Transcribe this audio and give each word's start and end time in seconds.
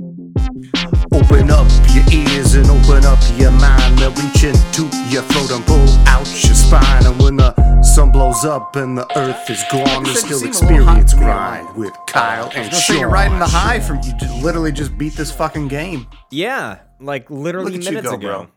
Open 0.00 1.50
up 1.50 1.68
your 1.92 2.04
ears 2.10 2.54
and 2.54 2.64
open 2.70 3.04
up 3.04 3.18
your 3.36 3.50
mind. 3.50 3.98
They'll 3.98 4.10
reach 4.12 4.44
into 4.44 4.84
your 5.10 5.20
throat 5.24 5.50
and 5.50 5.66
pull 5.66 5.86
out 6.08 6.26
your 6.42 6.54
spine. 6.54 7.04
And 7.04 7.20
when 7.22 7.36
the 7.36 7.82
sun 7.82 8.10
blows 8.10 8.42
up 8.46 8.76
and 8.76 8.96
the 8.96 9.06
earth 9.18 9.50
is 9.50 9.62
gone, 9.70 10.06
you 10.06 10.14
still 10.14 10.42
experience 10.42 11.12
grind 11.12 11.76
with 11.76 11.92
Kyle 12.06 12.50
and 12.54 12.72
So 12.72 12.80
Shaun. 12.80 12.98
you're 13.00 13.10
riding 13.10 13.38
the 13.38 13.46
high 13.46 13.78
from 13.78 13.96
you 13.98 14.14
just 14.18 14.42
literally 14.42 14.72
just 14.72 14.96
beat 14.96 15.12
this 15.14 15.30
fucking 15.30 15.68
game. 15.68 16.06
Yeah, 16.30 16.78
like 16.98 17.28
literally 17.30 17.72
Look 17.72 17.80
at 17.80 17.84
you 17.84 17.90
minutes 17.90 18.08
go, 18.08 18.14
ago. 18.14 18.48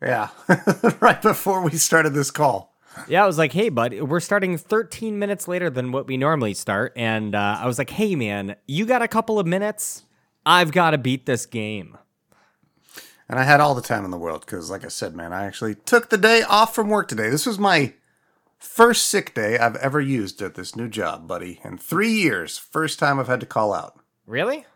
bro. 0.00 0.08
Yeah, 0.08 0.28
right 1.00 1.22
before 1.22 1.62
we 1.62 1.70
started 1.72 2.14
this 2.14 2.32
call. 2.32 2.74
Yeah, 3.06 3.22
I 3.22 3.26
was 3.28 3.38
like, 3.38 3.52
hey, 3.52 3.68
bud, 3.68 3.94
we're 4.00 4.18
starting 4.18 4.58
13 4.58 5.20
minutes 5.20 5.46
later 5.46 5.70
than 5.70 5.92
what 5.92 6.08
we 6.08 6.16
normally 6.16 6.54
start. 6.54 6.92
And 6.96 7.36
uh, 7.36 7.58
I 7.60 7.66
was 7.68 7.78
like, 7.78 7.90
hey, 7.90 8.16
man, 8.16 8.56
you 8.66 8.86
got 8.86 9.02
a 9.02 9.08
couple 9.08 9.38
of 9.38 9.46
minutes? 9.46 10.02
I've 10.44 10.72
got 10.72 10.90
to 10.90 10.98
beat 10.98 11.26
this 11.26 11.46
game. 11.46 11.96
And 13.28 13.38
I 13.38 13.44
had 13.44 13.60
all 13.60 13.74
the 13.74 13.82
time 13.82 14.04
in 14.04 14.10
the 14.10 14.18
world 14.18 14.40
because, 14.44 14.70
like 14.70 14.84
I 14.84 14.88
said, 14.88 15.14
man, 15.14 15.32
I 15.32 15.44
actually 15.44 15.76
took 15.76 16.10
the 16.10 16.18
day 16.18 16.42
off 16.42 16.74
from 16.74 16.88
work 16.88 17.06
today. 17.06 17.30
This 17.30 17.46
was 17.46 17.58
my 17.58 17.94
first 18.58 19.08
sick 19.08 19.34
day 19.34 19.56
I've 19.56 19.76
ever 19.76 20.00
used 20.00 20.42
at 20.42 20.54
this 20.56 20.74
new 20.74 20.88
job, 20.88 21.28
buddy. 21.28 21.60
In 21.64 21.78
three 21.78 22.10
years, 22.12 22.58
first 22.58 22.98
time 22.98 23.20
I've 23.20 23.28
had 23.28 23.40
to 23.40 23.46
call 23.46 23.72
out. 23.72 24.00
Really? 24.26 24.66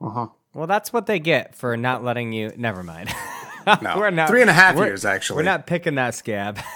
Uh 0.00 0.10
huh. 0.10 0.26
Well, 0.54 0.68
that's 0.68 0.92
what 0.92 1.06
they 1.06 1.18
get 1.18 1.56
for 1.56 1.76
not 1.76 2.04
letting 2.04 2.32
you. 2.32 2.52
Never 2.56 2.84
mind. 2.84 3.10
No, 3.82 3.94
we're 3.98 4.10
not 4.10 4.28
three 4.28 4.40
and 4.42 4.50
a 4.50 4.54
half 4.54 4.76
years 4.76 5.04
actually. 5.04 5.38
We're 5.38 5.42
not 5.50 5.66
picking 5.66 5.96
that 5.96 6.14
scab. 6.14 6.58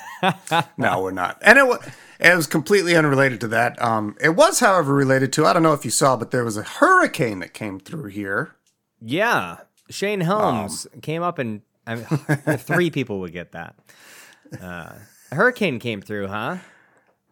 No, 0.76 1.00
we're 1.00 1.12
not. 1.12 1.38
And 1.42 1.58
it 1.58 1.64
was 1.64 1.78
it 2.20 2.34
was 2.36 2.46
completely 2.46 2.96
unrelated 2.96 3.40
to 3.42 3.48
that. 3.48 3.80
Um, 3.82 4.16
it 4.20 4.30
was, 4.30 4.60
however, 4.60 4.94
related 4.94 5.32
to. 5.34 5.46
I 5.46 5.52
don't 5.52 5.62
know 5.62 5.72
if 5.72 5.84
you 5.84 5.90
saw, 5.90 6.16
but 6.16 6.30
there 6.30 6.44
was 6.44 6.56
a 6.56 6.62
hurricane 6.62 7.38
that 7.40 7.54
came 7.54 7.78
through 7.80 8.06
here. 8.10 8.54
yeah, 9.00 9.58
Shane 9.90 10.20
Helms 10.20 10.86
Um. 10.92 11.00
came 11.00 11.22
up 11.22 11.38
and 11.38 11.62
I 11.86 11.94
mean, 11.94 12.04
three 12.58 12.90
people 12.90 13.20
would 13.20 13.32
get 13.32 13.52
that. 13.52 13.74
Uh, 14.60 14.92
a 15.30 15.34
hurricane 15.34 15.78
came 15.78 16.02
through, 16.02 16.28
huh? 16.28 16.58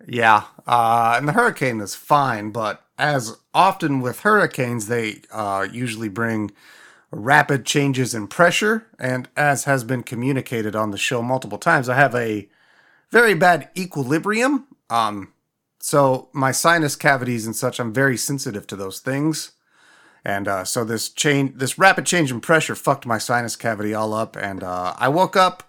Yeah, 0.07 0.45
uh, 0.67 1.15
and 1.19 1.27
the 1.29 1.33
hurricane 1.33 1.81
is 1.81 1.95
fine, 1.95 2.51
but 2.53 2.83
as 2.99 3.37
often 3.53 4.01
with 4.01 4.21
hurricanes, 4.21 4.87
they 4.87 5.21
uh, 5.33 5.67
usually 5.71 6.09
bring 6.09 6.51
rapid 7.11 7.65
changes 7.67 8.15
in 8.15 8.27
pressure. 8.29 8.87
And 8.99 9.29
as 9.37 9.65
has 9.65 9.85
been 9.85 10.03
communicated 10.03 10.75
on 10.77 10.91
the 10.91 10.99
show 10.99 11.23
multiple 11.23 11.59
times, 11.59 11.89
I 11.89 11.95
have 11.97 12.15
a 12.15 12.49
very 13.11 13.35
bad 13.35 13.69
equilibrium. 13.77 14.67
Um, 14.91 15.33
so 15.81 16.29
my 16.33 16.53
sinus 16.53 16.97
cavities 16.97 17.47
and 17.47 17.55
such, 17.55 17.79
I'm 17.79 17.93
very 17.93 18.17
sensitive 18.17 18.67
to 18.69 18.77
those 18.77 19.01
things. 19.01 19.53
And 20.25 20.49
uh, 20.49 20.65
so 20.65 20.85
this 20.85 21.09
change, 21.09 21.59
this 21.59 21.79
rapid 21.79 22.05
change 22.05 22.33
in 22.33 22.41
pressure, 22.41 22.75
fucked 22.75 23.07
my 23.07 23.19
sinus 23.19 23.55
cavity 23.55 23.95
all 23.95 24.13
up. 24.13 24.35
And 24.35 24.65
uh, 24.65 24.95
I 24.99 25.09
woke 25.09 25.37
up. 25.37 25.63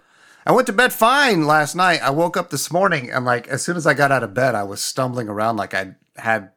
I 0.48 0.52
went 0.52 0.66
to 0.68 0.74
bed 0.74 0.94
fine 0.94 1.46
last 1.46 1.76
night. 1.76 2.02
I 2.02 2.10
woke 2.10 2.36
up 2.38 2.50
this 2.50 2.72
morning 2.72 3.12
and 3.12 3.26
like 3.26 3.48
as 3.50 3.62
soon 3.62 3.78
as 3.78 3.86
I 3.86 3.94
got 3.94 4.12
out 4.12 4.24
of 4.24 4.34
bed, 4.34 4.56
I 4.56 4.64
was 4.64 4.82
stumbling 4.82 5.30
around 5.30 5.58
like 5.58 5.74
I 5.74 5.96
had 6.16 6.52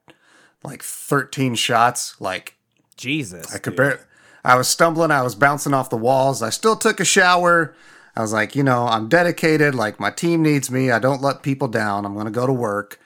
like 0.62 0.82
13 0.82 1.56
shots. 1.56 2.18
Like 2.20 2.56
Jesus. 2.96 3.54
I 3.54 3.58
could 3.58 3.76
bear. 3.76 4.06
I 4.44 4.56
was 4.56 4.68
stumbling. 4.68 5.10
I 5.10 5.22
was 5.22 5.34
bouncing 5.34 5.74
off 5.74 5.90
the 5.90 5.96
walls. 5.96 6.40
I 6.40 6.50
still 6.50 6.76
took 6.76 7.00
a 7.00 7.04
shower. 7.04 7.74
I 8.20 8.22
was 8.22 8.34
like, 8.34 8.54
you 8.54 8.62
know, 8.62 8.86
I'm 8.86 9.08
dedicated. 9.08 9.74
Like 9.74 9.98
my 9.98 10.10
team 10.10 10.42
needs 10.42 10.70
me. 10.70 10.90
I 10.90 10.98
don't 10.98 11.22
let 11.22 11.42
people 11.42 11.68
down. 11.68 12.04
I'm 12.04 12.14
gonna 12.14 12.30
go 12.30 12.46
to 12.46 12.52
work. 12.52 13.00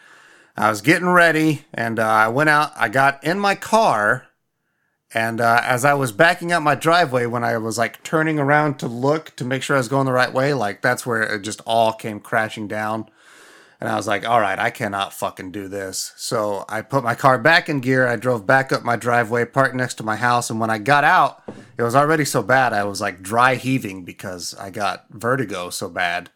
I 0.56 0.70
was 0.70 0.80
getting 0.80 1.08
ready, 1.08 1.66
and 1.72 2.00
uh, 2.00 2.04
I 2.06 2.28
went 2.28 2.50
out. 2.50 2.72
I 2.76 2.88
got 2.88 3.22
in 3.22 3.38
my 3.38 3.54
car, 3.54 4.26
and 5.12 5.40
uh, 5.40 5.60
as 5.62 5.84
I 5.84 5.94
was 5.94 6.10
backing 6.10 6.50
up 6.50 6.64
my 6.64 6.74
driveway, 6.74 7.26
when 7.26 7.44
I 7.44 7.58
was 7.58 7.78
like 7.78 8.02
turning 8.02 8.40
around 8.40 8.80
to 8.80 8.88
look 8.88 9.36
to 9.36 9.44
make 9.44 9.62
sure 9.62 9.76
I 9.76 9.78
was 9.78 9.86
going 9.86 10.06
the 10.06 10.12
right 10.12 10.32
way, 10.32 10.52
like 10.52 10.82
that's 10.82 11.06
where 11.06 11.22
it 11.22 11.42
just 11.42 11.60
all 11.64 11.92
came 11.92 12.18
crashing 12.18 12.66
down. 12.66 13.08
And 13.80 13.90
I 13.90 13.96
was 13.96 14.06
like, 14.06 14.26
all 14.26 14.40
right, 14.40 14.58
I 14.58 14.70
cannot 14.70 15.12
fucking 15.12 15.50
do 15.50 15.68
this. 15.68 16.12
So 16.16 16.64
I 16.68 16.80
put 16.80 17.04
my 17.04 17.14
car 17.14 17.38
back 17.38 17.68
in 17.68 17.80
gear. 17.80 18.06
I 18.06 18.16
drove 18.16 18.46
back 18.46 18.72
up 18.72 18.84
my 18.84 18.96
driveway, 18.96 19.44
parked 19.44 19.74
next 19.74 19.94
to 19.94 20.04
my 20.04 20.16
house. 20.16 20.48
And 20.48 20.60
when 20.60 20.70
I 20.70 20.78
got 20.78 21.04
out, 21.04 21.42
it 21.76 21.82
was 21.82 21.94
already 21.94 22.24
so 22.24 22.42
bad. 22.42 22.72
I 22.72 22.84
was 22.84 23.00
like 23.00 23.22
dry 23.22 23.56
heaving 23.56 24.04
because 24.04 24.54
I 24.54 24.70
got 24.70 25.06
vertigo 25.10 25.70
so 25.70 25.88
bad. 25.88 26.30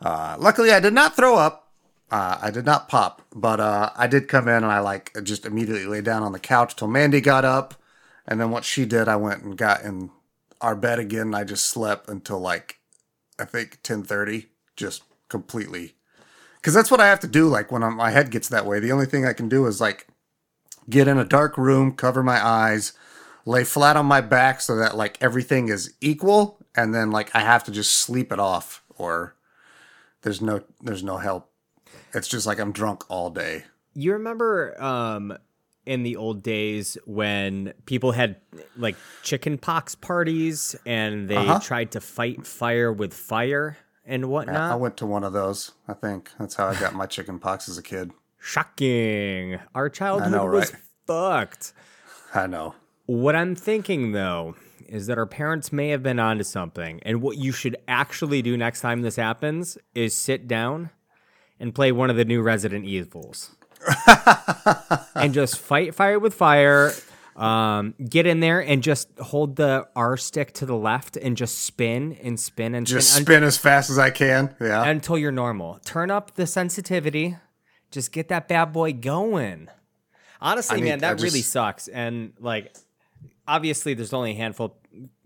Uh, 0.00 0.36
luckily, 0.38 0.72
I 0.72 0.80
did 0.80 0.92
not 0.92 1.16
throw 1.16 1.36
up. 1.36 1.72
Uh, 2.10 2.38
I 2.42 2.50
did 2.50 2.66
not 2.66 2.88
pop, 2.88 3.22
but 3.34 3.60
uh, 3.60 3.90
I 3.96 4.06
did 4.06 4.28
come 4.28 4.46
in 4.46 4.62
and 4.62 4.66
I 4.66 4.80
like 4.80 5.16
just 5.22 5.46
immediately 5.46 5.86
lay 5.86 6.00
down 6.00 6.22
on 6.22 6.32
the 6.32 6.38
couch 6.38 6.76
till 6.76 6.88
Mandy 6.88 7.20
got 7.20 7.44
up. 7.44 7.74
And 8.26 8.40
then 8.40 8.50
what 8.50 8.64
she 8.64 8.84
did, 8.84 9.08
I 9.08 9.16
went 9.16 9.42
and 9.42 9.56
got 9.56 9.82
in 9.82 10.10
our 10.60 10.76
bed 10.76 10.98
again. 10.98 11.28
And 11.28 11.36
I 11.36 11.44
just 11.44 11.66
slept 11.66 12.08
until 12.08 12.38
like, 12.38 12.78
I 13.38 13.44
think 13.44 13.78
1030, 13.82 14.46
just 14.76 15.02
completely 15.28 15.94
because 16.64 16.72
that's 16.72 16.90
what 16.90 16.98
I 17.00 17.08
have 17.08 17.20
to 17.20 17.26
do. 17.26 17.46
Like 17.46 17.70
when 17.70 17.82
I'm, 17.82 17.96
my 17.96 18.10
head 18.10 18.30
gets 18.30 18.48
that 18.48 18.64
way, 18.64 18.80
the 18.80 18.90
only 18.90 19.04
thing 19.04 19.26
I 19.26 19.34
can 19.34 19.50
do 19.50 19.66
is 19.66 19.82
like 19.82 20.06
get 20.88 21.06
in 21.06 21.18
a 21.18 21.24
dark 21.24 21.58
room, 21.58 21.92
cover 21.92 22.22
my 22.22 22.42
eyes, 22.42 22.94
lay 23.44 23.64
flat 23.64 23.98
on 23.98 24.06
my 24.06 24.22
back 24.22 24.62
so 24.62 24.74
that 24.76 24.96
like 24.96 25.18
everything 25.20 25.68
is 25.68 25.92
equal, 26.00 26.56
and 26.74 26.94
then 26.94 27.10
like 27.10 27.30
I 27.36 27.40
have 27.40 27.64
to 27.64 27.70
just 27.70 27.92
sleep 27.92 28.32
it 28.32 28.38
off, 28.40 28.82
or 28.96 29.36
there's 30.22 30.40
no 30.40 30.62
there's 30.80 31.04
no 31.04 31.18
help. 31.18 31.50
It's 32.14 32.28
just 32.28 32.46
like 32.46 32.58
I'm 32.58 32.72
drunk 32.72 33.04
all 33.10 33.28
day. 33.28 33.64
You 33.92 34.14
remember 34.14 34.80
um, 34.82 35.36
in 35.84 36.02
the 36.02 36.16
old 36.16 36.42
days 36.42 36.96
when 37.04 37.74
people 37.84 38.12
had 38.12 38.36
like 38.78 38.96
chicken 39.22 39.58
pox 39.58 39.94
parties 39.94 40.74
and 40.86 41.28
they 41.28 41.36
Uh-huh. 41.36 41.60
tried 41.60 41.90
to 41.92 42.00
fight 42.00 42.46
fire 42.46 42.90
with 42.90 43.12
fire 43.12 43.76
and 44.06 44.30
whatnot. 44.30 44.72
I 44.72 44.76
went 44.76 44.96
to 44.98 45.06
one 45.06 45.24
of 45.24 45.32
those. 45.32 45.72
I 45.88 45.94
think 45.94 46.30
that's 46.38 46.54
how 46.54 46.68
I 46.68 46.78
got 46.78 46.94
my 46.94 47.06
chicken 47.06 47.38
pox 47.38 47.68
as 47.68 47.78
a 47.78 47.82
kid. 47.82 48.12
Shocking. 48.38 49.58
Our 49.74 49.88
childhood 49.88 50.32
know, 50.32 50.46
was 50.46 50.72
right? 50.72 50.82
fucked. 51.06 51.72
I 52.34 52.46
know. 52.46 52.74
What 53.06 53.34
I'm 53.36 53.54
thinking 53.54 54.12
though 54.12 54.56
is 54.88 55.06
that 55.06 55.18
our 55.18 55.26
parents 55.26 55.72
may 55.72 55.88
have 55.88 56.02
been 56.02 56.18
onto 56.18 56.44
something. 56.44 57.00
And 57.02 57.22
what 57.22 57.36
you 57.38 57.52
should 57.52 57.76
actually 57.88 58.42
do 58.42 58.56
next 58.56 58.80
time 58.80 59.02
this 59.02 59.16
happens 59.16 59.78
is 59.94 60.14
sit 60.14 60.46
down 60.46 60.90
and 61.58 61.74
play 61.74 61.92
one 61.92 62.10
of 62.10 62.16
the 62.16 62.24
new 62.24 62.42
Resident 62.42 62.84
Evils. 62.84 63.56
and 65.14 65.34
just 65.34 65.58
fight 65.58 65.94
fire 65.94 66.18
with 66.18 66.34
fire. 66.34 66.92
Um, 67.36 67.94
get 68.08 68.26
in 68.26 68.38
there 68.40 68.60
and 68.60 68.82
just 68.82 69.08
hold 69.18 69.56
the 69.56 69.88
R 69.96 70.16
stick 70.16 70.52
to 70.54 70.66
the 70.66 70.76
left 70.76 71.16
and 71.16 71.36
just 71.36 71.58
spin 71.64 72.16
and 72.22 72.38
spin 72.38 72.74
and 72.76 72.86
Just 72.86 73.12
spin, 73.14 73.38
un- 73.38 73.44
as 73.44 73.56
fast 73.58 73.90
as 73.90 73.98
I 73.98 74.10
can. 74.10 74.54
Yeah. 74.60 74.84
until 74.84 75.18
you're 75.18 75.32
normal. 75.32 75.80
Turn 75.84 76.10
up 76.12 76.36
the 76.36 76.46
sensitivity. 76.46 77.36
Just 77.90 78.12
get 78.12 78.28
that 78.28 78.46
bad 78.48 78.72
boy 78.72 78.92
going. 78.92 79.68
Honestly, 80.40 80.78
I 80.78 80.84
man, 80.84 80.98
that 81.00 81.18
I 81.18 81.22
really 81.22 81.40
sucks. 81.42 81.88
And 81.88 82.34
like, 82.38 82.74
obviously, 83.48 83.94
there's 83.94 84.12
only 84.12 84.32
a 84.32 84.34
handful 84.36 84.76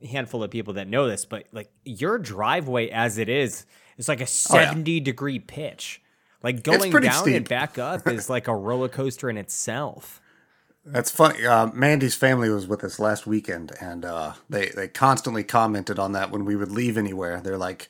handful 0.08 0.42
of 0.42 0.50
people 0.50 0.74
that 0.74 0.88
know 0.88 1.08
this, 1.08 1.24
but 1.26 1.44
like 1.52 1.70
your 1.84 2.18
driveway 2.18 2.88
as 2.88 3.18
it 3.18 3.28
is, 3.28 3.66
is 3.98 4.08
like 4.08 4.20
a 4.20 4.24
Oh, 4.50 4.56
yeah. 4.56 4.70
70 4.70 5.00
degree 5.00 5.38
pitch. 5.40 6.00
Like 6.42 6.62
going 6.62 6.90
down 6.92 7.28
and 7.32 7.46
back 7.48 7.78
up 7.78 8.06
is 8.06 8.30
like 8.30 8.48
a 8.48 8.54
roller 8.54 8.88
coaster 8.88 9.28
in 9.28 9.36
itself. 9.36 10.20
That's 10.90 11.10
funny. 11.10 11.44
Uh, 11.44 11.66
Mandy's 11.68 12.14
family 12.14 12.48
was 12.50 12.66
with 12.66 12.82
us 12.82 12.98
last 12.98 13.26
weekend, 13.26 13.72
and 13.80 14.04
uh, 14.04 14.32
they 14.48 14.68
they 14.68 14.88
constantly 14.88 15.44
commented 15.44 15.98
on 15.98 16.12
that 16.12 16.30
when 16.30 16.44
we 16.44 16.56
would 16.56 16.70
leave 16.72 16.96
anywhere. 16.96 17.40
They're 17.42 17.58
like, 17.58 17.88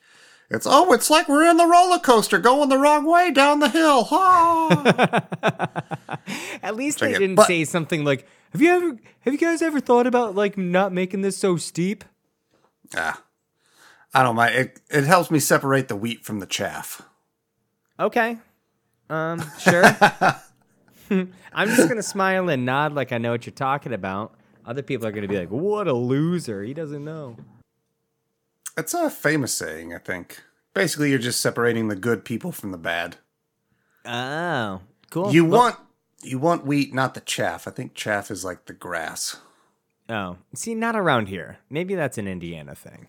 "It's 0.51 0.67
oh, 0.69 0.93
it's 0.93 1.09
like 1.09 1.29
we're 1.29 1.49
in 1.49 1.57
the 1.59 1.67
roller 1.67 1.99
coaster 1.99 2.39
going 2.39 2.69
the 2.69 2.79
wrong 2.79 3.07
way 3.07 3.31
down 3.31 3.61
the 3.61 3.69
hill." 3.69 4.09
Ah. 4.11 5.25
At 6.63 6.75
least 6.77 6.99
Check 6.99 7.11
they 7.11 7.15
it. 7.17 7.19
didn't 7.21 7.37
But- 7.37 7.47
say 7.47 7.65
something 7.65 8.05
like, 8.05 8.27
"Have 8.53 8.61
you 8.61 8.71
ever 8.71 8.97
have 9.21 9.33
you 9.33 9.39
guys 9.39 9.63
ever 9.63 9.81
thought 9.81 10.07
about 10.07 10.35
like 10.35 10.59
not 10.59 10.93
making 10.93 11.23
this 11.23 11.37
so 11.37 11.57
steep?" 11.57 12.05
ah. 12.97 13.23
I 14.15 14.23
don't 14.23 14.37
mind. 14.37 14.55
It 14.55 14.81
it 14.91 15.05
helps 15.05 15.31
me 15.31 15.39
separate 15.39 15.89
the 15.89 15.97
wheat 15.97 16.25
from 16.25 16.41
the 16.41 16.47
chaff. 16.47 17.03
Okay. 18.01 18.39
Um, 19.11 19.45
sure. 19.61 19.85
I'm 21.53 21.69
just 21.69 21.89
gonna 21.89 22.03
smile 22.03 22.49
and 22.49 22.65
nod 22.67 22.95
like 22.95 23.13
I 23.13 23.19
know 23.19 23.31
what 23.33 23.47
you're 23.47 23.53
talking 23.55 23.93
about. 23.93 24.35
Other 24.67 24.83
people 24.83 25.07
are 25.07 25.13
gonna 25.13 25.29
be 25.29 25.39
like, 25.39 25.51
"What 25.51 25.87
a 25.89 25.93
loser! 25.93 26.63
He 26.63 26.75
doesn't 26.75 27.05
know." 27.05 27.37
It's 28.77 28.95
a 28.95 29.11
famous 29.11 29.53
saying, 29.53 29.95
I 29.95 29.99
think. 29.99 30.43
Basically, 30.75 31.11
you're 31.11 31.19
just 31.19 31.41
separating 31.41 31.89
the 31.89 31.97
good 31.97 32.25
people 32.25 32.53
from 32.53 32.71
the 32.71 32.79
bad. 32.79 33.17
Oh, 34.05 34.81
cool. 35.11 35.33
You 35.33 35.45
Well- 35.45 35.61
want 35.61 35.77
you 36.23 36.39
want 36.39 36.67
wheat, 36.67 36.93
not 36.93 37.15
the 37.15 37.21
chaff. 37.21 37.69
I 37.69 37.71
think 37.71 37.95
chaff 37.95 38.31
is 38.31 38.45
like 38.45 38.67
the 38.67 38.73
grass. 38.73 39.37
Oh, 40.09 40.39
see, 40.55 40.75
not 40.75 40.97
around 40.97 41.27
here. 41.29 41.59
Maybe 41.71 41.95
that's 41.95 42.19
an 42.19 42.27
Indiana 42.27 42.75
thing. 42.75 43.09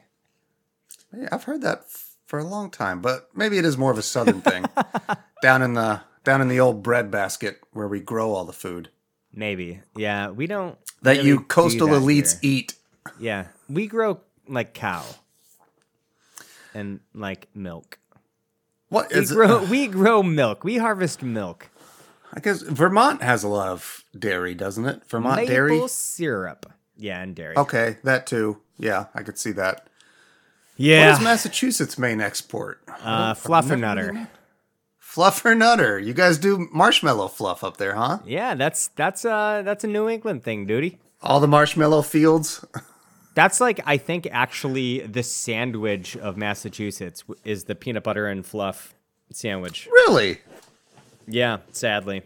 I've 1.32 1.46
heard 1.46 1.62
that 1.62 1.80
f- 1.88 2.16
for 2.28 2.38
a 2.38 2.44
long 2.44 2.70
time, 2.70 3.02
but 3.02 3.30
maybe 3.34 3.58
it 3.58 3.66
is 3.66 3.78
more 3.78 3.90
of 3.92 3.98
a 3.98 4.02
southern 4.04 4.42
thing. 4.42 4.66
down 5.42 5.62
in 5.64 5.74
the 5.74 6.02
down 6.24 6.42
in 6.42 6.48
the 6.48 6.60
old 6.60 6.84
bread 6.84 7.10
basket 7.12 7.60
where 7.74 7.88
we 7.88 8.00
grow 8.00 8.34
all 8.34 8.46
the 8.46 8.54
food. 8.54 8.90
Maybe. 9.34 9.82
Yeah, 9.96 10.30
we 10.30 10.48
don't. 10.48 10.78
that 11.02 11.18
really 11.18 11.28
you 11.30 11.40
coastal 11.42 11.88
that 11.90 12.02
elites 12.02 12.40
here. 12.42 12.52
eat. 12.52 12.74
Yeah, 13.20 13.46
we 13.70 13.88
grow 13.88 14.20
like 14.48 14.74
cow 14.74 15.04
and 16.74 17.00
like 17.14 17.48
milk. 17.54 18.00
What 18.90 19.10
We 19.14 19.20
is 19.20 19.32
grow, 19.32 19.64
it? 19.64 19.70
we 19.70 19.88
grow 19.88 20.24
milk. 20.24 20.64
We 20.64 20.78
harvest 20.78 21.22
milk. 21.22 21.70
I 22.34 22.40
guess 22.40 22.62
Vermont 22.62 23.22
has 23.24 23.44
a 23.44 23.48
lot 23.48 23.70
of 23.70 24.04
dairy, 24.18 24.54
doesn't 24.54 24.86
it? 24.86 25.04
Vermont 25.10 25.38
Maple 25.38 25.54
dairy. 25.54 25.88
syrup. 25.88 26.72
Yeah, 26.98 27.22
and 27.22 27.36
dairy. 27.36 27.58
Okay, 27.58 27.98
that 28.04 28.28
too. 28.28 28.62
Yeah, 28.78 29.06
I 29.16 29.24
could 29.24 29.38
see 29.38 29.52
that. 29.54 29.88
Yeah. 30.76 31.14
is 31.16 31.22
Massachusetts' 31.22 31.98
main 31.98 32.22
export? 32.22 32.82
uh, 33.04 33.34
fluffernutter. 33.34 34.28
Fluffernutter. 35.10 36.04
You 36.06 36.14
guys 36.14 36.38
do 36.38 36.68
marshmallow 36.72 37.30
fluff 37.30 37.64
up 37.64 37.78
there, 37.78 37.96
huh? 37.96 38.20
Yeah, 38.26 38.54
that's 38.54 38.90
that's 38.90 39.26
uh 39.26 39.64
that's 39.66 39.84
a 39.84 39.88
New 39.88 40.08
England 40.08 40.44
thing, 40.44 40.68
duty. 40.68 41.00
All 41.22 41.40
the 41.40 41.48
marshmallow 41.48 42.04
fields. 42.04 42.64
That's 43.34 43.60
like 43.60 43.80
I 43.86 43.98
think 43.98 44.28
actually 44.32 45.00
the 45.00 45.24
sandwich 45.24 46.16
of 46.18 46.38
Massachusetts 46.38 47.24
is 47.44 47.64
the 47.64 47.74
peanut 47.76 48.04
butter 48.04 48.28
and 48.28 48.46
fluff 48.46 48.94
sandwich. 49.32 49.88
Really? 49.92 50.42
Yeah, 51.28 51.58
sadly. 51.72 52.22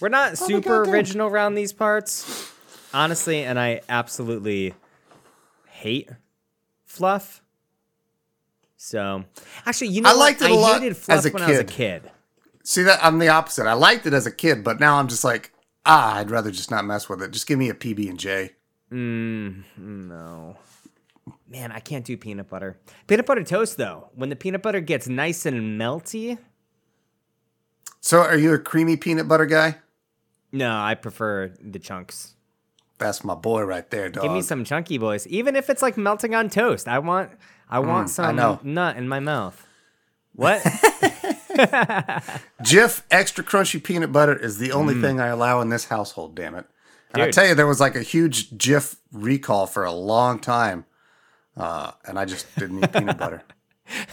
We're 0.00 0.08
not 0.10 0.32
Oh 0.32 0.34
super 0.46 0.78
goddamn. 0.84 0.94
original 0.94 1.28
around 1.28 1.54
these 1.54 1.72
parts, 1.72 2.52
honestly, 2.94 3.42
and 3.42 3.58
I 3.58 3.80
absolutely 3.88 4.74
hate 5.68 6.08
fluff. 6.84 7.42
So, 8.82 9.24
actually, 9.66 9.88
you 9.88 10.00
know 10.00 10.08
I 10.08 10.12
what? 10.14 10.18
liked 10.20 10.40
it 10.40 10.50
a 10.50 10.54
I 10.54 10.56
lot 10.56 10.80
hated 10.80 10.96
fluff 10.96 11.18
as 11.18 11.26
a 11.26 11.30
when 11.30 11.42
I 11.42 11.50
was 11.50 11.58
a 11.58 11.64
kid. 11.64 12.02
kid. 12.04 12.10
See 12.64 12.82
that 12.84 12.98
I'm 13.04 13.18
the 13.18 13.28
opposite. 13.28 13.66
I 13.66 13.74
liked 13.74 14.06
it 14.06 14.14
as 14.14 14.26
a 14.26 14.30
kid, 14.30 14.64
but 14.64 14.80
now 14.80 14.96
I'm 14.96 15.06
just 15.06 15.22
like, 15.22 15.52
ah, 15.84 16.14
I'd 16.16 16.30
rather 16.30 16.50
just 16.50 16.70
not 16.70 16.86
mess 16.86 17.06
with 17.06 17.20
it. 17.22 17.30
Just 17.30 17.46
give 17.46 17.58
me 17.58 17.68
a 17.68 17.74
PB 17.74 18.08
and 18.08 18.18
J. 18.18 18.52
No. 18.90 20.56
Man, 21.46 21.72
I 21.72 21.80
can't 21.80 22.06
do 22.06 22.16
peanut 22.16 22.48
butter. 22.48 22.78
Peanut 23.06 23.26
butter 23.26 23.44
toast 23.44 23.76
though. 23.76 24.08
When 24.14 24.30
the 24.30 24.36
peanut 24.36 24.62
butter 24.62 24.80
gets 24.80 25.06
nice 25.08 25.44
and 25.44 25.78
melty, 25.78 26.38
So, 28.00 28.20
are 28.20 28.38
you 28.38 28.54
a 28.54 28.58
creamy 28.58 28.96
peanut 28.96 29.28
butter 29.28 29.44
guy? 29.46 29.76
no, 30.52 30.74
I 30.74 30.94
prefer 30.94 31.52
the 31.62 31.78
chunks. 31.78 32.34
That's 32.96 33.22
my 33.24 33.34
boy 33.34 33.62
right 33.64 33.88
there, 33.90 34.08
dog. 34.08 34.22
Give 34.24 34.32
me 34.32 34.40
some 34.42 34.64
chunky 34.64 34.96
boys, 34.96 35.26
even 35.26 35.54
if 35.54 35.68
it's 35.68 35.82
like 35.82 35.98
melting 35.98 36.34
on 36.34 36.48
toast. 36.48 36.88
I 36.88 36.98
want, 36.98 37.30
I 37.70 37.78
want 37.78 38.10
some 38.10 38.36
know. 38.36 38.58
nut 38.62 38.96
in 38.96 39.08
my 39.08 39.20
mouth. 39.20 39.66
What? 40.34 40.60
Jif 42.62 43.02
extra 43.10 43.44
crunchy 43.44 43.82
peanut 43.82 44.12
butter 44.12 44.36
is 44.36 44.58
the 44.58 44.72
only 44.72 44.94
thing 45.00 45.20
I 45.20 45.26
allow 45.28 45.60
in 45.60 45.68
this 45.68 45.86
household. 45.86 46.34
Damn 46.34 46.54
it! 46.54 46.66
And 47.12 47.22
I 47.22 47.28
Mm. 47.28 47.32
Tell 47.32 47.46
you, 47.48 47.54
there 47.54 47.66
was 47.66 47.80
like 47.80 47.96
a 47.96 48.02
huge 48.02 48.50
Jif 48.50 48.96
recall 49.12 49.66
for 49.66 49.84
a 49.84 49.92
long 49.92 50.38
time, 50.38 50.84
uh, 51.56 51.92
and 52.06 52.18
I 52.18 52.24
just 52.24 52.46
didn't 52.56 52.82
eat 52.84 52.92
peanut 52.92 53.18
butter. 53.18 53.42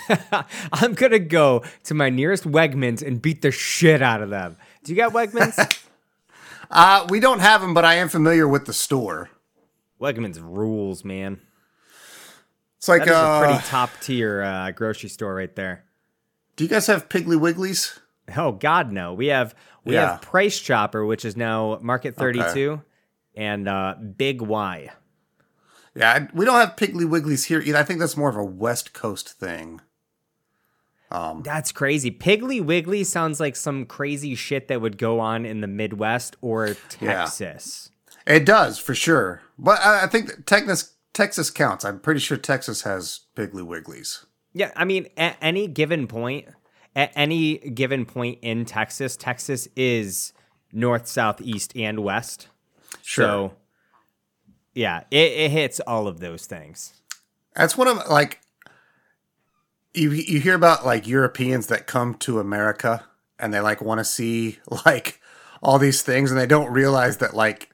I'm 0.74 0.94
gonna 0.94 1.20
go 1.20 1.64
to 1.84 1.94
my 1.94 2.10
nearest 2.10 2.44
Wegmans 2.46 3.06
and 3.06 3.22
beat 3.22 3.42
the 3.42 3.52
shit 3.52 4.02
out 4.02 4.22
of 4.22 4.30
them. 4.30 4.58
Do 4.84 4.92
you 4.92 4.98
got 4.98 5.14
Wegmans? 5.14 5.82
Uh, 6.70 7.06
we 7.10 7.20
don't 7.20 7.40
have 7.40 7.62
them, 7.62 7.74
but 7.74 7.86
I 7.86 7.96
am 7.96 8.10
familiar 8.10 8.48
with 8.48 8.66
the 8.66 8.74
store. 8.74 9.30
Wegmans 10.02 10.40
rules, 10.42 11.06
man. 11.06 11.40
It's 12.78 12.88
like, 12.88 13.04
is 13.04 13.10
a 13.10 13.16
uh, 13.16 13.40
pretty 13.46 13.64
top 13.68 13.90
tier 14.02 14.42
uh, 14.44 14.72
grocery 14.72 15.10
store 15.10 15.34
right 15.36 15.54
there. 15.56 15.84
do 16.56 16.64
you 16.64 16.70
guys 16.70 16.88
have 16.88 17.10
Piggly 17.10 17.38
Wigglies? 17.40 18.00
Oh 18.36 18.52
God, 18.52 18.92
no. 18.92 19.14
We 19.14 19.28
have 19.28 19.56
we 19.84 19.94
Yeah. 19.96 20.12
have 20.12 20.22
Price 20.22 20.60
Chopper, 20.60 21.06
which 21.06 21.24
is 21.26 21.36
now 21.38 21.80
Market 21.82 22.16
Thirty 22.16 22.42
Two, 22.54 22.82
and 23.36 23.68
uh, 23.68 23.96
Big 24.18 24.42
Y. 24.42 24.92
Yeah, 25.96 26.28
we 26.34 26.46
don't 26.46 26.60
have 26.60 26.76
Piggly 26.76 27.06
Wigglies 27.06 27.46
here 27.48 27.60
either. 27.62 27.78
I 27.78 27.84
think 27.84 28.00
that's 28.00 28.16
more 28.18 28.30
of 28.30 28.36
a 28.36 28.44
West 28.44 28.94
Coast 28.94 29.30
thing. 29.32 29.82
Um, 31.10 31.42
That's 31.42 31.72
crazy. 31.72 32.12
Piggly 32.12 32.62
Wiggly 32.62 33.06
sounds 33.06 33.40
like 33.40 33.56
some 33.56 33.86
crazy 33.86 34.36
shit 34.36 34.68
that 34.68 34.82
would 34.82 34.98
go 34.98 35.22
on 35.22 35.46
in 35.46 35.62
the 35.62 35.68
Midwest 35.68 36.36
or 36.42 36.76
Yeah. 37.00 37.22
Texas. 37.24 37.92
It 38.28 38.46
does 38.46 38.78
for 38.78 38.94
sure, 38.94 39.42
but 39.58 39.80
I, 39.80 40.04
I 40.04 40.08
think 40.08 40.28
that 40.28 40.46
Texas 40.46 40.96
Texas 41.18 41.50
counts. 41.50 41.84
I'm 41.84 42.00
pretty 42.00 42.20
sure 42.20 42.38
Texas 42.38 42.84
has 42.84 43.22
Piggly 43.36 43.66
Wigglies. 43.66 44.26
Yeah, 44.54 44.70
I 44.76 44.86
mean, 44.86 45.08
at 45.18 45.36
any 45.42 45.68
given 45.68 46.06
point, 46.06 46.48
at 46.96 47.12
any 47.16 47.58
given 47.58 48.06
point 48.06 48.38
in 48.44 48.66
Texas, 48.66 49.18
Texas 49.18 49.68
is 49.76 50.32
north, 50.72 51.08
south, 51.08 51.42
east, 51.42 51.76
and 51.76 52.04
west. 52.04 52.50
Sure. 53.02 53.26
So, 53.26 53.54
yeah, 54.76 55.06
it, 55.10 55.32
it 55.32 55.50
hits 55.50 55.80
all 55.80 56.08
of 56.08 56.20
those 56.20 56.46
things. 56.46 56.94
That's 57.56 57.76
one 57.76 57.88
of 57.88 58.08
like 58.08 58.40
you 59.96 60.12
you 60.12 60.40
hear 60.40 60.54
about 60.54 60.86
like 60.86 61.08
Europeans 61.08 61.66
that 61.66 61.88
come 61.88 62.14
to 62.20 62.40
America 62.40 63.06
and 63.40 63.52
they 63.52 63.60
like 63.60 63.82
want 63.82 64.00
to 64.00 64.06
see 64.06 64.60
like 64.86 65.20
all 65.64 65.80
these 65.80 66.04
things 66.04 66.30
and 66.30 66.40
they 66.40 66.46
don't 66.46 66.72
realize 66.72 67.18
that 67.18 67.34
like 67.34 67.72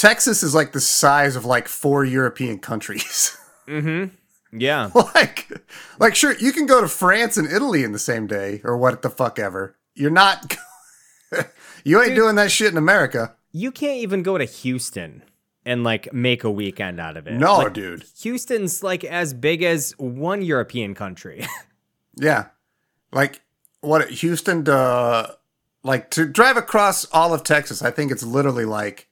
Texas 0.00 0.42
is 0.42 0.54
like 0.54 0.72
the 0.72 0.80
size 0.80 1.36
of 1.36 1.44
like 1.44 1.68
four 1.68 2.04
European 2.04 2.58
countries. 2.58 3.36
Mm-hmm. 3.68 4.58
Yeah. 4.58 4.90
like 5.14 5.48
like 6.00 6.16
sure 6.16 6.36
you 6.38 6.50
can 6.50 6.66
go 6.66 6.80
to 6.80 6.88
France 6.88 7.36
and 7.36 7.46
Italy 7.46 7.84
in 7.84 7.92
the 7.92 8.00
same 8.00 8.26
day 8.26 8.60
or 8.64 8.76
what 8.76 9.02
the 9.02 9.10
fuck 9.10 9.38
ever. 9.38 9.76
You're 9.94 10.10
not 10.10 10.56
you 11.84 12.02
ain't 12.02 12.16
doing 12.16 12.34
that 12.34 12.50
shit 12.50 12.72
in 12.72 12.76
America. 12.76 13.36
you 13.52 13.70
can't 13.70 13.98
even 13.98 14.24
go 14.24 14.38
to 14.38 14.44
Houston 14.44 15.22
and 15.64 15.84
like 15.84 16.12
make 16.12 16.42
a 16.42 16.50
weekend 16.50 16.98
out 16.98 17.16
of 17.16 17.28
it. 17.28 17.34
No, 17.34 17.58
Like, 17.58 17.74
dude. 17.74 18.04
Houston's 18.22 18.82
like 18.82 19.04
as 19.04 19.34
big 19.34 19.62
as 19.62 19.94
one 19.98 20.42
European 20.42 20.94
country. 20.96 21.46
Yeah. 22.16 22.46
Like 23.12 23.40
what 23.82 24.10
Houston 24.10 24.64
to 24.64 25.36
like 25.84 26.10
to 26.10 26.26
drive 26.26 26.56
across 26.56 27.04
all 27.12 27.32
of 27.32 27.44
Texas, 27.44 27.82
I 27.82 27.92
think 27.92 28.10
it's 28.10 28.24
literally 28.24 28.64
like 28.64 29.06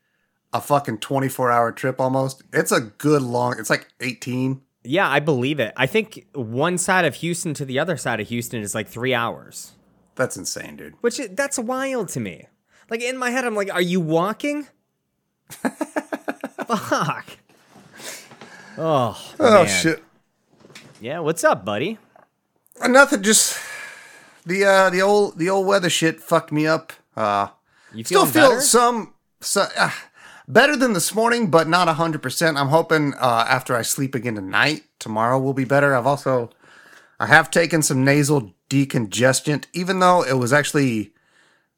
a 0.52 0.60
fucking 0.60 0.98
24 0.98 1.50
hour 1.50 1.72
trip 1.72 2.00
almost. 2.00 2.42
It's 2.52 2.72
a 2.72 2.80
good 2.80 3.22
long 3.22 3.56
it's 3.58 3.70
like 3.70 3.88
18. 4.00 4.62
yeah, 4.84 5.08
I 5.08 5.20
believe 5.20 5.60
it. 5.60 5.72
I 5.76 5.86
think 5.86 6.26
one 6.34 6.78
side 6.78 7.04
of 7.04 7.16
Houston 7.16 7.52
to 7.54 7.64
the 7.64 7.78
other 7.78 7.96
side 7.96 8.20
of 8.20 8.28
Houston 8.28 8.62
is 8.62 8.74
like 8.74 8.88
three 8.88 9.12
hours, 9.14 9.72
That's 10.14 10.36
insane, 10.36 10.76
dude. 10.76 10.94
which 11.02 11.20
that's 11.32 11.58
wild 11.58 12.08
to 12.10 12.20
me. 12.20 12.46
Like 12.90 13.02
in 13.02 13.18
my 13.18 13.30
head, 13.30 13.44
I'm 13.44 13.54
like, 13.54 13.72
are 13.72 13.82
you 13.82 14.00
walking? 14.00 14.66
Fuck. 16.68 17.26
Oh, 18.76 19.34
Oh 19.40 19.64
man. 19.64 19.66
shit. 19.66 20.02
Yeah, 21.00 21.20
what's 21.20 21.44
up, 21.44 21.64
buddy? 21.64 21.98
Nothing 22.86 23.22
just 23.22 23.58
the 24.46 24.64
uh 24.64 24.90
the 24.90 25.02
old 25.02 25.38
the 25.38 25.50
old 25.50 25.66
weather 25.66 25.90
shit 25.90 26.20
fucked 26.20 26.52
me 26.52 26.66
up. 26.66 26.92
Uh 27.16 27.48
You 27.92 28.04
still 28.04 28.26
feel 28.26 28.50
better? 28.50 28.60
some 28.60 29.14
so, 29.40 29.66
uh, 29.76 29.90
better 30.48 30.74
than 30.76 30.94
this 30.94 31.14
morning, 31.14 31.50
but 31.50 31.68
not 31.68 31.86
hundred 31.88 32.22
percent. 32.22 32.56
I'm 32.56 32.68
hoping 32.68 33.14
uh, 33.14 33.44
after 33.48 33.76
I 33.76 33.82
sleep 33.82 34.14
again 34.14 34.34
tonight, 34.34 34.82
tomorrow 34.98 35.38
will 35.38 35.54
be 35.54 35.64
better. 35.64 35.94
I've 35.94 36.06
also 36.06 36.50
I 37.20 37.26
have 37.26 37.50
taken 37.50 37.82
some 37.82 38.04
nasal 38.04 38.54
decongestant, 38.70 39.64
even 39.72 39.98
though 40.00 40.22
it 40.22 40.34
was 40.34 40.52
actually 40.52 41.12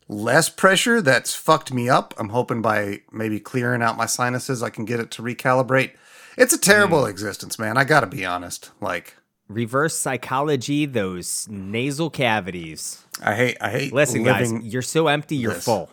less 0.08 0.48
pressure 0.48 1.00
that's 1.00 1.34
fucked 1.34 1.72
me 1.72 1.88
up. 1.88 2.14
I'm 2.18 2.30
hoping 2.30 2.62
by 2.62 3.02
maybe 3.12 3.38
clearing 3.40 3.82
out 3.82 3.96
my 3.96 4.06
sinuses, 4.06 4.62
I 4.62 4.70
can 4.70 4.84
get 4.84 4.98
it 5.00 5.10
to 5.12 5.22
recalibrate. 5.22 5.92
It's 6.36 6.52
a 6.52 6.58
terrible 6.58 7.04
Hmm. 7.04 7.10
existence, 7.10 7.58
man. 7.58 7.76
I 7.76 7.84
gotta 7.84 8.06
be 8.06 8.24
honest. 8.24 8.70
Like 8.80 9.16
Reverse 9.48 9.96
psychology, 9.96 10.86
those 10.86 11.46
nasal 11.50 12.08
cavities. 12.08 13.02
I 13.22 13.34
hate 13.34 13.56
I 13.60 13.70
hate 13.70 13.92
Listen, 13.92 14.22
guys, 14.22 14.52
you're 14.62 14.80
so 14.82 15.08
empty, 15.08 15.36
you're 15.36 15.54
this. 15.54 15.64
full. 15.64 15.90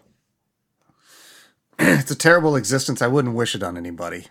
It's 2.00 2.12
a 2.12 2.15
terrible 2.15 2.55
existence. 2.55 3.01
I 3.01 3.07
wouldn't 3.07 3.36
wish 3.36 3.53
it 3.53 3.63
on 3.63 3.77
anybody. 3.77 4.27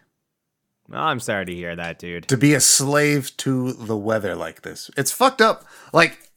Oh, 0.92 0.98
I'm 0.98 1.20
sorry 1.20 1.46
to 1.46 1.54
hear 1.54 1.74
that, 1.76 1.98
dude. 1.98 2.28
to 2.28 2.36
be 2.36 2.54
a 2.54 2.60
slave 2.60 3.36
to 3.38 3.72
the 3.72 3.96
weather 3.96 4.34
like 4.34 4.62
this. 4.62 4.90
It's 4.96 5.10
fucked 5.12 5.40
up. 5.40 5.64
Like, 5.92 6.30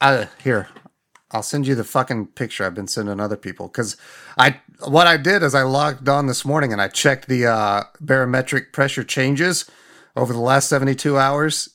uh, 0.00 0.26
here, 0.42 0.68
I'll 1.30 1.42
send 1.42 1.66
you 1.66 1.74
the 1.74 1.84
fucking 1.84 2.28
picture 2.28 2.64
I've 2.64 2.74
been 2.74 2.88
sending 2.88 3.20
other 3.20 3.36
people 3.36 3.68
because 3.68 3.96
I 4.36 4.60
what 4.88 5.06
I 5.06 5.16
did 5.16 5.42
is 5.42 5.54
I 5.54 5.62
logged 5.62 6.08
on 6.08 6.26
this 6.26 6.44
morning 6.44 6.72
and 6.72 6.80
I 6.82 6.88
checked 6.88 7.28
the 7.28 7.46
uh, 7.46 7.84
barometric 8.00 8.72
pressure 8.72 9.04
changes 9.04 9.70
over 10.16 10.32
the 10.32 10.40
last 10.40 10.68
seventy 10.68 10.94
two 10.96 11.16
hours. 11.18 11.70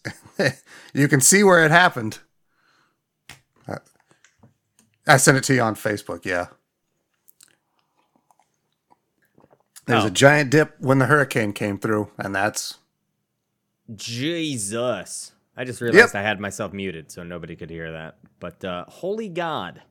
you 0.94 1.08
can 1.08 1.22
see 1.22 1.44
where 1.44 1.64
it 1.64 1.72
happened. 1.72 2.20
Uh, 3.68 3.78
I 5.08 5.18
sent 5.18 5.38
it 5.38 5.44
to 5.46 5.54
you 5.54 5.62
on 5.62 5.76
Facebook. 5.76 6.26
Yeah. 6.26 6.48
There's 9.86 10.04
Oh. 10.04 10.08
a 10.08 10.12
giant 10.12 10.50
dip 10.50 10.76
when 10.80 10.98
the 11.00 11.06
hurricane 11.06 11.54
came 11.54 11.78
through, 11.78 12.12
and 12.18 12.34
that's 12.36 12.80
Jesus. 13.96 15.32
I 15.58 15.64
just 15.64 15.80
realized 15.82 16.14
Yep. 16.14 16.22
I 16.22 16.24
had 16.28 16.40
myself 16.40 16.74
muted 16.74 17.12
so 17.12 17.24
nobody 17.24 17.56
could 17.56 17.70
hear 17.70 17.92
that. 17.92 18.18
But 18.40 18.64
uh, 18.66 18.86
holy 18.88 19.30
God. 19.30 19.82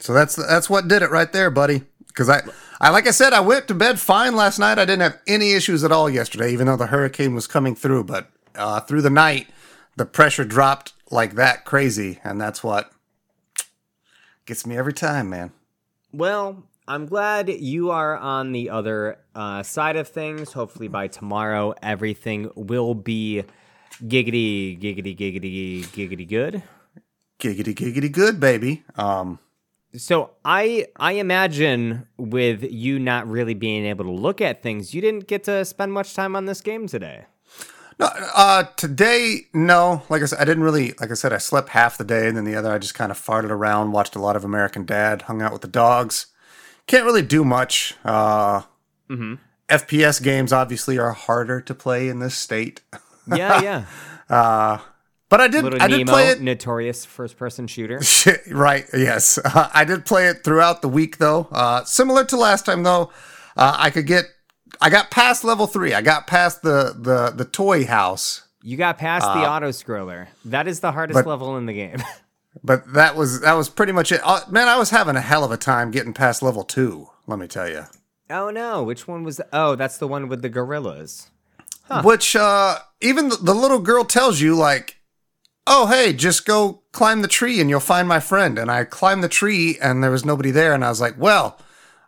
So 0.00 0.12
that's 0.12 0.34
that's 0.36 0.68
what 0.68 0.88
did 0.88 1.02
it 1.02 1.10
right 1.10 1.30
there, 1.32 1.50
buddy. 1.50 1.84
Because 2.08 2.28
I, 2.28 2.42
I 2.80 2.90
like 2.90 3.06
I 3.06 3.10
said, 3.12 3.32
I 3.32 3.40
went 3.40 3.68
to 3.68 3.74
bed 3.74 4.00
fine 4.00 4.34
last 4.34 4.58
night. 4.58 4.78
I 4.78 4.84
didn't 4.84 5.02
have 5.02 5.18
any 5.26 5.52
issues 5.52 5.84
at 5.84 5.92
all 5.92 6.10
yesterday, 6.10 6.52
even 6.52 6.66
though 6.66 6.76
the 6.76 6.88
hurricane 6.88 7.34
was 7.34 7.46
coming 7.46 7.74
through. 7.74 8.04
But 8.04 8.30
uh, 8.54 8.80
through 8.80 9.02
the 9.02 9.10
night, 9.10 9.48
the 9.96 10.04
pressure 10.04 10.44
dropped 10.44 10.92
like 11.10 11.34
that 11.36 11.64
crazy, 11.64 12.18
and 12.24 12.40
that's 12.40 12.64
what 12.64 12.90
gets 14.44 14.66
me 14.66 14.76
every 14.76 14.92
time, 14.92 15.30
man. 15.30 15.52
Well, 16.12 16.64
I'm 16.88 17.06
glad 17.06 17.48
you 17.48 17.90
are 17.90 18.16
on 18.16 18.52
the 18.52 18.70
other 18.70 19.18
uh, 19.34 19.62
side 19.62 19.96
of 19.96 20.08
things. 20.08 20.52
Hopefully, 20.52 20.88
by 20.88 21.06
tomorrow, 21.06 21.74
everything 21.82 22.50
will 22.56 22.94
be 22.94 23.44
giggity, 24.02 24.80
giggity, 24.80 25.16
giggity, 25.16 25.84
giggity 25.86 26.28
good. 26.28 26.62
Giggity 27.38 27.74
giggity 27.74 28.10
good, 28.10 28.40
baby. 28.40 28.82
Um, 28.96 29.38
So 29.94 30.30
I 30.44 30.86
I 30.96 31.12
imagine 31.12 32.06
with 32.16 32.62
you 32.64 32.98
not 32.98 33.28
really 33.28 33.54
being 33.54 33.84
able 33.84 34.04
to 34.06 34.10
look 34.10 34.40
at 34.40 34.62
things, 34.62 34.94
you 34.94 35.00
didn't 35.00 35.26
get 35.28 35.44
to 35.44 35.64
spend 35.64 35.92
much 35.92 36.14
time 36.14 36.34
on 36.34 36.46
this 36.46 36.60
game 36.60 36.86
today. 36.86 37.26
No, 37.98 38.08
uh, 38.34 38.64
today, 38.76 39.42
no. 39.52 40.02
Like 40.08 40.22
I 40.22 40.24
said, 40.24 40.40
I 40.40 40.44
didn't 40.44 40.62
really, 40.64 40.94
like 40.98 41.10
I 41.10 41.14
said, 41.14 41.32
I 41.32 41.38
slept 41.38 41.68
half 41.68 41.98
the 41.98 42.04
day 42.04 42.26
and 42.26 42.36
then 42.36 42.44
the 42.44 42.56
other, 42.56 42.72
I 42.72 42.78
just 42.78 42.94
kind 42.94 43.12
of 43.12 43.18
farted 43.20 43.50
around, 43.50 43.92
watched 43.92 44.16
a 44.16 44.18
lot 44.18 44.34
of 44.34 44.44
American 44.44 44.84
Dad, 44.86 45.22
hung 45.22 45.42
out 45.42 45.52
with 45.52 45.60
the 45.62 45.68
dogs. 45.68 46.26
Can't 46.86 47.04
really 47.04 47.22
do 47.22 47.44
much. 47.44 47.94
Uh, 48.04 48.62
FPS 49.68 50.22
games 50.22 50.52
obviously 50.52 50.98
are 50.98 51.12
harder 51.12 51.60
to 51.62 51.74
play 51.74 52.08
in 52.08 52.18
this 52.18 52.34
state. 52.36 52.82
Yeah, 53.26 53.62
yeah. 54.28 54.80
But 55.28 55.40
I 55.40 55.48
did, 55.48 55.64
Little 55.64 55.82
I 55.82 55.88
did 55.88 55.98
Nemo, 55.98 56.12
play 56.12 56.28
it. 56.28 56.42
notorious 56.42 57.06
first 57.06 57.38
person 57.38 57.66
shooter. 57.66 58.00
Right, 58.50 58.84
yes. 58.92 59.38
Uh, 59.42 59.70
I 59.74 59.84
did 59.84 60.04
play 60.04 60.28
it 60.28 60.44
throughout 60.44 60.82
the 60.82 60.88
week 60.88 61.16
though. 61.18 61.48
Uh, 61.50 61.84
similar 61.84 62.24
to 62.26 62.36
last 62.36 62.66
time 62.66 62.82
though, 62.82 63.10
uh, 63.56 63.74
I 63.78 63.88
could 63.90 64.06
get, 64.06 64.26
I 64.80 64.90
got 64.90 65.10
past 65.10 65.42
level 65.44 65.66
three. 65.66 65.94
I 65.94 66.02
got 66.02 66.26
past 66.26 66.60
the, 66.62 66.94
the, 66.98 67.30
the 67.34 67.46
toy 67.46 67.86
house. 67.86 68.42
You 68.62 68.76
got 68.76 68.98
past 68.98 69.24
the 69.24 69.48
auto 69.48 69.70
scroller. 69.70 70.28
That 70.44 70.68
is 70.68 70.80
the 70.80 70.92
hardest 70.92 71.16
but- 71.16 71.26
level 71.26 71.56
in 71.56 71.64
the 71.66 71.72
game. 71.72 72.02
But 72.62 72.92
that 72.92 73.16
was 73.16 73.40
that 73.40 73.54
was 73.54 73.68
pretty 73.68 73.92
much 73.92 74.12
it. 74.12 74.20
Uh, 74.22 74.40
man, 74.50 74.68
I 74.68 74.78
was 74.78 74.90
having 74.90 75.16
a 75.16 75.20
hell 75.20 75.44
of 75.44 75.50
a 75.50 75.56
time 75.56 75.90
getting 75.90 76.12
past 76.12 76.42
level 76.42 76.64
two. 76.64 77.08
Let 77.26 77.38
me 77.38 77.46
tell 77.46 77.68
you. 77.68 77.84
oh 78.30 78.50
no, 78.50 78.82
which 78.82 79.08
one 79.08 79.24
was? 79.24 79.40
Oh, 79.52 79.74
that's 79.74 79.98
the 79.98 80.08
one 80.08 80.28
with 80.28 80.42
the 80.42 80.48
gorillas. 80.48 81.30
Which 82.04 82.34
uh, 82.34 82.78
even 83.02 83.28
the, 83.28 83.36
the 83.36 83.54
little 83.54 83.80
girl 83.80 84.04
tells 84.04 84.40
you 84.40 84.54
like, 84.54 84.96
"Oh 85.66 85.86
hey, 85.86 86.12
just 86.12 86.46
go 86.46 86.82
climb 86.92 87.20
the 87.20 87.28
tree 87.28 87.60
and 87.60 87.68
you'll 87.68 87.80
find 87.80 88.08
my 88.08 88.20
friend." 88.20 88.58
And 88.58 88.70
I 88.70 88.84
climbed 88.84 89.22
the 89.22 89.28
tree 89.28 89.78
and 89.80 90.02
there 90.02 90.10
was 90.10 90.24
nobody 90.24 90.50
there, 90.50 90.72
and 90.72 90.84
I 90.84 90.88
was 90.88 91.00
like, 91.00 91.16
"Well, 91.18 91.58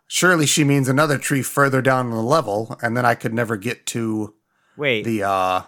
surely 0.07 0.47
she 0.47 0.63
means 0.63 0.87
another 0.87 1.17
tree 1.19 1.43
further 1.43 1.81
down 1.81 2.09
the 2.09 2.15
level." 2.17 2.79
And 2.81 2.97
then 2.97 3.05
I 3.05 3.13
could 3.13 3.33
never 3.33 3.57
get 3.57 3.85
to 3.87 4.33
Wait, 4.77 5.03
the 5.03 5.23
uh. 5.23 5.61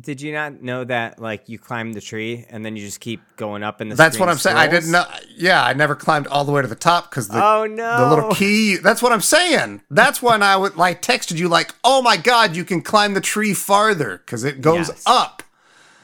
Did 0.00 0.20
you 0.20 0.32
not 0.32 0.62
know 0.62 0.84
that? 0.84 1.18
Like 1.20 1.48
you 1.48 1.58
climb 1.58 1.92
the 1.92 2.00
tree 2.00 2.44
and 2.50 2.64
then 2.64 2.76
you 2.76 2.84
just 2.84 3.00
keep 3.00 3.20
going 3.36 3.62
up 3.62 3.80
in 3.80 3.88
the. 3.88 3.94
That's 3.94 4.18
what 4.18 4.28
I'm 4.28 4.38
saying. 4.38 4.56
I 4.56 4.66
didn't 4.66 4.90
know. 4.90 5.04
Yeah, 5.36 5.64
I 5.64 5.72
never 5.72 5.94
climbed 5.94 6.26
all 6.26 6.44
the 6.44 6.52
way 6.52 6.62
to 6.62 6.68
the 6.68 6.74
top 6.74 7.10
because 7.10 7.28
the 7.28 7.44
Oh 7.44 7.66
no! 7.66 7.98
the 7.98 8.08
little 8.08 8.30
key. 8.34 8.76
That's 8.76 9.02
what 9.02 9.12
I'm 9.12 9.20
saying. 9.20 9.82
That's 9.90 10.20
when 10.22 10.42
I 10.42 10.56
would 10.56 10.76
like 10.76 11.02
texted 11.02 11.38
you 11.38 11.48
like, 11.48 11.74
"Oh 11.84 12.02
my 12.02 12.16
god, 12.16 12.54
you 12.56 12.64
can 12.64 12.82
climb 12.82 13.14
the 13.14 13.20
tree 13.20 13.54
farther 13.54 14.18
because 14.18 14.44
it 14.44 14.60
goes 14.60 14.88
Yes. 14.88 15.02
up." 15.06 15.42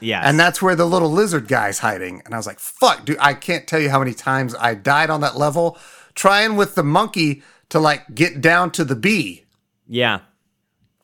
Yeah, 0.01 0.21
And 0.23 0.37
that's 0.39 0.61
where 0.61 0.75
the 0.75 0.85
little 0.85 1.09
lizard 1.09 1.47
guy's 1.47 1.79
hiding. 1.79 2.21
And 2.25 2.33
I 2.33 2.37
was 2.37 2.45
like, 2.45 2.59
"Fuck, 2.59 3.05
dude! 3.05 3.17
I 3.19 3.33
can't 3.33 3.65
tell 3.65 3.79
you 3.79 3.89
how 3.89 3.99
many 3.99 4.13
times 4.13 4.53
I 4.59 4.75
died 4.75 5.09
on 5.09 5.21
that 5.21 5.37
level 5.37 5.77
trying 6.13 6.55
with 6.57 6.75
the 6.75 6.83
monkey 6.83 7.43
to 7.69 7.79
like 7.79 8.13
get 8.13 8.41
down 8.41 8.71
to 8.71 8.83
the 8.83 8.95
bee 8.95 9.43
yeah. 9.87 10.19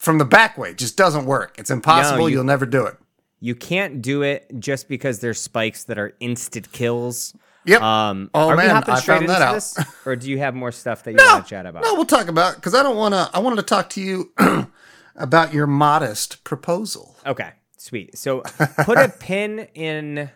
From 0.01 0.17
the 0.17 0.25
back 0.25 0.57
way. 0.57 0.73
Just 0.73 0.97
doesn't 0.97 1.25
work. 1.25 1.55
It's 1.57 1.69
impossible. 1.71 2.27
you- 2.29 2.35
You'll 2.37 2.43
never 2.43 2.65
do 2.65 2.85
it." 2.85 2.97
You 3.39 3.55
can't 3.55 4.01
do 4.03 4.21
it 4.21 4.45
just 4.59 4.87
because 4.87 5.19
there's 5.19 5.39
spikes 5.41 5.83
that 5.85 5.97
are 5.97 6.13
instant 6.19 6.71
kills. 6.71 7.35
Yep. 7.65 7.81
Um, 7.81 8.29
Oh, 8.35 8.49
are 8.49 8.55
man, 8.55 8.83
I 8.87 8.99
found 9.01 9.29
that 9.29 9.41
out. 9.41 9.53
this, 9.53 9.77
or 10.05 10.15
do 10.15 10.29
you 10.29 10.37
have 10.39 10.53
more 10.53 10.71
stuff 10.71 11.03
that 11.03 11.11
you 11.11 11.17
No, 11.17 11.25
want 11.25 11.45
to 11.45 11.49
chat 11.49 11.65
about? 11.65 11.83
no, 11.83 11.95
we'll 11.95 12.05
talk 12.05 12.27
about 12.27 12.55
because 12.55 12.75
I 12.75 12.83
don't 12.83 12.97
want 12.97 13.13
to. 13.15 13.29
I 13.33 13.39
wanted 13.39 13.55
to 13.57 13.61
talk 13.63 13.89
to 13.91 14.01
you 14.01 14.31
about 15.15 15.53
your 15.53 15.65
modest 15.67 16.43
proposal. 16.43 17.15
Okay, 17.25 17.51
sweet. 17.77 18.17
So 18.17 18.41
put 18.85 18.97
a 18.97 19.09
pin 19.19 19.67
in 19.73 20.29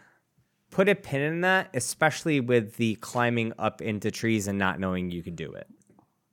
put 0.72 0.89
a 0.89 0.95
pin 0.95 1.22
in 1.22 1.41
that, 1.41 1.69
especially 1.74 2.39
with 2.39 2.75
the 2.77 2.95
climbing 2.95 3.53
up 3.60 3.81
into 3.81 4.12
trees 4.12 4.48
and 4.48 4.57
not 4.60 4.79
knowing 4.79 5.10
you 5.12 5.24
can 5.24 5.36
do 5.36 5.53
it. 5.53 5.67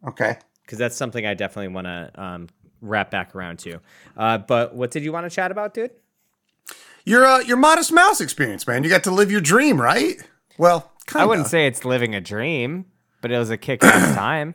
Okay. 0.09 0.37
Because 0.65 0.79
that's 0.79 0.97
something 0.97 1.25
I 1.27 1.35
definitely 1.35 1.69
want 1.75 1.87
to 1.87 2.11
um, 2.23 2.49
wrap 2.83 3.11
back 3.11 3.35
around 3.35 3.59
to. 3.61 3.81
Uh, 4.17 4.39
but 4.39 4.75
what 4.75 4.91
did 4.91 5.03
you 5.05 5.13
want 5.13 5.25
to 5.25 5.35
chat 5.35 5.51
about, 5.51 5.73
dude? 5.73 5.93
Your 7.05 7.25
uh, 7.27 7.39
your 7.41 7.57
modest 7.57 7.93
mouse 7.93 8.21
experience, 8.21 8.67
man. 8.67 8.85
You 8.85 8.91
got 8.91 9.05
to 9.05 9.11
live 9.11 9.31
your 9.31 9.41
dream, 9.41 9.81
right? 9.81 10.17
Well, 10.59 10.93
kind 11.07 11.23
I 11.23 11.27
wouldn't 11.27 11.49
say 11.49 11.67
it's 11.67 11.85
living 11.85 12.15
a 12.15 12.21
dream, 12.21 12.85
but 13.21 13.33
it 13.33 13.39
was 13.39 13.51
a 13.51 13.57
kick 13.57 13.83
ass 13.83 14.15
time. 14.17 14.55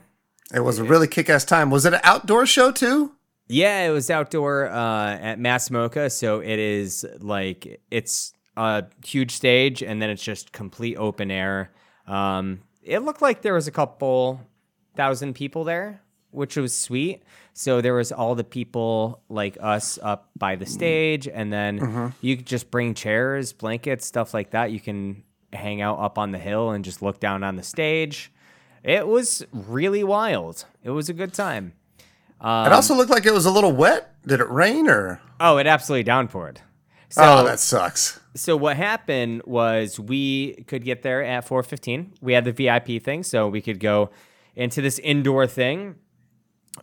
it 0.54 0.62
was 0.62 0.80
a 0.80 0.84
really 0.84 1.08
kick-ass 1.08 1.44
time. 1.44 1.70
Was 1.72 1.86
it 1.86 1.94
an 1.94 2.00
outdoor 2.04 2.46
show 2.46 2.72
too? 2.72 3.14
Yeah, 3.50 3.86
it 3.88 3.92
was 3.92 4.10
outdoor 4.10 4.68
uh, 4.70 5.18
at 5.18 5.40
MASS 5.40 5.70
MoCA, 5.70 6.10
so 6.12 6.40
it 6.40 6.60
is 6.60 7.06
like 7.20 7.82
it's 7.92 8.34
a 8.56 8.86
huge 9.06 9.32
stage, 9.32 9.82
and 9.84 10.02
then 10.02 10.10
it's 10.10 10.24
just 10.24 10.52
complete 10.52 10.96
open 10.98 11.32
air. 11.32 11.72
Um, 12.08 12.62
it 12.84 13.00
looked 13.00 13.22
like 13.22 13.42
there 13.42 13.54
was 13.54 13.68
a 13.68 13.72
couple 13.72 14.42
thousand 14.96 15.34
people 15.34 15.64
there, 15.66 16.02
which 16.32 16.56
was 16.56 16.76
sweet. 16.76 17.24
So 17.54 17.82
there 17.82 17.94
was 17.94 18.12
all 18.12 18.36
the 18.36 18.44
people 18.44 19.22
like 19.30 19.58
us 19.60 19.98
up 20.02 20.30
by 20.38 20.56
the 20.56 20.66
stage, 20.66 21.28
and 21.28 21.52
then 21.52 21.80
mm-hmm. 21.80 22.08
you 22.22 22.38
could 22.38 22.46
just 22.46 22.70
bring 22.70 22.94
chairs, 22.94 23.52
blankets, 23.54 24.06
stuff 24.06 24.34
like 24.34 24.52
that. 24.52 24.72
You 24.72 24.80
can 24.80 25.24
hang 25.54 25.82
out 25.82 26.00
up 26.00 26.18
on 26.18 26.32
the 26.32 26.38
hill 26.38 26.72
and 26.72 26.86
just 26.86 27.02
look 27.02 27.20
down 27.20 27.44
on 27.44 27.56
the 27.56 27.64
stage. 27.64 28.32
It 28.84 29.08
was 29.08 29.46
really 29.52 30.04
wild. 30.04 30.66
It 30.84 30.92
was 30.92 31.10
a 31.10 31.14
good 31.14 31.34
time. 31.34 31.74
it 32.40 32.46
also 32.46 32.94
looked 32.94 33.10
like 33.10 33.26
it 33.26 33.34
was 33.34 33.46
a 33.46 33.52
little 33.52 33.72
wet. 33.72 34.14
Did 34.26 34.40
it 34.40 34.50
rain 34.50 34.88
or? 34.88 35.20
Oh, 35.40 35.58
it 35.58 35.68
absolutely 35.68 36.10
downpoured. 36.10 36.58
So, 37.10 37.22
oh, 37.24 37.44
that 37.46 37.60
sucks. 37.60 38.20
so 38.36 38.58
what 38.58 38.76
happened 38.76 39.42
was 39.46 40.00
we 40.00 40.64
could 40.68 40.84
get 40.84 41.04
there 41.04 41.24
at 41.24 41.48
4:15. 41.48 42.18
We 42.22 42.34
had 42.34 42.44
the 42.44 42.52
VIP 42.52 43.02
thing, 43.02 43.24
so 43.24 43.48
we 43.48 43.62
could 43.62 43.80
go 43.80 44.10
into 44.56 44.82
this 44.82 45.00
indoor 45.00 45.48
thing 45.48 45.96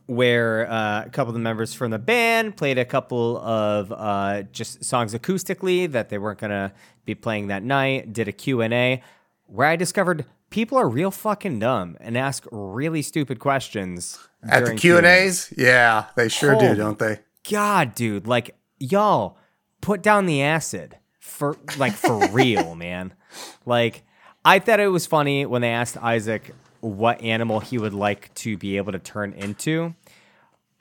where 0.07 0.71
uh, 0.71 1.05
a 1.07 1.11
couple 1.11 1.29
of 1.31 1.35
the 1.35 1.41
members 1.41 1.75
from 1.75 1.91
the 1.91 1.99
band 1.99 2.57
played 2.57 2.79
a 2.79 2.85
couple 2.85 3.39
of 3.39 3.93
uh, 3.93 4.43
just 4.53 4.85
songs 4.85 5.15
acoustically 5.15 5.91
that 5.93 6.09
they 6.09 6.19
weren't 6.19 6.39
gonna 6.39 6.73
be 7.05 7.15
playing 7.15 7.49
that 7.49 7.63
night. 7.63 8.13
Did 8.13 8.29
a 8.29 8.33
Q&A 8.33 9.03
where 9.47 9.67
I 9.69 9.77
discovered 9.77 10.25
people 10.51 10.79
are 10.79 10.89
real 10.89 11.11
fucking 11.11 11.59
dumb 11.59 11.97
and 12.01 12.17
ask 12.17 12.47
really 12.51 13.03
stupid 13.03 13.39
questions 13.39 14.19
At 14.43 14.65
the 14.65 14.75
Q 14.75 14.97
and 14.99 15.07
A's, 15.07 15.53
yeah, 15.57 16.07
they 16.17 16.29
sure 16.29 16.55
do, 16.59 16.67
Oh. 16.69 16.75
don't 16.75 16.99
they? 16.99 17.21
God, 17.51 17.95
dude, 17.95 18.27
like 18.27 18.57
y'all 18.79 19.37
put 19.81 20.03
down 20.03 20.27
the 20.27 20.43
acid 20.43 20.97
for 21.21 21.57
like 21.79 21.93
for 21.93 22.27
real, 22.33 22.75
man. 22.75 23.13
Like 23.67 24.05
I 24.45 24.59
thought 24.59 24.81
it 24.81 24.89
was 24.89 25.07
funny 25.07 25.45
when 25.47 25.63
they 25.63 25.71
asked 25.71 25.97
Isaac 25.99 26.55
what 26.85 27.23
animal 27.23 27.61
he 27.61 27.79
would 27.79 27.95
like 27.95 28.33
to 28.35 28.57
be 28.57 28.77
able 28.77 28.93
to 28.93 28.99
turn 28.99 29.33
into. 29.33 29.95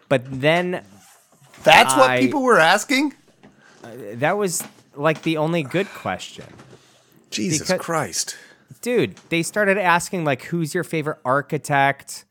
But 0.10 0.24
then 0.41 0.83
That's 1.63 1.95
what 1.95 2.19
people 2.19 2.43
were 2.43 2.60
asking. 2.60 3.13
Uh, 3.83 3.89
that 4.15 4.38
was 4.38 4.63
like 4.95 5.22
the 5.24 5.38
only 5.38 5.63
good 5.63 5.88
question. 5.88 6.45
Jesus 7.29 7.67
Because- 7.67 7.81
Christ! 7.81 8.38
Dude, 8.81 9.15
they 9.29 9.43
started 9.43 9.77
asking 9.77 10.25
like 10.25 10.43
who's 10.43 10.74
your 10.74 10.83
favorite 10.83 11.19
architect 11.24 12.25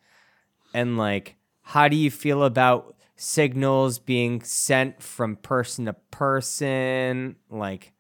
and 0.74 0.98
like 0.98 1.36
how 1.62 1.88
do 1.88 1.96
you 1.96 2.10
feel 2.10 2.42
about 2.42 2.94
signals 3.16 3.98
being 3.98 4.42
sent 4.42 5.02
from 5.02 5.36
person 5.36 5.86
to 5.86 5.94
person 6.10 7.36
like 7.48 7.92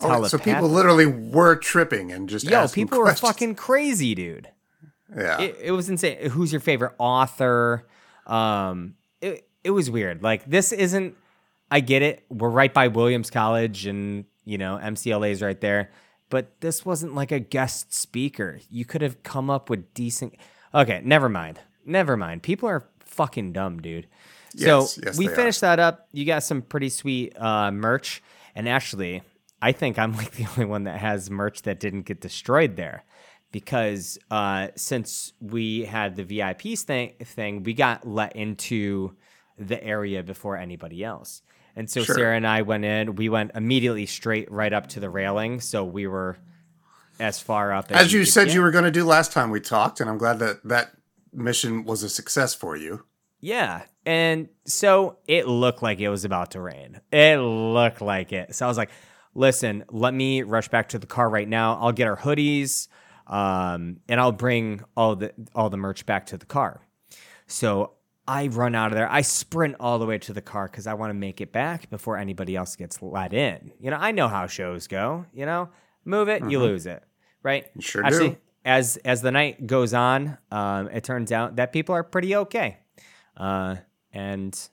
Oh, 0.00 0.24
so 0.28 0.38
people 0.38 0.68
literally 0.68 1.06
were 1.06 1.56
tripping 1.56 2.12
and 2.12 2.28
just 2.28 2.46
Yo, 2.46 2.58
asking 2.58 2.86
people 2.86 3.00
were 3.00 3.12
fucking 3.14 3.56
crazy, 3.56 4.14
dude. 4.14 4.48
Yeah. 5.16 5.40
It, 5.40 5.56
it 5.64 5.72
was 5.72 5.88
insane. 5.88 6.30
Who's 6.30 6.52
your 6.52 6.60
favorite 6.60 6.94
author? 6.98 7.86
Um, 8.26 8.94
it 9.20 9.48
it 9.64 9.70
was 9.70 9.90
weird. 9.90 10.22
Like 10.22 10.44
this 10.48 10.72
isn't. 10.72 11.16
I 11.70 11.80
get 11.80 12.02
it. 12.02 12.24
We're 12.30 12.48
right 12.48 12.72
by 12.72 12.88
Williams 12.88 13.30
College, 13.30 13.86
and 13.86 14.24
you 14.44 14.58
know 14.58 14.78
MCLA 14.82 15.30
is 15.30 15.42
right 15.42 15.60
there. 15.60 15.90
But 16.30 16.60
this 16.60 16.84
wasn't 16.84 17.14
like 17.14 17.32
a 17.32 17.40
guest 17.40 17.94
speaker. 17.94 18.60
You 18.70 18.84
could 18.84 19.00
have 19.00 19.22
come 19.22 19.48
up 19.48 19.70
with 19.70 19.92
decent. 19.94 20.34
Okay, 20.74 21.00
never 21.04 21.28
mind. 21.28 21.60
Never 21.86 22.16
mind. 22.16 22.42
People 22.42 22.68
are 22.68 22.84
fucking 23.00 23.52
dumb, 23.52 23.80
dude. 23.80 24.06
Yes, 24.54 24.94
so 24.94 25.00
yes, 25.04 25.18
we 25.18 25.26
they 25.26 25.32
are. 25.32 25.36
finished 25.36 25.60
that 25.62 25.78
up. 25.78 26.08
You 26.12 26.24
got 26.26 26.42
some 26.42 26.62
pretty 26.62 26.90
sweet 26.90 27.38
uh, 27.40 27.70
merch, 27.70 28.22
and 28.54 28.68
actually, 28.68 29.22
I 29.62 29.72
think 29.72 29.98
I'm 29.98 30.14
like 30.14 30.30
the 30.32 30.46
only 30.46 30.66
one 30.66 30.84
that 30.84 30.98
has 30.98 31.30
merch 31.30 31.62
that 31.62 31.80
didn't 31.80 32.02
get 32.02 32.20
destroyed 32.20 32.76
there 32.76 33.04
because 33.52 34.18
uh, 34.30 34.68
since 34.76 35.32
we 35.40 35.84
had 35.84 36.16
the 36.16 36.24
VIP 36.24 36.78
thing, 36.78 37.14
thing, 37.24 37.62
we 37.62 37.74
got 37.74 38.06
let 38.06 38.36
into 38.36 39.16
the 39.58 39.82
area 39.82 40.22
before 40.22 40.56
anybody 40.56 41.02
else. 41.02 41.42
And 41.74 41.88
so 41.88 42.02
Sure. 42.02 42.14
Sarah 42.14 42.36
and 42.36 42.46
I 42.46 42.62
went 42.62 42.84
in. 42.84 43.14
We 43.14 43.28
went 43.28 43.52
immediately 43.54 44.06
straight 44.06 44.50
right 44.50 44.72
up 44.72 44.88
to 44.88 45.00
the 45.00 45.10
railing, 45.10 45.60
so 45.60 45.84
we 45.84 46.06
were 46.06 46.38
as 47.20 47.40
far 47.40 47.72
up 47.72 47.90
as, 47.90 48.06
As 48.06 48.12
you 48.12 48.24
said 48.24 48.46
get. 48.46 48.54
you 48.54 48.62
were 48.62 48.70
going 48.70 48.84
to 48.84 48.90
do 48.90 49.04
last 49.04 49.32
time 49.32 49.50
we 49.50 49.60
talked, 49.60 50.00
and 50.00 50.08
I'm 50.10 50.18
glad 50.18 50.38
that 50.40 50.62
that 50.64 50.90
mission 51.32 51.84
was 51.84 52.02
a 52.02 52.08
success 52.08 52.54
for 52.54 52.76
you. 52.76 53.04
Yeah. 53.40 53.82
And 54.04 54.48
so 54.66 55.18
it 55.26 55.46
looked 55.46 55.82
like 55.82 56.00
it 56.00 56.08
was 56.08 56.24
about 56.24 56.52
to 56.52 56.60
rain. 56.60 57.00
It 57.12 57.36
looked 57.38 58.00
like 58.00 58.32
it. 58.32 58.54
So 58.54 58.66
I 58.66 58.68
was 58.68 58.76
like, 58.78 58.90
listen, 59.34 59.84
let 59.90 60.14
me 60.14 60.42
rush 60.42 60.68
back 60.68 60.88
to 60.90 60.98
the 60.98 61.06
car 61.06 61.28
right 61.28 61.48
now. 61.48 61.78
I'll 61.80 61.92
get 61.92 62.08
our 62.08 62.16
hoodies 62.16 62.88
um, 63.28 64.00
and 64.08 64.20
I'll 64.20 64.32
bring 64.32 64.82
all 64.96 65.16
the 65.16 65.32
all 65.54 65.70
the 65.70 65.76
merch 65.76 66.06
back 66.06 66.26
to 66.26 66.38
the 66.38 66.46
car. 66.46 66.80
So 67.46 67.92
I 68.26 68.48
run 68.48 68.74
out 68.74 68.92
of 68.92 68.96
there. 68.96 69.10
I 69.10 69.22
sprint 69.22 69.76
all 69.80 69.98
the 69.98 70.06
way 70.06 70.18
to 70.18 70.32
the 70.32 70.42
car 70.42 70.66
because 70.66 70.86
I 70.86 70.94
want 70.94 71.10
to 71.10 71.14
make 71.14 71.40
it 71.40 71.52
back 71.52 71.88
before 71.90 72.16
anybody 72.16 72.56
else 72.56 72.76
gets 72.76 73.00
let 73.00 73.32
in. 73.32 73.72
You 73.80 73.90
know, 73.90 73.96
I 73.98 74.12
know 74.12 74.28
how 74.28 74.46
shows 74.46 74.86
go. 74.86 75.26
You 75.32 75.46
know, 75.46 75.68
move 76.04 76.28
it, 76.28 76.42
you 76.48 76.58
lose 76.58 76.86
it, 76.86 77.02
right? 77.42 77.66
You 77.74 77.82
sure 77.82 78.04
Actually, 78.04 78.30
do. 78.30 78.36
as 78.64 78.96
as 78.98 79.22
the 79.22 79.30
night 79.30 79.66
goes 79.66 79.94
on, 79.94 80.38
um, 80.50 80.88
it 80.88 81.04
turns 81.04 81.32
out 81.32 81.56
that 81.56 81.72
people 81.72 81.94
are 81.94 82.02
pretty 82.02 82.34
okay. 82.36 82.78
Uh, 83.36 83.76
and 84.12 84.68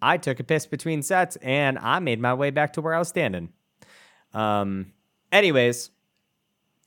I 0.00 0.16
took 0.16 0.40
a 0.40 0.44
piss 0.44 0.66
between 0.66 1.02
sets, 1.02 1.36
and 1.36 1.78
I 1.78 2.00
made 2.00 2.20
my 2.20 2.34
way 2.34 2.50
back 2.50 2.72
to 2.74 2.80
where 2.80 2.94
I 2.94 2.98
was 2.98 3.08
standing. 3.08 3.50
Um, 4.34 4.92
anyways, 5.30 5.90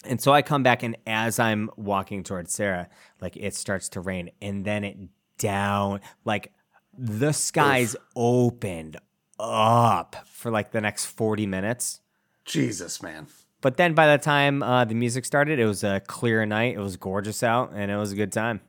and 0.08 0.22
so 0.22 0.32
I 0.32 0.42
come 0.42 0.64
back, 0.64 0.84
and 0.84 0.98
as 1.06 1.40
I'm 1.40 1.70
walking 1.76 2.24
towards 2.24 2.54
Sarah, 2.54 2.90
like 3.22 3.36
it 3.38 3.56
starts 3.56 3.90
to 3.90 4.02
rain, 4.02 4.32
and 4.42 4.66
then 4.66 4.84
it 4.84 4.98
down, 5.38 6.02
like 6.24 6.54
the 6.98 7.32
skies 7.32 7.96
opened 8.16 8.98
up 9.40 10.16
for 10.26 10.52
like 10.52 10.72
the 10.72 10.82
next 10.82 11.06
40 11.06 11.46
minutes. 11.46 12.00
Jesus, 12.46 13.02
man. 13.02 13.28
But 13.62 13.78
then 13.78 13.94
by 13.94 14.16
the 14.16 14.22
time 14.22 14.62
uh, 14.62 14.86
the 14.86 14.94
music 14.96 15.26
started, 15.26 15.60
it 15.60 15.66
was 15.66 15.84
a 15.84 16.00
clear 16.02 16.46
night. 16.46 16.76
It 16.76 16.80
was 16.80 16.98
gorgeous 16.98 17.42
out, 17.42 17.72
and 17.74 17.90
it 17.90 17.98
was 17.98 18.12
a 18.12 18.16
good 18.16 18.32
time. 18.32 18.62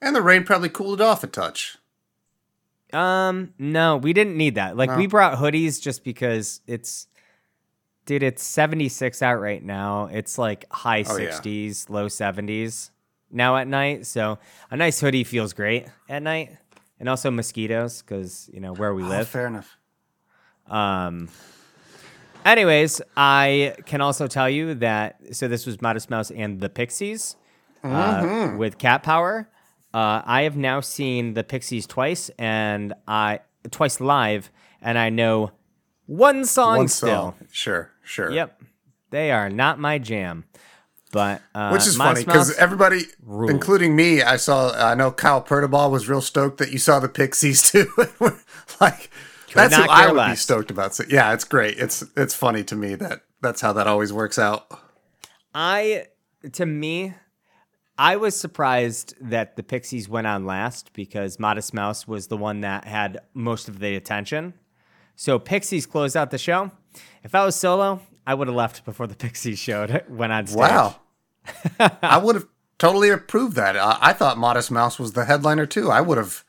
And 0.00 0.14
the 0.14 0.22
rain 0.22 0.44
probably 0.44 0.68
cooled 0.68 1.00
it 1.00 1.04
off 1.04 1.24
a 1.24 1.26
touch. 1.26 1.78
Um, 2.92 3.54
no, 3.58 3.96
we 3.96 4.12
didn't 4.12 4.36
need 4.36 4.56
that. 4.56 4.76
Like 4.76 4.94
we 4.96 5.06
brought 5.06 5.38
hoodies 5.38 5.80
just 5.80 6.04
because 6.04 6.60
it's 6.66 7.08
dude, 8.06 8.22
it's 8.22 8.42
76 8.42 9.22
out 9.22 9.40
right 9.40 9.62
now. 9.62 10.06
It's 10.12 10.38
like 10.38 10.64
high 10.70 11.04
Oh, 11.08 11.16
yeah. 11.16 11.30
60s, 11.30 11.88
low 11.90 12.06
70s 12.06 12.90
now 13.30 13.56
at 13.56 13.66
night. 13.66 14.06
So 14.06 14.38
a 14.70 14.76
nice 14.76 15.00
hoodie 15.00 15.24
feels 15.24 15.52
great 15.52 15.86
at 16.08 16.22
night. 16.22 16.56
And 17.00 17.08
also 17.08 17.30
mosquitoes, 17.30 18.02
because 18.02 18.48
you 18.52 18.60
know 18.60 18.72
where 18.72 18.94
we 18.94 19.02
Oh, 19.02 19.08
live. 19.08 19.28
fair 19.28 19.46
enough. 19.46 19.76
Um 20.68 21.28
anyways, 22.44 23.02
I 23.16 23.74
can 23.86 24.00
also 24.00 24.26
tell 24.26 24.48
you 24.48 24.74
that 24.76 25.18
so 25.32 25.48
this 25.48 25.66
was 25.66 25.80
Modest 25.82 26.10
Mouse 26.10 26.30
and 26.30 26.60
the 26.60 26.68
Pixies 26.68 27.36
uh, 27.82 28.54
with 28.56 28.78
Cat 28.78 29.02
Power. 29.02 29.48
Uh, 29.92 30.22
I 30.24 30.42
have 30.42 30.56
now 30.56 30.80
seen 30.80 31.34
the 31.34 31.44
Pixies 31.44 31.86
twice 31.86 32.30
and 32.38 32.94
I 33.06 33.40
twice 33.70 34.00
live 34.00 34.50
and 34.80 34.98
I 34.98 35.10
know 35.10 35.52
one 36.06 36.44
song 36.44 36.76
One 36.78 36.88
still. 36.88 37.08
song. 37.08 37.34
Sure, 37.50 37.90
sure. 38.04 38.30
Yep. 38.30 38.62
They 39.10 39.30
are 39.30 39.50
not 39.50 39.78
my 39.78 39.98
jam. 39.98 40.44
But 41.12 41.42
uh, 41.54 41.70
Which 41.70 41.86
is 41.86 41.96
funny 41.96 42.24
because 42.24 42.56
everybody, 42.56 43.02
including 43.48 43.94
me, 43.94 44.20
I 44.22 44.36
saw. 44.36 44.72
I 44.72 44.96
know 44.96 45.12
Kyle 45.12 45.40
Pertobal 45.40 45.88
was 45.88 46.08
real 46.08 46.20
stoked 46.20 46.58
that 46.58 46.72
you 46.72 46.78
saw 46.78 46.98
the 46.98 47.08
Pixies 47.08 47.62
too. 47.70 47.86
like 48.80 49.10
that's 49.54 49.76
who 49.76 49.84
I 49.88 50.10
would 50.10 50.30
be 50.30 50.34
stoked 50.34 50.72
about. 50.72 50.94
So, 50.96 51.04
yeah, 51.08 51.32
it's 51.32 51.44
great. 51.44 51.78
It's 51.78 52.04
it's 52.16 52.34
funny 52.34 52.64
to 52.64 52.74
me 52.74 52.96
that 52.96 53.20
that's 53.40 53.60
how 53.60 53.72
that 53.74 53.86
always 53.86 54.12
works 54.12 54.40
out. 54.40 54.66
I 55.54 56.06
to 56.52 56.66
me, 56.66 57.14
I 57.96 58.16
was 58.16 58.34
surprised 58.36 59.14
that 59.20 59.54
the 59.54 59.62
Pixies 59.62 60.08
went 60.08 60.26
on 60.26 60.44
last 60.44 60.92
because 60.94 61.38
Modest 61.38 61.72
Mouse 61.72 62.08
was 62.08 62.26
the 62.26 62.36
one 62.36 62.62
that 62.62 62.86
had 62.86 63.20
most 63.34 63.68
of 63.68 63.78
the 63.78 63.94
attention. 63.94 64.54
So 65.14 65.38
Pixies 65.38 65.86
closed 65.86 66.16
out 66.16 66.32
the 66.32 66.38
show. 66.38 66.72
If 67.22 67.34
I 67.34 67.44
was 67.44 67.56
solo, 67.56 68.00
I 68.26 68.34
would 68.34 68.48
have 68.48 68.56
left 68.56 68.84
before 68.84 69.06
the 69.06 69.14
Pixies 69.24 69.58
showed 69.58 70.04
went 70.08 70.32
on 70.32 70.46
stage. 70.46 70.58
Wow, 70.58 70.96
I 72.02 72.18
would 72.18 72.34
have 72.36 72.46
totally 72.78 73.08
approved 73.10 73.56
that. 73.56 73.76
I, 73.76 73.98
I 74.00 74.12
thought 74.12 74.38
Modest 74.38 74.70
Mouse 74.70 74.98
was 74.98 75.12
the 75.12 75.24
headliner 75.26 75.66
too. 75.66 75.90
I 75.90 76.00
would 76.00 76.18
have. 76.18 76.44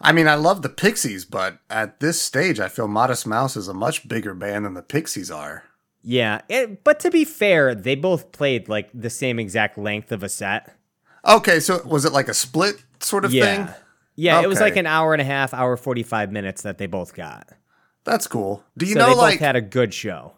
I 0.00 0.12
mean, 0.12 0.28
I 0.28 0.34
love 0.34 0.60
the 0.60 0.68
Pixies, 0.68 1.24
but 1.24 1.58
at 1.70 2.00
this 2.00 2.20
stage, 2.20 2.60
I 2.60 2.68
feel 2.68 2.86
Modest 2.86 3.26
Mouse 3.26 3.56
is 3.56 3.66
a 3.66 3.72
much 3.74 4.06
bigger 4.06 4.34
band 4.34 4.66
than 4.66 4.74
the 4.74 4.82
Pixies 4.82 5.30
are. 5.30 5.64
Yeah, 6.02 6.42
it, 6.48 6.84
but 6.84 7.00
to 7.00 7.10
be 7.10 7.24
fair, 7.24 7.74
they 7.74 7.94
both 7.94 8.30
played 8.30 8.68
like 8.68 8.90
the 8.94 9.10
same 9.10 9.38
exact 9.38 9.78
length 9.78 10.12
of 10.12 10.22
a 10.22 10.28
set. 10.28 10.76
Okay, 11.26 11.58
so 11.60 11.82
was 11.84 12.04
it 12.04 12.12
like 12.12 12.28
a 12.28 12.34
split 12.34 12.76
sort 13.00 13.24
of 13.24 13.32
Yeah. 13.32 13.66
thing? 13.66 13.74
Yeah, 14.14 14.40
it 14.40 14.46
was 14.48 14.60
like 14.60 14.76
an 14.76 14.86
hour 14.86 15.12
and 15.12 15.20
a 15.20 15.24
half, 15.24 15.52
hour 15.52 15.76
45 15.76 16.30
minutes 16.30 16.62
that 16.62 16.78
they 16.78 16.86
both 16.86 17.12
got. 17.14 17.48
That's 18.06 18.28
cool. 18.28 18.64
Do 18.78 18.86
you 18.86 18.94
so 18.94 19.00
know 19.00 19.08
they 19.08 19.14
like 19.16 19.34
both 19.34 19.40
had 19.40 19.56
a 19.56 19.60
good 19.60 19.92
show. 19.92 20.32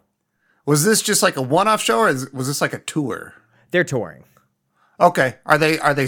Was 0.65 0.83
this 0.83 1.01
just 1.01 1.23
like 1.23 1.37
a 1.37 1.41
one-off 1.41 1.81
show, 1.81 1.99
or 1.99 2.09
is, 2.09 2.29
was 2.33 2.47
this 2.47 2.61
like 2.61 2.73
a 2.73 2.79
tour? 2.79 3.35
They're 3.71 3.83
touring. 3.83 4.23
Okay, 4.99 5.35
are 5.45 5.57
they 5.57 5.79
are 5.79 5.93
they 5.93 6.07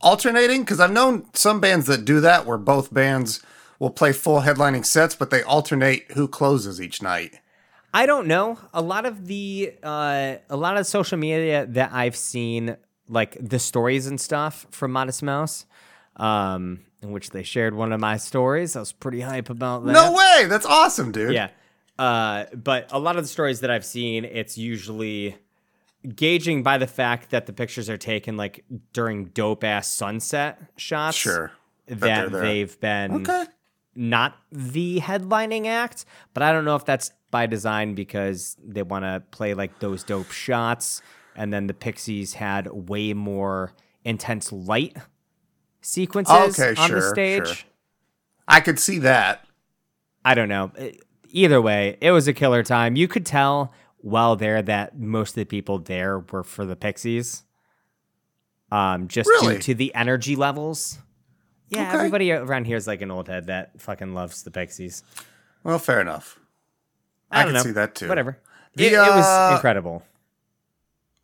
alternating? 0.00 0.62
Because 0.62 0.80
I've 0.80 0.92
known 0.92 1.26
some 1.34 1.60
bands 1.60 1.86
that 1.86 2.04
do 2.04 2.20
that, 2.20 2.46
where 2.46 2.58
both 2.58 2.92
bands 2.92 3.42
will 3.78 3.90
play 3.90 4.12
full 4.12 4.40
headlining 4.40 4.84
sets, 4.84 5.14
but 5.14 5.30
they 5.30 5.42
alternate 5.42 6.10
who 6.12 6.26
closes 6.26 6.80
each 6.80 7.00
night. 7.00 7.40
I 7.94 8.04
don't 8.04 8.26
know. 8.26 8.58
A 8.74 8.82
lot 8.82 9.06
of 9.06 9.28
the 9.28 9.74
uh, 9.82 10.36
a 10.50 10.56
lot 10.56 10.76
of 10.76 10.86
social 10.86 11.16
media 11.16 11.64
that 11.66 11.92
I've 11.92 12.16
seen, 12.16 12.76
like 13.08 13.36
the 13.40 13.60
stories 13.60 14.08
and 14.08 14.20
stuff 14.20 14.66
from 14.70 14.92
Modest 14.92 15.22
Mouse, 15.22 15.64
um, 16.16 16.80
in 17.02 17.12
which 17.12 17.30
they 17.30 17.42
shared 17.42 17.74
one 17.74 17.92
of 17.92 18.00
my 18.00 18.16
stories. 18.16 18.76
I 18.76 18.80
was 18.80 18.92
pretty 18.92 19.20
hype 19.20 19.50
about 19.50 19.84
that. 19.86 19.92
No 19.92 20.12
way! 20.12 20.46
That's 20.46 20.66
awesome, 20.66 21.12
dude. 21.12 21.32
Yeah. 21.32 21.50
Uh, 21.98 22.44
but 22.54 22.86
a 22.92 22.98
lot 22.98 23.16
of 23.16 23.24
the 23.24 23.28
stories 23.28 23.60
that 23.60 23.70
I've 23.70 23.84
seen, 23.84 24.24
it's 24.24 24.56
usually 24.56 25.36
gauging 26.14 26.62
by 26.62 26.78
the 26.78 26.86
fact 26.86 27.30
that 27.30 27.46
the 27.46 27.52
pictures 27.52 27.90
are 27.90 27.96
taken 27.96 28.36
like 28.36 28.64
during 28.92 29.26
dope 29.26 29.64
ass 29.64 29.92
sunset 29.92 30.60
shots. 30.76 31.16
Sure. 31.16 31.52
That 31.86 32.30
they've 32.30 32.78
been 32.80 33.22
Okay. 33.22 33.46
not 33.96 34.36
the 34.52 35.00
headlining 35.00 35.66
act, 35.66 36.04
but 36.34 36.42
I 36.42 36.52
don't 36.52 36.64
know 36.64 36.76
if 36.76 36.84
that's 36.84 37.12
by 37.30 37.46
design 37.46 37.94
because 37.94 38.56
they 38.62 38.82
want 38.82 39.04
to 39.04 39.22
play 39.30 39.54
like 39.54 39.78
those 39.80 40.04
dope 40.04 40.30
shots. 40.30 41.02
And 41.34 41.52
then 41.52 41.66
the 41.66 41.74
Pixies 41.74 42.34
had 42.34 42.66
way 42.70 43.12
more 43.14 43.72
intense 44.04 44.52
light 44.52 44.96
sequences 45.88 46.58
Okay, 46.58 46.80
on 46.80 46.90
the 46.90 47.02
stage. 47.02 47.46
sure. 47.46 47.56
I 48.46 48.60
could 48.60 48.78
see 48.78 48.98
that. 49.00 49.44
I 50.24 50.34
don't 50.34 50.48
know. 50.48 50.72
E- 50.80 50.98
Either 51.30 51.60
way, 51.60 51.98
it 52.00 52.10
was 52.10 52.26
a 52.26 52.32
killer 52.32 52.62
time. 52.62 52.96
You 52.96 53.06
could 53.08 53.26
tell 53.26 53.72
while 53.98 54.36
there 54.36 54.62
that 54.62 54.98
most 54.98 55.30
of 55.30 55.34
the 55.36 55.44
people 55.44 55.78
there 55.78 56.20
were 56.20 56.42
for 56.42 56.64
the 56.64 56.74
Pixies. 56.76 57.42
Um, 58.72 59.08
just 59.08 59.28
Really? 59.28 59.54
due 59.56 59.60
to 59.62 59.74
the 59.74 59.94
energy 59.94 60.36
levels. 60.36 60.98
Yeah, 61.68 61.88
Okay. 61.88 61.96
everybody 61.98 62.32
around 62.32 62.64
here 62.64 62.76
is 62.78 62.86
like 62.86 63.02
an 63.02 63.10
old 63.10 63.28
head 63.28 63.46
that 63.46 63.78
fucking 63.80 64.14
loves 64.14 64.42
the 64.42 64.50
Pixies. 64.50 65.02
Well, 65.64 65.78
fair 65.78 66.00
enough. 66.00 66.38
I, 67.30 67.42
I 67.42 67.44
can 67.44 67.52
know. 67.54 67.60
see 67.62 67.72
that 67.72 67.94
too. 67.94 68.08
Whatever. 68.08 68.38
The, 68.74 68.86
it, 68.86 68.92
it 68.94 68.96
was 68.98 69.26
uh, 69.26 69.50
incredible. 69.54 70.02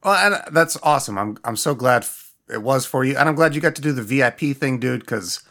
Well, 0.02 0.14
and 0.34 0.54
that's 0.54 0.76
awesome. 0.82 1.16
I'm 1.16 1.38
I'm 1.44 1.56
so 1.56 1.74
glad 1.74 2.04
it 2.48 2.62
was 2.62 2.86
for 2.86 3.04
you, 3.04 3.16
and 3.16 3.28
I'm 3.28 3.34
glad 3.34 3.54
you 3.54 3.60
got 3.60 3.74
to 3.76 3.82
do 3.82 3.92
the 3.92 4.02
VIP 4.02 4.56
thing, 4.56 4.78
dude. 4.78 5.00
Because 5.00 5.42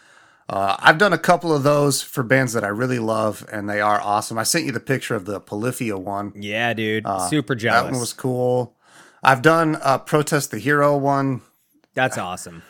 uh, 0.50 0.76
I've 0.80 0.98
done 0.98 1.14
a 1.14 1.18
couple 1.18 1.54
of 1.54 1.64
those 1.64 2.02
for 2.02 2.24
bands 2.24 2.54
that 2.54 2.64
I 2.64 2.68
really 2.68 3.00
love, 3.00 3.48
and 3.52 3.70
they 3.70 3.82
are 3.82 4.02
awesome. 4.02 4.38
I 4.38 4.44
sent 4.44 4.66
you 4.66 4.72
the 4.72 4.80
picture 4.80 5.16
of 5.16 5.26
the 5.26 5.40
Polyphia 5.40 5.98
one. 5.98 6.34
Yeah, 6.36 6.74
dude. 6.74 7.06
Super 7.30 7.54
uh, 7.54 7.58
That 7.60 7.86
one 7.86 8.00
was 8.00 8.14
cool. 8.14 8.76
I've 9.24 9.42
done 9.42 9.78
uh, 9.82 10.00
Protest 10.00 10.52
the 10.52 10.60
Hero 10.60 10.98
one. 10.98 11.42
That's 11.94 12.18
awesome. 12.18 12.64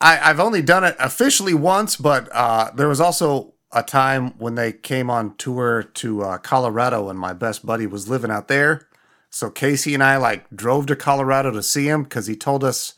I, 0.00 0.18
I've 0.18 0.40
only 0.40 0.60
done 0.60 0.84
it 0.84 0.96
officially 0.98 1.54
once, 1.54 1.96
but 1.96 2.28
uh, 2.32 2.70
there 2.74 2.88
was 2.88 3.00
also 3.00 3.54
a 3.72 3.82
time 3.82 4.38
when 4.38 4.54
they 4.54 4.72
came 4.72 5.08
on 5.08 5.36
tour 5.36 5.82
to 5.82 6.22
uh, 6.22 6.38
Colorado, 6.38 7.08
and 7.08 7.18
my 7.18 7.32
best 7.32 7.64
buddy 7.64 7.86
was 7.86 8.08
living 8.08 8.30
out 8.30 8.48
there. 8.48 8.88
So 9.30 9.50
Casey 9.50 9.94
and 9.94 10.02
I 10.02 10.16
like 10.16 10.48
drove 10.50 10.86
to 10.86 10.96
Colorado 10.96 11.50
to 11.52 11.62
see 11.62 11.88
him 11.88 12.04
because 12.04 12.26
he 12.26 12.36
told 12.36 12.62
us 12.62 12.94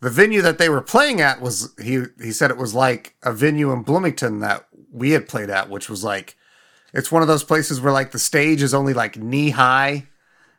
the 0.00 0.10
venue 0.10 0.42
that 0.42 0.58
they 0.58 0.68
were 0.68 0.82
playing 0.82 1.20
at 1.20 1.40
was 1.40 1.74
he 1.82 2.02
he 2.22 2.32
said 2.32 2.50
it 2.50 2.56
was 2.58 2.74
like 2.74 3.14
a 3.22 3.32
venue 3.32 3.72
in 3.72 3.82
Bloomington 3.82 4.40
that 4.40 4.66
we 4.92 5.10
had 5.10 5.28
played 5.28 5.50
at, 5.50 5.68
which 5.70 5.88
was 5.88 6.04
like 6.04 6.36
it's 6.92 7.10
one 7.12 7.22
of 7.22 7.28
those 7.28 7.44
places 7.44 7.80
where 7.80 7.92
like 7.92 8.12
the 8.12 8.18
stage 8.18 8.62
is 8.62 8.72
only 8.74 8.94
like 8.94 9.16
knee 9.16 9.50
high 9.50 10.06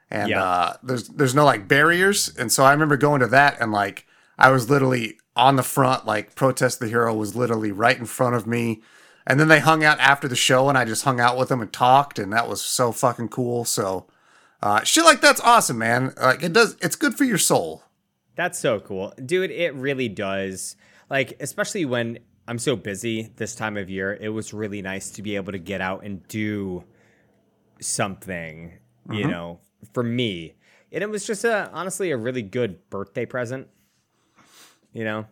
and 0.10 0.30
Yeah. 0.30 0.44
uh, 0.44 0.74
there's 0.84 1.08
there's 1.10 1.36
no 1.36 1.46
like 1.46 1.68
barriers, 1.68 2.34
and 2.38 2.52
so 2.52 2.64
I 2.64 2.72
remember 2.72 2.98
going 2.98 3.22
to 3.22 3.28
that 3.28 3.58
and 3.60 3.72
like 3.72 4.06
I 4.38 4.50
was 4.52 4.70
literally 4.70 5.18
on 5.36 5.56
the 5.56 5.64
front, 5.64 6.06
like 6.06 6.34
protest 6.36 6.80
the 6.80 6.88
hero 6.88 7.14
was 7.14 7.36
literally 7.36 7.72
right 7.72 7.98
in 7.98 8.06
front 8.06 8.36
of 8.36 8.48
me, 8.48 8.82
and 9.26 9.40
then 9.40 9.48
they 9.50 9.60
hung 9.60 9.84
out 9.84 10.00
after 10.00 10.28
the 10.28 10.36
show, 10.36 10.70
and 10.70 10.78
I 10.78 10.86
just 10.86 11.04
hung 11.04 11.20
out 11.20 11.38
with 11.38 11.50
them 11.50 11.62
and 11.62 11.72
talked, 11.72 12.18
and 12.20 12.32
that 12.34 12.48
was 12.50 12.62
so 12.62 12.92
fucking 12.92 13.30
cool. 13.30 13.66
So 13.66 14.08
uh, 14.64 14.84
shit 14.84 15.04
like 15.06 15.22
that's 15.22 15.42
awesome, 15.42 15.78
man. 15.78 16.14
Like 16.22 16.42
it 16.42 16.54
does, 16.54 16.76
it's 16.82 16.96
good 16.96 17.16
for 17.16 17.24
your 17.24 17.38
soul. 17.38 17.84
That's 18.38 18.58
so 18.58 18.80
cool. 18.80 19.14
Dude, 19.26 19.52
it 19.52 19.74
really 19.76 20.08
does. 20.08 20.78
Like, 21.10 21.36
especially 21.42 21.84
when 21.86 22.20
I'm 22.48 22.60
so 22.60 22.76
busy 22.78 23.34
this 23.36 23.54
time 23.56 23.76
of 23.76 23.90
year, 23.90 24.14
it 24.14 24.30
was 24.30 24.54
really 24.54 24.82
nice 24.82 25.10
to 25.12 25.22
be 25.22 25.36
able 25.36 25.52
to 25.52 25.58
get 25.60 25.82
out 25.82 26.04
and 26.06 26.26
do 26.30 26.86
something, 27.82 28.74
you 29.10 29.22
Mm-hmm. 29.22 29.30
know, 29.30 29.60
for 29.94 30.04
me. 30.04 30.56
And 30.92 31.04
it 31.04 31.10
was 31.10 31.26
just 31.26 31.44
a 31.46 31.70
honestly 31.74 32.12
a 32.12 32.18
really 32.18 32.42
good 32.42 32.90
birthday 32.90 33.26
present, 33.26 33.68
you 34.94 35.04
know, 35.04 35.26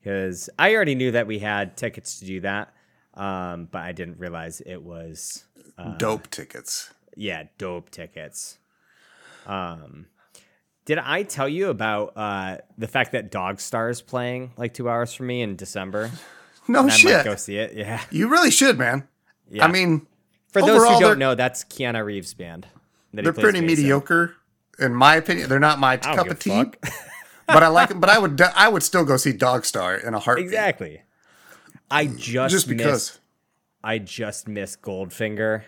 because 0.00 0.48
I 0.58 0.74
already 0.74 0.94
knew 0.94 1.10
that 1.12 1.26
we 1.26 1.38
had 1.38 1.76
tickets 1.76 2.18
to 2.20 2.26
do 2.26 2.40
that, 2.40 2.72
um, 3.14 3.68
but 3.70 3.82
I 3.82 3.92
didn't 3.92 4.18
realize 4.18 4.60
it 4.60 4.82
was 4.82 5.44
Dope 5.98 6.30
tickets. 6.30 6.92
yeah, 7.16 7.44
dope 7.58 7.90
tickets. 7.90 8.58
Um, 9.46 10.06
did 10.88 10.96
I 10.96 11.22
tell 11.22 11.46
you 11.50 11.68
about 11.68 12.14
uh, 12.16 12.56
the 12.78 12.88
fact 12.88 13.12
that 13.12 13.30
Dogstar 13.30 13.90
is 13.90 14.00
playing 14.00 14.52
like 14.56 14.72
two 14.72 14.88
hours 14.88 15.12
from 15.12 15.26
me 15.26 15.42
in 15.42 15.54
December? 15.54 16.10
No 16.66 16.78
I 16.80 16.82
might 16.84 16.92
shit. 16.92 17.24
go 17.26 17.36
see 17.36 17.58
it. 17.58 17.74
Yeah. 17.74 18.00
You 18.10 18.28
really 18.28 18.50
should, 18.50 18.78
man. 18.78 19.06
Yeah. 19.50 19.66
I 19.66 19.68
mean, 19.70 20.06
For 20.50 20.62
those 20.62 20.82
who 20.88 20.98
don't 20.98 21.18
know, 21.18 21.34
that's 21.34 21.62
Keanu 21.64 22.02
Reeves' 22.02 22.32
band. 22.32 22.66
they're 23.12 23.34
pretty 23.34 23.60
bass 23.60 23.78
in. 23.78 23.82
mediocre, 23.84 24.34
in 24.78 24.94
my 24.94 25.16
opinion. 25.16 25.50
They're 25.50 25.60
not 25.60 25.78
my 25.78 25.92
I 25.92 26.16
cup 26.16 26.28
of 26.28 26.38
tea, 26.38 26.64
but 27.46 27.62
I 27.62 27.68
like 27.68 27.90
them. 27.90 28.00
But 28.00 28.08
I 28.08 28.18
would, 28.18 28.40
I 28.40 28.68
would 28.68 28.82
still 28.82 29.04
go 29.04 29.18
see 29.18 29.34
Dogstar 29.34 30.02
in 30.02 30.14
a 30.14 30.18
heartbeat. 30.18 30.46
exactly. 30.46 31.02
I 31.90 32.06
just 32.06 32.50
Just 32.52 32.66
because. 32.68 32.84
missed. 32.86 33.20
I 33.84 33.98
just 33.98 34.48
missed 34.48 34.80
Goldfinger. 34.80 35.64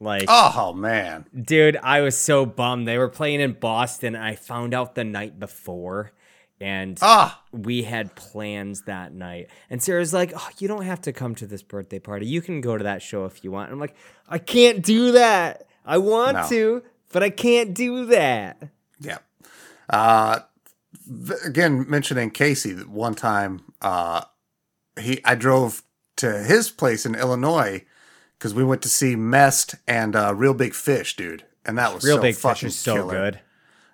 Like, 0.00 0.24
Oh 0.28 0.72
man, 0.74 1.26
Dude, 1.34 1.76
I 1.82 2.00
was 2.02 2.16
so 2.16 2.46
bummed. 2.46 2.86
They 2.86 2.98
were 2.98 3.08
playing 3.08 3.40
in 3.40 3.52
Boston. 3.52 4.14
I 4.14 4.36
found 4.36 4.72
out 4.74 4.94
the 4.94 5.02
night 5.04 5.40
before, 5.40 6.12
and 6.60 6.96
ah, 7.02 7.42
we 7.52 7.82
had 7.82 8.14
plans 8.14 8.82
that 8.82 9.12
night. 9.12 9.48
And 9.70 9.82
Sarah's 9.82 10.12
like, 10.14 10.32
"Oh, 10.36 10.48
you 10.58 10.68
don't 10.68 10.84
have 10.84 11.00
to 11.02 11.12
come 11.12 11.34
to 11.36 11.46
this 11.46 11.62
birthday 11.62 11.98
party. 11.98 12.26
You 12.26 12.40
can 12.42 12.60
go 12.60 12.78
to 12.78 12.84
that 12.84 13.02
show 13.02 13.24
if 13.24 13.42
you 13.42 13.50
want." 13.50 13.70
And 13.70 13.74
I'm 13.74 13.80
like, 13.80 13.96
"I 14.28 14.38
can't 14.38 14.84
do 14.84 15.12
that. 15.12 15.66
I 15.84 15.98
want 15.98 16.36
No. 16.36 16.48
to, 16.48 16.82
but 17.12 17.22
I 17.24 17.30
can't 17.30 17.74
do 17.74 18.06
that." 18.06 18.62
yeah. 19.00 19.18
Uh, 19.90 20.40
again, 21.44 21.86
mentioning 21.88 22.30
Casey, 22.30 22.72
one 22.74 23.14
time, 23.14 23.62
uh, 23.80 24.22
he, 25.00 25.20
I 25.24 25.34
drove 25.34 25.82
to 26.16 26.38
his 26.42 26.70
place 26.70 27.06
in 27.06 27.14
Illinois 27.14 27.84
because 28.38 28.54
we 28.54 28.62
went 28.64 28.82
to 28.82 28.88
see 28.88 29.16
Mest 29.16 29.74
and 29.86 30.14
uh, 30.14 30.32
Real 30.34 30.54
Big 30.54 30.74
Fish, 30.74 31.16
dude, 31.16 31.44
and 31.66 31.76
that 31.78 31.92
was 31.94 32.04
Real 32.04 32.16
so 32.16 32.22
Big 32.22 32.34
Fish 32.34 32.42
fucking 32.42 32.66
is 32.68 32.76
so 32.76 32.94
killer. 32.94 33.12
good. 33.14 33.40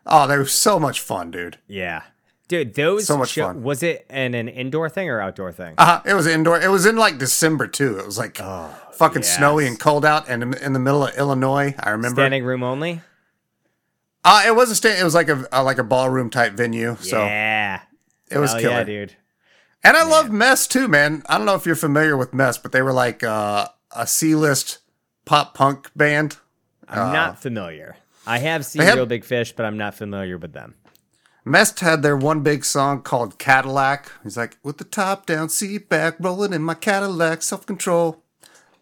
Oh, 0.06 0.26
they 0.26 0.36
were 0.36 0.44
so 0.46 0.78
much 0.78 1.00
fun, 1.00 1.30
dude. 1.30 1.58
Yeah, 1.66 2.02
dude, 2.48 2.74
those 2.74 3.06
So 3.06 3.16
much 3.16 3.30
show- 3.30 3.46
fun. 3.46 3.62
Was 3.62 3.82
it 3.82 4.04
an, 4.10 4.34
an 4.34 4.48
indoor 4.48 4.88
thing 4.90 5.08
or 5.08 5.20
outdoor 5.20 5.50
thing? 5.52 5.74
Uh, 5.78 6.00
it 6.04 6.14
was 6.14 6.26
indoor. 6.26 6.60
It 6.60 6.68
was 6.68 6.84
in 6.86 6.96
like 6.96 7.16
December 7.18 7.66
too. 7.66 7.98
It 7.98 8.04
was 8.04 8.18
like 8.18 8.36
fucking 8.36 9.22
yes. 9.22 9.36
snowy 9.36 9.66
and 9.66 9.80
cold 9.80 10.04
out, 10.04 10.28
and 10.28 10.42
in, 10.42 10.54
in 10.58 10.72
the 10.74 10.78
middle 10.78 11.06
of 11.06 11.16
Illinois. 11.16 11.74
I 11.78 11.90
remember. 11.90 12.16
Standing 12.20 12.44
room 12.44 12.62
only. 12.62 13.00
Uh, 14.26 14.42
it 14.46 14.54
was 14.56 14.70
a 14.70 14.74
sta- 14.74 14.98
It 14.98 15.04
was 15.04 15.14
like 15.14 15.28
a, 15.28 15.46
uh 15.52 15.62
like 15.62 15.78
a 15.78 15.84
ballroom 15.84 16.30
type 16.30 16.52
venue. 16.54 16.96
So 17.00 17.18
yeah, 17.24 17.80
it 18.30 18.38
was 18.38 18.52
Hell 18.52 18.60
killer. 18.60 18.72
yeah, 18.78 18.84
dude. 18.84 19.16
And 19.82 19.96
I 19.98 20.02
love 20.04 20.30
Mest 20.30 20.70
too, 20.72 20.88
man. 20.88 21.22
I 21.28 21.36
don't 21.36 21.44
know 21.46 21.54
if 21.56 21.66
you're 21.66 21.76
familiar 21.76 22.16
with 22.16 22.32
Mest, 22.32 22.62
but 22.62 22.72
they 22.72 22.80
were 22.80 22.92
like 22.92 23.22
uh, 23.22 23.68
a 23.94 24.06
C-list 24.06 24.78
pop 25.24 25.54
punk 25.54 25.90
band. 25.96 26.36
I'm 26.88 27.12
not 27.12 27.40
familiar. 27.40 27.96
I 28.26 28.38
have 28.38 28.64
seen 28.64 28.82
Uh, 28.82 28.94
Real 28.94 29.06
Big 29.06 29.24
Fish, 29.24 29.52
but 29.52 29.66
I'm 29.66 29.76
not 29.76 29.94
familiar 29.94 30.38
with 30.38 30.52
them. 30.52 30.74
Mest 31.44 31.80
had 31.80 32.02
their 32.02 32.16
one 32.16 32.40
big 32.42 32.64
song 32.64 33.02
called 33.02 33.38
Cadillac. 33.38 34.10
He's 34.22 34.36
like, 34.36 34.56
with 34.62 34.78
the 34.78 34.84
top 34.84 35.26
down, 35.26 35.50
seat 35.50 35.88
back, 35.90 36.16
rolling 36.18 36.52
in 36.54 36.62
my 36.62 36.74
Cadillac, 36.74 37.42
self 37.42 37.66
control. 37.66 38.22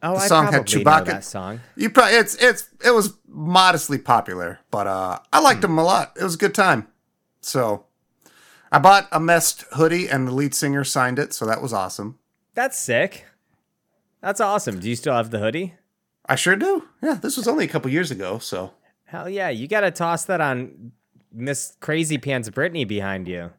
Oh, 0.04 0.16
I 0.16 0.26
song 0.26 0.44
had 0.46 0.52
probably 0.66 0.84
know 0.84 0.90
Chewbacca. 0.90 1.04
that 1.06 1.24
song. 1.24 1.60
You 1.76 1.90
probably 1.90 2.16
it's 2.16 2.34
it's 2.36 2.68
it 2.84 2.90
was 2.92 3.14
modestly 3.28 3.98
popular, 3.98 4.58
but 4.70 4.86
uh, 4.86 5.18
I 5.32 5.40
liked 5.40 5.62
them 5.62 5.78
a 5.78 5.84
lot. 5.84 6.12
It 6.20 6.24
was 6.24 6.34
a 6.34 6.38
good 6.38 6.54
time. 6.54 6.88
So 7.40 7.86
I 8.70 8.78
bought 8.78 9.08
a 9.12 9.18
Mest 9.20 9.64
hoodie, 9.72 10.08
and 10.08 10.26
the 10.28 10.32
lead 10.32 10.54
singer 10.54 10.82
signed 10.84 11.18
it, 11.18 11.32
so 11.32 11.46
that 11.46 11.62
was 11.62 11.72
awesome. 11.72 12.18
That's 12.54 12.78
sick. 12.78 13.26
That's 14.22 14.40
awesome. 14.40 14.78
Do 14.80 14.88
you 14.88 14.96
still 14.96 15.14
have 15.14 15.30
the 15.30 15.38
hoodie? 15.40 15.74
I 16.26 16.36
sure 16.36 16.56
do. 16.56 16.84
Yeah, 17.02 17.14
this 17.14 17.36
was 17.36 17.48
only 17.48 17.64
a 17.64 17.68
couple 17.68 17.90
years 17.90 18.10
ago, 18.10 18.38
so 18.38 18.72
Hell 19.04 19.28
yeah, 19.28 19.48
you 19.50 19.68
got 19.68 19.80
to 19.80 19.90
toss 19.90 20.24
that 20.26 20.40
on 20.40 20.92
Miss 21.32 21.76
Crazy 21.80 22.16
Pants 22.18 22.48
Britney 22.48 22.86
behind 22.88 23.26
you. 23.28 23.50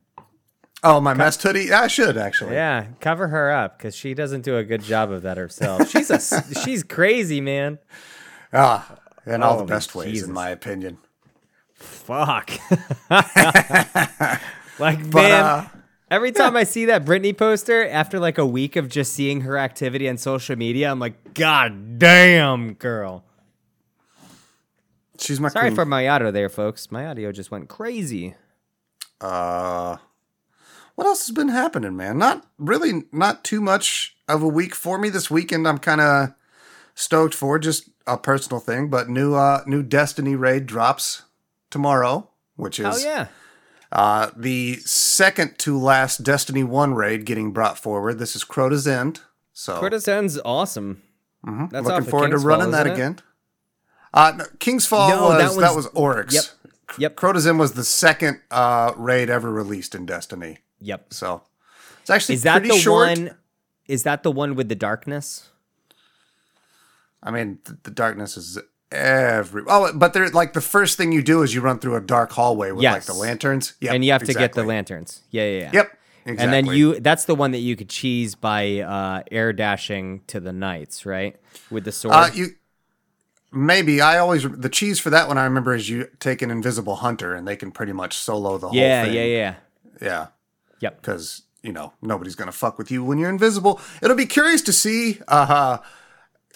oh 0.84 1.00
my 1.02 1.14
Mest 1.14 1.44
hoodie. 1.44 1.72
I 1.72 1.88
should 1.88 2.18
actually. 2.18 2.54
Yeah, 2.54 2.88
cover 3.02 3.28
her 3.28 3.52
up 3.52 3.78
because 3.78 3.96
she 3.96 4.14
doesn't 4.14 4.42
do 4.42 4.58
a 4.58 4.64
good 4.64 4.82
job 4.82 5.12
of 5.12 5.22
that 5.24 5.38
herself. 5.38 5.90
She's 5.92 6.10
a 6.10 6.20
she's 6.64 6.82
crazy, 6.84 7.42
man. 7.42 7.80
Ah, 8.54 8.96
in 9.26 9.44
all 9.44 9.54
the 9.54 9.58
Holy 9.64 9.68
best 9.70 9.94
ways, 9.96 10.12
Jesus. 10.12 10.28
in 10.30 10.34
my 10.34 10.50
opinion. 10.50 10.98
Fuck. 11.74 12.52
like 14.80 15.10
But 15.12 15.14
man, 15.14 15.44
uh, 15.46 15.68
every 16.14 16.32
time 16.32 16.56
I 16.56 16.64
see 16.64 16.86
that 16.86 17.06
Britney 17.06 17.36
poster 17.36 17.88
after 17.88 18.20
like 18.20 18.38
a 18.38 18.46
week 18.46 18.76
of 18.76 18.88
just 18.88 19.14
seeing 19.14 19.42
her 19.42 19.58
activity 19.58 20.08
on 20.08 20.18
social 20.18 20.56
media, 20.56 20.92
I'm 20.92 21.00
like, 21.00 21.34
God 21.34 21.98
damn, 21.98 22.74
girl. 22.74 23.24
she's 25.20 25.40
my 25.40 25.50
Sorry 25.50 25.70
queen. 25.70 25.76
for 25.76 25.86
my 25.86 26.08
audio 26.08 26.32
there, 26.32 26.50
folks. 26.50 26.92
My 26.92 27.08
audio 27.08 27.32
just 27.32 27.52
went 27.52 27.68
crazy. 27.70 28.36
Uh, 29.20 29.98
what 30.96 31.08
else 31.08 31.26
has 31.28 31.36
been 31.36 31.50
happening, 31.50 31.96
man? 31.96 32.18
Not 32.18 32.46
really, 32.58 33.04
not 33.12 33.44
too 33.44 33.62
much 33.62 34.16
of 34.28 34.44
a 34.44 34.48
week 34.48 34.76
for 34.76 34.98
me 34.98 35.10
this 35.10 35.32
weekend. 35.32 35.68
I'm 35.68 35.80
kind 35.80 36.02
of 36.02 36.34
stoked 36.94 37.34
for 37.34 37.58
just 37.58 37.90
a 38.06 38.18
personal 38.18 38.60
thing, 38.60 38.90
but 38.90 39.10
new 39.10 39.34
uh 39.34 39.64
new 39.66 39.82
Destiny 39.82 40.36
raid 40.36 40.66
drops 40.68 41.24
tomorrow, 41.72 42.30
which 42.56 42.80
is 42.80 42.86
Oh 43.04 43.08
yeah. 43.08 43.28
Uh 43.94 44.32
the 44.36 44.78
second 44.78 45.58
to 45.60 45.78
last 45.78 46.24
Destiny 46.24 46.64
One 46.64 46.96
raid 46.96 47.26
getting 47.26 47.52
brought 47.54 47.78
forward. 47.78 48.18
This 48.18 48.36
is 48.36 48.44
Crota's 48.44 48.88
End, 48.88 49.22
so 49.54 49.78
Crota's 49.80 50.08
End's 50.08 50.40
awesome. 50.44 51.04
mhm, 51.46 51.70
That's 51.70 51.86
looking 51.86 52.10
forward 52.10 52.28
to 52.28 52.32
King's 52.34 52.42
Fall, 52.42 52.50
running 52.50 52.72
that 52.72 52.88
it? 52.88 52.94
again. 52.94 53.20
Uh, 54.12 54.34
no, 54.38 54.46
King's 54.60 54.86
Fall 54.88 55.10
No, 55.10 55.22
was 55.30 55.56
that 55.56 55.62
that, 55.62 55.76
was 55.76 55.86
Oryx. 55.94 56.34
Yep. 56.34 56.44
Yep. 56.98 57.16
Crota's 57.16 57.46
End 57.48 57.60
was 57.60 57.74
the 57.74 57.84
second 57.84 58.42
uh 58.50 58.94
raid 58.98 59.30
ever 59.30 59.52
released 59.52 59.94
in 59.94 60.06
Destiny. 60.08 60.58
Yep. 60.80 61.14
So 61.14 61.44
it's 62.02 62.10
actually 62.10 62.36
Is 62.36 62.44
that 62.44 62.60
pretty 62.62 62.70
the 62.70 62.80
short. 62.80 63.08
one? 63.10 63.36
Is 63.88 64.04
that 64.04 64.24
the 64.24 64.32
one 64.32 64.56
with 64.56 64.70
the 64.70 64.76
darkness? 64.76 65.50
I 67.22 67.30
mean, 67.32 67.60
th- 67.66 67.80
the 67.84 67.92
darkness 67.92 68.38
is 68.38 68.58
every. 68.94 69.64
Oh, 69.68 69.92
but 69.94 70.14
they're 70.14 70.30
like 70.30 70.54
the 70.54 70.62
first 70.62 70.98
thing 70.98 71.12
you 71.12 71.22
do 71.22 71.42
is 71.42 71.54
you 71.54 71.62
run 71.62 71.80
through 71.80 71.96
a 71.96 72.02
dark 72.02 72.32
hallway 72.32 72.72
with 72.72 72.84
like 72.84 73.04
the 73.04 73.14
lanterns. 73.14 73.74
Yep, 73.82 73.94
and 73.94 74.06
you 74.06 74.12
have 74.12 74.24
to 74.24 74.34
get 74.34 74.54
the 74.54 74.64
lanterns. 74.64 75.22
Yeah, 75.32 75.46
yeah, 75.46 75.60
yeah. 75.60 75.70
Yep. 75.74 75.98
Exactly. 76.26 76.44
And 76.44 76.54
then 76.54 76.76
you 76.76 77.00
that's 77.00 77.26
the 77.26 77.36
one 77.36 77.52
that 77.52 77.60
you 77.60 77.76
could 77.76 77.90
cheese 77.90 78.34
by 78.34 78.80
uh, 78.80 79.24
air 79.30 79.52
dashing 79.52 80.22
to 80.28 80.40
the 80.40 80.54
knights, 80.54 81.06
right? 81.06 81.36
With 81.70 81.84
the 81.84 81.92
sword. 81.92 82.16
Uh, 82.16 82.30
you 82.34 82.48
maybe 83.52 84.00
I 84.00 84.20
always 84.20 84.44
the 84.50 84.70
cheese 84.70 85.00
for 85.00 85.10
that 85.10 85.28
one 85.28 85.38
I 85.38 85.44
remember 85.44 85.76
is 85.76 85.90
you 85.90 86.08
take 86.20 86.42
an 86.42 86.50
invisible 86.50 86.96
hunter 86.98 87.36
and 87.36 87.46
they 87.46 87.58
can 87.58 87.72
pretty 87.72 87.92
much 87.92 88.16
solo 88.16 88.58
the 88.58 88.70
whole 88.70 88.78
yeah, 88.78 89.04
thing. 89.04 89.14
yeah, 89.14 89.24
yeah. 89.24 89.56
yeah. 90.02 90.28
Yep. 90.80 91.02
Because 91.02 91.42
you 91.62 91.74
know 91.74 91.92
nobody's 92.02 92.36
gonna 92.36 92.54
fuck 92.54 92.78
with 92.78 92.90
you 92.90 93.04
when 93.04 93.18
you're 93.18 93.30
invisible. 93.30 93.82
It'll 94.02 94.16
be 94.16 94.26
curious 94.26 94.62
to 94.64 94.74
see. 94.74 95.20
Uh, 95.28 95.80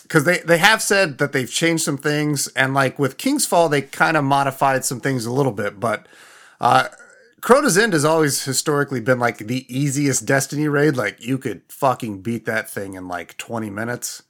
because 0.08 0.24
they 0.24 0.40
they 0.40 0.58
have 0.58 0.82
said 0.82 1.18
that 1.18 1.32
they've 1.34 1.52
changed 1.52 1.84
some 1.84 1.98
things, 1.98 2.48
and 2.50 2.74
like 2.74 2.98
with 2.98 3.18
King's 3.18 3.46
Fall, 3.46 3.70
they 3.70 3.82
kind 3.82 4.16
of 4.18 4.24
modified 4.24 4.86
some 4.86 5.00
things 5.00 5.26
a 5.26 5.32
little 5.32 5.52
bit, 5.54 5.80
but. 5.80 6.08
uh 6.60 6.88
Crota's 7.40 7.78
End 7.78 7.94
has 7.94 8.04
always 8.04 8.44
historically 8.46 9.00
been 9.00 9.20
like 9.20 9.38
the 9.38 9.66
easiest 9.74 10.26
Destiny 10.26 10.68
raid. 10.68 10.98
Like 10.98 11.24
you 11.24 11.38
could 11.38 11.62
fucking 11.70 12.22
beat 12.22 12.46
that 12.46 12.68
thing 12.68 12.96
in 12.96 13.08
like 13.08 13.38
20 13.38 13.70
minutes. 13.70 14.24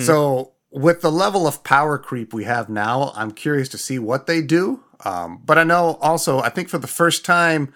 So 0.00 0.52
with 0.70 1.00
the 1.00 1.10
level 1.10 1.46
of 1.46 1.64
power 1.64 1.98
creep 1.98 2.34
we 2.34 2.44
have 2.44 2.68
now, 2.68 3.12
I'm 3.16 3.30
curious 3.30 3.68
to 3.70 3.78
see 3.78 3.98
what 3.98 4.26
they 4.26 4.42
do. 4.42 4.84
Um, 5.04 5.40
but 5.44 5.58
I 5.58 5.64
know 5.64 5.98
also, 6.02 6.40
I 6.40 6.50
think 6.50 6.68
for 6.68 6.78
the 6.78 6.86
first 6.86 7.24
time, 7.24 7.72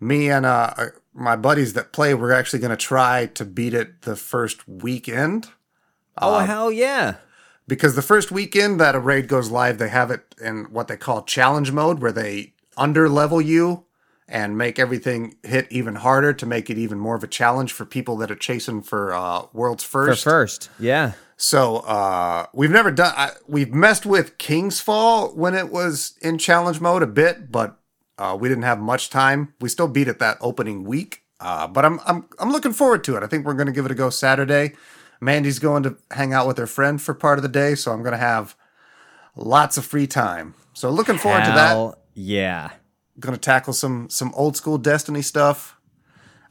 me 0.00 0.28
and 0.30 0.44
uh, 0.44 0.74
uh, 0.76 0.86
my 1.14 1.36
buddies 1.36 1.72
that 1.72 1.92
play, 1.92 2.12
we're 2.14 2.32
actually 2.32 2.58
going 2.58 2.70
to 2.70 2.76
try 2.76 3.26
to 3.26 3.44
beat 3.44 3.72
it 3.74 4.02
the 4.02 4.16
first 4.16 4.68
weekend. 4.68 5.48
Oh 6.18 6.38
hell 6.40 6.70
yeah. 6.72 7.16
because 7.66 7.94
the 7.94 8.02
first 8.02 8.30
weekend 8.30 8.80
that 8.80 8.94
a 8.94 9.00
raid 9.00 9.28
goes 9.28 9.50
live, 9.50 9.78
they 9.78 9.88
have 9.88 10.10
it 10.10 10.34
in 10.40 10.64
what 10.64 10.88
they 10.88 10.96
call 10.96 11.22
challenge 11.22 11.72
mode, 11.72 12.00
where 12.00 12.12
they 12.12 12.52
under 12.76 13.08
level 13.08 13.40
you 13.40 13.84
and 14.26 14.56
make 14.56 14.78
everything 14.78 15.36
hit 15.42 15.66
even 15.70 15.96
harder 15.96 16.32
to 16.32 16.46
make 16.46 16.70
it 16.70 16.78
even 16.78 16.98
more 16.98 17.14
of 17.14 17.22
a 17.22 17.26
challenge 17.26 17.72
for 17.72 17.84
people 17.84 18.16
that 18.16 18.30
are 18.30 18.36
chasing 18.36 18.80
for 18.82 19.12
uh, 19.14 19.42
world's 19.52 19.84
For 19.84 20.06
first. 20.06 20.24
first, 20.24 20.70
yeah. 20.78 21.12
So 21.36 21.78
uh, 21.78 22.46
we've 22.54 22.70
never 22.70 22.90
done. 22.90 23.12
I, 23.16 23.30
we've 23.46 23.72
messed 23.72 24.06
with 24.06 24.38
King's 24.38 24.80
Fall 24.80 25.28
when 25.34 25.54
it 25.54 25.70
was 25.70 26.16
in 26.22 26.38
challenge 26.38 26.80
mode 26.80 27.02
a 27.02 27.06
bit, 27.06 27.50
but 27.50 27.78
uh, 28.18 28.36
we 28.40 28.48
didn't 28.48 28.62
have 28.64 28.78
much 28.78 29.10
time. 29.10 29.52
We 29.60 29.68
still 29.68 29.88
beat 29.88 30.08
it 30.08 30.20
that 30.20 30.38
opening 30.40 30.84
week, 30.84 31.22
uh, 31.40 31.66
but 31.66 31.84
I'm 31.84 32.00
I'm 32.06 32.26
I'm 32.38 32.50
looking 32.50 32.72
forward 32.72 33.04
to 33.04 33.16
it. 33.16 33.22
I 33.22 33.26
think 33.26 33.44
we're 33.44 33.54
going 33.54 33.66
to 33.66 33.72
give 33.72 33.84
it 33.84 33.90
a 33.90 33.96
go 33.96 34.10
Saturday. 34.10 34.72
Mandy's 35.24 35.58
going 35.58 35.82
to 35.84 35.96
hang 36.10 36.34
out 36.34 36.46
with 36.46 36.58
her 36.58 36.66
friend 36.66 37.00
for 37.00 37.14
part 37.14 37.38
of 37.38 37.42
the 37.42 37.48
day, 37.48 37.74
so 37.74 37.92
I'm 37.92 38.02
going 38.02 38.12
to 38.12 38.18
have 38.18 38.54
lots 39.34 39.78
of 39.78 39.84
free 39.86 40.06
time. 40.06 40.54
So 40.74 40.90
looking 40.90 41.16
forward 41.18 41.44
to 41.44 41.50
that. 41.52 41.94
Yeah. 42.12 42.70
Going 43.18 43.34
to 43.34 43.40
tackle 43.40 43.72
some 43.72 44.10
some 44.10 44.32
old 44.34 44.56
school 44.56 44.76
Destiny 44.76 45.22
stuff. 45.22 45.76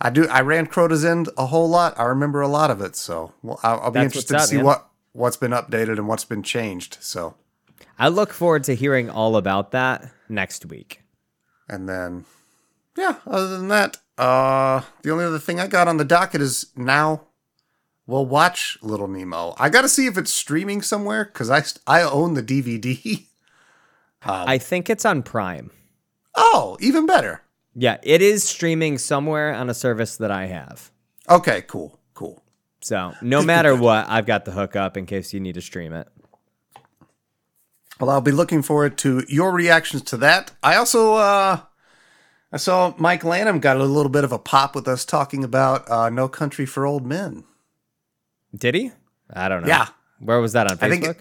I 0.02 0.10
do. 0.10 0.28
I 0.28 0.42
ran 0.42 0.66
Crota's 0.68 1.06
End 1.06 1.30
a 1.38 1.46
whole 1.46 1.70
lot. 1.70 1.98
I 2.00 2.04
remember 2.04 2.42
a 2.42 2.48
lot 2.48 2.72
of 2.72 2.82
it, 2.82 2.96
so 2.96 3.34
well, 3.44 3.60
I'll, 3.64 3.80
I'll 3.82 3.92
be 3.92 4.00
interested 4.00 4.34
what's 4.34 4.48
to 4.48 4.48
up, 4.48 4.50
see 4.50 4.56
man. 4.58 4.66
what 4.66 4.90
what's 5.12 5.38
been 5.38 5.52
updated 5.52 5.98
and 5.98 6.08
what's 6.08 6.26
been 6.26 6.42
changed. 6.44 6.98
So, 7.00 7.36
I 8.00 8.08
look 8.08 8.34
forward 8.34 8.64
to 8.66 8.76
hearing 8.76 9.10
all 9.10 9.36
about 9.36 9.72
that 9.72 10.12
next 10.28 10.66
week. 10.66 11.02
and 11.70 11.88
then, 11.88 12.26
yeah. 12.98 13.18
Other 13.28 13.48
than 13.58 13.68
that, 13.68 13.98
uh, 14.18 14.82
the 15.04 15.12
only 15.12 15.26
other 15.26 15.40
thing 15.40 15.60
I 15.60 15.68
got 15.68 15.88
on 15.88 15.98
the 15.98 16.06
docket 16.06 16.42
is 16.42 16.68
now 16.76 17.28
we'll 18.08 18.26
watch 18.26 18.78
Little 18.82 19.08
Nemo. 19.08 19.56
I 19.58 19.70
got 19.70 19.82
to 19.82 19.90
see 19.90 20.08
if 20.08 20.18
it's 20.18 20.34
streaming 20.34 20.82
somewhere 20.82 21.26
because 21.26 21.50
I 21.50 21.64
I 21.88 22.02
own 22.04 22.34
the 22.34 22.44
DVD. 22.44 23.26
I 24.26 24.58
think 24.58 24.90
it's 24.90 25.06
on 25.06 25.22
Prime. 25.24 25.72
oh, 26.36 26.78
even 26.80 27.06
better. 27.06 27.42
Yeah, 27.76 27.98
it 28.04 28.22
is 28.22 28.44
streaming 28.44 28.98
somewhere 28.98 29.54
on 29.54 29.70
a 29.70 29.74
service 29.74 30.16
that 30.18 30.32
I 30.32 30.46
have. 30.46 30.92
Okay, 31.30 31.64
cool, 31.64 32.00
cool. 32.14 32.44
So 32.82 33.14
no 33.22 33.42
matter 33.54 33.76
what, 33.76 34.08
I've 34.08 34.26
got 34.26 34.46
the 34.46 34.52
hook 34.52 34.76
up 34.76 34.96
in 34.96 35.06
case 35.06 35.34
you 35.34 35.40
need 35.40 35.56
to 35.56 35.62
stream 35.62 35.92
it. 35.94 36.08
Well, 38.00 38.10
I'll 38.10 38.22
be 38.22 38.32
looking 38.32 38.62
forward 38.62 38.98
to 39.00 39.24
your 39.28 39.52
reactions 39.52 40.04
to 40.04 40.18
that. 40.18 40.52
I 40.62 40.76
also 40.76 41.14
uh 41.16 41.62
I 42.52 42.58
saw 42.58 42.94
Mike 42.98 43.24
Lanham 43.24 43.60
got 43.60 43.78
a 43.78 43.84
little 43.84 44.12
bit 44.12 44.24
of 44.24 44.32
a 44.32 44.40
pop 44.40 44.76
with 44.76 44.88
us 44.88 45.04
talking 45.06 45.44
about 45.44 45.90
uh 45.90 46.10
No 46.10 46.28
Country 46.28 46.66
for 46.66 46.86
Old 46.86 47.06
Men. 47.06 47.44
Did 48.56 48.76
he? 48.76 48.92
I 49.32 49.50
don't 49.50 49.62
know. 49.64 49.68
Yeah. 49.68 49.88
Where 50.20 50.40
was 50.40 50.54
that 50.54 50.68
on 50.68 50.78
I 50.82 50.90
think 50.90 51.04
Facebook? 51.06 51.18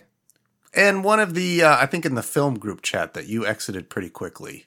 And 0.75 1.05
one 1.05 1.21
of 1.21 1.35
the 1.35 1.62
uh, 1.62 1.77
I 1.79 1.87
think 1.87 2.07
in 2.07 2.14
the 2.14 2.23
film 2.23 2.59
group 2.59 2.83
chat 2.83 3.14
that 3.14 3.27
you 3.27 3.47
exited 3.47 3.90
pretty 3.90 4.09
quickly. 4.11 4.66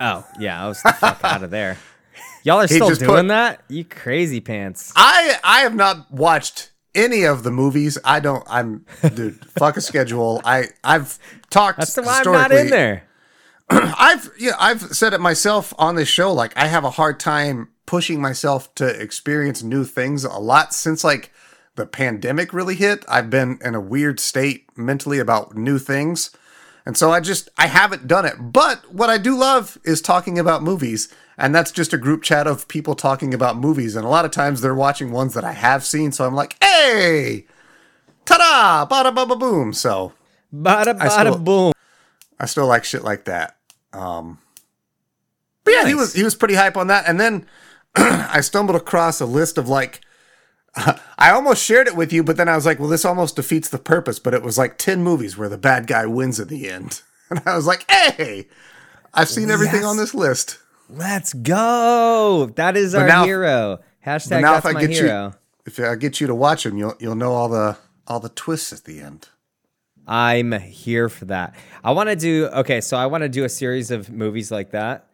oh, 0.00 0.26
yeah, 0.38 0.64
I 0.64 0.68
was 0.68 0.82
the 0.82 0.92
fuck 0.92 1.22
out 1.22 1.42
of 1.42 1.50
there. 1.58 1.78
Y'all 2.42 2.58
are 2.60 2.66
He 2.66 2.74
still 2.74 2.90
doing 2.94 3.08
put- 3.22 3.28
that? 3.28 3.62
You 3.68 3.84
crazy 3.84 4.40
pants. 4.40 4.92
I 4.96 5.38
I 5.44 5.60
have 5.60 5.74
not 5.74 6.10
watched 6.10 6.70
any 6.94 7.24
of 7.24 7.42
the 7.42 7.50
movies. 7.50 7.98
I 8.04 8.20
don't 8.20 8.44
I'm 8.48 8.84
dude, 9.14 9.44
fuck 9.46 9.76
a 9.76 9.80
schedule. 9.80 10.40
I 10.44 10.66
I've 10.82 11.18
talked 11.50 11.78
That's 11.78 11.96
why 11.96 12.22
I'm 12.24 12.32
not 12.32 12.52
in 12.52 12.68
there. 12.70 13.04
I've 13.70 14.30
yeah, 14.38 14.52
I've 14.58 14.82
said 14.94 15.12
it 15.14 15.20
myself 15.20 15.72
on 15.78 15.94
this 15.96 16.08
show. 16.08 16.32
Like 16.32 16.56
I 16.56 16.66
have 16.66 16.84
a 16.84 16.90
hard 16.90 17.18
time 17.20 17.68
pushing 17.86 18.20
myself 18.20 18.74
to 18.76 18.86
experience 18.88 19.62
new 19.62 19.84
things 19.84 20.24
a 20.24 20.38
lot 20.38 20.74
since 20.74 21.02
like 21.04 21.32
the 21.76 21.86
pandemic 21.86 22.52
really 22.52 22.74
hit. 22.76 23.04
I've 23.08 23.30
been 23.30 23.58
in 23.64 23.74
a 23.74 23.80
weird 23.80 24.20
state 24.20 24.66
mentally 24.76 25.18
about 25.18 25.56
new 25.56 25.78
things. 25.78 26.30
And 26.86 26.96
so 26.96 27.10
I 27.10 27.20
just 27.20 27.48
I 27.56 27.66
haven't 27.66 28.06
done 28.06 28.24
it. 28.26 28.34
But 28.38 28.92
what 28.92 29.10
I 29.10 29.18
do 29.18 29.36
love 29.36 29.78
is 29.84 30.00
talking 30.02 30.38
about 30.38 30.62
movies. 30.62 31.08
And 31.36 31.54
that's 31.54 31.72
just 31.72 31.92
a 31.92 31.98
group 31.98 32.22
chat 32.22 32.46
of 32.46 32.68
people 32.68 32.94
talking 32.94 33.34
about 33.34 33.56
movies. 33.56 33.96
And 33.96 34.04
a 34.04 34.08
lot 34.08 34.24
of 34.24 34.30
times 34.30 34.60
they're 34.60 34.74
watching 34.74 35.10
ones 35.10 35.34
that 35.34 35.44
I 35.44 35.52
have 35.52 35.84
seen. 35.84 36.12
So 36.12 36.24
I'm 36.26 36.34
like, 36.34 36.56
hey, 36.62 37.46
ta-da, 38.24 38.86
bada 38.86 39.14
bada 39.14 39.38
boom. 39.38 39.72
So 39.72 40.12
Bada 40.54 40.96
bada 40.98 41.10
still- 41.10 41.38
boom. 41.38 41.72
I 42.38 42.46
still 42.46 42.66
like 42.66 42.84
shit 42.84 43.02
like 43.02 43.24
that. 43.24 43.56
Um, 43.92 44.38
but 45.64 45.72
yeah, 45.72 45.86
he 45.86 45.94
was 45.94 46.12
he 46.12 46.22
was 46.22 46.34
pretty 46.34 46.54
hype 46.54 46.76
on 46.76 46.88
that. 46.88 47.08
And 47.08 47.18
then 47.18 47.46
I 47.96 48.40
stumbled 48.42 48.76
across 48.76 49.20
a 49.20 49.26
list 49.26 49.56
of 49.56 49.68
like 49.68 50.00
I 51.18 51.30
almost 51.30 51.62
shared 51.64 51.86
it 51.86 51.96
with 51.96 52.12
you, 52.12 52.22
but 52.24 52.36
then 52.36 52.48
I 52.48 52.56
was 52.56 52.66
like, 52.66 52.78
well, 52.78 52.88
this 52.88 53.04
almost 53.04 53.36
defeats 53.36 53.68
the 53.68 53.78
purpose. 53.78 54.18
But 54.18 54.34
it 54.34 54.42
was 54.42 54.58
like 54.58 54.78
ten 54.78 55.02
movies 55.02 55.36
where 55.36 55.48
the 55.48 55.58
bad 55.58 55.86
guy 55.86 56.06
wins 56.06 56.40
at 56.40 56.48
the 56.48 56.68
end, 56.68 57.02
and 57.30 57.40
I 57.46 57.54
was 57.56 57.66
like, 57.66 57.88
hey, 57.90 58.48
I've 59.12 59.28
seen 59.28 59.50
everything 59.50 59.80
Yes. 59.82 59.86
on 59.90 59.96
this 59.96 60.14
list. 60.14 60.58
Let's 60.90 61.32
go. 61.32 62.50
That 62.56 62.76
is 62.76 62.94
our 62.94 63.06
now- 63.06 63.24
hero. 63.24 63.78
Hashtag 64.06 64.42
now 64.42 64.52
that's 64.54 64.66
if 64.66 64.70
I 64.70 64.72
my 64.72 64.80
get 64.82 64.90
hero. 64.90 65.24
you, 65.26 65.34
if 65.64 65.80
I 65.80 65.94
get 65.94 66.20
you 66.20 66.26
to 66.26 66.34
watch 66.34 66.64
them, 66.64 66.76
you'll 66.76 66.94
you'll 67.00 67.14
know 67.14 67.32
all 67.32 67.48
the 67.48 67.78
all 68.06 68.20
the 68.20 68.28
twists 68.28 68.70
at 68.72 68.84
the 68.84 69.00
end. 69.00 69.28
I'm 70.06 70.52
here 70.52 71.08
for 71.08 71.24
that. 71.26 71.54
I 71.82 71.92
want 71.92 72.10
to 72.10 72.16
do 72.16 72.46
okay, 72.48 72.82
so 72.82 72.98
I 72.98 73.06
want 73.06 73.22
to 73.22 73.30
do 73.30 73.44
a 73.44 73.48
series 73.48 73.90
of 73.90 74.10
movies 74.10 74.50
like 74.50 74.72
that. 74.72 75.08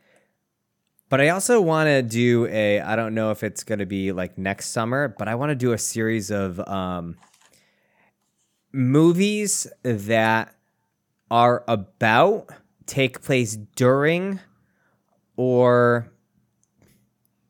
But 1.11 1.21
I 1.21 1.31
also 1.31 1.61
want 1.61 1.89
to 1.89 2.03
do 2.03 2.47
a 2.47 2.81
I 2.81 2.97
don't 2.97 3.15
know 3.15 3.33
if 3.33 3.43
it's 3.43 3.65
going 3.65 3.81
to 3.81 3.87
be 3.87 4.13
like 4.13 4.39
next 4.39 4.71
summer, 4.71 5.15
but 5.19 5.29
I 5.29 5.35
want 5.35 5.51
to 5.51 5.57
do 5.57 5.73
a 5.73 5.79
series 5.79 6.31
of 6.31 6.59
um 6.69 7.17
movies 8.73 9.67
that 9.83 10.55
are 11.31 11.65
about 11.69 12.49
take 12.87 13.23
place 13.23 13.57
during 13.77 14.41
or 15.37 16.13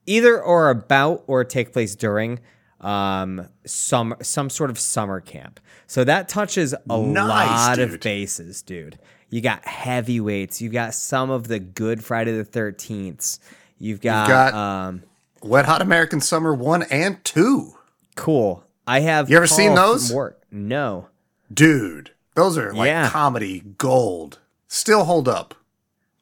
either 0.06 0.40
or 0.42 0.70
about 0.70 1.24
or 1.26 1.44
take 1.44 1.72
place 1.72 1.94
during 1.94 2.40
um 2.80 3.46
some 3.66 4.14
some 4.22 4.48
sort 4.48 4.70
of 4.70 4.78
summer 4.78 5.20
camp. 5.20 5.60
So 5.86 6.02
that 6.04 6.28
touches 6.28 6.74
a 6.88 6.98
Nice, 6.98 7.26
lot 7.26 7.78
of 7.78 8.00
bases, 8.00 8.62
dude. 8.62 8.98
You 9.30 9.40
got 9.40 9.64
heavyweights, 9.64 10.60
you 10.60 10.68
got 10.70 10.92
some 10.94 11.30
of 11.30 11.46
the 11.48 11.58
good 11.60 12.02
Friday 12.04 12.36
the 12.36 12.44
13th. 12.44 13.38
You've 13.78 14.00
got, 14.00 14.28
got- 14.28 14.54
um 14.54 15.02
Wet 15.42 15.64
Hot 15.64 15.80
American 15.80 16.20
Summer 16.20 16.52
one 16.52 16.82
and 16.90 17.24
two, 17.24 17.74
cool. 18.16 18.64
I 18.86 19.00
have 19.00 19.30
You 19.30 19.36
ever 19.36 19.46
seen 19.46 19.74
those? 19.74 20.12
Work. 20.12 20.42
No. 20.50 21.08
dude. 21.52 22.10
Those 22.34 22.56
are 22.58 22.72
like 22.72 22.86
Yeah. 22.86 23.08
comedy 23.08 23.60
gold. 23.78 24.38
Still 24.68 25.04
hold 25.04 25.28
up. 25.28 25.54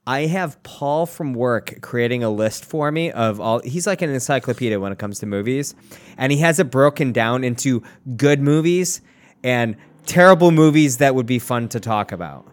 I 0.07 0.21
have 0.27 0.63
Paul 0.63 1.05
from 1.05 1.35
work 1.35 1.81
creating 1.83 2.23
a 2.25 2.31
list 2.31 2.65
for 2.65 2.91
me 2.91 3.11
of 3.11 3.41
all. 3.41 3.61
He's 3.61 3.87
like 3.87 4.01
an 4.03 4.09
encyclopedia 4.11 4.81
when 4.81 4.91
it 4.93 4.99
comes 4.99 5.19
to 5.19 5.27
movies, 5.27 5.75
and 6.17 6.33
he 6.33 6.39
has 6.39 6.59
it 6.59 6.71
broken 6.71 7.13
down 7.13 7.45
into 7.45 7.83
good 8.17 8.41
movies 8.41 9.03
and 9.45 9.77
terrible 10.07 10.51
movies 10.51 10.97
that 10.97 11.15
would 11.15 11.27
be 11.27 11.39
fun 11.39 11.69
to 11.69 11.79
talk 11.81 12.11
about. 12.11 12.47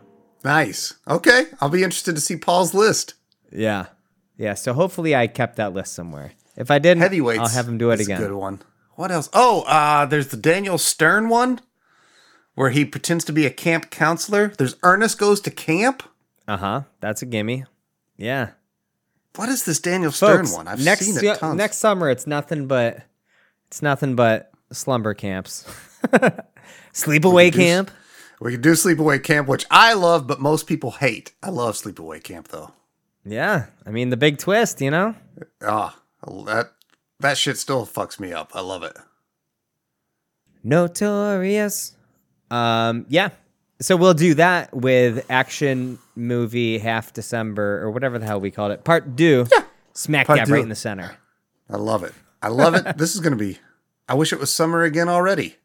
Nice. 0.45 0.93
Okay, 1.07 1.47
I'll 1.59 1.69
be 1.69 1.83
interested 1.83 2.13
to 2.13 2.21
see 2.21 2.37
Paul's 2.37 2.75
list. 2.75 3.15
Yeah, 3.51 3.87
yeah. 4.37 4.53
So 4.53 4.73
hopefully, 4.73 5.15
I 5.15 5.25
kept 5.25 5.55
that 5.55 5.73
list 5.73 5.95
somewhere. 5.95 6.33
If 6.55 6.69
I 6.69 6.77
didn't, 6.77 7.01
Heavyweights. 7.01 7.39
I'll 7.39 7.47
have 7.47 7.67
him 7.67 7.79
do 7.79 7.89
it 7.89 7.99
is 7.99 8.05
again. 8.05 8.21
A 8.21 8.27
good 8.27 8.35
one. 8.35 8.61
What 8.93 9.11
else? 9.11 9.27
Oh, 9.33 9.63
uh, 9.63 10.05
there's 10.05 10.27
the 10.27 10.37
Daniel 10.37 10.77
Stern 10.77 11.29
one, 11.29 11.61
where 12.53 12.69
he 12.69 12.85
pretends 12.85 13.25
to 13.25 13.33
be 13.33 13.47
a 13.47 13.49
camp 13.49 13.89
counselor. 13.89 14.49
There's 14.49 14.75
Ernest 14.83 15.17
goes 15.17 15.41
to 15.41 15.51
camp. 15.51 16.03
Uh 16.47 16.57
huh. 16.57 16.81
That's 16.99 17.23
a 17.23 17.25
gimme. 17.25 17.65
Yeah. 18.15 18.51
What 19.35 19.49
is 19.49 19.65
this 19.65 19.79
Daniel 19.79 20.11
Stern 20.11 20.45
Folks, 20.45 20.55
one? 20.55 20.67
I've 20.67 20.85
next 20.85 21.07
seen 21.07 21.25
it 21.25 21.39
tons. 21.39 21.57
next 21.57 21.77
summer, 21.77 22.07
it's 22.07 22.27
nothing 22.27 22.67
but 22.67 23.01
it's 23.65 23.81
nothing 23.81 24.15
but 24.15 24.51
slumber 24.71 25.15
camps, 25.15 25.65
sleepaway 26.93 27.51
camp. 27.51 27.89
We 28.39 28.51
could 28.51 28.61
do 28.61 28.73
Sleepaway 28.73 29.23
Camp, 29.23 29.47
which 29.47 29.65
I 29.71 29.93
love, 29.93 30.27
but 30.27 30.39
most 30.39 30.67
people 30.67 30.91
hate. 30.91 31.33
I 31.41 31.49
love 31.49 31.75
Sleepaway 31.75 32.23
Camp 32.23 32.49
though. 32.49 32.71
Yeah, 33.23 33.67
I 33.85 33.91
mean 33.91 34.09
the 34.09 34.17
big 34.17 34.37
twist, 34.37 34.81
you 34.81 34.91
know. 34.91 35.15
Ah, 35.61 35.99
that 36.45 36.71
that 37.19 37.37
shit 37.37 37.57
still 37.57 37.85
fucks 37.85 38.19
me 38.19 38.33
up. 38.33 38.51
I 38.53 38.61
love 38.61 38.83
it. 38.83 38.95
Notorious. 40.63 41.95
Um, 42.51 43.05
yeah. 43.09 43.29
So 43.81 43.97
we'll 43.97 44.13
do 44.13 44.35
that 44.35 44.73
with 44.73 45.25
action 45.29 45.99
movie 46.15 46.77
half 46.77 47.13
December 47.13 47.81
or 47.81 47.91
whatever 47.91 48.17
the 48.17 48.25
hell 48.25 48.39
we 48.39 48.51
called 48.51 48.71
it. 48.71 48.83
Part 48.83 49.17
two. 49.17 49.45
Smack 49.93 50.27
Part 50.27 50.39
dab 50.39 50.49
right 50.49 50.61
in 50.61 50.69
the 50.69 50.75
center. 50.75 51.17
I 51.69 51.77
love 51.77 52.03
it. 52.03 52.13
I 52.41 52.49
love 52.49 52.75
it. 52.75 52.97
this 52.97 53.15
is 53.15 53.21
gonna 53.21 53.35
be. 53.35 53.59
I 54.07 54.13
wish 54.13 54.31
it 54.31 54.39
was 54.39 54.53
summer 54.53 54.83
again 54.83 55.09
already. 55.09 55.55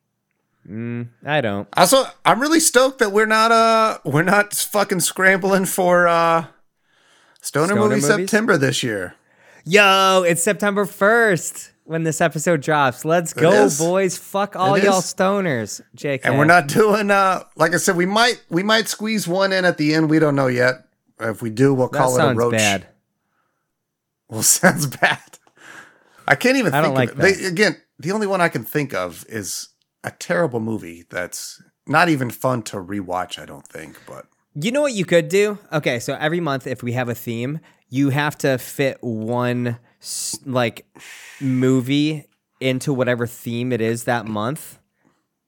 I 0.68 1.40
don't. 1.40 1.68
Also, 1.76 2.04
I'm 2.24 2.40
really 2.40 2.60
stoked 2.60 2.98
that 3.00 3.10
we're 3.12 3.26
not 3.26 3.50
uh 3.50 3.98
we're 4.04 4.22
not 4.22 4.52
fucking 4.54 5.00
scrambling 5.00 5.64
for 5.64 6.06
uh 6.06 6.46
Stoner, 7.40 7.66
Stoner 7.68 7.74
movie 7.80 7.88
movies? 7.96 8.06
September 8.06 8.56
this 8.56 8.82
year. 8.82 9.14
Yo, 9.64 10.22
it's 10.26 10.42
September 10.42 10.84
first. 10.84 11.72
when 11.84 12.04
this 12.04 12.20
episode 12.20 12.60
drops. 12.60 13.04
Let's 13.04 13.32
go, 13.32 13.68
boys. 13.78 14.16
Fuck 14.16 14.54
all 14.56 14.74
It 14.76 14.84
y'all 14.84 14.98
is. 15.00 15.04
stoners. 15.12 15.80
Jake. 15.94 16.20
And 16.24 16.38
we're 16.38 16.44
not 16.44 16.68
doing 16.68 17.10
uh 17.10 17.44
like 17.56 17.74
I 17.74 17.78
said, 17.78 17.96
we 17.96 18.06
might 18.06 18.42
we 18.50 18.62
might 18.62 18.86
squeeze 18.88 19.26
one 19.26 19.52
in 19.52 19.64
at 19.64 19.76
the 19.78 19.94
end. 19.94 20.08
We 20.10 20.18
don't 20.18 20.36
know 20.36 20.46
yet. 20.48 20.86
If 21.18 21.42
we 21.42 21.50
do, 21.50 21.74
we'll 21.74 21.88
That 21.88 21.98
call 21.98 22.18
it 22.18 22.32
a 22.32 22.34
roach. 22.34 22.52
bad. 22.52 22.86
Well, 24.28 24.42
sounds 24.44 24.86
bad. 24.86 25.18
I 26.28 26.36
can't 26.36 26.56
even 26.56 26.72
I 26.72 26.82
think 26.82 26.94
don't 26.94 26.94
like 26.94 27.10
of 27.12 27.18
it. 27.18 27.22
They, 27.40 27.44
again, 27.46 27.76
the 27.98 28.12
only 28.12 28.28
one 28.28 28.40
I 28.40 28.48
can 28.48 28.62
think 28.62 28.94
of 28.94 29.26
is 29.28 29.70
a 30.04 30.10
terrible 30.10 30.60
movie 30.60 31.04
that's 31.08 31.62
not 31.86 32.08
even 32.08 32.30
fun 32.30 32.62
to 32.62 32.76
rewatch, 32.76 33.38
I 33.40 33.46
don't 33.46 33.66
think, 33.66 33.98
but 34.06 34.26
You 34.54 34.72
know 34.72 34.82
what 34.82 34.92
you 34.92 35.04
could 35.04 35.28
do? 35.28 35.58
Okay, 35.72 35.98
so 35.98 36.14
every 36.14 36.40
month, 36.40 36.66
if 36.66 36.82
we 36.82 36.92
have 36.92 37.08
a 37.08 37.14
theme, 37.14 37.60
you 37.88 38.10
have 38.10 38.36
to 38.38 38.58
fit 38.58 38.98
one 39.00 39.78
like 40.46 40.86
movie 41.40 42.26
into 42.60 42.92
whatever 42.92 43.26
theme 43.26 43.72
it 43.72 43.80
is 43.80 44.04
that 44.04 44.26
month. 44.26 44.78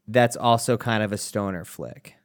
That's 0.08 0.36
also 0.36 0.76
kind 0.76 1.02
of 1.02 1.12
a 1.12 1.18
stoner 1.18 1.64
flick. 1.64 2.16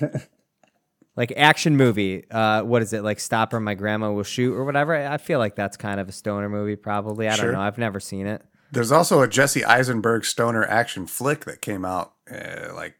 like 1.16 1.32
action 1.36 1.76
movie. 1.76 2.24
Uh, 2.30 2.62
what 2.62 2.82
is 2.82 2.92
it? 2.92 3.02
Like 3.04 3.20
Stop 3.20 3.52
or 3.52 3.60
My 3.60 3.74
Grandma 3.74 4.10
Will 4.10 4.22
Shoot 4.22 4.54
or 4.54 4.64
whatever. 4.64 4.94
I 4.94 5.18
feel 5.18 5.38
like 5.38 5.54
that's 5.54 5.76
kind 5.76 6.00
of 6.00 6.08
a 6.08 6.12
stoner 6.12 6.48
movie. 6.48 6.76
Probably. 6.76 7.28
I 7.28 7.36
don't 7.36 7.52
know. 7.52 7.60
I've 7.60 7.78
never 7.78 8.00
seen 8.00 8.26
it. 8.26 8.42
There's 8.72 8.90
also 8.90 9.20
a 9.22 9.28
Jesse 9.28 9.64
Eisenberg 9.64 10.24
stoner 10.24 10.64
action 10.64 11.06
flick 11.06 11.44
that 11.44 11.60
came 11.60 11.84
out 11.84 12.14
uh, 12.30 12.72
like 12.74 12.96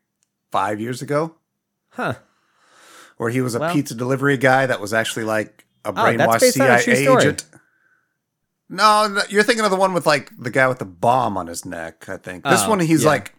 five 0.53 0.81
years 0.81 1.03
ago 1.03 1.35
Huh. 1.91 2.15
where 3.17 3.31
he 3.31 3.41
was 3.41 3.55
a 3.55 3.59
Well- 3.59 3.73
pizza 3.73 3.95
delivery 3.95 4.37
guy 4.37 4.67
that 4.67 4.81
was 4.81 4.93
actually 4.95 5.25
like 5.25 5.65
a 5.85 5.89
Oh, 5.89 5.93
brainwashed 5.93 6.43
a 6.43 6.53
CIA 6.53 7.09
agent. 7.19 7.45
No, 8.69 9.07
no, 9.09 9.23
you're 9.29 9.43
thinking 9.43 9.65
of 9.65 9.71
the 9.71 9.77
one 9.77 9.93
with 9.93 10.07
like 10.07 10.31
the 10.39 10.51
guy 10.51 10.67
with 10.69 10.79
the 10.79 10.85
bomb 10.87 11.37
on 11.37 11.47
his 11.47 11.65
neck, 11.65 12.09
I 12.09 12.17
think. 12.17 12.45
This 12.45 12.63
Oh, 12.65 12.71
one, 12.71 12.81
he's 12.81 13.03
yeah. 13.03 13.09
like, 13.09 13.35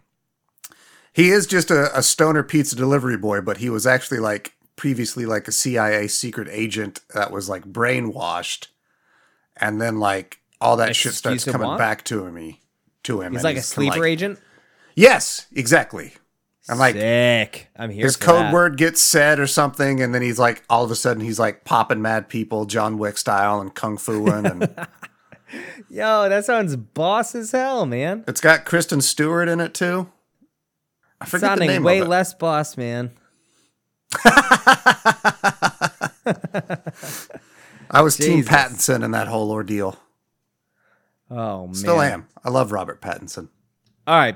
he 1.11 1.29
is 1.29 1.47
just 1.47 1.71
a, 1.71 1.95
a 1.97 2.03
stoner 2.03 2.43
pizza 2.43 2.75
delivery 2.75 3.17
boy, 3.17 3.41
but 3.41 3.57
he 3.57 3.69
was 3.69 3.87
actually 3.87 4.19
like 4.19 4.53
previously 4.75 5.25
like 5.25 5.47
a 5.47 5.51
CIA 5.51 6.07
secret 6.07 6.47
agent 6.51 6.99
that 7.13 7.31
was 7.31 7.49
like 7.49 7.63
brainwashed. 7.65 8.67
And 9.57 9.81
then 9.81 9.99
like 9.99 10.39
all 10.63 10.77
that 10.77 10.95
shit 10.95 11.13
starts 11.13 11.43
coming 11.43 11.67
what? 11.67 11.77
back 11.77 12.03
to 12.05 12.25
him. 12.25 12.55
To 13.03 13.21
him. 13.21 13.33
He's 13.33 13.43
like 13.43 13.57
a 13.57 13.61
sleeper 13.61 13.99
like- 13.99 14.09
agent. 14.09 14.39
Yes, 14.95 15.47
exactly. 15.51 16.13
I'm 16.69 16.77
like 16.79 16.95
Sick. 16.95 17.67
I'm 17.75 17.89
here. 17.89 18.05
his 18.05 18.15
code 18.15 18.45
that. 18.45 18.53
word 18.53 18.77
gets 18.77 19.01
said 19.01 19.37
or 19.37 19.47
something, 19.47 20.01
and 20.01 20.15
then 20.15 20.21
he's 20.21 20.39
like, 20.39 20.63
all 20.69 20.85
of 20.85 20.91
a 20.91 20.95
sudden, 20.95 21.21
he's 21.21 21.37
like 21.37 21.65
popping 21.65 22.01
mad 22.01 22.29
people, 22.29 22.65
John 22.65 22.97
Wick 22.97 23.17
style, 23.17 23.59
and 23.59 23.73
kung 23.75 23.97
fuing, 23.97 24.45
and 24.45 24.61
Yo, 25.89 26.29
that 26.29 26.45
sounds 26.45 26.77
boss 26.77 27.35
as 27.35 27.51
hell, 27.51 27.85
man. 27.85 28.23
it's 28.27 28.39
got 28.39 28.63
Kristen 28.63 29.01
Stewart 29.01 29.49
in 29.49 29.59
it 29.59 29.73
too. 29.73 30.09
I 31.19 31.25
forget 31.25 31.49
Sounding 31.49 31.67
the 31.67 31.73
name 31.73 31.83
way 31.83 32.01
less 32.01 32.33
boss, 32.33 32.77
man. 32.77 33.11
I 37.91 38.01
was 38.01 38.15
Team 38.15 38.43
Pattinson 38.43 39.03
in 39.03 39.11
that 39.11 39.27
whole 39.27 39.51
ordeal. 39.51 39.97
Oh 41.35 41.65
man. 41.67 41.73
Still 41.75 42.01
am. 42.01 42.27
I 42.43 42.49
love 42.49 42.71
Robert 42.71 43.01
Pattinson. 43.01 43.49
All 44.05 44.17
right. 44.19 44.35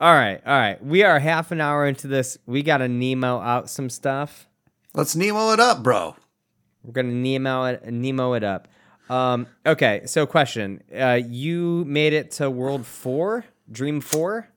All 0.00 0.14
right. 0.14 0.40
All 0.46 0.52
right. 0.58 0.84
We 0.84 1.02
are 1.02 1.18
half 1.18 1.50
an 1.50 1.60
hour 1.60 1.86
into 1.86 2.06
this. 2.06 2.38
We 2.46 2.62
got 2.62 2.78
to 2.78 2.88
Nemo 2.88 3.40
out 3.40 3.68
some 3.70 3.88
stuff. 3.90 4.46
Let's 4.94 5.16
Nemo 5.16 5.52
it 5.52 5.60
up, 5.60 5.82
bro. 5.82 6.14
We're 6.82 6.92
gonna 6.92 7.08
Nemo 7.12 7.64
it, 7.64 7.84
Nemo 7.90 8.34
it 8.34 8.44
up. 8.44 8.68
Um, 9.10 9.46
okay. 9.64 10.02
So, 10.06 10.24
question: 10.26 10.82
uh, 10.96 11.18
You 11.26 11.84
made 11.86 12.12
it 12.12 12.30
to 12.32 12.48
World 12.50 12.86
Four, 12.86 13.44
Dream 13.70 14.00
Four, 14.00 14.48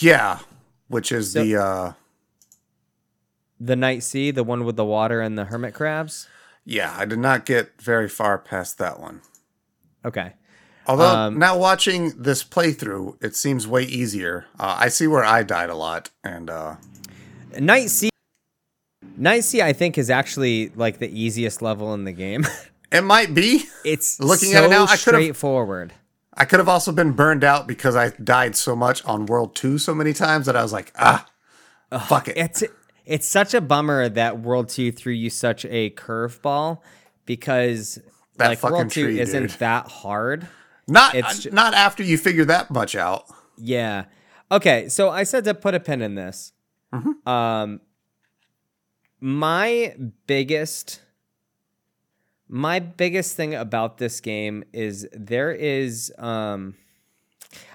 Yeah, 0.00 0.40
which 0.88 1.12
is 1.12 1.32
So- 1.32 1.44
the 1.44 1.56
uh 1.62 1.92
the 3.60 3.76
Night 3.76 4.02
Sea, 4.02 4.30
the 4.30 4.42
one 4.44 4.64
with 4.64 4.76
the 4.76 4.84
water 4.84 5.20
and 5.20 5.36
the 5.38 5.44
hermit 5.44 5.74
crabs. 5.74 6.28
yeah. 6.64 6.94
I 6.98 7.04
did 7.04 7.18
not 7.18 7.44
get 7.44 7.80
very 7.80 8.08
far 8.08 8.38
past 8.38 8.78
that 8.78 8.98
one. 8.98 9.20
Okay. 10.04 10.32
Although 10.90 11.06
Um, 11.14 11.38
now 11.38 11.56
watching 11.56 12.12
this 12.20 12.42
playthrough, 12.42 13.22
it 13.22 13.36
seems 13.36 13.66
way 13.68 13.84
easier. 13.84 14.46
Uh, 14.58 14.76
I 14.80 14.88
see 14.88 15.06
where 15.06 15.24
I 15.24 15.44
died 15.44 15.70
a 15.70 15.76
lot, 15.76 16.10
and 16.24 16.50
uh 16.50 16.76
Night 17.58 17.90
Sea. 17.90 18.10
Night 19.16 19.44
Sea, 19.44 19.62
I 19.62 19.72
think, 19.72 19.96
is 19.98 20.10
actually 20.10 20.72
like 20.74 20.98
the 20.98 21.08
easiest 21.08 21.62
level 21.62 21.94
in 21.94 22.04
the 22.04 22.12
game. 22.12 22.44
it 22.92 23.02
might 23.04 23.34
be. 23.34 23.64
it's 23.84 24.18
Looking 24.18 24.50
so 24.52 24.58
at 24.58 24.64
it 24.64 24.70
now, 24.70 24.86
I 24.88 24.96
straightforward. 24.96 25.92
I 26.34 26.44
could 26.44 26.58
have 26.58 26.68
also 26.68 26.90
been 26.90 27.12
burned 27.12 27.44
out 27.44 27.66
because 27.68 27.94
I 27.94 28.10
died 28.10 28.56
so 28.56 28.74
much 28.74 29.04
on 29.04 29.26
World 29.26 29.54
2 29.54 29.78
so 29.78 29.94
many 29.94 30.12
times 30.12 30.46
that 30.46 30.56
I 30.56 30.62
was 30.62 30.72
like, 30.72 30.92
ah, 30.96 31.26
fuck 32.08 32.28
it. 32.28 32.36
It's 32.36 32.64
it's 33.06 33.26
such 33.28 33.54
a 33.54 33.60
bummer 33.60 34.08
that 34.08 34.40
World 34.40 34.68
Two 34.68 34.90
threw 34.92 35.12
you 35.12 35.30
such 35.30 35.64
a 35.66 35.90
curveball 35.90 36.80
because 37.26 37.98
That 38.36 38.48
like 38.48 38.62
World 38.62 38.90
Two 38.90 39.04
tree, 39.06 39.20
isn't 39.20 39.42
dude. 39.42 39.58
that 39.58 39.88
hard. 39.88 40.46
Not 40.90 41.14
it's 41.14 41.40
ju- 41.40 41.50
not 41.50 41.74
after 41.74 42.02
you 42.02 42.18
figure 42.18 42.44
that 42.46 42.70
much 42.70 42.94
out. 42.94 43.24
Yeah. 43.56 44.04
Okay, 44.52 44.88
so 44.88 45.10
I 45.10 45.22
said 45.22 45.44
to 45.44 45.54
put 45.54 45.74
a 45.74 45.80
pin 45.80 46.02
in 46.02 46.16
this. 46.16 46.52
Mm-hmm. 46.92 47.28
Um, 47.28 47.80
my 49.20 49.94
biggest, 50.26 51.02
my 52.48 52.80
biggest 52.80 53.36
thing 53.36 53.54
about 53.54 53.98
this 53.98 54.20
game 54.20 54.64
is 54.72 55.08
there 55.12 55.52
is, 55.52 56.12
um, 56.18 56.74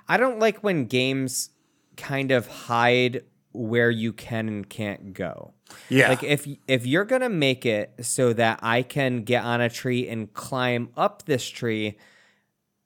I 0.10 0.18
don't 0.18 0.40
like 0.40 0.64
when 0.64 0.86
games 0.86 1.52
kind 1.96 2.32
of 2.32 2.48
hide 2.48 3.24
where 3.54 3.90
you 3.90 4.12
can 4.12 4.50
and 4.50 4.70
can't 4.70 5.14
go. 5.14 5.54
Yeah. 5.90 6.10
Like 6.10 6.24
if 6.24 6.48
if 6.68 6.86
you're 6.86 7.06
gonna 7.06 7.30
make 7.30 7.66
it 7.66 7.94
so 8.02 8.34
that 8.34 8.60
I 8.62 8.84
can 8.84 9.24
get 9.24 9.44
on 9.44 9.62
a 9.62 9.70
tree 9.70 10.08
and 10.08 10.32
climb 10.34 10.90
up 10.96 11.24
this 11.26 11.48
tree, 11.48 11.98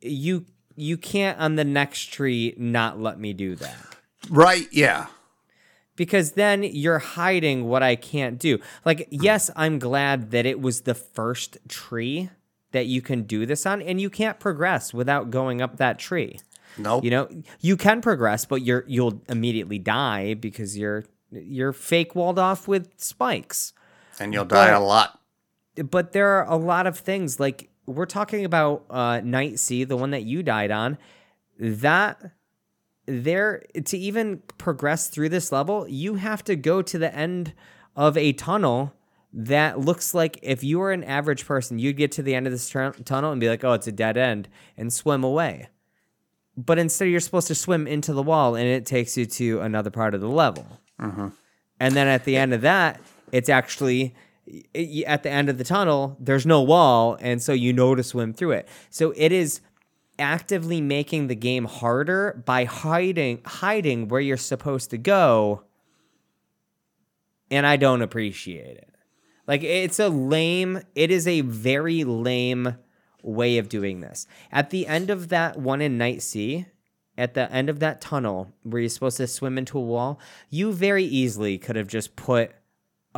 you 0.01 0.45
you 0.75 0.97
can't 0.97 1.37
on 1.39 1.55
the 1.55 1.65
next 1.65 2.13
tree 2.13 2.53
not 2.57 2.99
let 2.99 3.19
me 3.19 3.33
do 3.33 3.55
that. 3.55 3.77
right, 4.29 4.67
yeah. 4.71 5.07
Because 5.95 6.31
then 6.31 6.63
you're 6.63 6.99
hiding 6.99 7.65
what 7.65 7.83
I 7.83 7.97
can't 7.97 8.39
do. 8.39 8.59
Like, 8.85 9.09
hmm. 9.09 9.17
yes, 9.21 9.51
I'm 9.55 9.79
glad 9.79 10.31
that 10.31 10.45
it 10.45 10.61
was 10.61 10.81
the 10.81 10.95
first 10.95 11.57
tree 11.67 12.29
that 12.71 12.85
you 12.85 13.01
can 13.01 13.23
do 13.23 13.45
this 13.45 13.65
on, 13.65 13.81
and 13.81 13.99
you 13.99 14.09
can't 14.09 14.39
progress 14.39 14.93
without 14.93 15.31
going 15.31 15.61
up 15.61 15.77
that 15.77 15.99
tree. 15.99 16.39
Nope. 16.77 17.03
You 17.03 17.09
know, 17.09 17.29
you 17.59 17.75
can 17.75 18.01
progress, 18.01 18.45
but 18.45 18.61
you're 18.61 18.85
you'll 18.87 19.21
immediately 19.27 19.79
die 19.79 20.35
because 20.35 20.77
you're 20.77 21.03
you're 21.31 21.73
fake 21.73 22.15
walled 22.15 22.39
off 22.39 22.67
with 22.67 22.89
spikes. 22.97 23.73
and 24.19 24.33
you'll 24.33 24.45
die 24.45 24.69
a 24.69 24.79
lot. 24.79 25.19
but 25.75 26.13
there 26.13 26.29
are 26.29 26.45
a 26.45 26.57
lot 26.57 26.87
of 26.87 26.97
things 26.97 27.39
like 27.39 27.69
we're 27.89 28.05
talking 28.05 28.45
about 28.45 28.85
uh, 28.89 29.21
Night 29.23 29.59
Sea, 29.59 29.83
the 29.83 29.97
one 29.97 30.11
that 30.11 30.23
you 30.23 30.43
died 30.43 30.71
on. 30.71 30.97
That 31.59 32.31
there 33.05 33.63
to 33.85 33.97
even 33.97 34.41
progress 34.57 35.07
through 35.07 35.29
this 35.29 35.51
level, 35.51 35.87
you 35.87 36.15
have 36.15 36.43
to 36.45 36.55
go 36.55 36.81
to 36.81 36.97
the 36.97 37.13
end 37.13 37.53
of 37.95 38.15
a 38.17 38.33
tunnel 38.33 38.93
that 39.33 39.79
looks 39.79 40.13
like 40.13 40.39
if 40.41 40.63
you 40.63 40.79
were 40.79 40.91
an 40.91 41.03
average 41.03 41.45
person, 41.45 41.79
you'd 41.79 41.97
get 41.97 42.11
to 42.13 42.23
the 42.23 42.33
end 42.33 42.47
of 42.47 42.53
this 42.53 42.69
tunnel 42.69 43.31
and 43.31 43.39
be 43.39 43.49
like, 43.49 43.63
"Oh, 43.63 43.73
it's 43.73 43.87
a 43.87 43.91
dead 43.91 44.17
end," 44.17 44.47
and 44.77 44.91
swim 44.91 45.23
away. 45.23 45.69
But 46.57 46.79
instead, 46.79 47.09
you're 47.09 47.19
supposed 47.19 47.47
to 47.47 47.55
swim 47.55 47.87
into 47.87 48.13
the 48.13 48.23
wall, 48.23 48.55
and 48.55 48.67
it 48.67 48.85
takes 48.85 49.17
you 49.17 49.25
to 49.25 49.61
another 49.61 49.89
part 49.89 50.13
of 50.13 50.21
the 50.21 50.27
level. 50.29 50.65
And 51.79 51.95
then 51.95 52.07
at 52.07 52.25
the 52.25 52.35
end 52.37 52.53
of 52.53 52.61
that, 52.61 52.99
it's 53.31 53.49
actually 53.49 54.13
at 55.05 55.23
the 55.23 55.29
end 55.29 55.49
of 55.49 55.57
the 55.57 55.63
tunnel, 55.63 56.17
there's 56.19 56.45
no 56.45 56.61
wall, 56.61 57.17
and 57.19 57.41
so 57.41 57.53
you 57.53 57.73
know 57.73 57.95
to 57.95 58.03
swim 58.03 58.33
through 58.33 58.51
it. 58.51 58.67
So 58.89 59.13
it 59.15 59.31
is 59.31 59.61
actively 60.17 60.81
making 60.81 61.27
the 61.27 61.35
game 61.35 61.65
harder 61.65 62.43
by 62.45 62.65
hiding 62.65 63.41
hiding 63.45 64.07
where 64.07 64.21
you're 64.21 64.37
supposed 64.37 64.89
to 64.91 64.97
go. 64.97 65.63
And 67.51 67.65
I 67.65 67.77
don't 67.77 68.01
appreciate 68.01 68.77
it. 68.77 68.93
Like 69.47 69.63
it's 69.63 69.99
a 69.99 70.09
lame, 70.09 70.81
it 70.93 71.09
is 71.09 71.27
a 71.27 71.41
very 71.41 72.03
lame 72.03 72.75
way 73.23 73.57
of 73.57 73.69
doing 73.69 74.01
this. 74.01 74.27
At 74.51 74.69
the 74.69 74.85
end 74.85 75.09
of 75.09 75.29
that 75.29 75.57
one 75.57 75.81
in 75.81 75.97
Night 75.97 76.21
Sea, 76.21 76.67
at 77.17 77.33
the 77.33 77.51
end 77.51 77.69
of 77.69 77.79
that 77.79 77.99
tunnel 77.99 78.53
where 78.63 78.81
you're 78.81 78.89
supposed 78.89 79.17
to 79.17 79.27
swim 79.27 79.57
into 79.57 79.77
a 79.77 79.81
wall, 79.81 80.19
you 80.49 80.71
very 80.71 81.03
easily 81.03 81.57
could 81.57 81.75
have 81.75 81.87
just 81.87 82.15
put 82.15 82.51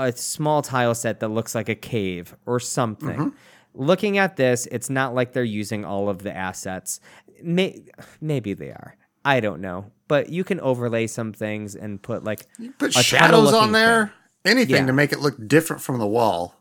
a 0.06 0.16
small 0.16 0.62
tile 0.62 0.96
set 0.96 1.20
that 1.20 1.30
looks 1.30 1.56
like 1.56 1.70
a 1.70 1.76
cave 1.76 2.36
or 2.46 2.60
something. 2.60 3.10
Mm-hmm. 3.18 3.30
Looking 3.74 4.18
at 4.18 4.36
this, 4.36 4.68
it's 4.72 4.90
not 4.90 5.14
like 5.16 5.34
they're 5.34 5.44
using 5.44 5.86
all 5.86 6.10
of 6.10 6.24
the 6.24 6.36
assets. 6.36 7.00
May- 7.42 7.86
maybe 8.20 8.54
they 8.54 8.70
are. 8.70 8.98
I 9.24 9.40
don't 9.40 9.62
know. 9.62 9.92
But 10.08 10.30
you 10.30 10.44
can 10.44 10.60
overlay 10.60 11.08
some 11.08 11.32
things 11.32 11.76
and 11.76 12.02
put 12.02 12.24
like 12.24 12.48
you 12.60 12.72
Put 12.74 12.96
a 12.98 13.04
shadows 13.04 13.54
on 13.54 13.72
there. 13.72 14.08
thing. 14.44 14.58
Anything 14.58 14.76
Yeah. 14.76 14.86
to 14.88 14.94
make 14.94 15.14
it 15.14 15.20
look 15.20 15.48
different 15.48 15.82
from 15.82 16.00
the 16.00 16.08
wall. 16.08 16.56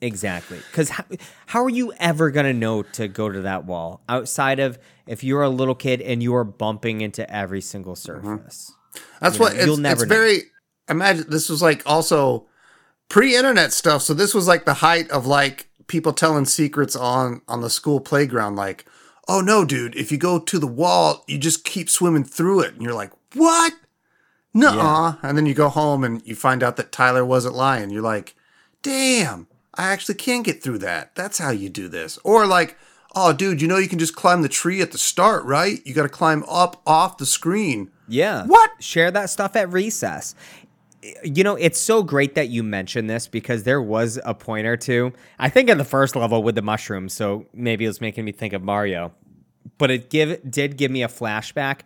Exactly. 0.00 0.58
Because 0.70 0.88
how, 0.88 1.04
how 1.46 1.62
are 1.64 1.68
you 1.70 1.92
ever 2.00 2.30
going 2.30 2.46
to 2.46 2.54
know 2.54 2.82
to 2.82 3.06
go 3.06 3.28
to 3.28 3.42
that 3.42 3.66
wall 3.66 4.02
outside 4.08 4.58
of 4.58 4.78
if 5.06 5.22
you're 5.22 5.42
a 5.42 5.50
little 5.50 5.74
kid 5.74 6.00
and 6.00 6.22
you 6.22 6.34
are 6.34 6.44
bumping 6.44 7.02
into 7.02 7.30
every 7.32 7.60
single 7.60 7.94
mm-hmm. 7.94 8.26
surface? 8.36 8.72
That's 9.20 9.36
You 9.36 9.40
what 9.42 9.52
know, 9.52 9.58
it's, 9.58 9.66
you'll 9.66 9.76
never 9.76 10.02
it's 10.02 10.10
know. 10.10 10.16
very. 10.16 10.42
Imagine 10.88 11.26
this 11.28 11.48
was 11.48 11.62
like 11.62 11.82
also 11.86 12.46
pre-internet 13.10 13.74
stuff. 13.74 14.00
So 14.00 14.14
this 14.14 14.32
was 14.32 14.48
like 14.48 14.64
the 14.64 14.74
height 14.74 15.10
of 15.10 15.26
like 15.26 15.68
people 15.86 16.14
telling 16.14 16.46
secrets 16.46 16.96
on 16.96 17.42
on 17.46 17.60
the 17.60 17.68
school 17.68 18.00
playground. 18.00 18.56
Like, 18.56 18.86
oh 19.28 19.42
no, 19.42 19.66
dude, 19.66 19.94
if 19.96 20.10
you 20.10 20.16
go 20.16 20.38
to 20.38 20.58
the 20.58 20.66
wall, 20.66 21.24
you 21.26 21.36
just 21.36 21.64
keep 21.64 21.90
swimming 21.90 22.24
through 22.24 22.60
it, 22.60 22.72
and 22.72 22.82
you're 22.82 22.94
like, 22.94 23.12
what? 23.34 23.74
Nuh-uh. 24.52 25.16
And 25.22 25.36
then 25.36 25.46
you 25.46 25.54
go 25.54 25.68
home 25.68 26.02
and 26.02 26.20
you 26.26 26.34
find 26.34 26.62
out 26.62 26.76
that 26.76 26.90
Tyler 26.90 27.24
wasn't 27.24 27.54
lying. 27.54 27.90
You're 27.90 28.02
like, 28.02 28.34
damn, 28.82 29.46
I 29.74 29.92
actually 29.92 30.16
can 30.16 30.42
get 30.42 30.62
through 30.62 30.78
that. 30.78 31.14
That's 31.14 31.38
how 31.38 31.50
you 31.50 31.68
do 31.68 31.86
this. 31.88 32.18
Or 32.24 32.46
like, 32.46 32.76
oh, 33.14 33.32
dude, 33.32 33.62
you 33.62 33.68
know 33.68 33.78
you 33.78 33.88
can 33.88 34.00
just 34.00 34.16
climb 34.16 34.42
the 34.42 34.48
tree 34.48 34.80
at 34.80 34.90
the 34.90 34.98
start, 34.98 35.44
right? 35.44 35.80
You 35.86 35.94
got 35.94 36.02
to 36.02 36.08
climb 36.08 36.44
up 36.48 36.82
off 36.84 37.18
the 37.18 37.26
screen. 37.26 37.92
Yeah. 38.08 38.44
What? 38.46 38.70
Share 38.80 39.12
that 39.12 39.30
stuff 39.30 39.54
at 39.54 39.70
recess. 39.70 40.34
You 41.24 41.44
know, 41.44 41.54
it's 41.56 41.80
so 41.80 42.02
great 42.02 42.34
that 42.34 42.48
you 42.48 42.62
mentioned 42.62 43.08
this 43.08 43.26
because 43.26 43.62
there 43.62 43.80
was 43.80 44.18
a 44.24 44.34
point 44.34 44.66
or 44.66 44.76
two, 44.76 45.12
I 45.38 45.48
think 45.48 45.70
in 45.70 45.78
the 45.78 45.84
first 45.84 46.14
level 46.14 46.42
with 46.42 46.54
the 46.56 46.62
mushrooms, 46.62 47.14
so 47.14 47.46
maybe 47.54 47.84
it 47.86 47.88
was 47.88 48.00
making 48.00 48.24
me 48.26 48.32
think 48.32 48.52
of 48.52 48.62
Mario. 48.62 49.12
But 49.78 49.90
it 49.90 50.10
give 50.10 50.38
did 50.50 50.76
give 50.76 50.90
me 50.90 51.02
a 51.02 51.08
flashback 51.08 51.80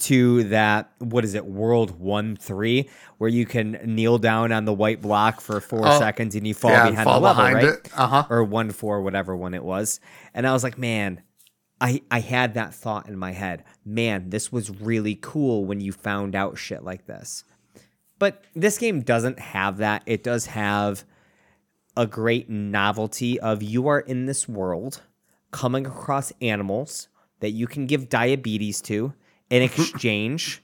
to 0.00 0.44
that 0.44 0.92
what 0.98 1.24
is 1.24 1.34
it, 1.34 1.44
World 1.44 1.98
1 2.00 2.36
3, 2.36 2.88
where 3.18 3.28
you 3.28 3.44
can 3.44 3.72
kneel 3.84 4.18
down 4.18 4.52
on 4.52 4.64
the 4.64 4.72
white 4.72 5.02
block 5.02 5.40
for 5.40 5.60
four 5.60 5.86
Oh, 5.86 5.98
seconds 5.98 6.34
and 6.34 6.46
you 6.46 6.54
fall 6.54 6.70
yeah, 6.70 6.88
behind 6.90 7.04
fall 7.04 7.20
the 7.20 7.26
level, 7.26 7.42
behind 7.44 7.56
right? 7.56 7.74
it. 7.74 7.90
Uh-huh. 7.96 8.24
Or 8.30 8.44
one 8.44 8.70
four, 8.70 9.02
whatever 9.02 9.36
one 9.36 9.52
it 9.54 9.64
was. 9.64 10.00
And 10.32 10.46
I 10.46 10.52
was 10.52 10.62
like, 10.62 10.78
man, 10.78 11.22
I, 11.80 12.02
I 12.10 12.20
had 12.20 12.54
that 12.54 12.72
thought 12.74 13.08
in 13.08 13.18
my 13.18 13.32
head. 13.32 13.64
Man, 13.84 14.30
this 14.30 14.50
was 14.52 14.70
really 14.70 15.16
cool 15.20 15.64
when 15.64 15.80
you 15.80 15.92
found 15.92 16.34
out 16.34 16.56
shit 16.56 16.82
like 16.84 17.06
this. 17.06 17.44
But 18.20 18.44
this 18.54 18.78
game 18.78 19.00
doesn't 19.00 19.40
have 19.40 19.78
that. 19.78 20.02
It 20.06 20.22
does 20.22 20.46
have 20.46 21.04
a 21.96 22.06
great 22.06 22.48
novelty 22.48 23.40
of 23.40 23.62
you 23.62 23.88
are 23.88 23.98
in 23.98 24.26
this 24.26 24.46
world 24.46 25.00
coming 25.50 25.86
across 25.86 26.32
animals 26.40 27.08
that 27.40 27.50
you 27.50 27.66
can 27.66 27.86
give 27.86 28.08
diabetes 28.08 28.80
to 28.82 29.14
in 29.48 29.62
exchange 29.62 30.62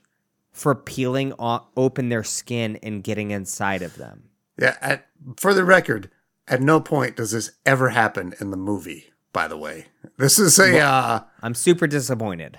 for 0.53 0.75
peeling 0.75 1.33
o- 1.39 1.67
open 1.77 2.11
their 2.11 2.23
skin 2.23 2.77
and 2.83 3.03
getting 3.03 3.31
inside 3.31 3.83
of 3.83 3.97
them. 3.97 4.25
Yeah, 4.59 4.77
at, 4.83 5.07
for 5.39 5.55
the 5.55 5.65
record, 5.65 6.11
at 6.47 6.61
no 6.61 6.79
point 6.79 7.17
does 7.17 7.31
this 7.31 7.53
ever 7.65 7.89
happen 7.89 8.35
in 8.39 8.51
the 8.51 8.57
movie. 8.57 9.07
By 9.33 9.49
the 9.49 9.57
way, 9.57 9.87
this 10.19 10.39
is 10.39 10.59
a. 10.59 10.79
Uh, 10.79 11.21
I'm 11.43 11.55
super 11.55 11.87
disappointed. 11.87 12.59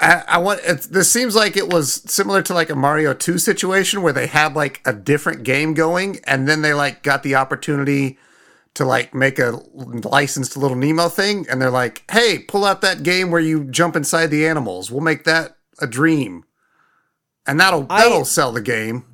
I, 0.00 0.22
I 0.28 0.38
want. 0.38 0.60
It's, 0.64 0.86
this 0.86 1.10
seems 1.10 1.34
like 1.34 1.56
it 1.56 1.72
was 1.72 2.02
similar 2.10 2.42
to 2.42 2.54
like 2.54 2.70
a 2.70 2.76
Mario 2.76 3.14
Two 3.14 3.38
situation 3.38 4.02
where 4.02 4.12
they 4.12 4.26
had 4.26 4.54
like 4.54 4.80
a 4.84 4.92
different 4.92 5.42
game 5.42 5.74
going, 5.74 6.20
and 6.24 6.48
then 6.48 6.62
they 6.62 6.72
like 6.72 7.02
got 7.02 7.22
the 7.22 7.34
opportunity 7.34 8.18
to 8.74 8.84
like 8.84 9.12
make 9.12 9.38
a 9.38 9.60
licensed 9.74 10.56
Little 10.56 10.76
Nemo 10.76 11.08
thing, 11.08 11.46
and 11.50 11.60
they're 11.60 11.70
like, 11.70 12.04
"Hey, 12.10 12.38
pull 12.38 12.64
out 12.64 12.80
that 12.82 13.02
game 13.02 13.30
where 13.30 13.40
you 13.40 13.64
jump 13.64 13.96
inside 13.96 14.28
the 14.28 14.46
animals. 14.46 14.90
We'll 14.90 15.00
make 15.00 15.24
that 15.24 15.56
a 15.80 15.86
dream, 15.86 16.44
and 17.46 17.58
that'll 17.58 17.82
that'll 17.82 18.24
sell 18.24 18.52
the 18.52 18.60
game." 18.60 19.04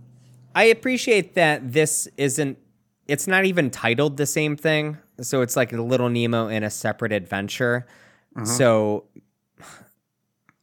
I 0.55 0.65
appreciate 0.65 1.35
that 1.35 1.73
this 1.73 2.07
isn't 2.17 2.59
it's 3.07 3.27
not 3.27 3.45
even 3.45 3.71
titled 3.71 4.17
the 4.17 4.27
same 4.27 4.57
thing. 4.57 4.99
So 5.21 5.43
it's 5.43 5.57
like 5.57 5.73
a 5.73 5.81
little 5.81 6.09
Nemo 6.09 6.49
in 6.49 6.63
a 6.63 6.71
separate 6.71 7.13
adventure. 7.13 7.87
Mm-hmm. 8.37 8.47
So 8.47 9.05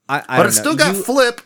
I, 0.09 0.17
I 0.17 0.19
Mm-hmm. 0.21 0.37
but 0.37 0.45
it's 0.47 0.57
know. 0.57 0.61
still 0.61 0.75
got 0.75 0.95
You- 0.95 1.03
flip. 1.03 1.41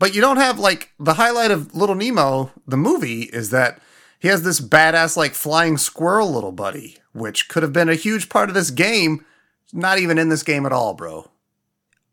But 0.00 0.14
you 0.14 0.20
don't 0.20 0.38
have 0.38 0.58
like 0.58 0.90
the 0.98 1.14
highlight 1.14 1.50
of 1.52 1.74
Little 1.74 1.94
Nemo, 1.94 2.50
the 2.66 2.76
movie, 2.76 3.22
is 3.22 3.50
that 3.50 3.80
he 4.18 4.28
has 4.28 4.42
this 4.42 4.60
badass 4.60 5.16
like 5.16 5.34
flying 5.34 5.76
squirrel 5.78 6.32
little 6.32 6.50
buddy, 6.52 6.98
which 7.12 7.48
could 7.48 7.62
have 7.62 7.72
been 7.72 7.88
a 7.88 7.94
huge 7.94 8.28
part 8.28 8.48
of 8.48 8.54
this 8.54 8.70
game. 8.72 9.24
Not 9.72 9.98
even 9.98 10.18
in 10.18 10.28
this 10.30 10.42
game 10.42 10.66
at 10.66 10.72
all, 10.72 10.94
bro. 10.94 11.30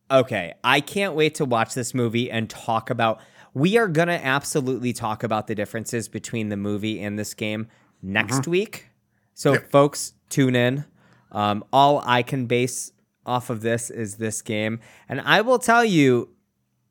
Okay, 0.10 0.54
I 0.64 0.82
can't 0.82 1.16
wait 1.16 1.36
to 1.36 1.46
watch 1.46 1.74
this 1.74 1.94
movie 1.94 2.30
and 2.30 2.50
talk 2.50 2.90
about. 2.90 3.20
We 3.54 3.78
are 3.78 3.88
gonna 3.88 4.20
absolutely 4.22 4.94
talk 4.94 5.24
about 5.24 5.48
the 5.48 5.56
differences 5.56 6.08
between 6.08 6.50
the 6.50 6.58
movie 6.58 7.02
and 7.02 7.18
this 7.18 7.34
game 7.34 7.68
next 8.02 8.48
week. 8.48 8.90
So, 9.34 9.54
Yep. 9.54 9.72
folks, 9.72 10.14
tune 10.30 10.56
in. 10.56 10.86
Um, 11.32 11.64
all 11.74 12.02
I 12.06 12.24
can 12.24 12.46
base 12.46 12.92
off 13.26 13.50
of 13.50 13.62
this 13.62 13.90
is 13.90 14.16
this 14.16 14.42
game, 14.42 14.80
and 15.08 15.22
I 15.22 15.42
will 15.42 15.60
tell 15.60 15.86
you, 15.86 16.30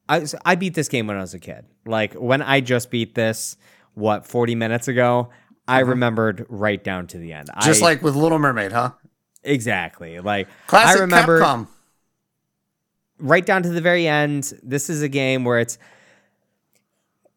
I 0.09 0.25
I 0.45 0.55
beat 0.55 0.75
this 0.75 0.89
game 0.89 1.07
when 1.07 1.17
I 1.17 1.21
was 1.21 1.35
a 1.35 1.39
kid. 1.39 1.65
Like 1.87 2.15
when 2.15 2.43
I 2.43 2.61
just 2.61 2.91
beat 2.91 3.15
this, 3.15 3.57
what 3.95 4.27
forty 4.27 4.55
minutes 4.55 4.89
ago. 4.89 5.31
I 5.69 5.83
mm-hmm. 5.83 5.91
remembered 5.91 6.47
right 6.49 6.83
down 6.83 7.07
to 7.09 7.19
the 7.19 7.33
end. 7.33 7.49
Just 7.63 7.83
I, 7.83 7.85
like 7.85 8.03
with 8.03 8.17
Little 8.17 8.41
Mermaid, 8.41 8.73
huh? 8.73 8.91
exactly, 9.45 10.19
like 10.19 10.49
Classic 10.67 10.99
I 10.99 11.01
remember 11.03 11.41
Capcom. 11.41 11.69
right 13.21 13.45
down 13.47 13.63
to 13.63 13.69
the 13.69 13.81
very 13.81 14.07
end. 14.09 14.53
This 14.65 14.91
is 14.91 15.03
a 15.03 15.09
game 15.09 15.45
where 15.45 15.61
it's 15.61 15.79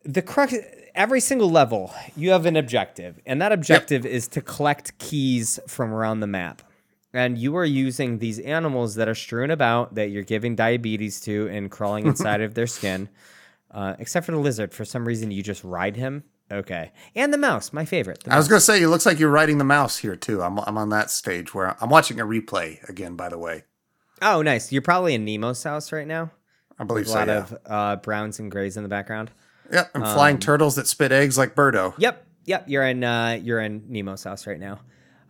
the 0.03 0.21
crux. 0.21 0.55
Every 0.95 1.19
single 1.19 1.49
level, 1.49 1.91
you 2.15 2.31
have 2.31 2.45
an 2.45 2.55
objective, 2.55 3.19
and 3.25 3.41
that 3.41 3.51
objective 3.51 4.05
is 4.05 4.27
to 4.29 4.41
collect 4.41 4.97
keys 4.99 5.59
from 5.67 5.91
around 5.91 6.19
the 6.19 6.27
map. 6.27 6.61
And 7.13 7.37
you 7.37 7.55
are 7.57 7.65
using 7.65 8.17
these 8.19 8.39
animals 8.39 8.95
that 8.95 9.07
are 9.07 9.13
strewn 9.15 9.51
about 9.51 9.95
that 9.95 10.09
you're 10.09 10.23
giving 10.23 10.55
diabetes 10.55 11.21
to 11.21 11.47
and 11.49 11.69
crawling 11.69 12.07
inside 12.07 12.41
of 12.41 12.53
their 12.55 12.67
skin. 12.67 13.09
Uh, 13.71 13.95
except 13.97 14.27
for 14.27 14.31
the 14.33 14.37
lizard, 14.37 14.71
for 14.71 14.85
some 14.85 15.03
reason 15.03 15.31
you 15.31 15.41
just 15.41 15.63
ride 15.63 15.95
him. 15.95 16.23
Okay, 16.51 16.91
and 17.15 17.33
the 17.33 17.39
mouse, 17.39 17.73
my 17.73 17.85
favorite. 17.85 18.23
I 18.29 18.37
was 18.37 18.47
gonna 18.47 18.61
say, 18.61 18.79
it 18.83 18.87
looks 18.87 19.03
like 19.03 19.17
you're 19.17 19.31
riding 19.31 19.57
the 19.57 19.63
mouse 19.63 19.97
here 19.97 20.15
too. 20.15 20.43
I'm 20.43 20.59
I'm 20.59 20.77
on 20.77 20.89
that 20.89 21.09
stage 21.09 21.55
where 21.55 21.75
I'm 21.81 21.89
watching 21.89 22.19
a 22.19 22.23
replay 22.23 22.87
again. 22.87 23.15
By 23.15 23.29
the 23.29 23.39
way, 23.39 23.63
Oh, 24.21 24.43
nice. 24.43 24.71
You're 24.71 24.83
probably 24.83 25.15
in 25.15 25.25
Nemo's 25.25 25.63
house 25.63 25.91
right 25.91 26.05
now. 26.05 26.29
I 26.77 26.83
believe 26.83 27.05
A 27.07 27.09
so. 27.09 27.15
lot 27.15 27.27
Yeah. 27.29 27.37
of 27.37 27.57
uh, 27.65 27.95
browns 27.95 28.37
and 28.37 28.51
grays 28.51 28.77
in 28.77 28.83
the 28.83 28.89
background. 28.89 29.31
Yep, 29.71 29.89
and 29.95 30.03
um, 30.03 30.13
flying 30.13 30.37
turtles 30.37 30.75
that 30.75 30.85
spit 30.85 31.11
eggs 31.11 31.35
like 31.39 31.55
Birdo. 31.55 31.95
Yep, 31.97 32.27
yep. 32.45 32.65
You're 32.69 32.83
in 32.85 33.03
uh, 33.03 33.39
you're 33.41 33.59
in 33.59 33.85
Nemo's 33.89 34.23
house 34.23 34.45
right 34.45 34.59
now. 34.59 34.81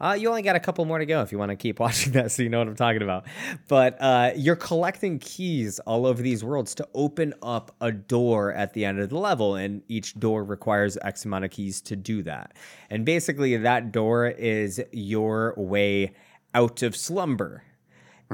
Uh, 0.04 0.12
you 0.12 0.28
only 0.28 0.42
got 0.42 0.58
a 0.58 0.60
couple 0.60 0.84
more 0.84 1.00
to 1.00 1.06
go 1.06 1.22
if 1.22 1.32
you 1.32 1.38
want 1.38 1.50
to 1.50 1.56
keep 1.56 1.80
watching 1.80 2.12
that, 2.12 2.30
so 2.30 2.44
you 2.44 2.50
know 2.50 2.60
what 2.60 2.68
I'm 2.68 2.76
talking 2.76 3.02
about. 3.02 3.26
But 3.70 3.96
uh, 4.02 4.32
you're 4.36 4.58
collecting 4.58 5.18
keys 5.18 5.80
all 5.80 6.06
over 6.06 6.22
these 6.22 6.44
worlds 6.44 6.76
to 6.76 6.88
open 6.94 7.34
up 7.42 7.74
a 7.80 7.94
door 7.94 8.52
at 8.52 8.74
the 8.74 8.84
end 8.84 9.00
of 9.00 9.10
the 9.10 9.18
level, 9.18 9.56
and 9.56 9.82
each 9.88 10.20
door 10.20 10.44
requires 10.44 10.98
X 11.04 11.24
amount 11.24 11.46
of 11.46 11.52
keys 11.52 11.80
to 11.84 11.96
do 11.96 12.22
that. 12.24 12.54
And 12.90 13.06
basically, 13.06 13.56
that 13.56 13.94
door 13.94 14.28
is 14.28 14.82
your 14.92 15.54
way 15.56 16.12
out 16.54 16.84
of 16.84 16.98
slumber. 16.98 17.64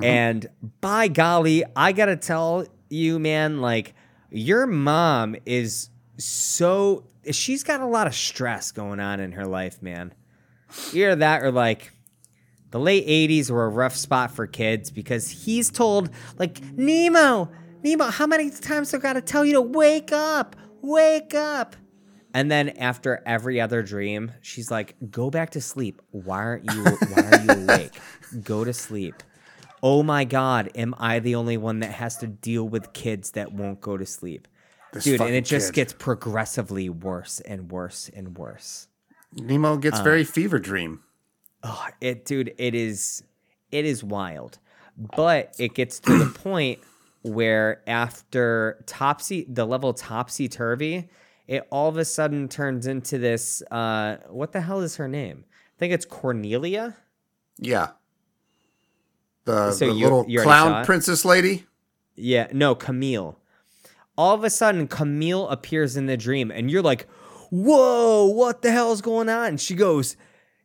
And 0.01 0.47
by 0.79 1.07
golly, 1.09 1.65
I 1.75 1.91
gotta 1.91 2.15
tell 2.15 2.65
you, 2.89 3.19
man, 3.19 3.59
like 3.59 3.93
your 4.31 4.65
mom 4.65 5.35
is 5.45 5.89
so 6.17 7.03
she's 7.31 7.63
got 7.63 7.81
a 7.81 7.85
lot 7.85 8.07
of 8.07 8.15
stress 8.15 8.71
going 8.71 8.99
on 8.99 9.19
in 9.19 9.33
her 9.33 9.45
life, 9.45 9.81
man. 9.81 10.13
Either 10.93 11.15
that 11.15 11.43
or 11.43 11.51
like 11.51 11.91
the 12.71 12.79
late 12.79 13.07
80s 13.07 13.49
were 13.49 13.65
a 13.65 13.69
rough 13.69 13.95
spot 13.95 14.31
for 14.31 14.45
kids 14.45 14.91
because 14.91 15.27
he's 15.29 15.71
told, 15.71 16.09
like, 16.37 16.61
Nemo, 16.77 17.49
Nemo, 17.83 18.05
how 18.05 18.27
many 18.27 18.49
times 18.51 18.93
I 18.93 18.99
gotta 18.99 19.21
tell 19.21 19.43
you 19.43 19.53
to 19.53 19.61
wake 19.61 20.11
up? 20.11 20.55
Wake 20.81 21.33
up. 21.33 21.75
And 22.33 22.51
then 22.51 22.69
after 22.69 23.23
every 23.25 23.59
other 23.59 23.81
dream, 23.81 24.31
she's 24.41 24.69
like, 24.69 24.95
"Go 25.09 25.31
back 25.31 25.49
to 25.51 25.61
sleep. 25.61 25.99
Why 26.11 26.37
aren't 26.37 26.71
you? 26.71 26.83
Why 26.83 27.21
are 27.23 27.41
you 27.41 27.63
awake? 27.63 27.99
Go 28.43 28.63
to 28.63 28.71
sleep." 28.71 29.15
Oh 29.81 30.03
my 30.03 30.25
God, 30.25 30.69
am 30.75 30.93
I 30.99 31.19
the 31.19 31.35
only 31.35 31.57
one 31.57 31.79
that 31.79 31.91
has 31.91 32.17
to 32.17 32.27
deal 32.27 32.67
with 32.67 32.91
kids 32.93 33.31
that 33.31 33.53
won't 33.53 33.79
go 33.79 33.95
to 33.95 34.05
sleep, 34.05 34.47
This 34.91 35.05
dude? 35.05 35.21
And 35.21 35.33
it 35.33 35.45
just 35.45 35.69
kid. 35.69 35.75
gets 35.75 35.93
progressively 35.93 36.89
worse 36.89 37.39
and 37.39 37.71
worse 37.71 38.11
and 38.13 38.37
worse. 38.37 38.88
Nemo 39.33 39.77
gets 39.77 39.99
uh, 39.99 40.03
very 40.03 40.23
fever 40.23 40.59
dream. 40.59 41.01
Oh, 41.63 41.87
it, 42.01 42.25
dude, 42.25 42.53
it 42.57 42.73
is, 42.75 43.23
it 43.71 43.85
is 43.85 44.03
wild. 44.03 44.59
But 45.15 45.55
it 45.59 45.73
gets 45.73 45.99
to 46.01 46.17
the 46.17 46.25
point 46.43 46.79
where 47.21 47.81
after 47.87 48.83
topsy, 48.85 49.45
the 49.49 49.65
level 49.65 49.93
topsy 49.93 50.47
turvy, 50.47 51.09
it 51.47 51.67
all 51.71 51.89
of 51.89 51.97
a 51.97 52.05
sudden 52.05 52.47
turns 52.47 52.87
into 52.87 53.17
this. 53.17 53.61
Uh, 53.71 54.17
what 54.29 54.51
the 54.51 54.61
hell 54.61 54.81
is 54.81 54.95
her 54.97 55.07
name? 55.07 55.45
I 55.47 55.79
think 55.79 55.93
it's 55.93 56.05
Cornelia. 56.05 56.95
Yeah. 57.57 57.89
The, 59.45 59.71
So 59.71 59.87
the 59.87 59.93
you- 59.93 60.03
little 60.03 60.25
you 60.27 60.41
clown 60.41 60.85
princess 60.85 61.23
lady. 61.25 61.65
Yeah, 62.15 62.47
no, 62.51 62.75
Camille. 62.75 63.39
All 64.17 64.35
of 64.35 64.43
a 64.43 64.49
sudden, 64.49 64.87
Camille 64.89 65.47
appears 65.47 65.95
in 65.95 66.05
the 66.07 66.17
dream, 66.17 66.51
and 66.51 66.69
you're 66.69 66.81
like, 66.81 67.07
"Whoa, 67.49 68.25
what 68.25 68.61
the 68.61 68.71
hell's 68.71 69.01
going 69.01 69.29
on?" 69.29 69.47
And 69.47 69.61
she 69.61 69.75
goes, 69.75 70.15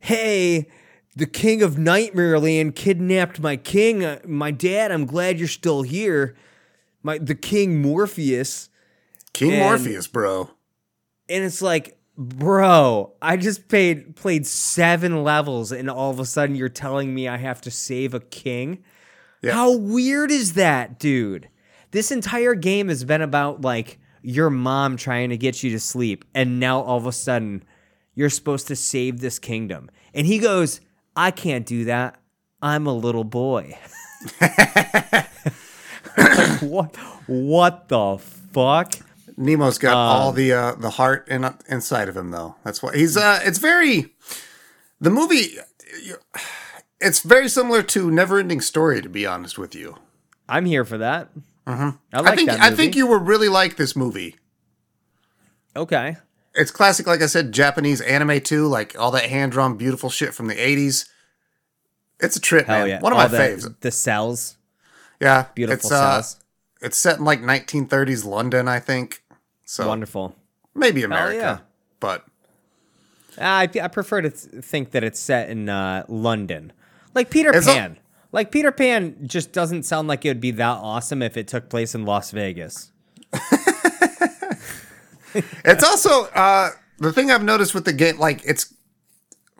"Hey, 0.01 0.68
the 1.16 1.26
king 1.26 1.62
of 1.62 1.78
Nightmare 1.78 2.39
Land 2.39 2.74
kidnapped 2.74 3.41
my 3.41 3.57
king, 3.57 4.05
uh, 4.05 4.18
my 4.26 4.51
dad. 4.51 4.91
I'm 4.91 5.07
glad 5.07 5.39
you're 5.39 5.49
still 5.49 5.82
here. 5.82 6.35
My 7.03 7.18
the 7.18 7.35
king 7.35 7.80
Morpheus. 7.80 8.68
King 9.32 9.53
And- 9.53 9.61
Morpheus, 9.61 10.07
bro. 10.07 10.51
And 11.28 11.43
it's 11.45 11.62
like, 11.62 11.99
bro, 12.16 13.14
I 13.22 13.37
just 13.37 13.68
paid 13.68 14.14
played 14.16 14.47
seven 14.47 15.22
levels, 15.24 15.72
and 15.72 15.89
all 15.91 16.11
of 16.11 16.20
a 16.20 16.26
sudden 16.26 16.55
you're 16.55 16.68
telling 16.68 17.14
me 17.14 17.28
I 17.28 17.37
have 17.39 17.61
to 17.62 17.70
save 17.70 18.14
a 18.14 18.20
king. 18.20 18.82
Yeah. 19.43 19.53
How 19.53 19.76
weird 19.76 20.30
is 20.30 20.55
that, 20.55 20.99
dude? 20.99 21.49
This 21.91 22.11
entire 22.11 22.55
game 22.55 22.89
has 22.89 23.05
been 23.05 23.22
about 23.22 23.61
like 23.61 23.99
your 24.27 24.49
mom 24.51 24.97
trying 24.97 25.29
to 25.31 25.37
get 25.37 25.62
you 25.62 25.70
to 25.70 25.79
sleep, 25.79 26.25
and 26.35 26.59
now 26.59 26.81
all 26.81 26.97
of 26.97 27.07
a 27.07 27.12
sudden 27.12 27.62
you're 28.14 28.31
supposed 28.31 28.66
to 28.68 28.77
save 28.77 29.20
this 29.20 29.39
kingdom. 29.39 29.91
And 30.14 30.27
he 30.27 30.39
goes, 30.39 30.81
I 31.14 31.31
can't 31.31 31.66
do 31.66 31.85
that. 31.85 32.18
I'm 32.62 32.87
a 32.87 32.95
little 32.95 33.25
boy. 33.25 33.79
What? 36.61 36.95
What 37.27 37.89
the 37.89 38.18
fuck? 38.18 38.95
Nemo's 39.37 39.79
got 39.79 39.93
Um, 39.93 39.97
all 40.22 40.33
the 40.33 40.53
uh, 40.53 40.75
the 40.77 40.91
heart 40.91 41.27
in, 41.29 41.45
inside 41.68 42.09
of 42.09 42.16
him, 42.16 42.31
though. 42.31 42.55
That's 42.64 42.83
why 42.83 42.97
he's. 42.97 43.16
Uh, 43.16 43.41
it's 43.43 43.59
very. 43.59 44.14
The 45.01 45.11
movie. 45.11 45.57
It's 47.01 47.20
very 47.20 47.49
similar 47.49 47.83
to 47.83 48.09
Neverending 48.11 48.62
Story, 48.62 49.03
to 49.03 49.09
be 49.09 49.27
honest 49.27 49.59
with 49.59 49.75
you. 49.75 49.97
I'm 50.49 50.64
here 50.66 50.85
for 50.85 50.99
that. 50.99 51.31
I 51.67 51.95
like 52.12 52.27
I 52.27 52.37
think. 52.37 52.51
I 52.51 52.71
think 52.71 52.97
you 52.97 53.07
will 53.07 53.19
really 53.21 53.49
like 53.49 53.77
this 53.77 53.97
movie. 53.97 54.37
Okay. 55.77 56.17
It's 56.55 56.71
classic, 56.71 57.07
like 57.07 57.21
I 57.21 57.27
said, 57.27 57.53
Japanese 57.53 58.01
anime 58.01 58.41
too. 58.41 58.67
Like 58.67 58.99
all 58.99 59.11
that 59.12 59.25
hand 59.25 59.53
drawn, 59.53 59.77
beautiful 59.77 60.11
shit 60.11 60.35
from 60.35 60.47
the 60.47 60.55
'80s. 60.55 61.09
It's 62.21 62.37
a 62.37 62.41
trip, 62.41 62.67
Hell 62.67 62.81
man. 62.81 62.89
yeah. 62.89 63.01
One 63.01 63.12
of 63.12 63.19
All 63.19 63.25
my 63.25 63.29
the, 63.29 63.37
faves. 63.39 63.81
The 63.81 63.91
cells. 63.91 64.57
Yeah, 65.21 65.47
Beautiful 65.55 65.75
it's, 65.77 65.91
uh, 65.93 66.23
cells. 66.23 66.41
It's 66.81 66.97
set 66.97 67.19
in 67.19 67.25
like 67.25 67.41
1930s 67.41 68.25
London, 68.25 68.69
I 68.69 68.79
think. 68.79 69.23
So 69.65 69.89
Wonderful. 69.89 70.37
maybe 70.75 71.03
America, 71.03 71.37
yeah. 71.37 71.59
but 71.99 72.25
I, 73.39 73.69
I 73.83 73.89
prefer 73.89 74.21
to 74.23 74.31
think 74.31 74.91
that 74.93 75.03
it's 75.03 75.19
set 75.19 75.49
in 75.49 75.69
uh, 75.69 76.05
London. 76.09 76.73
Like 77.15 77.31
Peter 77.31 77.51
It's 77.55 77.67
Pan. 77.67 77.99
Like 78.35 78.51
Peter 78.51 78.72
Pan 78.72 79.16
just 79.26 79.53
doesn't 79.53 79.85
sound 79.85 80.09
like 80.09 80.24
it 80.24 80.28
would 80.28 80.41
be 80.41 80.51
that 80.51 80.78
awesome 80.78 81.22
if 81.22 81.37
it 81.37 81.49
took 81.49 81.68
place 81.68 81.95
in 81.95 82.05
Las 82.05 82.32
Vegas. 82.32 82.91
It's 85.64 85.82
also 85.82 86.24
uh, 86.26 86.70
the 86.99 87.12
thing 87.12 87.30
I've 87.30 87.43
noticed 87.43 87.74
with 87.74 87.85
the 87.85 87.93
game, 87.93 88.18
like 88.18 88.43
it's 88.45 88.72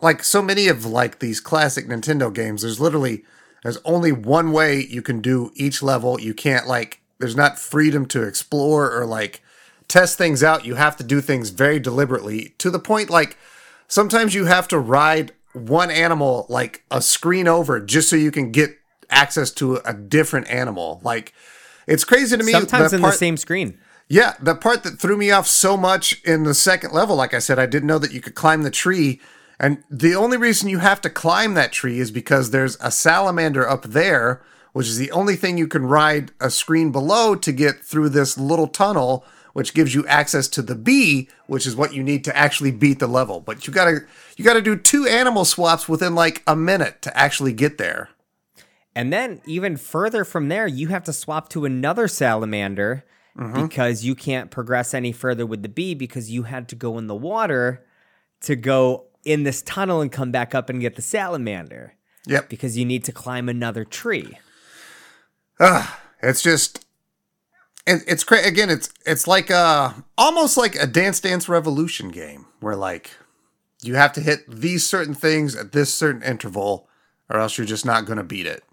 like 0.01 0.23
so 0.23 0.41
many 0.41 0.67
of 0.67 0.85
like 0.85 1.19
these 1.19 1.39
classic 1.39 1.87
Nintendo 1.87 2.33
games. 2.33 2.61
There's 2.61 2.79
literally 2.79 3.23
there's 3.63 3.79
only 3.83 4.11
one 4.11 4.51
way 4.51 4.79
you 4.79 5.01
can 5.01 5.21
do 5.21 5.51
each 5.55 5.83
level. 5.83 6.19
You 6.19 6.33
can't 6.33 6.67
like 6.67 7.01
there's 7.19 7.35
not 7.35 7.59
freedom 7.59 8.05
to 8.07 8.23
explore 8.23 8.91
or 8.91 9.05
like 9.05 9.41
test 9.87 10.17
things 10.17 10.43
out. 10.43 10.65
You 10.65 10.75
have 10.75 10.95
to 10.97 11.03
do 11.03 11.21
things 11.21 11.49
very 11.49 11.79
deliberately 11.79 12.55
to 12.59 12.69
the 12.69 12.79
point 12.79 13.09
like 13.09 13.37
sometimes 13.87 14.33
you 14.33 14.45
have 14.45 14.67
to 14.69 14.79
ride 14.79 15.33
one 15.55 15.89
animal 15.89 16.45
like 16.49 16.83
a 16.91 17.01
screen 17.01 17.47
over 17.47 17.79
just 17.79 18.09
so 18.09 18.15
you 18.15 18.31
can 18.31 18.51
get 18.51 18.71
access 19.09 19.51
to 19.51 19.77
a 19.85 19.93
different 19.93 20.49
animal. 20.49 20.99
Like 21.03 21.33
it's 21.87 22.03
crazy 22.03 22.37
to 22.37 22.43
me. 22.43 22.51
Sometimes 22.51 22.93
in 22.93 23.01
part- 23.01 23.13
the 23.13 23.17
same 23.17 23.37
screen. 23.37 23.77
yeah, 24.09 24.33
the 24.41 24.55
part 24.55 24.83
that 24.83 24.99
threw 24.99 25.17
me 25.17 25.31
off 25.31 25.47
so 25.47 25.77
much 25.77 26.21
in 26.23 26.43
the 26.43 26.53
second 26.53 26.91
level, 26.93 27.15
like 27.15 27.33
I 27.33 27.39
said, 27.39 27.59
I 27.59 27.65
didn't 27.65 27.87
know 27.87 27.99
that 27.99 28.13
you 28.13 28.21
could 28.21 28.35
climb 28.35 28.63
the 28.63 28.71
tree. 28.71 29.19
And 29.59 29.83
the 29.89 30.15
only 30.15 30.37
reason 30.37 30.69
you 30.69 30.79
have 30.79 30.99
to 31.01 31.09
climb 31.09 31.53
that 31.53 31.71
tree 31.71 31.99
is 31.99 32.11
because 32.11 32.51
there's 32.51 32.77
a 32.81 32.91
salamander 32.91 33.67
up 33.67 33.83
there, 33.83 34.41
which 34.73 34.87
is 34.87 34.97
the 34.97 35.11
only 35.11 35.37
thing 35.37 35.57
you 35.57 35.67
can 35.67 35.85
ride 35.85 36.31
a 36.41 36.49
screen 36.49 36.91
below 36.91 37.35
to 37.35 37.51
get 37.53 37.79
through 37.81 38.09
this 38.09 38.37
little 38.37 38.67
tunnel, 38.67 39.23
which 39.55 39.73
gives 39.73 39.95
you 39.95 40.05
access 40.05 40.49
to 40.49 40.61
the 40.61 40.75
bee, 40.75 41.29
which 41.47 41.65
is 41.65 41.77
what 41.77 41.93
you 41.93 42.03
need 42.03 42.25
to 42.25 42.35
actually 42.35 42.71
beat 42.71 42.99
the 42.99 43.07
level. 43.07 43.39
But 43.39 43.65
you 43.65 43.71
gotta 43.71 44.01
you 44.35 44.43
gotta 44.43 44.61
do 44.61 44.75
two 44.75 45.07
animal 45.07 45.45
swaps 45.45 45.87
within 45.87 46.13
like 46.13 46.43
a 46.45 46.57
minute 46.57 47.01
to 47.03 47.17
actually 47.17 47.53
get 47.53 47.77
there. 47.77 48.09
And 48.93 49.13
then 49.13 49.41
even 49.45 49.77
further 49.77 50.25
from 50.25 50.49
there, 50.49 50.67
you 50.67 50.89
have 50.89 51.05
to 51.05 51.13
swap 51.13 51.47
to 51.49 51.63
another 51.65 52.07
salamander 52.09 53.05
Mm-hmm. 53.37 53.63
because 53.63 54.05
you 54.05 54.15
can't 54.15 54.49
progress 54.49 54.93
any 54.93 55.11
further 55.11 55.45
with 55.45 55.61
the 55.61 55.67
bee 55.67 55.93
because 55.93 56.31
you 56.31 56.43
had 56.43 56.69
to 56.69 56.75
go 56.75 56.97
in 56.97 57.07
the 57.07 57.15
water 57.15 57.83
to 58.43 58.55
go 58.55 59.07
in 59.25 59.43
this 59.43 59.61
tunnel 59.61 59.99
and 59.99 60.09
come 60.09 60.31
back 60.31 60.55
up 60.55 60.69
and 60.69 60.79
get 60.79 60.95
the 60.95 61.01
salamander 61.01 61.95
Yep. 62.27 62.47
because 62.47 62.77
you 62.77 62.85
need 62.85 63.03
to 63.03 63.11
climb 63.11 63.49
another 63.49 63.83
tree. 63.83 64.37
It's 66.21 66.41
just 66.41 66.84
it, 67.87 68.03
it's 68.07 68.23
cra- 68.23 68.45
again 68.45 68.69
it's 68.69 68.89
it's 69.05 69.27
like 69.27 69.49
uh 69.51 69.93
almost 70.17 70.57
like 70.57 70.75
a 70.75 70.87
dance 70.87 71.19
dance 71.19 71.47
revolution 71.49 72.09
game 72.09 72.45
where 72.59 72.75
like 72.75 73.11
you 73.81 73.95
have 73.95 74.13
to 74.13 74.21
hit 74.21 74.39
these 74.49 74.85
certain 74.85 75.13
things 75.13 75.55
at 75.55 75.71
this 75.71 75.93
certain 75.93 76.23
interval 76.23 76.87
or 77.29 77.39
else 77.39 77.57
you're 77.57 77.67
just 77.67 77.85
not 77.85 78.05
going 78.05 78.17
to 78.17 78.23
beat 78.23 78.47
it. 78.47 78.63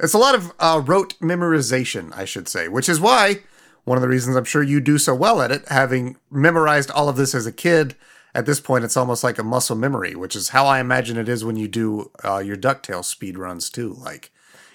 It's 0.00 0.14
a 0.14 0.18
lot 0.18 0.34
of 0.34 0.52
uh, 0.58 0.82
rote 0.84 1.18
memorization, 1.20 2.12
I 2.16 2.24
should 2.24 2.48
say, 2.48 2.68
which 2.68 2.88
is 2.88 3.00
why 3.00 3.40
one 3.84 3.96
of 3.96 4.02
the 4.02 4.08
reasons 4.08 4.36
I'm 4.36 4.44
sure 4.44 4.62
you 4.62 4.80
do 4.80 4.98
so 4.98 5.14
well 5.14 5.40
at 5.40 5.50
it, 5.52 5.66
having 5.68 6.16
memorized 6.30 6.90
all 6.90 7.08
of 7.08 7.16
this 7.16 7.34
as 7.34 7.46
a 7.46 7.52
kid. 7.52 7.94
At 8.34 8.44
this 8.44 8.60
point, 8.60 8.84
it's 8.84 8.96
almost 8.96 9.24
like 9.24 9.38
a 9.38 9.42
muscle 9.42 9.76
memory, 9.76 10.14
which 10.14 10.36
is 10.36 10.50
how 10.50 10.66
I 10.66 10.80
imagine 10.80 11.16
it 11.16 11.28
is 11.28 11.44
when 11.44 11.56
you 11.56 11.68
do 11.68 12.10
uh, 12.22 12.38
your 12.38 12.56
Ducktales 12.56 13.06
speed 13.06 13.38
runs 13.38 13.70
too. 13.70 13.94
Like 13.94 14.30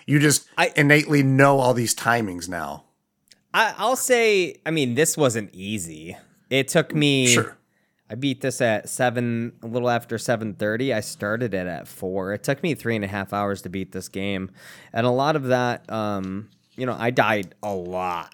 you 0.08 0.18
just 0.18 0.47
I- 0.58 0.74
innately 0.76 1.22
know 1.22 1.60
all 1.60 1.74
these 1.76 1.93
timings 1.93 2.49
now. 2.49 2.86
I, 3.54 3.74
I'll 3.78 3.95
say, 3.95 4.56
I 4.66 4.72
mean, 4.72 4.95
this 4.95 5.18
wasn't 5.18 5.49
easy. 5.54 6.16
It 6.49 6.68
took 6.68 6.93
me. 6.95 7.28
Sure. 7.28 7.58
I 8.10 8.16
beat 8.16 8.41
this 8.41 8.60
at 8.60 8.89
seven, 8.89 9.54
a 9.64 9.68
little 9.68 9.89
after 9.89 10.18
seven 10.18 10.54
thirty. 10.54 10.93
I 10.93 10.99
started 10.99 11.54
it 11.54 11.66
at 11.66 11.88
four. 11.88 12.34
It 12.34 12.43
took 12.43 12.62
me 12.62 12.76
three 12.76 12.95
and 12.97 13.06
a 13.06 13.08
half 13.08 13.32
hours 13.32 13.62
to 13.62 13.70
beat 13.70 13.93
this 13.93 14.10
game, 14.10 14.52
and 14.91 15.06
a 15.08 15.10
lot 15.12 15.38
of 15.38 15.43
that, 15.45 15.89
um, 15.89 16.49
you 16.76 16.86
know, 16.86 16.95
I 16.99 17.12
died 17.12 17.56
a 17.64 17.74
lot. 17.74 18.34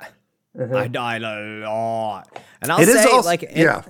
I 0.59 0.88
died 0.88 1.22
a 1.22 1.61
lot, 1.63 2.39
and 2.59 2.72
I'll 2.72 2.80
Mm-hmm. 2.80 2.89
It 2.89 3.03
say, 3.03 3.11
also- 3.11 3.28
like, 3.28 3.43
in, 3.43 3.61
yeah. 3.61 3.84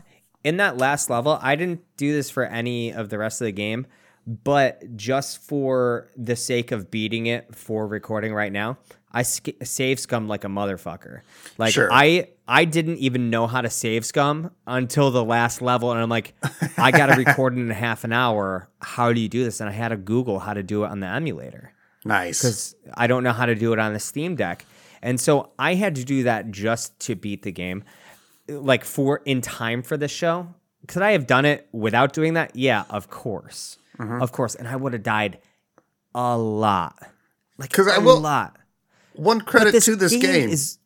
in 0.43 0.57
that 0.57 0.77
last 0.77 1.09
level, 1.09 1.39
I 1.41 1.55
didn't 1.55 1.81
do 1.95 2.11
this 2.11 2.29
for 2.29 2.43
any 2.43 2.91
of 2.91 3.07
the 3.07 3.17
rest 3.17 3.39
of 3.39 3.45
the 3.45 3.53
game, 3.53 3.87
but 4.25 4.97
just 4.97 5.41
for 5.41 6.09
the 6.17 6.35
sake 6.35 6.73
of 6.73 6.91
beating 6.91 7.27
it 7.27 7.55
for 7.55 7.87
recording 7.87 8.33
right 8.33 8.51
now, 8.51 8.77
I 9.11 9.23
sk- 9.23 9.63
save 9.63 9.99
scum 9.99 10.27
like 10.27 10.43
a 10.43 10.47
motherfucker. 10.47 11.21
Like 11.57 11.73
Sure. 11.73 11.89
I 11.91 12.29
I 12.47 12.65
didn't 12.65 12.97
even 12.99 13.29
know 13.29 13.45
how 13.47 13.61
to 13.61 13.69
save 13.69 14.05
scum 14.05 14.51
until 14.65 15.11
the 15.11 15.23
last 15.23 15.61
level, 15.61 15.91
and 15.91 15.99
I'm 15.99 16.09
like, 16.09 16.33
I 16.77 16.91
got 16.91 17.07
to 17.07 17.15
record 17.25 17.57
in 17.57 17.69
a 17.69 17.73
half 17.73 18.03
an 18.03 18.13
hour. 18.13 18.69
How 18.81 19.11
do 19.13 19.19
you 19.19 19.27
do 19.29 19.43
this? 19.43 19.59
And 19.59 19.69
I 19.69 19.73
had 19.73 19.89
to 19.89 19.97
Google 19.97 20.39
how 20.39 20.53
to 20.53 20.63
do 20.63 20.83
it 20.85 20.91
on 20.91 20.99
the 21.01 21.07
emulator 21.07 21.73
Nice. 22.05 22.41
because 22.41 22.75
I 22.93 23.07
don't 23.07 23.23
know 23.23 23.33
how 23.33 23.45
to 23.45 23.55
do 23.55 23.73
it 23.73 23.79
on 23.79 23.93
the 23.93 23.99
Steam 23.99 24.35
Deck. 24.35 24.65
And 25.01 25.19
so 25.19 25.51
I 25.59 25.73
had 25.75 25.95
to 25.95 26.05
do 26.05 26.23
that 26.23 26.51
just 26.51 26.97
to 27.01 27.15
beat 27.15 27.43
the 27.43 27.51
game, 27.51 27.83
like 28.47 28.83
for 28.85 29.21
in 29.25 29.41
time 29.41 29.81
for 29.83 29.97
this 29.97 30.11
show. 30.11 30.53
Could 30.87 31.01
I 31.01 31.11
have 31.11 31.27
done 31.27 31.43
it 31.45 31.67
without 31.73 32.13
doing 32.13 32.35
that? 32.35 32.55
Yeah, 32.55 32.83
of 32.89 33.09
course, 33.09 33.77
Mm-hmm. 33.99 34.21
of 34.21 34.31
course. 34.31 34.55
And 34.55 34.67
I 34.67 34.75
would 34.75 34.93
have 34.93 35.03
died 35.03 35.39
a 36.15 36.37
lot, 36.37 36.97
like 37.57 37.71
'Cause 37.73 37.87
a 37.87 37.93
I 37.95 37.97
will- 37.97 38.17
a 38.17 38.19
lot. 38.19 38.57
One 39.17 39.39
But 39.39 39.47
credit 39.47 39.83
to 39.83 39.95
this 39.95 40.15
game. 40.15 40.49
is, 40.49 40.77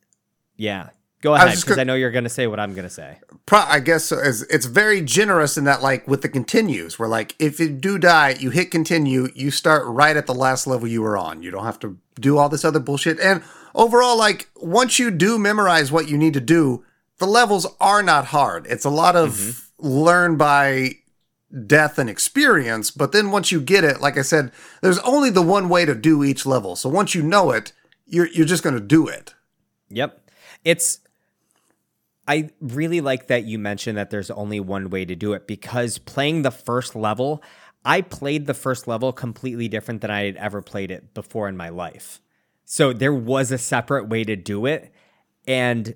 yeah. 0.55 0.89
Go 1.21 1.31
was 1.31 1.39
ahead, 1.39 1.51
just 1.51 1.65
because 1.65 1.75
go- 1.75 1.81
I 1.81 1.83
know 1.83 1.93
you're 1.93 2.11
going 2.11 2.23
to 2.23 2.29
say 2.31 2.47
what 2.47 2.59
I'm 2.59 2.73
going 2.73 2.87
to 2.87 2.89
say. 2.89 3.19
pro- 3.45 3.59
I 3.59 3.79
guess 3.79 4.05
so, 4.05 4.17
is 4.17 4.41
it's 4.43 4.65
very 4.65 5.01
generous 5.01 5.55
in 5.55 5.65
that 5.65 5.81
like 5.83 6.07
with 6.07 6.23
the 6.23 6.29
continues 6.29 6.97
where 6.97 7.07
like 7.07 7.35
if 7.37 7.59
you 7.59 7.69
do 7.69 7.99
die 7.99 8.35
you 8.39 8.49
hit 8.49 8.71
continue 8.71 9.29
you 9.35 9.51
start 9.51 9.85
right 9.85 10.17
at 10.17 10.25
the 10.25 10.33
last 10.33 10.65
level 10.65 10.87
you 10.87 11.01
were 11.03 11.15
on 11.17 11.43
you 11.43 11.51
don't 11.51 11.63
have 11.63 11.77
to 11.81 11.97
do 12.19 12.39
all 12.39 12.49
this 12.49 12.65
other 12.65 12.79
bullshit 12.79 13.19
and 13.19 13.43
overall 13.75 14.17
like 14.17 14.49
once 14.55 14.97
you 14.97 15.11
do 15.11 15.37
memorize 15.37 15.91
what 15.91 16.09
you 16.09 16.17
need 16.17 16.33
to 16.33 16.41
do 16.41 16.83
the 17.19 17.27
levels 17.27 17.67
are 17.79 18.01
not 18.01 18.25
hard 18.27 18.65
it's 18.67 18.85
a 18.85 18.89
lot 18.89 19.15
of 19.15 19.29
mm-hmm. 19.31 19.87
learn 19.87 20.37
by 20.37 20.89
death 21.67 21.99
and 21.99 22.09
experience 22.09 22.89
but 22.89 23.11
then 23.11 23.29
once 23.29 23.51
you 23.51 23.61
get 23.61 23.83
it 23.83 24.01
like 24.01 24.17
i 24.17 24.21
said 24.23 24.51
there's 24.81 24.99
only 24.99 25.29
the 25.29 25.41
one 25.41 25.69
way 25.69 25.85
to 25.85 25.93
do 25.93 26.23
each 26.23 26.45
level 26.47 26.75
so 26.75 26.89
once 26.89 27.13
you 27.13 27.21
know 27.21 27.51
it 27.51 27.73
you're 28.11 28.27
you're 28.27 28.45
just 28.45 28.63
going 28.63 28.75
to 28.75 28.81
do 28.81 29.07
it 29.07 29.33
Yep. 29.91 30.29
It's 30.63 30.99
I 32.27 32.49
really 32.59 33.01
like 33.01 33.27
that 33.27 33.45
you 33.45 33.59
mentioned 33.59 33.97
that 33.97 34.09
there's 34.09 34.31
only 34.31 34.59
one 34.59 34.89
way 34.89 35.05
to 35.05 35.15
do 35.15 35.33
it 35.33 35.47
because 35.47 35.97
playing 35.97 36.43
the 36.43 36.51
first 36.51 36.95
level, 36.95 37.43
I 37.83 38.01
played 38.01 38.45
the 38.45 38.53
first 38.53 38.87
level 38.87 39.11
completely 39.11 39.67
different 39.67 40.01
than 40.01 40.11
I 40.11 40.25
had 40.25 40.37
ever 40.37 40.61
played 40.61 40.91
it 40.91 41.13
before 41.13 41.49
in 41.49 41.57
my 41.57 41.69
life. 41.69 42.21
So 42.63 42.93
there 42.93 43.13
was 43.13 43.51
a 43.51 43.57
separate 43.57 44.07
way 44.07 44.23
to 44.23 44.35
do 44.35 44.65
it 44.65 44.93
and 45.47 45.95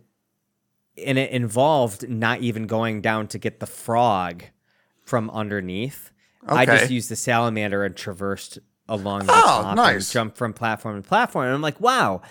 and 0.98 1.18
it 1.18 1.32
involved 1.32 2.08
not 2.10 2.42
even 2.42 2.68
going 2.68 3.02
down 3.02 3.28
to 3.28 3.38
get 3.38 3.60
the 3.60 3.66
frog 3.66 4.44
from 5.06 5.30
underneath. 5.30 6.12
I 6.48 6.66
just 6.66 6.92
used 6.92 7.10
the 7.10 7.16
salamander 7.16 7.84
and 7.84 7.96
traversed 7.96 8.60
along 8.88 9.26
the 9.26 9.32
Oh, 9.34 9.36
top 9.42 9.66
and 9.68 9.76
nice. 9.78 10.12
jumped 10.12 10.38
from 10.38 10.54
platform 10.54 11.02
to 11.02 11.08
platform. 11.08 11.46
And 11.46 11.54
I'm 11.56 11.62
like, 11.62 11.80
wow, 11.82 12.22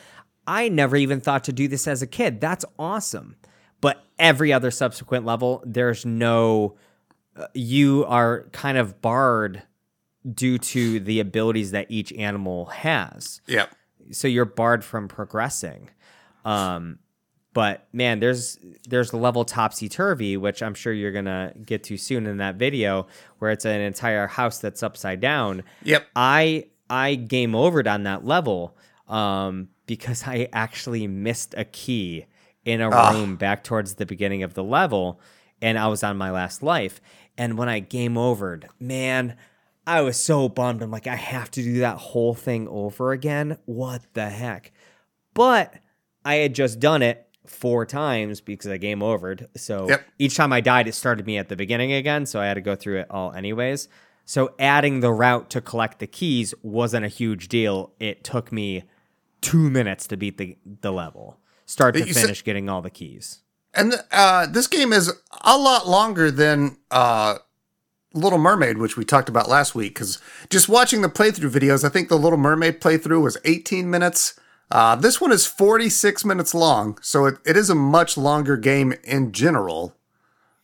I 0.47 0.69
never 0.69 0.97
even 0.97 1.21
thought 1.21 1.45
to 1.45 1.53
do 1.53 1.69
this 1.69 1.87
as 1.89 2.03
a 2.03 2.07
kid. 2.07 2.41
That's 2.41 2.65
awesome. 2.79 3.37
But 3.81 4.03
every 4.19 4.53
other 4.53 4.71
subsequent 4.71 5.25
level, 5.27 5.63
there's 5.67 6.05
no. 6.07 6.77
uh, 7.37 7.47
you 7.55 8.05
are 8.07 8.45
kind 8.53 8.79
of 8.79 9.01
barred 9.03 9.63
due 10.33 10.57
to 10.59 11.01
the 11.01 11.21
abilities 11.21 11.73
that 11.73 11.87
each 11.91 12.11
animal 12.15 12.67
has 12.67 13.41
Yep. 13.47 13.75
so 14.13 14.27
you're 14.29 14.45
barred 14.47 14.83
from 14.85 15.07
progressing. 15.09 15.91
Um, 16.47 16.99
but 17.55 17.87
man, 17.93 18.21
there's 18.21 18.59
there's 18.87 19.11
the 19.11 19.17
level 19.17 19.45
topsy 19.45 19.89
turvy, 19.89 20.37
which 20.37 20.63
I'm 20.63 20.75
sure 20.75 20.93
you're 20.93 21.13
gonna 21.13 21.53
get 21.65 21.85
to 21.85 21.97
soon 21.97 22.27
in 22.27 22.37
that 22.39 22.57
video, 22.57 23.07
where 23.39 23.51
it's 23.51 23.65
an 23.65 23.81
entire 23.81 24.27
house 24.27 24.59
that's 24.59 24.83
upside 24.83 25.21
down. 25.21 25.63
Yep. 25.85 26.07
I 26.15 26.67
I 26.91 27.15
game 27.15 27.53
overed 27.53 27.91
on 27.91 28.03
that 28.03 28.27
level 28.27 28.77
um, 29.09 29.69
because 29.87 30.25
I 30.27 30.49
actually 30.53 31.07
missed 31.07 31.55
a 31.57 31.65
key 31.65 32.27
in 32.65 32.81
a 32.81 32.91
Ah. 32.91 33.13
room 33.13 33.37
back 33.37 33.65
towards 33.65 33.95
the 33.95 34.07
beginning 34.07 34.43
of 34.43 34.55
the 34.55 34.65
level, 34.65 35.21
and 35.63 35.79
I 35.79 35.87
was 35.87 36.03
on 36.03 36.17
my 36.19 36.31
last 36.31 36.63
life. 36.63 37.01
And 37.39 37.57
when 37.59 37.69
I 37.69 37.81
game 37.81 38.15
overed, 38.15 38.65
man, 38.79 39.37
I 39.87 40.01
was 40.03 40.19
so 40.19 40.49
bummed. 40.49 40.83
I'm 40.83 40.91
like, 40.91 41.07
I 41.07 41.17
have 41.17 41.51
to 41.53 41.63
do 41.63 41.81
that 41.81 41.97
whole 41.99 42.35
thing 42.35 42.67
over 42.69 43.13
again. 43.13 43.59
What 43.65 44.03
the 44.15 44.29
heck? 44.31 44.73
But 45.35 45.75
I 46.25 46.37
had 46.37 46.55
just 46.55 46.81
done 46.81 47.03
it 47.03 47.29
four 47.47 47.85
times 47.87 48.41
because 48.41 48.71
I 48.71 48.77
game 48.79 49.01
overed. 49.01 49.47
So 49.57 49.89
Yep. 49.89 50.05
each 50.19 50.37
time 50.37 50.53
I 50.53 50.61
died, 50.61 50.89
it 50.89 50.95
started 50.95 51.27
me 51.27 51.37
at 51.39 51.49
the 51.49 51.57
beginning 51.57 51.93
again. 51.93 52.27
So 52.27 52.41
I 52.41 52.47
had 52.47 52.55
to 52.55 52.61
go 52.61 52.75
through 52.75 53.01
it 53.01 53.07
all 53.11 53.33
anyways. 53.33 53.89
So 54.25 54.55
adding 54.59 55.01
the 55.01 55.13
route 55.13 55.51
to 55.51 55.61
collect 55.61 55.99
the 55.99 56.07
keys 56.07 56.55
wasn't 56.63 57.05
a 57.05 57.09
huge 57.09 57.49
deal. 57.49 57.93
It 58.01 58.25
took 58.25 58.51
me 58.51 58.85
two 59.43 59.69
minutes 59.69 60.07
to 60.07 60.17
beat 60.17 60.39
the, 60.39 60.57
the 60.81 60.91
level, 60.93 61.39
start 61.67 61.95
to 61.95 62.07
You 62.07 62.15
said- 62.15 62.23
finish 62.23 62.43
getting 62.45 62.69
all 62.71 62.81
the 62.81 62.91
keys. 62.91 63.41
And 63.75 63.95
uh, 64.13 64.47
this 64.47 64.67
game 64.69 64.93
is 64.93 65.13
a 65.43 65.59
lot 65.59 65.89
longer 65.89 66.31
than 66.31 66.77
uh, 66.93 67.39
Little 68.15 68.39
Mermaid, 68.39 68.79
which 68.79 68.97
we 68.97 69.05
talked 69.05 69.29
about 69.29 69.49
last 69.49 69.75
week. 69.75 69.95
Because 69.95 70.19
just 70.49 70.69
watching 70.69 71.03
the 71.03 71.09
playthrough 71.09 71.51
videos, 71.51 71.85
I 71.85 71.89
think 71.89 72.09
the 72.09 72.17
Little 72.19 72.39
Mermaid 72.39 72.81
playthrough 72.81 73.21
was 73.21 73.37
18 73.45 73.91
minutes. 73.91 74.39
Uh, 74.75 74.97
this 74.97 75.21
one 75.21 75.31
is 75.31 75.47
46 75.47 76.25
minutes 76.25 76.53
long, 76.53 76.99
so 77.01 77.27
it, 77.27 77.37
it 77.47 77.57
is 77.57 77.71
a 77.71 77.77
much 77.77 78.17
longer 78.17 78.57
game 78.57 78.93
in 79.05 79.31
general. 79.31 79.95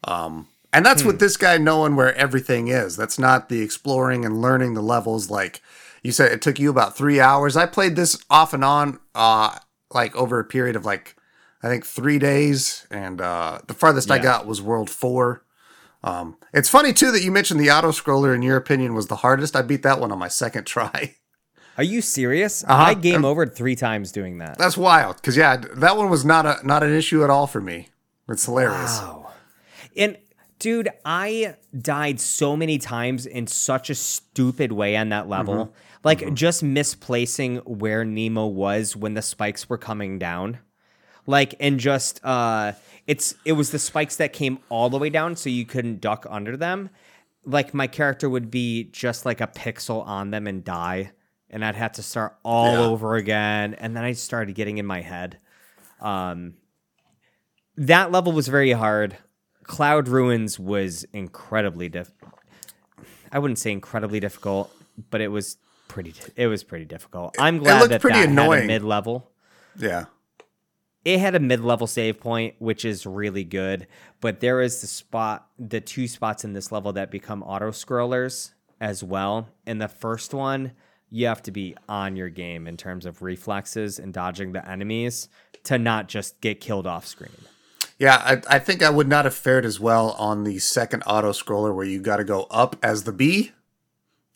Um, 0.02 0.48
and 0.72 0.84
that's 0.84 1.04
with 1.04 1.20
this 1.20 1.36
guy 1.36 1.58
knowing 1.58 1.94
where 1.94 2.12
everything 2.16 2.66
is. 2.66 2.96
That's 2.96 3.20
not 3.20 3.48
the 3.48 3.62
exploring 3.62 4.24
and 4.24 4.42
learning 4.42 4.74
the 4.74 4.82
levels. 4.82 5.30
Like 5.30 5.62
you 6.02 6.10
said, 6.10 6.32
it 6.32 6.42
took 6.42 6.58
you 6.58 6.70
about 6.70 6.96
three 6.96 7.20
hours. 7.20 7.56
I 7.56 7.66
played 7.66 7.94
this 7.94 8.20
off 8.28 8.52
and 8.52 8.64
on, 8.64 8.98
uh, 9.14 9.56
like 9.92 10.14
over 10.16 10.40
a 10.40 10.44
period 10.44 10.74
of 10.74 10.84
like 10.84 11.14
I 11.62 11.68
think 11.68 11.86
three 11.86 12.18
days, 12.18 12.88
and 12.90 13.20
uh, 13.20 13.60
the 13.68 13.74
farthest 13.74 14.10
I 14.10 14.18
got 14.18 14.44
was 14.44 14.60
World 14.60 14.90
Four. 14.90 15.44
Um, 16.02 16.36
it's 16.52 16.68
funny 16.68 16.92
too 16.92 17.12
that 17.12 17.22
you 17.22 17.30
mentioned 17.30 17.60
the 17.60 17.70
auto 17.70 17.92
scroller. 17.92 18.34
In 18.34 18.42
your 18.42 18.56
opinion, 18.56 18.94
was 18.94 19.06
the 19.06 19.16
hardest. 19.16 19.54
I 19.54 19.62
beat 19.62 19.84
that 19.84 20.00
one 20.00 20.10
on 20.10 20.18
my 20.18 20.28
second 20.28 20.64
try. 20.66 21.14
Are 21.80 21.82
you 21.82 22.02
serious? 22.02 22.62
Uh-huh. 22.62 22.74
I 22.74 22.92
game 22.92 23.22
overed 23.22 23.54
three 23.54 23.74
times 23.74 24.12
doing 24.12 24.36
that. 24.36 24.58
That's 24.58 24.76
wild. 24.76 25.16
Because 25.16 25.34
yeah, 25.34 25.56
that 25.56 25.96
one 25.96 26.10
was 26.10 26.26
not 26.26 26.44
a 26.44 26.58
not 26.62 26.82
an 26.82 26.92
issue 26.92 27.24
at 27.24 27.30
all 27.30 27.46
for 27.46 27.62
me. 27.62 27.88
It's 28.28 28.44
hilarious. 28.44 29.00
Wow. 29.00 29.30
And 29.96 30.18
dude, 30.58 30.90
I 31.06 31.56
died 31.74 32.20
so 32.20 32.54
many 32.54 32.76
times 32.76 33.24
in 33.24 33.46
such 33.46 33.88
a 33.88 33.94
stupid 33.94 34.72
way 34.72 34.94
on 34.94 35.08
that 35.08 35.26
level. 35.26 35.72
Like 36.04 36.34
just 36.34 36.62
misplacing 36.62 37.56
where 37.64 38.04
Nemo 38.04 38.46
was 38.46 38.94
when 38.94 39.14
the 39.14 39.22
spikes 39.22 39.70
were 39.70 39.78
coming 39.78 40.18
down. 40.18 40.58
Like 41.24 41.54
and 41.60 41.80
just 41.80 42.22
uh 42.22 42.72
it's 43.06 43.36
it 43.46 43.52
was 43.52 43.70
the 43.70 43.78
spikes 43.78 44.16
that 44.16 44.34
came 44.34 44.58
all 44.68 44.90
the 44.90 44.98
way 44.98 45.08
down 45.08 45.34
so 45.34 45.48
you 45.48 45.64
couldn't 45.64 46.02
duck 46.02 46.26
under 46.28 46.58
them. 46.58 46.90
Like 47.46 47.72
my 47.72 47.86
character 47.86 48.28
would 48.28 48.50
be 48.50 48.84
just 48.92 49.24
like 49.24 49.40
a 49.40 49.46
pixel 49.46 50.06
on 50.06 50.30
them 50.30 50.46
and 50.46 50.62
die. 50.62 51.12
And 51.50 51.64
I'd 51.64 51.74
have 51.76 51.92
to 51.92 52.02
start 52.02 52.36
all 52.44 52.72
Yeah. 52.72 52.78
over 52.84 53.16
again. 53.16 53.74
And 53.74 53.96
then 53.96 54.04
I 54.04 54.12
started 54.12 54.54
getting 54.54 54.78
in 54.78 54.86
my 54.86 55.00
head. 55.00 55.38
Um 56.00 56.54
that 57.76 58.10
level 58.12 58.32
was 58.32 58.48
very 58.48 58.72
hard. 58.72 59.16
Cloud 59.64 60.08
Ruins 60.08 60.58
was 60.58 61.04
incredibly 61.12 61.88
diff. 61.88 62.10
I 63.32 63.38
wouldn't 63.38 63.58
say 63.58 63.70
incredibly 63.72 64.20
difficult, 64.20 64.70
but 65.10 65.20
it 65.20 65.28
was 65.28 65.56
pretty. 65.88 66.14
It 66.36 66.48
was 66.48 66.64
pretty 66.64 66.84
difficult. 66.84 67.36
I'm 67.38 67.58
glad 67.58 67.88
that 67.90 68.00
pretty 68.00 68.18
that 68.20 68.28
annoying. 68.28 68.62
had 68.62 68.64
a 68.64 68.66
mid 68.66 68.82
level. 68.82 69.30
Yeah. 69.78 70.06
It 71.04 71.20
had 71.20 71.34
a 71.34 71.40
mid 71.40 71.60
level 71.60 71.86
save 71.86 72.20
point, 72.20 72.56
which 72.58 72.84
is 72.84 73.06
really 73.06 73.44
good. 73.44 73.86
But 74.20 74.40
there 74.40 74.60
is 74.60 74.80
the 74.80 74.86
spot, 74.86 75.46
the 75.58 75.80
two 75.80 76.06
spots 76.08 76.44
in 76.44 76.52
this 76.52 76.70
level 76.72 76.92
that 76.94 77.10
become 77.10 77.42
auto 77.42 77.70
scrollers 77.70 78.52
as 78.80 79.02
well. 79.02 79.48
And 79.66 79.80
the 79.80 79.88
first 79.88 80.34
one, 80.34 80.72
you 81.10 81.26
have 81.26 81.42
to 81.44 81.50
be 81.50 81.74
on 81.88 82.16
your 82.16 82.28
game 82.28 82.66
in 82.66 82.76
terms 82.76 83.04
of 83.06 83.22
reflexes 83.22 83.98
and 83.98 84.12
dodging 84.14 84.52
the 84.52 84.68
enemies 84.68 85.28
to 85.64 85.78
not 85.78 86.08
just 86.08 86.40
get 86.40 86.60
killed 86.60 86.86
off 86.86 87.06
screen. 87.06 87.30
Yeah, 87.98 88.16
I, 88.16 88.56
I 88.56 88.58
think 88.58 88.82
I 88.82 88.88
would 88.88 89.08
not 89.08 89.26
have 89.26 89.34
fared 89.34 89.64
as 89.66 89.78
well 89.78 90.12
on 90.12 90.44
the 90.44 90.58
second 90.58 91.02
auto 91.06 91.32
scroller 91.32 91.74
where 91.74 91.84
you 91.84 92.00
got 92.00 92.16
to 92.16 92.24
go 92.24 92.44
up 92.50 92.76
as 92.82 93.04
the 93.04 93.12
bee. 93.12 93.52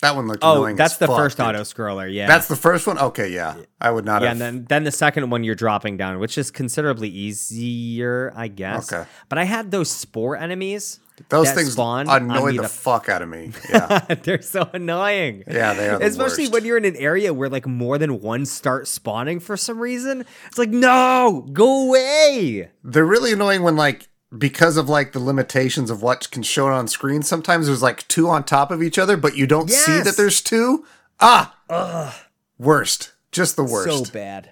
That 0.03 0.17
one 0.17 0.27
looked 0.27 0.41
Oh, 0.45 0.57
annoying. 0.57 0.77
that's 0.77 0.99
the 0.99 1.07
fuck, 1.07 1.17
first 1.17 1.41
auto 1.41 1.61
scroller. 1.61 2.13
Yeah, 2.13 2.27
That's 2.27 2.47
the 2.47 2.57
first 2.57 2.87
one. 2.87 2.99
Okay, 2.99 3.31
yeah, 3.31 3.55
I 3.81 3.91
would 3.91 4.05
not 4.05 4.21
yeah, 4.21 4.29
have. 4.29 4.33
and 4.33 4.41
then 4.41 4.65
then 4.69 4.85
the 4.85 4.91
second 4.91 5.31
one 5.31 5.45
you're 5.45 5.55
dropping 5.55 5.97
down, 5.97 6.19
which 6.19 6.37
is 6.37 6.51
considerably 6.51 7.09
easier, 7.09 8.31
I 8.37 8.49
guess. 8.49 8.93
Okay. 8.93 9.09
But 9.31 9.39
I 9.39 9.45
had 9.45 9.71
those 9.71 9.91
spore 9.91 10.37
enemies. 10.37 11.01
Those 11.29 11.53
things 11.53 11.73
spawn 11.75 12.09
annoy 12.09 12.53
me 12.53 12.59
the 12.59 12.69
fuck 12.69 13.09
out 13.09 13.23
of 13.23 13.29
me. 13.29 13.53
Yeah, 13.71 13.99
They're 14.23 14.43
so 14.43 14.69
annoying. 14.73 15.45
Yeah, 15.47 15.73
they 15.75 15.89
are 15.89 15.99
the 15.99 16.07
Especially 16.07 16.45
worst. 16.45 16.53
when 16.53 16.65
you're 16.65 16.77
in 16.77 16.85
an 16.85 16.97
area 16.97 17.33
where 17.33 17.49
like 17.49 17.67
more 17.67 17.99
than 17.99 18.21
one 18.21 18.47
start 18.47 18.89
spawning 18.89 19.39
for 19.41 19.57
some 19.57 19.79
reason. 19.79 20.25
It's 20.47 20.59
like, 20.59 20.71
no, 20.71 21.49
go 21.53 21.87
away. 21.89 22.71
they're 22.83 23.05
really 23.05 23.33
annoying 23.33 23.63
when 23.63 23.77
like 23.77 24.09
because 24.37 24.77
of 24.77 24.89
like 24.89 25.13
the 25.13 25.21
limitations 25.21 25.91
of 25.91 26.03
what 26.03 26.29
can 26.33 26.43
show 26.43 26.67
on 26.67 26.89
screen. 26.89 27.23
Sometimes 27.23 27.67
there's 27.67 27.83
like 27.83 28.07
two 28.09 28.29
on 28.29 28.43
top 28.43 28.73
of 28.73 28.83
each 28.83 28.99
other, 28.99 29.17
but 29.17 29.37
you 29.37 29.47
don't 29.47 29.71
see 29.71 30.01
that 30.01 30.17
there's 30.17 30.41
two. 30.41 30.85
Ah, 31.21 32.25
worst. 32.59 33.13
Just 33.31 33.55
the 33.57 33.65
worst. 33.65 34.07
So 34.07 34.13
bad. 34.13 34.51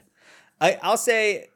I 0.61 0.79
I'll 0.83 0.97
say, 0.97 1.49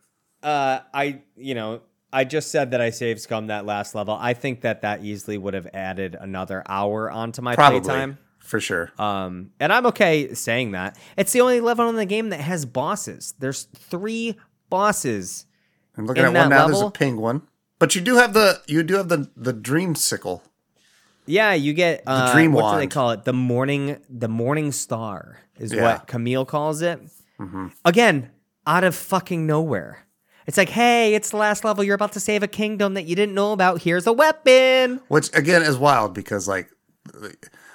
uh, 0.42 0.80
I 0.92 1.20
you 1.36 1.54
know 1.54 1.82
I 2.12 2.24
just 2.24 2.50
said 2.50 2.70
that 2.70 2.80
I 2.80 2.90
saved 2.90 3.20
scum 3.20 3.48
that 3.48 3.66
last 3.66 3.94
level. 3.94 4.16
I 4.18 4.32
think 4.32 4.61
that 4.62 4.82
that 4.82 5.04
easily 5.04 5.36
would 5.38 5.54
have 5.54 5.66
added 5.74 6.16
another 6.18 6.62
hour 6.68 7.11
onto 7.11 7.42
my 7.42 7.54
Probably 7.54 7.80
playtime. 7.80 8.18
for 8.38 8.61
sure. 8.61 8.92
Um, 8.98 9.50
and 9.61 9.72
I'm 9.72 9.86
okay 9.86 10.32
saying 10.34 10.72
that. 10.72 10.96
It's 11.16 11.32
the 11.32 11.40
only 11.40 11.61
level 11.61 11.88
in 11.88 11.96
the 11.96 12.07
game 12.07 12.30
that 12.30 12.40
has 12.40 12.64
bosses. 12.64 13.34
There's 13.38 13.64
three 13.76 14.36
bosses. 14.70 15.46
I'm 15.96 16.07
looking 16.07 16.22
in 16.24 16.36
at 16.36 16.40
one 16.42 16.50
now. 16.50 16.66
There's 16.66 16.70
a 16.76 16.84
level- 16.84 16.90
penguin, 16.92 17.42
but 17.78 17.94
you 17.94 18.00
do 18.00 18.16
have 18.16 18.32
the 18.34 18.61
you 18.66 18.82
do 18.82 18.94
have 18.94 19.09
the 19.09 19.30
the 19.36 19.52
dream 19.52 19.94
sickle. 19.94 20.42
Yeah, 21.26 21.54
you 21.54 21.72
get 21.74 22.02
uh, 22.07 22.32
dream 22.32 22.52
what 22.52 22.72
do 22.74 22.78
they 22.78 22.86
call 22.86 23.11
it? 23.11 23.24
The 23.24 23.32
morning, 23.32 23.98
the 24.09 24.28
morning 24.28 24.70
star 24.70 25.40
is 25.59 25.72
Yeah. 25.72 25.82
what 25.82 26.07
Camille 26.07 26.44
calls 26.46 26.82
it. 26.82 27.00
Again, 27.84 28.30
out 28.66 28.84
of 28.84 28.94
fucking 28.94 29.44
nowhere. 29.46 30.05
It's 30.47 30.57
like, 30.57 30.68
hey, 30.68 31.14
it's 31.14 31.30
the 31.30 31.36
last 31.38 31.64
level. 31.64 31.82
You're 31.82 31.94
about 31.97 32.12
to 32.12 32.20
save 32.20 32.42
a 32.42 32.49
kingdom 32.49 32.94
that 32.94 33.05
you 33.07 33.16
didn't 33.16 33.34
know 33.34 33.53
about. 33.53 33.82
Here's 33.82 34.07
a 34.07 34.12
weapon. 34.12 35.01
which 35.09 35.28
again 35.36 35.62
is 35.62 35.76
wild 35.76 36.14
because 36.14 36.47
like 36.47 36.70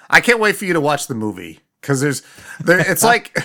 I 0.10 0.22
can't 0.22 0.40
wait 0.40 0.56
for 0.56 0.66
you 0.66 0.74
to 0.74 0.82
watch 0.82 1.08
the 1.08 1.16
movie 1.16 1.60
because 1.82 2.02
there's 2.02 2.22
there 2.60 2.80
it's 2.80 3.04
like 3.04 3.38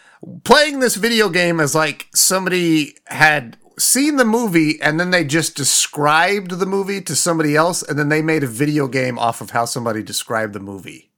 playing 0.44 0.80
this 0.80 0.96
video 0.96 1.28
game 1.28 1.60
as 1.60 1.74
like 1.74 2.08
somebody 2.14 2.96
had 3.06 3.56
seen 3.78 4.16
the 4.16 4.24
movie 4.24 4.80
and 4.80 5.00
then 5.00 5.10
they 5.10 5.24
just 5.24 5.56
described 5.56 6.52
the 6.52 6.66
movie 6.66 7.00
to 7.02 7.14
somebody 7.16 7.56
else 7.56 7.82
and 7.82 7.98
then 7.98 8.08
they 8.08 8.22
made 8.22 8.44
a 8.44 8.46
video 8.46 8.86
game 8.86 9.18
off 9.18 9.40
of 9.40 9.50
how 9.50 9.64
somebody 9.64 10.02
described 10.02 10.52
the 10.52 10.60
movie. 10.60 11.10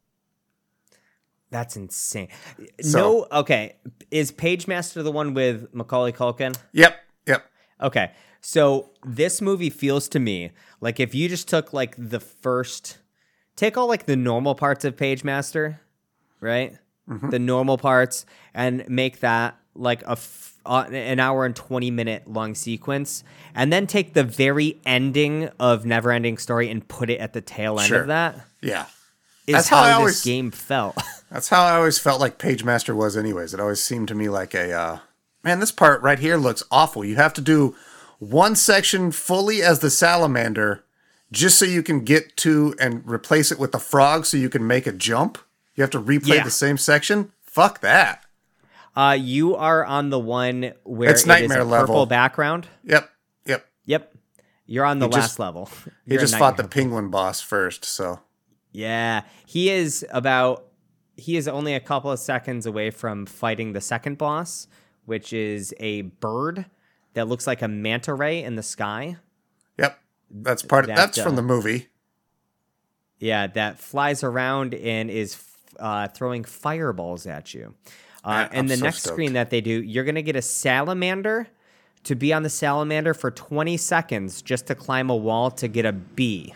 That's 1.50 1.76
insane. 1.76 2.28
So- 2.80 2.98
no, 3.30 3.40
okay. 3.40 3.76
Is 4.10 4.32
Pagemaster 4.32 5.02
the 5.04 5.12
one 5.12 5.34
with 5.34 5.72
Macaulay 5.74 6.12
Culkin? 6.12 6.56
Yep. 6.72 6.96
Okay. 7.80 8.10
So 8.40 8.90
this 9.04 9.40
movie 9.42 9.70
feels 9.70 10.08
to 10.10 10.18
me 10.20 10.50
like 10.80 11.00
if 11.00 11.14
you 11.14 11.28
just 11.28 11.48
took 11.48 11.72
like 11.72 11.94
the 11.98 12.20
first 12.20 12.98
take 13.56 13.76
all 13.76 13.88
like 13.88 14.06
the 14.06 14.16
normal 14.16 14.54
parts 14.54 14.84
of 14.84 14.96
Pagemaster, 14.96 15.78
right? 16.40 16.76
The 17.08 17.38
normal 17.38 17.78
parts 17.78 18.26
and 18.52 18.84
make 18.88 19.20
that 19.20 19.56
like 19.74 20.02
a 20.02 20.12
f- 20.12 20.54
uh, 20.66 20.84
an 20.90 21.20
hour 21.20 21.44
and 21.46 21.54
20 21.54 21.90
minute 21.92 22.26
long 22.26 22.54
sequence 22.56 23.22
and 23.54 23.72
then 23.72 23.86
take 23.86 24.14
the 24.14 24.24
very 24.24 24.80
ending 24.84 25.48
of 25.60 25.84
Neverending 25.84 26.40
Story 26.40 26.68
and 26.68 26.86
put 26.88 27.08
it 27.10 27.20
at 27.20 27.32
the 27.32 27.40
tail 27.40 27.78
end 27.78 27.86
Sure. 27.88 28.00
of 28.00 28.06
that. 28.08 28.44
Yeah. 28.60 28.86
is 29.46 29.54
That's 29.54 29.68
how, 29.68 29.76
how 29.76 29.82
I 29.82 29.88
this 29.90 29.96
always- 29.98 30.24
game 30.24 30.50
felt. 30.50 30.96
That's 31.30 31.48
how 31.48 31.62
I 31.64 31.76
always 31.76 31.98
felt 31.98 32.20
like 32.20 32.38
Pagemaster 32.38 32.94
was, 32.96 33.16
anyways. 33.16 33.54
It 33.54 33.60
always 33.60 33.82
seemed 33.82 34.08
to 34.08 34.14
me 34.16 34.28
like 34.28 34.54
a 34.54 34.72
uh, 34.72 34.98
man. 35.46 35.60
This 35.60 35.72
part 35.72 36.02
right 36.02 36.18
here 36.18 36.36
looks 36.36 36.62
awful. 36.70 37.04
You 37.04 37.16
have 37.16 37.32
to 37.34 37.40
do 37.40 37.74
one 38.18 38.56
section 38.56 39.12
fully 39.12 39.62
as 39.62 39.78
the 39.78 39.90
salamander, 39.90 40.84
just 41.32 41.58
so 41.58 41.64
you 41.64 41.82
can 41.82 42.00
get 42.00 42.36
to 42.38 42.74
and 42.80 43.02
replace 43.08 43.50
it 43.52 43.58
with 43.58 43.72
the 43.72 43.78
frog, 43.78 44.26
so 44.26 44.36
you 44.36 44.48
can 44.50 44.66
make 44.66 44.86
a 44.86 44.92
jump. 44.92 45.38
You 45.74 45.82
have 45.82 45.90
to 45.90 46.00
replay 46.00 46.36
Yeah. 46.36 46.44
the 46.44 46.50
same 46.50 46.76
section. 46.78 47.32
Fuck 47.42 47.80
that. 47.80 48.24
Uh, 48.96 49.16
you 49.18 49.54
are 49.54 49.84
on 49.84 50.10
the 50.10 50.18
one 50.18 50.72
where 50.84 51.10
It's 51.10 51.20
it 51.20 51.24
is 51.24 51.26
nightmare 51.26 51.60
a 51.60 51.66
purple 51.66 52.06
background. 52.06 52.66
Yep, 52.84 53.10
yep. 53.44 53.66
Yep. 53.84 54.14
You're 54.66 54.86
on 54.86 54.98
the 54.98 55.06
He 55.06 55.12
last 55.12 55.22
just- 55.24 55.38
level. 55.38 55.70
He 55.84 55.90
You're 56.14 56.18
a 56.18 56.22
just 56.22 56.36
fought 56.36 56.56
the 56.56 56.64
penguin 56.64 57.10
boss 57.10 57.40
first, 57.40 57.84
so 57.84 58.20
Yeah, 58.72 59.22
he 59.46 59.70
is 59.70 60.04
about. 60.10 60.64
He 61.18 61.38
is 61.38 61.48
only 61.48 61.72
a 61.74 61.80
couple 61.80 62.10
of 62.10 62.18
seconds 62.18 62.66
away 62.66 62.90
from 62.90 63.24
fighting 63.24 63.72
the 63.72 63.80
second 63.80 64.18
boss, 64.18 64.66
which 65.06 65.32
is 65.32 65.74
a 65.80 66.02
bird 66.02 66.66
that 67.14 67.26
looks 67.28 67.46
like 67.46 67.62
a 67.62 67.68
manta 67.68 68.12
ray 68.14 68.42
in 68.42 68.56
the 68.56 68.62
sky. 68.62 69.16
yep. 69.78 69.98
That's 70.30 70.62
part. 70.62 70.84
Of, 70.84 70.88
That, 70.88 70.96
that's 70.96 71.18
uh, 71.18 71.22
from 71.22 71.36
the 71.36 71.42
movie. 71.42 71.86
Yeah, 73.18 73.46
that 73.46 73.78
flies 73.78 74.22
around 74.22 74.74
and 74.74 75.10
is 75.10 75.40
uh, 75.78 76.08
throwing 76.08 76.44
fireballs 76.44 77.26
at 77.26 77.54
you. 77.54 77.74
Uh, 78.24 78.28
I- 78.28 78.48
and 78.52 78.68
the 78.68 78.76
so 78.76 78.84
next 78.84 78.98
stoked. 79.00 79.14
screen 79.14 79.32
that 79.34 79.50
they 79.50 79.60
do, 79.60 79.82
you're 79.82 80.04
gonna 80.04 80.22
get 80.22 80.36
a 80.36 80.42
salamander 80.42 81.48
to 82.04 82.14
be 82.14 82.32
on 82.32 82.42
the 82.42 82.50
salamander 82.50 83.14
for 83.14 83.30
20 83.30 83.76
seconds 83.76 84.42
just 84.42 84.66
to 84.66 84.74
climb 84.74 85.10
a 85.10 85.16
wall 85.16 85.50
to 85.52 85.68
get 85.68 85.84
a 85.86 85.92
bee. 85.92 86.54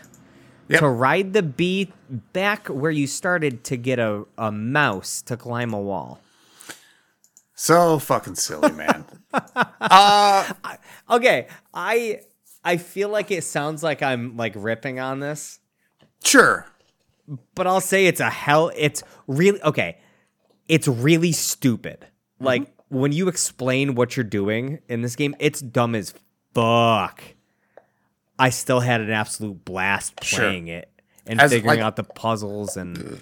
Yep. 0.69 0.79
To 0.79 0.87
ride 0.87 1.33
the 1.33 1.43
bee 1.43 1.91
back 2.31 2.67
where 2.67 2.91
you 2.91 3.05
started 3.07 3.63
to 3.65 3.75
get 3.77 3.99
a, 3.99 4.23
a 4.37 4.51
mouse 4.51 5.21
to 5.23 5.35
climb 5.35 5.73
a 5.73 5.79
wall. 5.81 6.21
So 7.61 7.99
fucking 7.99 8.35
silly, 8.35 8.71
man. 8.71 9.05
Uh, 9.79 10.51
okay, 11.09 11.47
I 11.73 12.19
I 12.65 12.75
feel 12.77 13.07
like 13.09 13.31
it 13.31 13.43
sounds 13.45 13.81
like 13.81 14.01
I'm 14.01 14.35
like 14.35 14.53
ripping 14.57 14.99
on 14.99 15.19
this, 15.21 15.59
sure. 16.23 16.65
but 17.55 17.65
I'll 17.67 17.79
say 17.81 18.07
it's 18.07 18.19
a 18.19 18.29
hell. 18.29 18.71
It's 18.75 19.03
really 19.27 19.61
okay. 19.63 19.99
It's 20.67 20.87
really 20.87 21.31
stupid. 21.31 21.99
Mm-hmm. 22.01 22.45
Like 22.45 22.73
when 22.89 23.11
you 23.13 23.27
explain 23.29 23.95
what 23.95 24.17
you're 24.17 24.23
doing 24.25 24.79
in 24.89 25.01
this 25.01 25.15
game, 25.15 25.33
it's 25.39 25.61
dumb 25.61 25.95
as 25.95 26.13
fuck. 26.53 27.23
I 28.37 28.49
still 28.49 28.81
had 28.81 28.99
an 29.01 29.11
absolute 29.11 29.63
blast 29.63 30.21
Sure. 30.23 30.39
playing 30.39 30.67
it 30.67 30.89
and 31.25 31.39
As, 31.39 31.51
figuring 31.51 31.77
like- 31.79 31.85
out 31.85 31.95
the 31.95 32.03
puzzles 32.03 32.75
and 32.75 33.21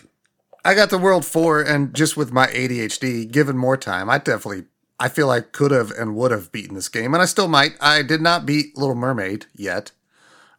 I 0.64 0.74
got 0.76 0.90
the 0.90 0.98
World 0.98 1.26
Four, 1.26 1.62
and 1.62 1.94
just 1.94 2.18
with 2.18 2.32
my 2.32 2.48
ADHD, 2.48 3.30
given 3.32 3.58
more 3.58 3.78
time, 3.78 4.10
I 4.10 4.18
definitely, 4.18 4.66
I 5.00 5.08
feel 5.10 5.30
I 5.30 5.42
could 5.42 5.72
have 5.72 5.92
and 5.92 6.16
would 6.16 6.32
have 6.32 6.52
beaten 6.52 6.76
this 6.76 6.90
game, 6.90 7.14
and 7.14 7.22
I 7.24 7.26
still 7.26 7.48
might. 7.48 7.74
I 7.80 8.02
did 8.02 8.22
not 8.22 8.46
beat 8.46 8.78
Little 8.78 8.96
Mermaid 8.96 9.46
yet, 9.56 9.92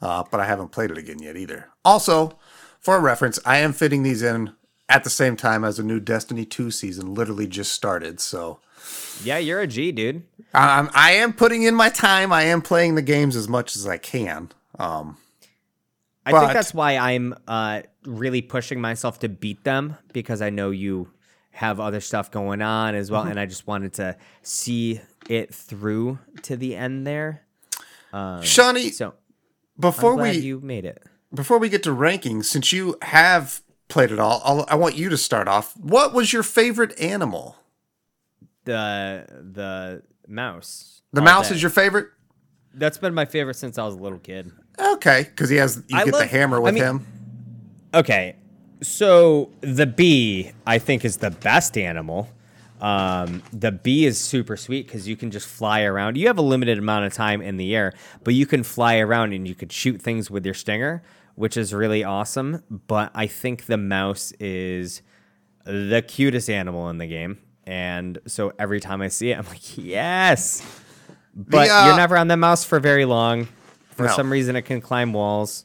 uh, 0.01 0.25
but 0.31 0.41
I 0.41 0.47
haven't 0.47 0.73
played 0.73 0.91
it 0.91 0.99
again 0.99 1.21
yet 1.21 1.37
either. 1.37 1.69
Also, 1.85 2.39
for 2.81 2.99
reference, 3.01 3.39
I 3.45 3.59
am 3.59 3.73
fitting 3.73 4.03
these 4.03 4.23
in 4.23 4.53
at 4.89 5.05
the 5.05 5.11
same 5.11 5.37
time 5.37 5.65
as 5.65 5.79
a 5.79 5.85
new 5.85 6.01
Destiny 6.01 6.45
Two 6.45 6.71
season 6.71 7.15
literally 7.15 7.47
just 7.47 7.73
started, 7.73 8.21
so 8.21 8.61
yeah, 9.23 9.39
you're 9.39 9.61
a 9.61 9.67
G, 9.67 9.93
dude. 9.93 10.23
um, 10.55 10.91
I 10.95 11.13
am 11.13 11.33
putting 11.33 11.63
in 11.63 11.75
my 11.75 11.91
time. 11.91 12.33
I 12.33 12.45
am 12.45 12.63
playing 12.63 12.95
the 12.95 13.03
games 13.03 13.37
as 13.37 13.49
much 13.49 13.77
as 13.77 13.87
I 13.87 13.99
can. 13.99 14.51
Um, 14.79 15.19
I 16.31 16.33
But- 16.33 16.41
think 16.41 16.53
that's 16.55 16.75
why 16.75 16.97
I'm 16.97 17.35
uh, 17.49 17.83
really 18.05 18.43
pushing 18.43 18.81
myself 18.81 19.19
to 19.21 19.29
beat 19.29 19.65
them 19.65 19.97
because 20.13 20.41
I 20.43 20.51
know 20.51 20.71
you 20.71 21.11
have 21.53 21.81
other 21.81 22.01
stuff 22.01 22.31
going 22.31 22.63
on 22.63 22.95
as 22.95 23.07
Mm-hmm. 23.07 23.15
well, 23.15 23.25
and 23.25 23.39
I 23.41 23.47
just 23.47 23.67
wanted 23.67 23.93
to 23.95 24.17
see 24.43 25.01
it 25.29 25.53
through 25.55 26.19
to 26.43 26.57
the 26.57 26.75
end 26.77 27.07
there. 27.07 27.43
Shawnee, 28.43 28.91
So 28.91 29.15
before 29.79 30.17
we 30.17 30.31
you 30.33 30.61
made 30.61 30.85
it. 30.85 31.03
before 31.33 31.59
we 31.59 31.69
get 31.69 31.83
to 31.85 31.91
rankings, 31.91 32.47
since 32.47 32.73
you 32.73 32.97
have 33.03 33.63
played 33.89 34.11
it 34.11 34.19
all, 34.19 34.41
I'll, 34.45 34.65
I 34.69 34.75
want 34.77 34.97
you 34.97 35.09
to 35.11 35.17
start 35.17 35.47
off. 35.49 35.77
What 35.77 36.13
was 36.13 36.33
your 36.33 36.43
favorite 36.43 36.99
animal? 37.01 37.57
The 38.65 39.27
the 39.53 40.03
mouse. 40.29 41.03
The 41.13 41.23
mouse 41.23 41.49
day. 41.49 41.55
is 41.57 41.63
your 41.63 41.71
favorite? 41.71 42.09
That's 42.75 42.99
been 42.99 43.15
my 43.15 43.25
favorite 43.25 43.55
since 43.55 43.79
I 43.79 43.85
was 43.85 43.95
a 43.95 43.99
little 43.99 44.19
kid. 44.19 44.53
Okay, 44.79 45.25
because 45.25 45.51
he 45.51 45.57
has 45.57 45.83
you 45.89 45.97
I 45.99 46.05
get 46.05 46.13
the 46.13 46.21
love- 46.21 46.29
hammer 46.31 46.57
I 46.57 46.61
with 46.61 46.75
mean- 46.75 46.83
him. 46.85 47.07
Okay, 47.93 48.37
so 48.83 49.51
the 49.61 49.87
bee 49.87 50.53
I 50.67 50.79
think 50.79 51.05
is 51.05 51.17
the 51.19 51.31
best 51.31 51.77
animal. 51.77 52.29
Um, 52.81 53.43
the 53.53 53.73
bee 53.73 54.07
is 54.07 54.17
super 54.19 54.57
sweet 54.57 54.87
because 54.87 55.07
you 55.07 55.15
can 55.17 55.31
just 55.31 55.47
fly 55.47 55.83
around. 55.83 56.17
You 56.17 56.29
have 56.29 56.39
a 56.39 56.43
limited 56.43 56.79
amount 56.79 57.05
of 57.05 57.13
time 57.13 57.43
in 57.43 57.59
the 57.59 57.75
air, 57.77 57.93
but 58.25 58.33
you 58.33 58.47
can 58.47 58.63
fly 58.63 58.99
around 58.99 59.35
and 59.35 59.47
you 59.47 59.55
could 59.55 59.71
shoot 59.71 60.01
things 60.01 60.31
with 60.31 60.47
your 60.47 60.55
stinger, 60.55 61.03
which 61.35 61.59
is 61.59 61.75
really 61.75 62.05
awesome. 62.05 62.63
But 62.71 63.11
I 63.15 63.27
think 63.27 63.67
the 63.67 63.77
mouse 63.77 64.33
is 64.41 65.03
the 65.65 66.01
cutest 66.01 66.49
animal 66.49 66.89
in 66.89 66.97
the 66.97 67.07
game, 67.07 67.39
and 67.65 68.19
so 68.27 68.53
every 68.59 68.81
time 68.81 69.03
I 69.03 69.09
see 69.09 69.31
it, 69.33 69.39
I'm 69.39 69.47
like, 69.47 69.77
yes. 69.77 70.63
But 71.35 71.69
uh, 71.71 71.85
you're 71.87 71.97
never 71.97 72.17
on 72.17 72.29
the 72.29 72.37
mouse 72.37 72.65
for 72.65 72.81
very 72.81 73.05
long. 73.05 73.49
For 73.93 74.05
No. 74.07 74.13
some 74.17 74.31
reason, 74.33 74.57
it 74.57 74.63
can 74.63 74.81
climb 74.81 75.13
walls. 75.13 75.65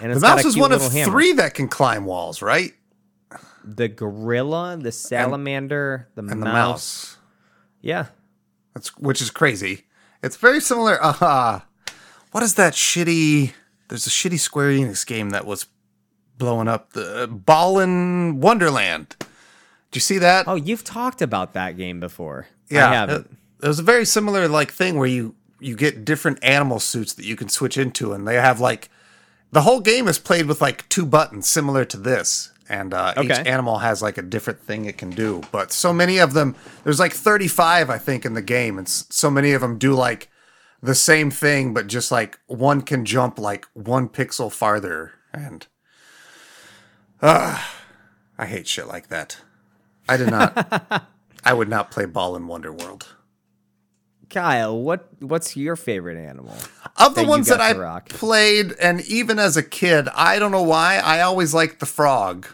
And 0.00 0.12
The 0.12 0.20
mouse 0.20 0.44
is 0.44 0.56
one 0.56 0.72
of 0.72 0.80
hammer. 0.92 1.10
three 1.10 1.32
that 1.34 1.54
can 1.54 1.68
climb 1.68 2.04
walls, 2.04 2.42
right? 2.42 2.72
The 3.64 3.88
gorilla, 3.88 4.76
the 4.80 4.92
salamander, 4.92 6.08
the, 6.14 6.20
And 6.20 6.28
mouse. 6.28 6.38
the 6.40 6.44
mouse. 6.52 7.16
Yeah. 7.80 8.06
That's 8.74 8.96
which 8.98 9.20
is 9.22 9.30
crazy. 9.30 9.84
It's 10.22 10.36
very 10.36 10.60
similar. 10.60 10.98
Uh, 11.02 11.60
what 12.32 12.42
is 12.42 12.54
that 12.54 12.72
shitty? 12.74 13.52
There's 13.88 14.06
a 14.06 14.10
shitty 14.10 14.38
Square 14.40 14.70
Enix 14.70 15.06
game 15.06 15.30
that 15.30 15.46
was 15.46 15.66
blowing 16.38 16.66
up 16.68 16.92
the 16.94 17.28
Balan 17.30 18.40
Wonderland. 18.40 19.14
Did 19.18 19.96
you 19.96 20.00
see 20.00 20.18
that? 20.18 20.48
Oh, 20.48 20.56
you've 20.56 20.82
talked 20.84 21.22
about 21.22 21.52
that 21.52 21.76
game 21.76 22.00
before. 22.00 22.48
yeah, 22.68 22.90
I 22.90 22.94
haven't. 22.94 23.26
It, 23.26 23.36
it 23.62 23.68
was 23.68 23.78
a 23.78 23.84
very 23.84 24.04
similar 24.04 24.48
like 24.48 24.72
thing 24.72 24.96
where 24.96 25.06
you 25.06 25.34
you 25.60 25.76
get 25.76 26.04
different 26.04 26.38
animal 26.42 26.78
suits 26.78 27.12
that 27.14 27.24
you 27.24 27.36
can 27.36 27.48
switch 27.48 27.78
into, 27.78 28.12
and 28.12 28.26
they 28.26 28.34
have 28.34 28.60
like 28.60 28.90
the 29.54 29.62
whole 29.62 29.80
game 29.80 30.08
is 30.08 30.18
played 30.18 30.46
with 30.46 30.60
like 30.60 30.88
two 30.88 31.06
buttons, 31.06 31.46
similar 31.46 31.84
to 31.84 31.96
this. 31.96 32.50
And 32.68 32.92
uh, 32.92 33.14
each 33.22 33.30
animal 33.30 33.78
has 33.78 34.02
like 34.02 34.18
a 34.18 34.22
different 34.22 34.60
thing 34.60 34.86
it 34.86 34.98
can 34.98 35.10
do. 35.10 35.42
But 35.52 35.70
so 35.70 35.92
many 35.92 36.18
of 36.18 36.32
them, 36.32 36.56
there's 36.82 36.98
like 36.98 37.12
35, 37.12 37.90
I 37.90 37.98
think, 37.98 38.24
in 38.24 38.34
the 38.34 38.42
game. 38.42 38.78
And 38.78 38.88
so 38.88 39.30
many 39.30 39.52
of 39.52 39.60
them 39.60 39.78
do 39.78 39.92
like 39.92 40.30
the 40.82 40.94
same 40.94 41.30
thing, 41.30 41.72
but 41.72 41.86
just 41.86 42.10
like 42.10 42.40
one 42.46 42.82
can 42.82 43.04
jump 43.04 43.38
like 43.38 43.66
one 43.74 44.08
pixel 44.08 44.50
farther. 44.50 45.12
And 45.32 45.66
uh, 47.22 47.62
I 48.38 48.46
hate 48.46 48.66
shit 48.66 48.88
like 48.88 49.08
that. 49.08 49.38
I 50.08 50.16
did 50.16 50.30
not, 50.30 51.06
I 51.44 51.52
would 51.52 51.68
not 51.68 51.90
play 51.90 52.06
Balan 52.06 52.46
Wonderworld. 52.48 53.06
Kyle, 54.34 54.82
what 54.82 55.08
what's 55.20 55.56
your 55.56 55.76
favorite 55.76 56.18
animal? 56.18 56.56
Of 56.96 57.14
the 57.14 57.22
that 57.22 57.28
ones 57.28 57.46
that 57.46 57.60
I 57.60 57.72
rock. 57.72 58.08
played, 58.08 58.72
and 58.80 59.00
even 59.02 59.38
as 59.38 59.56
a 59.56 59.62
kid, 59.62 60.08
I 60.08 60.40
don't 60.40 60.50
know 60.50 60.62
why, 60.64 60.96
I 60.96 61.20
always 61.20 61.54
liked 61.54 61.78
the 61.78 61.86
frog. 61.86 62.48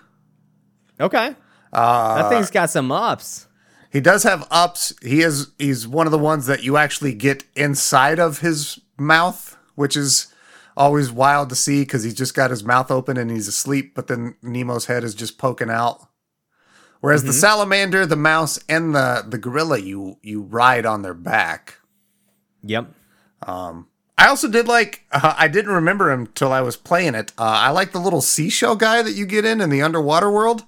Okay. 1.01 1.35
Uh, 1.73 2.23
that 2.23 2.29
thing's 2.29 2.51
got 2.51 2.69
some 2.69 2.93
ups. 2.93 3.47
He 3.91 4.01
does 4.01 4.25
have 4.25 4.47
ups. 4.51 4.93
He 5.03 5.23
is 5.23 5.53
he's 5.59 5.89
one 5.89 6.07
of 6.07 6.11
the 6.11 6.19
ones 6.19 6.45
that 6.47 6.63
you 6.63 6.77
actually 6.77 7.15
get 7.15 7.45
inside 7.57 8.19
of 8.19 8.41
his 8.41 8.79
mouth, 8.99 9.57
which 9.75 9.97
is 9.97 10.27
always 10.77 11.11
wild 11.11 11.49
to 11.49 11.55
see 11.55 11.81
because 11.83 12.03
he's 12.03 12.15
just 12.15 12.35
got 12.35 12.51
his 12.51 12.63
mouth 12.63 12.91
open 12.91 13.17
and 13.17 13.31
he's 13.31 13.49
asleep, 13.49 13.95
but 13.95 14.07
then 14.07 14.37
Nemo's 14.43 14.87
head 14.87 15.03
is 15.03 15.15
just 15.15 15.39
poking 15.39 15.71
out. 15.71 16.10
Whereas 17.01 17.25
the 17.25 17.33
salamander, 17.33 18.05
the 18.05 18.17
mouse, 18.17 18.59
and 18.69 18.95
the 18.95 19.25
the 19.27 19.39
gorilla, 19.39 19.79
you 19.79 20.19
you 20.23 20.43
ride 20.43 20.85
on 20.85 21.03
their 21.03 21.15
back. 21.15 21.79
Yep. 22.63 22.93
I 23.47 24.29
also 24.29 24.49
did 24.49 24.69
like 24.69 25.05
uh, 25.13 25.35
I 25.37 25.49
didn't 25.49 25.73
remember 25.73 26.11
him 26.11 26.27
till 26.29 26.53
I 26.53 26.61
was 26.61 26.77
playing 26.77 27.15
it. 27.15 27.33
Uh, 27.39 27.45
I 27.45 27.71
like 27.71 27.93
the 27.93 27.99
little 28.01 28.21
seashell 28.21 28.77
guy 28.77 29.01
that 29.03 29.13
you 29.13 29.25
get 29.25 29.45
in 29.47 29.61
in 29.63 29.71
the 29.71 29.81
underwater 29.81 30.31
world. 30.31 30.65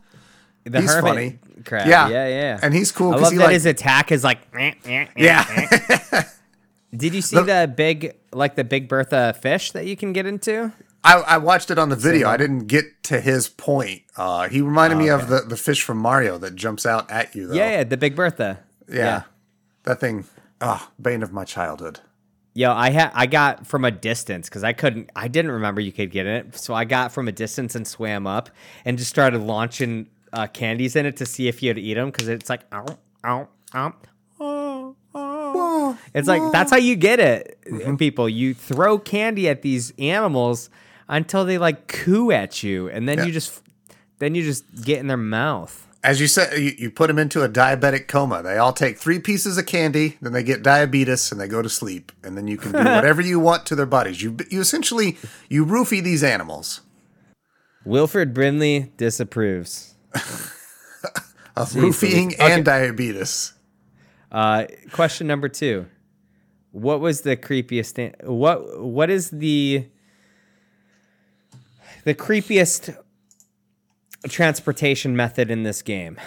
The 0.64 0.80
He's 0.80 0.90
hermit 0.90 1.04
funny. 1.12 1.38
crab. 1.64 1.86
Yeah. 1.86 2.08
Yeah, 2.08 2.28
yeah. 2.28 2.60
And 2.62 2.72
he's 2.72 2.92
cool 2.92 3.10
I 3.10 3.16
because 3.16 3.22
love 3.24 3.32
he 3.32 3.38
that 3.38 3.44
like 3.44 3.52
his 3.52 3.66
attack 3.66 4.10
is 4.12 4.24
like. 4.24 4.38
"Eh, 4.54 4.72
eh, 4.86 4.90
eh, 4.90 5.06
eh." 5.06 5.06
yeah. 5.16 6.24
Did 6.96 7.14
you 7.14 7.20
see 7.28 7.36
the, 7.36 7.72
big, 7.74 8.14
like 8.32 8.54
the 8.54 8.64
Big 8.64 8.88
Bertha 8.88 9.34
fish 9.38 9.72
that 9.72 9.86
you 9.86 9.96
can 9.96 10.12
get 10.12 10.24
into? 10.24 10.72
I, 11.04 11.14
I 11.14 11.38
watched 11.38 11.70
it 11.70 11.78
on 11.78 11.88
the 11.88 11.96
video. 11.96 12.28
I 12.28 12.36
didn't 12.36 12.66
get 12.66 13.02
to 13.04 13.20
his 13.20 13.48
point. 13.48 14.02
Uh, 14.16 14.48
he 14.48 14.60
reminded 14.60 14.96
me 14.96 15.08
of 15.08 15.28
the, 15.28 15.40
the 15.40 15.56
fish 15.56 15.82
from 15.82 15.98
Mario 15.98 16.38
that 16.38 16.54
jumps 16.54 16.86
out 16.86 17.10
at 17.10 17.34
you, 17.34 17.48
though. 17.48 17.54
Yeah, 17.54 17.70
yeah, 17.70 17.84
the 17.84 17.96
Big 17.96 18.14
Bertha. 18.14 18.60
Yeah. 18.88 19.22
That 19.82 19.98
thing, 19.98 20.26
ah, 20.60 20.90
bane 21.00 21.22
of 21.22 21.32
my 21.32 21.44
childhood. 21.44 22.00
Yo, 22.54 22.70
I 22.70 22.90
had 22.90 23.10
I 23.14 23.26
got 23.26 23.66
from 23.66 23.84
a 23.84 23.90
distance 23.90 24.48
because 24.48 24.62
I 24.62 24.74
couldn't 24.74 25.08
I 25.16 25.26
didn't 25.26 25.52
remember 25.52 25.80
you 25.80 25.90
could 25.90 26.10
get 26.10 26.26
in 26.26 26.34
it, 26.34 26.56
so 26.56 26.74
I 26.74 26.84
got 26.84 27.10
from 27.10 27.26
a 27.26 27.32
distance 27.32 27.74
and 27.74 27.88
swam 27.88 28.26
up 28.26 28.50
and 28.84 28.98
just 28.98 29.08
started 29.08 29.40
launching 29.40 30.08
uh, 30.34 30.46
candies 30.48 30.94
in 30.94 31.06
it 31.06 31.16
to 31.16 31.26
see 31.26 31.48
if 31.48 31.62
you'd 31.62 31.78
eat 31.78 31.94
them 31.94 32.10
because 32.10 32.28
it's 32.28 32.50
like 32.50 32.60
ow 32.70 32.84
ow 33.24 33.48
ow. 33.74 33.94
oh, 34.38 34.96
oh. 35.14 35.98
It's 36.12 36.28
like 36.28 36.42
that's 36.52 36.70
how 36.70 36.76
you 36.76 36.94
get 36.94 37.20
it, 37.20 37.58
people. 37.98 38.28
You 38.28 38.52
throw 38.52 38.98
candy 38.98 39.48
at 39.48 39.62
these 39.62 39.94
animals 39.98 40.68
until 41.12 41.44
they 41.44 41.58
like 41.58 41.86
coo 41.86 42.32
at 42.32 42.62
you, 42.64 42.88
and 42.88 43.08
then 43.08 43.18
Yeah. 43.18 43.24
you 43.26 43.32
just 43.32 43.60
then 44.18 44.34
you 44.34 44.42
just 44.42 44.64
get 44.84 44.98
in 44.98 45.06
their 45.06 45.16
mouth. 45.16 45.86
As 46.04 46.20
you 46.20 46.26
said, 46.26 46.58
you, 46.58 46.72
you 46.78 46.90
put 46.90 47.06
them 47.06 47.18
into 47.18 47.42
a 47.42 47.48
diabetic 47.48 48.08
coma. 48.08 48.42
They 48.42 48.56
all 48.58 48.72
take 48.72 48.98
three 48.98 49.20
pieces 49.20 49.56
of 49.58 49.66
candy, 49.66 50.16
then 50.20 50.32
they 50.32 50.42
get 50.42 50.62
diabetes, 50.64 51.30
and 51.30 51.40
they 51.40 51.46
go 51.46 51.62
to 51.62 51.68
sleep. 51.68 52.10
And 52.24 52.36
then 52.36 52.48
you 52.48 52.56
can 52.56 52.72
do 52.72 52.78
whatever 52.96 53.20
you 53.22 53.38
want 53.38 53.66
to 53.66 53.76
their 53.76 53.86
bodies. 53.86 54.20
You 54.22 54.36
you 54.50 54.60
essentially 54.60 55.16
you 55.48 55.64
roofie 55.66 56.02
these 56.02 56.24
animals. 56.24 56.80
Wilford 57.84 58.32
Brimley 58.34 58.92
disapproves. 58.96 59.94
Of 61.54 61.74
roofing 61.76 62.34
and 62.40 62.64
diabetes. 62.64 63.52
Uh, 64.30 64.64
question 64.90 65.26
number 65.26 65.50
two: 65.50 65.84
What 66.70 67.00
was 67.00 67.20
the 67.20 67.36
creepiest? 67.36 67.90
thing- 67.90 68.14
What 68.24 68.80
What 68.80 69.10
is 69.10 69.28
the 69.28 69.84
the 72.04 72.14
creepiest 72.14 72.96
transportation 74.28 75.16
method 75.16 75.50
in 75.50 75.62
this 75.62 75.82
game? 75.82 76.20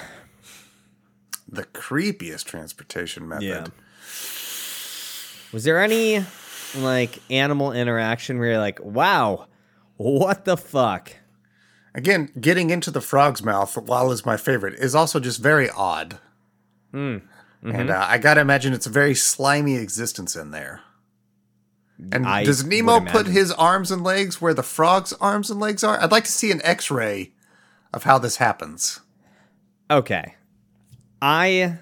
The 1.48 1.64
creepiest 1.64 2.46
transportation 2.46 3.28
method. 3.28 3.44
Yeah. 3.44 3.68
Was 5.54 5.64
there 5.64 5.82
any 5.82 6.26
like 6.76 7.20
animal 7.30 7.72
interaction 7.72 8.40
where 8.40 8.50
you're 8.50 8.58
like, 8.58 8.80
"Wow, 8.84 9.48
what 9.98 10.46
the 10.46 10.58
fuck"? 10.58 11.14
Again, 11.94 12.30
getting 12.40 12.72
into 12.72 12.92
the 12.92 13.00
frog's 13.00 13.42
mouth, 13.42 13.78
while 13.78 14.12
is 14.12 14.26
my 14.26 14.36
favorite, 14.36 14.74
is 14.74 14.94
also 14.94 15.20
just 15.20 15.42
very 15.42 15.70
odd. 15.70 16.20
Hmm. 16.92 17.20
And 17.64 17.90
uh, 17.90 18.06
I 18.08 18.18
gotta 18.18 18.42
imagine 18.42 18.74
it's 18.74 18.86
a 18.86 18.92
very 18.92 19.16
slimy 19.16 19.76
existence 19.78 20.36
in 20.36 20.52
there. 20.52 20.82
And 22.12 22.26
I 22.26 22.44
does 22.44 22.66
Nemo 22.66 23.00
put 23.00 23.28
his 23.28 23.52
arms 23.52 23.90
and 23.92 24.04
legs 24.04 24.42
where 24.42 24.54
the 24.54 24.64
frog's 24.64 25.14
arms 25.14 25.50
and 25.50 25.60
legs 25.60 25.84
are? 25.84 26.00
I'd 26.02 26.12
like 26.12 26.26
to 26.26 26.32
see 26.32 26.52
an 26.52 26.62
X-ray 26.64 27.32
of 27.94 28.04
how 28.04 28.18
this 28.18 28.38
happens. 28.38 29.00
Okay, 29.90 30.36
I 31.22 31.78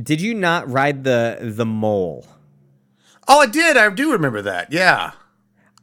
did 0.00 0.20
you 0.20 0.34
not 0.34 0.70
ride 0.70 1.04
the 1.04 1.38
the 1.40 1.66
mole? 1.66 2.26
Oh, 3.28 3.40
I 3.40 3.46
did. 3.46 3.76
I 3.76 3.88
do 3.90 4.12
remember 4.12 4.42
that. 4.42 4.72
Yeah. 4.72 5.12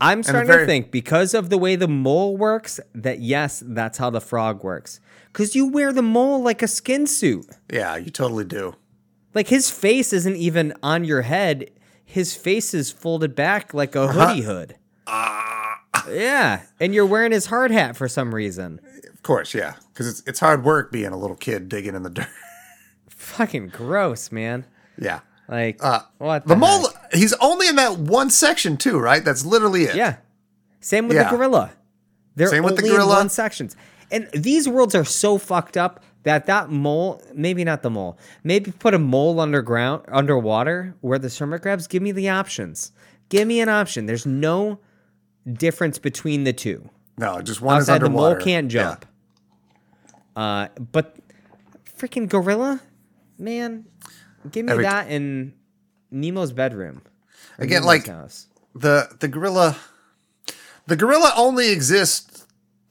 I'm 0.02 0.24
starting 0.24 0.48
very- 0.48 0.64
to 0.64 0.66
think 0.66 0.92
because 0.92 1.34
of 1.34 1.50
the 1.50 1.58
way 1.58 1.76
the 1.76 1.88
mole 1.88 2.38
works 2.38 2.80
that 2.96 3.20
yes, 3.20 3.62
that's 3.66 3.98
how 3.98 4.10
the 4.10 4.22
frog 4.22 4.64
works. 4.64 5.00
Cause 5.34 5.56
you 5.56 5.68
wear 5.68 5.94
the 5.94 6.02
mole 6.02 6.42
like 6.42 6.62
a 6.62 6.68
skin 6.68 7.06
suit. 7.06 7.46
Yeah, 7.72 7.98
you 7.98 8.10
totally 8.10 8.46
do. 8.46 8.76
Like 9.36 9.50
his 9.50 9.70
face 9.70 10.12
isn't 10.12 10.36
even 10.36 10.74
on 10.82 11.04
your 11.04 11.22
head. 11.22 11.70
His 12.12 12.36
face 12.36 12.74
is 12.74 12.92
folded 12.92 13.36
back 13.36 13.72
like 13.72 13.96
a 13.96 14.08
hoodie 14.08 14.42
hood. 14.42 14.76
yeah, 16.10 16.62
and 16.80 16.94
you're 16.94 17.06
wearing 17.06 17.32
his 17.32 17.46
hard 17.48 17.70
hat 17.72 17.96
for 17.96 18.08
some 18.08 18.34
reason. 18.34 18.80
Of 19.14 19.22
course, 19.22 19.54
yeah. 19.54 19.76
Because 19.94 20.08
it's, 20.08 20.24
it's 20.26 20.40
hard 20.40 20.64
work 20.64 20.92
being 20.92 21.12
a 21.12 21.18
little 21.18 21.36
kid 21.36 21.70
digging 21.70 21.94
in 21.96 22.04
the 22.04 22.10
dirt. 22.10 22.28
Fucking 23.10 23.68
gross, 23.70 24.32
man. 24.32 24.66
yeah. 24.98 25.20
Like 25.48 25.84
Uh, 25.84 26.02
what 26.20 26.44
The 26.44 26.50
the, 26.50 26.56
mole, 26.56 26.88
heck? 26.90 27.14
he's 27.14 27.34
only 27.34 27.68
in 27.68 27.76
that 27.76 27.98
one 27.98 28.30
section 28.30 28.78
too, 28.78 29.00
right? 29.00 29.24
That's 29.24 29.46
literally 29.46 29.84
it. 29.84 29.96
Yeah. 29.96 30.18
Same 30.80 31.08
with 31.08 31.18
Yeah. 31.18 31.30
the 31.30 31.38
gorilla. 31.38 31.72
They're 32.36 32.48
Same 32.48 32.64
with 32.64 32.76
the 32.76 32.82
only 32.84 32.90
in 32.92 32.96
gorilla. 32.96 33.16
one 33.18 33.30
sections. 33.30 33.76
And 34.12 34.30
these 34.34 34.68
worlds 34.70 34.96
are 34.96 35.04
so 35.06 35.38
fucked 35.38 35.76
up 35.78 36.04
that 36.24 36.46
that 36.48 36.70
mole, 36.70 37.22
maybe 37.34 37.64
not 37.64 37.82
the 37.82 37.90
mole, 37.90 38.18
maybe 38.44 38.72
put 38.72 38.94
a 38.94 39.00
mole 39.00 39.40
underground, 39.40 40.04
underwater 40.10 40.96
where 41.02 41.18
the 41.20 41.30
hermit 41.40 41.62
crabs. 41.62 41.88
Give 41.88 42.04
me 42.04 42.12
the 42.12 42.30
options. 42.30 42.92
Give 43.30 43.48
me 43.48 43.62
an 43.62 43.70
option. 43.70 44.06
There's 44.06 44.26
no 44.26 44.80
difference 45.52 45.98
between 46.00 46.44
the 46.44 46.54
two. 46.54 46.90
No, 47.18 47.42
just 47.42 47.62
one 47.62 47.78
is 47.78 47.90
Outside 47.90 48.02
the 48.02 48.10
mole 48.10 48.36
can't 48.36 48.70
jump 48.70 49.06
Yeah. 50.36 50.42
Uh, 50.42 50.68
but 50.92 51.18
freaking 51.98 52.30
gorilla, 52.30 52.82
man, 53.38 53.86
give 54.52 54.66
me 54.66 54.72
Every- 54.72 54.84
that 54.86 55.10
in 55.10 55.54
Nemo's 56.12 56.54
bedroom. 56.54 57.02
Again, 57.58 57.82
Nemo's 57.82 57.86
like- 57.88 58.08
house. 58.08 58.48
the 58.76 59.10
the 59.20 59.28
gorilla 59.28 59.76
the 60.88 60.96
gorilla 60.96 61.34
only 61.36 61.72
exists 61.72 62.29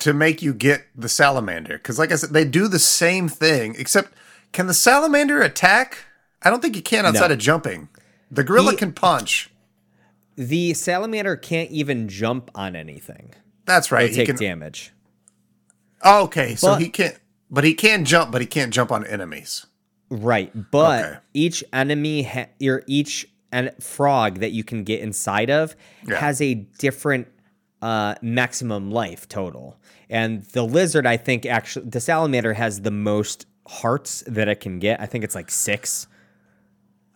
to 0.01 0.13
make 0.13 0.43
you 0.43 0.55
get 0.55 0.87
the 0.95 1.09
salamander 1.09 1.77
because 1.79 1.99
like 1.99 2.13
i 2.13 2.17
said 2.17 2.31
they 2.31 2.45
do 2.45 2.69
the 2.69 2.79
same 2.79 3.29
thing 3.29 3.75
except 3.79 4.13
can 4.53 4.67
the 4.67 4.75
salamander 4.75 5.41
attack 5.43 5.99
i 6.43 6.51
don't 6.51 6.61
think 6.63 6.77
you 6.77 6.83
can 6.83 7.05
outside 7.07 7.29
No. 7.29 7.35
of 7.35 7.39
jumping 7.41 7.89
the 8.31 8.45
gorilla 8.45 8.73
He- 8.73 8.77
can 8.77 8.93
punch 8.93 9.51
the 10.37 10.73
salamander 10.75 11.35
can't 11.37 11.71
even 11.73 12.09
jump 12.09 12.51
on 12.55 12.77
anything. 12.77 13.35
that's 13.65 13.91
right 13.91 14.09
he 14.11 14.17
Take 14.17 14.27
can 14.27 14.37
damage. 14.37 14.93
oh, 16.03 16.25
okay 16.25 16.55
so 16.55 16.69
But- 16.75 16.81
he 16.83 16.89
can't 16.89 17.19
but 17.51 17.65
he 17.65 17.75
can 17.75 18.05
jump 18.05 18.31
but 18.31 18.41
he 18.41 18.47
can't 18.47 18.73
jump 18.73 18.93
on 18.93 19.05
enemies 19.07 19.67
Right, 20.11 20.51
but 20.71 21.05
Okay. 21.05 21.19
each 21.35 21.63
enemy 21.71 22.23
ha- 22.23 22.47
or 22.63 22.83
each 22.87 23.29
en- 23.53 23.73
frog 23.79 24.39
that 24.39 24.53
you 24.53 24.65
can 24.65 24.83
get 24.83 25.01
inside 25.01 25.51
of 25.51 25.77
Yeah. 26.07 26.17
has 26.17 26.41
a 26.41 26.55
different 26.55 27.29
uh, 27.83 28.15
maximum 28.23 28.91
life 28.91 29.29
total. 29.29 29.77
And 30.11 30.43
the 30.47 30.63
lizard, 30.63 31.07
I 31.07 31.17
think, 31.17 31.45
actually, 31.47 31.87
the 31.89 32.01
salamander 32.01 32.55
has 32.55 32.81
the 32.83 32.91
most 32.91 33.47
hearts 33.67 34.23
that 34.27 34.49
it 34.49 34.61
can 34.61 34.79
get. 34.79 35.01
I 35.01 35.07
think 35.07 35.25
it's 35.25 35.35
like 35.35 35.51
six. 35.51 36.07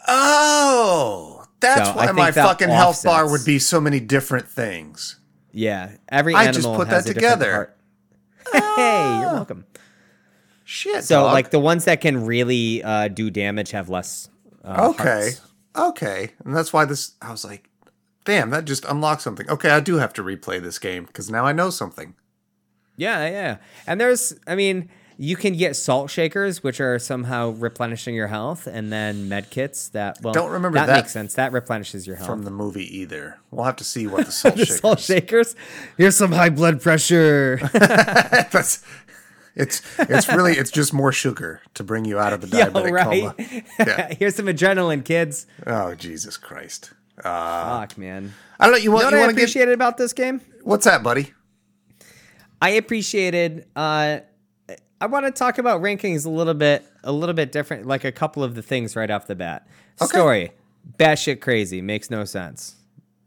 oh 0.09 1.45
that's 1.61 1.91
So, 1.91 1.97
why 1.97 2.11
my 2.13 2.31
that 2.33 2.45
fucking 2.45 2.69
health 2.69 3.05
bar 3.05 3.31
would 3.31 3.45
be 3.45 3.59
so 3.59 3.81
many 3.81 4.01
different 4.01 4.49
things 4.49 5.17
Yeah, 5.53 5.93
every 6.09 6.35
I 6.35 6.45
animal 6.45 6.55
just 6.55 6.75
put 6.75 6.89
has 6.89 7.05
that 7.05 7.11
a 7.11 7.15
different 7.15 7.41
together. 7.41 7.53
heart. 7.53 7.79
Hey, 8.77 9.19
you're 9.21 9.33
welcome. 9.33 9.65
shit 10.65 11.05
So, 11.05 11.21
dog. 11.23 11.33
like 11.33 11.51
the 11.51 11.61
ones 11.61 11.85
that 11.85 12.01
can 12.01 12.27
really 12.27 12.83
uh, 12.83 13.09
do 13.09 13.31
damage 13.31 13.71
have 13.71 13.89
less. 13.89 14.29
Uh, 14.65 14.89
Okay. 14.91 15.03
hearts. 15.05 15.41
Okay. 15.77 16.31
And 16.45 16.55
that's 16.57 16.73
why 16.73 16.85
this, 16.85 17.13
I 17.23 17.31
was 17.31 17.45
like, 17.45 17.69
damn, 18.25 18.51
that 18.51 18.65
just 18.65 18.85
unlocked 18.85 19.23
something. 19.23 19.49
Okay, 19.51 19.71
I 19.71 19.81
do 19.81 19.97
have 19.97 20.13
to 20.15 20.23
replay 20.23 20.61
this 20.63 20.79
game 20.79 21.05
because 21.05 21.31
now 21.31 21.45
I 21.45 21.53
know 21.53 21.71
something. 21.71 22.15
Yeah, 22.97 23.27
yeah. 23.29 23.57
And 23.87 24.01
there's, 24.01 24.35
I 24.47 24.55
mean, 24.55 24.89
you 25.19 25.37
can 25.37 25.57
get 25.57 25.77
salt 25.77 26.11
shakers, 26.11 26.63
which 26.63 26.81
are 26.81 26.99
somehow 26.99 27.51
replenishing 27.51 28.15
your 28.15 28.27
health, 28.29 28.67
and 28.67 28.93
then 28.93 29.29
med 29.29 29.51
kits 29.51 29.89
that, 29.91 30.19
well, 30.23 30.35
Don't 30.35 30.51
remember 30.51 30.79
that. 30.79 30.87
that 30.87 30.97
makes 31.05 31.13
sense. 31.13 31.35
That 31.35 31.53
replenishes 31.53 32.07
your 32.07 32.17
health. 32.17 32.29
From 32.29 32.43
the 32.45 32.51
movie 32.51 32.99
either. 32.99 33.39
We'll 33.51 33.65
have 33.65 33.77
to 33.77 33.85
see 33.85 34.07
what 34.07 34.27
the 34.27 34.33
salt 34.33 34.57
the 34.57 34.65
shakers. 34.67 34.81
salt 34.81 35.01
shakers. 35.01 35.57
Here's 35.97 36.17
some 36.17 36.33
high 36.33 36.51
blood 36.51 36.81
pressure. 36.83 37.59
That's 37.73 38.83
it's 39.55 39.83
it's 39.99 40.29
really 40.29 40.53
it's 40.53 40.71
just 40.71 40.95
more 40.95 41.13
sugar 41.13 41.61
to 41.75 41.85
bring 41.85 42.05
you 42.07 42.19
out 42.19 42.33
of 42.33 42.41
the 42.41 42.47
diabetic 42.57 42.91
right. 42.91 43.37
coma. 43.37 43.63
Yeah. 43.79 44.15
Here's 44.15 44.35
some 44.35 44.47
adrenaline, 44.47 45.05
kids. 45.05 45.47
Oh 45.67 45.95
Jesus 45.95 46.37
Christ. 46.39 46.93
Uh, 47.23 47.81
Fuck, 47.81 47.99
man. 47.99 48.33
I 48.59 48.67
don't 48.67 48.73
know. 48.73 48.79
You 48.79 48.85
You 48.85 48.91
want 48.93 49.03
know 49.05 49.11
you 49.11 49.17
what 49.17 49.23
I 49.23 49.27
want 49.35 49.39
to 49.39 49.47
get 49.55 49.69
about 49.69 49.97
this 49.97 50.13
game? 50.13 50.41
what's 50.63 50.85
that, 50.85 51.03
buddy? 51.03 51.33
I 52.61 52.71
appreciated. 52.71 53.67
Uh, 53.75 54.21
I 55.01 55.07
want 55.07 55.27
to 55.27 55.33
talk 55.33 55.59
about 55.59 55.83
rankings 55.83 56.25
a 56.27 56.31
little 56.31 56.55
bit, 56.55 56.87
a 57.03 57.11
little 57.11 57.35
bit 57.35 57.51
different, 57.51 57.87
like 57.87 58.05
a 58.05 58.13
couple 58.13 58.45
of 58.45 58.55
the 58.55 58.63
things 58.63 58.95
right 58.95 59.11
off 59.11 59.27
the 59.27 59.35
bat. 59.35 59.67
Story, 60.01 60.53
batshit 60.99 61.41
crazy, 61.41 61.81
makes 61.83 62.09
no 62.11 62.25
sense. 62.25 62.77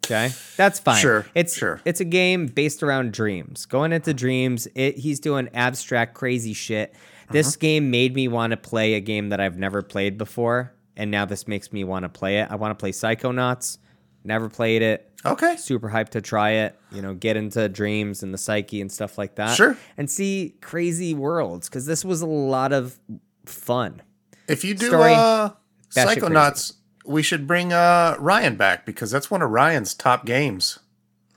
Okay, 0.06 0.30
that's 0.56 0.80
fine. 0.80 1.02
Sure, 1.02 1.26
it's 1.36 1.56
sure. 1.58 1.82
It's 1.84 2.00
a 2.00 2.06
game 2.06 2.46
based 2.46 2.82
around 2.84 3.12
dreams. 3.12 3.66
Going 3.66 3.92
into 3.92 4.14
dreams, 4.14 4.68
it, 4.76 4.98
he's 4.98 5.20
doing 5.20 5.50
abstract, 5.54 6.14
crazy 6.14 6.54
shit. 6.54 6.94
This 7.32 7.48
Uh-huh. 7.50 7.58
game 7.60 7.90
made 7.92 8.14
me 8.16 8.28
want 8.28 8.52
to 8.52 8.58
play 8.58 8.94
a 8.94 9.00
game 9.02 9.30
that 9.30 9.42
I've 9.42 9.58
never 9.58 9.82
played 9.82 10.18
before, 10.18 10.72
and 10.98 11.12
now 11.12 11.26
this 11.26 11.48
makes 11.48 11.72
me 11.74 11.84
want 11.84 12.04
to 12.04 12.10
play 12.10 12.39
it. 12.39 12.48
I 12.50 12.56
want 12.56 12.72
to 12.78 12.82
play 12.82 12.91
Psychonauts. 12.91 13.78
Never 14.24 14.50
played 14.50 14.82
it 14.82 15.12
Okay. 15.24 15.56
super 15.56 15.89
hyped 15.89 16.10
to 16.10 16.22
try 16.22 16.52
it, 16.52 16.76
you 16.91 17.02
know, 17.02 17.14
get 17.14 17.38
into 17.38 17.70
dreams 17.70 18.24
and 18.24 18.34
the 18.34 18.38
psyche 18.39 18.82
and 18.82 18.91
stuff 18.91 19.18
like 19.18 19.36
that. 19.36 19.56
Sure. 19.56 19.78
And 19.98 20.10
see 20.10 20.56
crazy 20.62 21.14
worlds 21.14 21.70
because 21.70 21.86
this 21.86 22.04
was 22.04 22.22
a 22.22 22.26
lot 22.28 22.74
of 22.74 22.98
fun. 23.46 24.02
If 24.48 24.64
you 24.64 24.74
do 24.74 24.88
Story, 24.88 25.14
uh 25.14 25.50
Psychonauts, 25.91 26.74
we 27.06 27.22
should 27.22 27.46
bring 27.48 27.72
uh 27.74 28.16
Ryan 28.20 28.56
back 28.56 28.86
because 28.86 29.12
that's 29.12 29.30
one 29.30 29.41
of 29.41 29.52
Ryan's 29.52 29.93
top 29.93 30.26
games. 30.26 30.80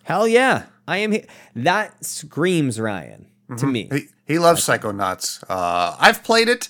Hell 0.05 0.27
yeah. 0.27 0.65
I 0.87 0.99
am 0.99 1.13
he- 1.13 1.27
that 1.55 2.03
screams 2.05 2.81
Ryan 2.81 3.27
to 3.59 3.67
me. 3.67 3.85
Mm-hmm. 3.89 3.97
He, 3.97 4.09
he 4.27 4.39
loves 4.39 4.65
Psychonauts. 4.65 5.43
Uh, 5.49 5.95
I've 5.99 6.23
played 6.25 6.49
it. 6.49 6.69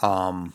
Um, 0.00 0.54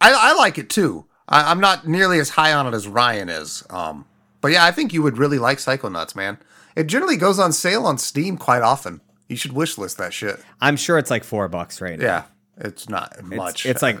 I, 0.00 0.12
I 0.12 0.34
like 0.34 0.58
it 0.58 0.68
too. 0.70 1.06
I, 1.28 1.50
I'm 1.50 1.60
not 1.60 1.86
nearly 1.86 2.18
as 2.18 2.30
high 2.30 2.52
on 2.52 2.66
it 2.66 2.74
as 2.74 2.86
Ryan 2.86 3.28
is. 3.28 3.64
Um, 3.70 4.06
but 4.40 4.52
yeah, 4.52 4.64
I 4.64 4.70
think 4.70 4.92
you 4.92 5.02
would 5.02 5.18
really 5.18 5.38
like 5.38 5.58
Psychonauts, 5.58 6.14
man. 6.14 6.38
It 6.76 6.86
generally 6.86 7.16
goes 7.16 7.38
on 7.38 7.52
sale 7.52 7.86
on 7.86 7.98
Steam 7.98 8.36
quite 8.36 8.62
often. 8.62 9.00
You 9.28 9.36
should 9.36 9.52
wishlist 9.52 9.96
that 9.96 10.12
shit. 10.12 10.38
I'm 10.60 10.76
sure 10.76 10.98
it's 10.98 11.10
like 11.10 11.24
four 11.24 11.48
bucks 11.48 11.80
right 11.80 11.98
now. 11.98 12.04
Yeah, 12.04 12.22
it's 12.58 12.88
not 12.88 13.22
much. 13.24 13.66
it's 13.66 13.82
like 13.82 13.98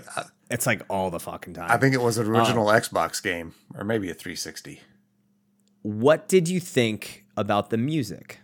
it's 0.50 0.66
like 0.66 0.82
all 0.88 1.10
the 1.10 1.18
fucking 1.18 1.54
time. 1.54 1.70
I 1.70 1.78
think 1.78 1.94
it 1.94 2.00
was 2.00 2.18
an 2.18 2.28
original 2.28 2.66
Xbox 2.66 3.20
game, 3.22 3.54
or 3.74 3.82
maybe 3.82 4.08
a 4.10 4.14
360. 4.14 4.80
what 5.82 6.28
did 6.28 6.48
you 6.48 6.60
think 6.60 7.24
about 7.36 7.70
the 7.70 7.76
music? 7.76 8.40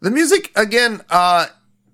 The 0.00 0.10
music 0.10 0.52
again 0.54 1.00
uh, 1.10 1.46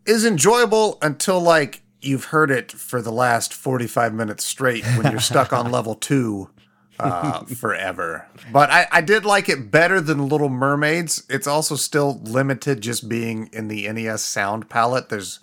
is 0.05 0.25
enjoyable 0.27 0.99
until 1.03 1.41
like 1.41 1.83
you've 2.01 2.27
heard 2.27 2.51
it 2.51 2.71
for 2.73 3.03
the 3.03 3.13
last 3.13 3.53
45 3.55 4.15
minutes 4.15 4.45
straight 4.45 4.85
when 4.97 5.11
you're 5.11 5.21
stuck 5.21 5.53
on 5.53 5.71
level 5.73 5.95
two 5.95 6.51
uh, 6.99 7.45
forever. 7.45 8.27
But 8.53 8.71
I, 8.71 8.87
I 8.91 9.01
did 9.01 9.25
like 9.25 9.49
it 9.49 9.71
better 9.71 10.01
than 10.01 10.29
Little 10.29 10.49
Mermaids. 10.49 11.25
It's 11.29 11.47
also 11.47 11.77
still 11.77 12.21
limited 12.25 12.81
just 12.81 13.09
being 13.09 13.49
in 13.53 13.69
the 13.69 13.91
NES 13.93 14.23
sound 14.23 14.69
palette. 14.69 15.09
There's 15.09 15.41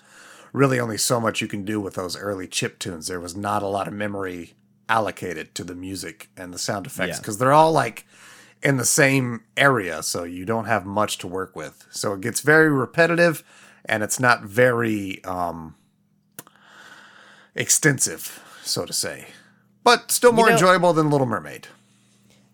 really 0.52 0.80
only 0.80 0.98
so 0.98 1.20
much 1.20 1.42
you 1.42 1.48
can 1.48 1.64
do 1.66 1.80
with 1.80 1.96
those 1.96 2.18
early 2.18 2.48
chip 2.48 2.80
tunes. 2.80 3.08
There 3.08 3.20
was 3.20 3.36
not 3.36 3.64
a 3.64 3.68
lot 3.68 3.88
of 3.88 3.94
memory 3.94 4.54
allocated 4.88 5.56
to 5.56 5.64
the 5.64 5.76
music 5.76 6.30
and 6.38 6.54
the 6.54 6.60
sound 6.60 6.86
effects 6.88 7.10
Yeah. 7.16 7.18
because 7.18 7.38
they're 7.38 7.54
all 7.54 7.72
like 7.72 8.06
in 8.62 8.78
the 8.78 8.86
same 8.86 9.42
area, 9.58 10.02
so 10.04 10.24
you 10.24 10.46
don't 10.46 10.66
have 10.66 10.86
much 10.86 11.18
to 11.20 11.28
work 11.28 11.56
with. 11.56 11.86
So 11.92 12.14
it 12.14 12.22
gets 12.22 12.42
very 12.42 12.70
repetitive 12.70 13.44
and 13.86 14.02
it's 14.04 14.20
not 14.20 14.44
very 14.44 15.24
um, 15.24 15.76
extensive, 17.56 18.42
so 18.64 18.86
to 18.86 18.94
say. 18.94 19.28
But 19.84 20.12
still 20.12 20.32
more 20.32 20.48
know- 20.48 20.54
enjoyable 20.54 20.94
than 20.94 21.10
Little 21.10 21.28
Mermaid. 21.28 21.68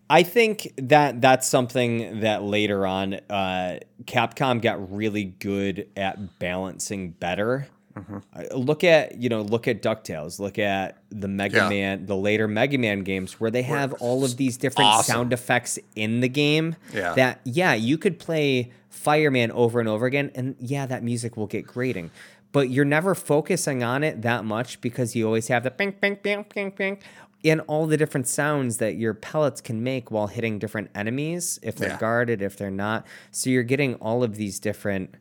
I 0.10 0.24
think 0.24 0.74
that 0.76 1.22
that's 1.22 1.48
something 1.48 2.20
that 2.20 2.44
later 2.44 2.86
on 2.86 3.14
uh, 3.30 3.80
Capcom 4.04 4.62
got 4.62 4.92
really 4.94 5.24
good 5.24 5.88
at 5.96 6.38
balancing 6.38 7.12
better. 7.12 7.68
Mm-hmm. 7.96 8.18
Uh, 8.36 8.58
Look 8.58 8.84
at 8.84 9.18
you 9.18 9.30
know 9.30 9.42
look 9.42 9.70
at 9.70 9.82
Ducktales. 9.82 10.38
Look 10.38 10.60
at 10.60 10.98
the 11.10 11.30
Mega 11.30 11.58
Yeah. 11.58 11.70
Man, 11.70 12.06
the 12.08 12.16
later 12.18 12.48
Mega 12.50 12.78
Man 12.78 13.04
games 13.04 13.40
where 13.40 13.52
they 13.52 13.62
have 13.64 13.94
all 14.02 14.26
of 14.26 14.36
these 14.36 14.58
different 14.58 14.90
awesome. 14.90 15.14
sound 15.14 15.34
effects 15.34 15.80
in 15.96 16.20
the 16.20 16.30
game. 16.30 16.76
Yeah. 16.94 17.14
That 17.14 17.40
yeah 17.46 17.74
you 17.74 17.98
could 17.98 18.20
play 18.20 18.72
Fireman 18.90 19.52
over 19.52 19.80
and 19.80 19.88
over 19.88 20.06
again, 20.06 20.32
and 20.36 20.56
yeah 20.60 20.86
that 20.88 21.04
music 21.04 21.38
will 21.38 21.48
get 21.48 21.66
grating. 21.66 22.12
But 22.52 22.70
you're 22.70 22.86
never 22.86 23.16
focusing 23.16 23.82
on 23.84 24.04
it 24.04 24.22
that 24.24 24.44
much 24.44 24.82
because 24.82 25.16
you 25.16 25.26
always 25.26 25.48
have 25.48 25.64
the 25.64 25.72
ping, 25.72 25.94
ping, 25.94 26.18
ping, 26.18 26.44
ping, 26.44 26.72
ping, 26.72 26.98
and 27.46 27.62
all 27.62 27.88
the 27.88 27.96
different 27.98 28.28
sounds 28.28 28.78
that 28.78 28.96
your 28.96 29.14
pellets 29.14 29.62
can 29.62 29.82
make 29.84 30.12
while 30.12 30.28
hitting 30.28 30.60
different 30.60 30.90
enemies 30.94 31.60
if 31.64 31.76
they're 31.76 31.90
Yeah. 31.90 31.98
guarded, 31.98 32.42
if 32.42 32.58
they're 32.58 32.70
not. 32.70 33.08
So 33.32 33.50
you're 33.50 33.64
getting 33.64 33.96
all 33.96 34.22
of 34.24 34.36
these 34.36 34.60
different, 34.60 35.16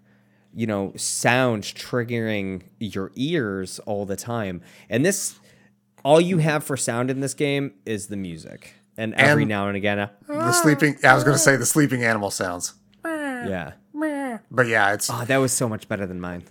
you 0.53 0.67
know, 0.67 0.93
sounds 0.97 1.73
triggering 1.73 2.63
your 2.81 3.13
ears 3.15 3.79
all 3.87 4.05
the 4.07 4.17
time. 4.17 4.61
And 4.91 5.07
this, 5.07 5.39
all 6.05 6.21
you 6.21 6.39
have 6.39 6.65
for 6.65 6.77
sound 6.77 7.11
in 7.11 7.21
this 7.21 7.35
game 7.35 7.75
is 7.87 8.09
the 8.09 8.17
music. 8.17 8.75
And 8.99 9.15
every 9.15 9.45
And- 9.45 9.49
now 9.49 9.69
and 9.69 9.77
again, 9.77 9.99
uh, 10.01 10.09
The 10.27 10.53
sleeping, 10.53 10.97
I 11.05 11.15
was 11.15 11.23
going 11.25 11.37
to 11.37 11.43
say 11.43 11.57
the 11.57 11.65
sleeping 11.65 12.03
animal 12.05 12.31
sounds. 12.33 12.75
yeah. 13.05 13.73
But 14.51 14.67
yeah, 14.67 14.93
it's 14.93 15.09
Oh, 15.09 15.25
that 15.27 15.37
was 15.39 15.53
so 15.53 15.69
much 15.69 15.89
better 15.89 16.07
than 16.07 16.21
mine. 16.21 16.43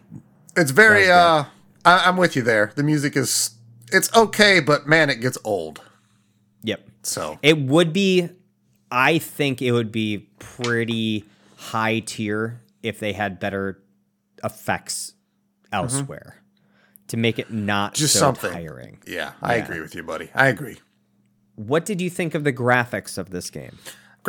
It's 0.56 0.72
very 0.72 1.10
uh 1.10 1.45
I, 1.86 2.08
I'm 2.08 2.18
with 2.18 2.36
you 2.36 2.41
there. 2.41 2.72
The 2.76 2.84
music 2.84 3.16
is 3.16 3.52
it's 3.91 4.14
okay, 4.16 4.60
but 4.60 4.88
man, 4.88 5.10
it 5.10 5.22
gets 5.22 5.38
old. 5.43 5.82
Yep. 6.64 6.88
So 7.04 7.39
It 7.41 7.58
would 7.58 7.91
be, 7.93 8.30
I 8.91 9.18
think 9.18 9.62
it 9.62 9.72
would 9.72 9.91
be 9.91 10.30
pretty 10.39 11.24
high 11.58 12.00
tier 12.00 12.62
if 12.84 13.00
they 13.00 13.14
had 13.14 13.39
better 13.39 13.82
effects 14.43 15.14
elsewhere 15.72 16.36
to 17.08 17.18
make 17.18 17.39
it 17.39 17.52
not 17.52 17.93
Mm-hmm. 17.93 18.00
Just 18.00 18.14
so 18.14 18.20
something. 18.20 18.52
tiring. 18.52 19.00
yeah, 19.08 19.32
I 19.41 19.56
Yeah. 19.56 19.64
agree 19.64 19.80
with 19.80 19.95
you, 19.95 20.04
buddy. 20.04 20.30
I 20.36 20.47
agree. 20.47 20.78
What 21.56 21.86
did 21.86 22.00
you 22.02 22.10
think 22.10 22.36
of 22.36 22.43
the 22.43 22.54
graphics 22.54 23.18
of 23.18 23.32
this 23.32 23.50
game? 23.50 23.78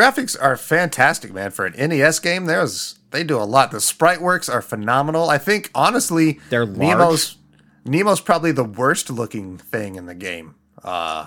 Graphics 0.00 0.34
are 0.40 0.56
fantastic, 0.56 1.30
man. 1.30 1.50
For 1.50 1.66
an 1.66 1.74
NES 1.76 2.20
game, 2.20 2.46
there's 2.46 2.98
they 3.10 3.22
do 3.22 3.36
a 3.36 3.44
lot. 3.44 3.70
The 3.70 3.82
sprite 3.82 4.22
works 4.22 4.48
are 4.48 4.62
phenomenal. 4.62 5.28
I 5.28 5.36
think 5.36 5.70
honestly, 5.74 6.40
They're 6.48 6.64
Nemo's 6.64 7.36
Nemo's 7.84 8.22
probably 8.22 8.50
the 8.50 8.64
worst 8.64 9.10
looking 9.10 9.58
thing 9.58 9.96
in 9.96 10.06
the 10.06 10.14
game. 10.14 10.54
Uh 10.82 11.26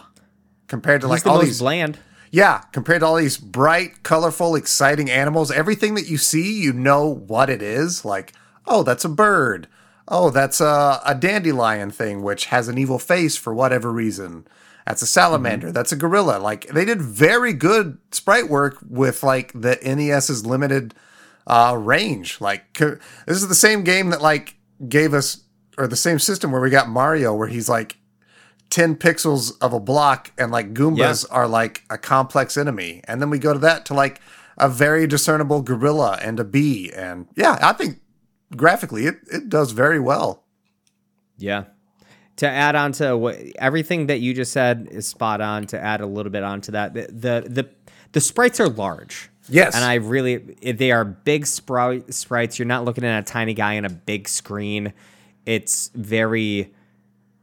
compared 0.65 1.01
to 1.01 1.07
He's 1.07 1.11
like 1.11 1.23
the 1.23 1.29
all 1.29 1.39
these 1.39 1.59
bland. 1.59 1.99
Yeah, 2.31 2.61
compared 2.71 3.01
to 3.01 3.05
all 3.05 3.17
these 3.17 3.37
bright, 3.37 4.01
colorful, 4.01 4.55
exciting 4.55 5.07
animals, 5.07 5.51
everything 5.51 5.93
that 5.93 6.07
you 6.07 6.17
see, 6.17 6.59
you 6.59 6.73
know 6.73 7.07
what 7.07 7.51
it 7.51 7.61
is. 7.61 8.03
Like, 8.03 8.33
oh, 8.65 8.81
that's 8.81 9.05
a 9.05 9.09
bird. 9.09 9.67
Oh, 10.07 10.31
that's 10.31 10.59
a, 10.59 10.99
a 11.05 11.13
dandelion 11.13 11.91
thing, 11.91 12.23
which 12.23 12.45
has 12.45 12.67
an 12.69 12.79
evil 12.79 12.97
face 12.97 13.37
for 13.37 13.53
whatever 13.53 13.91
reason. 13.91 14.47
That's 14.85 15.01
a 15.01 15.07
salamander. 15.07 15.71
That's 15.71 15.91
a 15.91 15.95
gorilla. 15.95 16.39
Like, 16.39 16.67
they 16.67 16.85
did 16.85 17.01
very 17.01 17.53
good 17.53 17.97
sprite 18.11 18.49
work 18.49 18.77
with 18.87 19.23
like 19.23 19.53
the 19.53 19.77
NES's 19.83 20.45
limited 20.45 20.93
uh, 21.47 21.77
range. 21.79 22.41
Like, 22.41 22.73
this 22.77 22.99
is 23.27 23.47
the 23.47 23.55
same 23.55 23.83
game 23.83 24.09
that 24.09 24.21
like 24.21 24.55
gave 24.87 25.13
us, 25.13 25.43
or 25.77 25.87
the 25.87 25.95
same 25.95 26.19
system 26.19 26.51
where 26.51 26.61
we 26.61 26.69
got 26.69 26.89
Mario, 26.89 27.33
where 27.33 27.47
he's 27.47 27.69
like 27.69 27.97
10 28.69 28.95
pixels 28.95 29.53
of 29.61 29.71
a 29.71 29.79
block 29.79 30.31
and 30.37 30.51
like 30.51 30.73
Goombas 30.73 31.25
are 31.29 31.47
like 31.47 31.83
a 31.89 31.97
complex 31.97 32.57
enemy. 32.57 33.01
And 33.05 33.21
then 33.21 33.29
we 33.29 33.37
go 33.37 33.53
to 33.53 33.59
that 33.59 33.85
to 33.85 33.93
like 33.93 34.19
a 34.57 34.67
very 34.67 35.05
discernible 35.07 35.61
gorilla 35.61 36.17
and 36.21 36.39
a 36.39 36.43
bee. 36.43 36.91
And 36.91 37.27
yeah, 37.35 37.59
I 37.61 37.73
think 37.73 37.99
graphically 38.55 39.05
it, 39.05 39.19
it 39.31 39.47
does 39.47 39.71
very 39.73 39.99
well. 39.99 40.43
Yeah. 41.37 41.65
To 42.37 42.49
add 42.49 42.75
on 42.75 42.93
to 42.93 43.15
what 43.15 43.37
everything 43.59 44.07
that 44.07 44.19
you 44.19 44.33
just 44.33 44.51
said 44.51 44.87
is 44.91 45.07
spot 45.07 45.39
on. 45.39 45.67
To 45.67 45.79
add 45.79 46.01
a 46.01 46.07
little 46.07 46.31
bit 46.31 46.43
onto 46.43 46.71
that, 46.71 46.93
the 46.93 47.07
the 47.07 47.47
the, 47.47 47.69
the 48.13 48.21
sprites 48.21 48.59
are 48.59 48.69
large. 48.69 49.29
Yes. 49.49 49.75
and 49.75 49.83
I 49.83 49.95
really 49.95 50.37
they 50.37 50.91
are 50.91 51.03
big 51.03 51.45
sprite 51.45 52.13
sprites. 52.13 52.57
You're 52.57 52.65
not 52.65 52.85
looking 52.85 53.03
at 53.03 53.19
a 53.19 53.23
tiny 53.23 53.53
guy 53.53 53.77
on 53.77 53.85
a 53.85 53.89
big 53.89 54.27
screen. 54.29 54.93
It's 55.45 55.89
very 55.93 56.73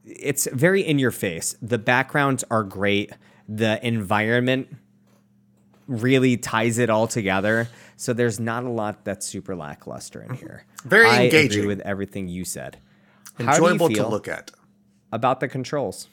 it's 0.05 0.49
very 0.51 0.81
in 0.81 0.99
your 0.99 1.11
face. 1.11 1.57
The 1.61 1.79
backgrounds 1.79 2.43
are 2.51 2.65
great. 2.65 3.13
The 3.49 3.85
environment 3.87 4.75
really 5.87 6.37
ties 6.37 6.79
it 6.79 6.89
all 6.89 7.07
together. 7.07 7.69
So 7.97 8.13
there's 8.13 8.41
not 8.41 8.65
a 8.65 8.71
lot 8.71 9.05
that's 9.05 9.27
super 9.27 9.55
lackluster 9.55 10.23
in 10.23 10.35
here. 10.35 10.65
Very 10.85 11.07
I 11.07 11.25
engaging. 11.25 11.59
agree 11.61 11.67
with 11.67 11.81
everything 11.81 12.29
you 12.29 12.45
said. 12.45 12.79
Enjoyable 13.39 13.89
do 13.89 13.93
you 13.93 13.97
feel 13.99 14.07
to 14.07 14.11
look 14.11 14.29
at. 14.29 14.51
About 15.13 15.41
the 15.41 15.49
controls? 15.49 16.09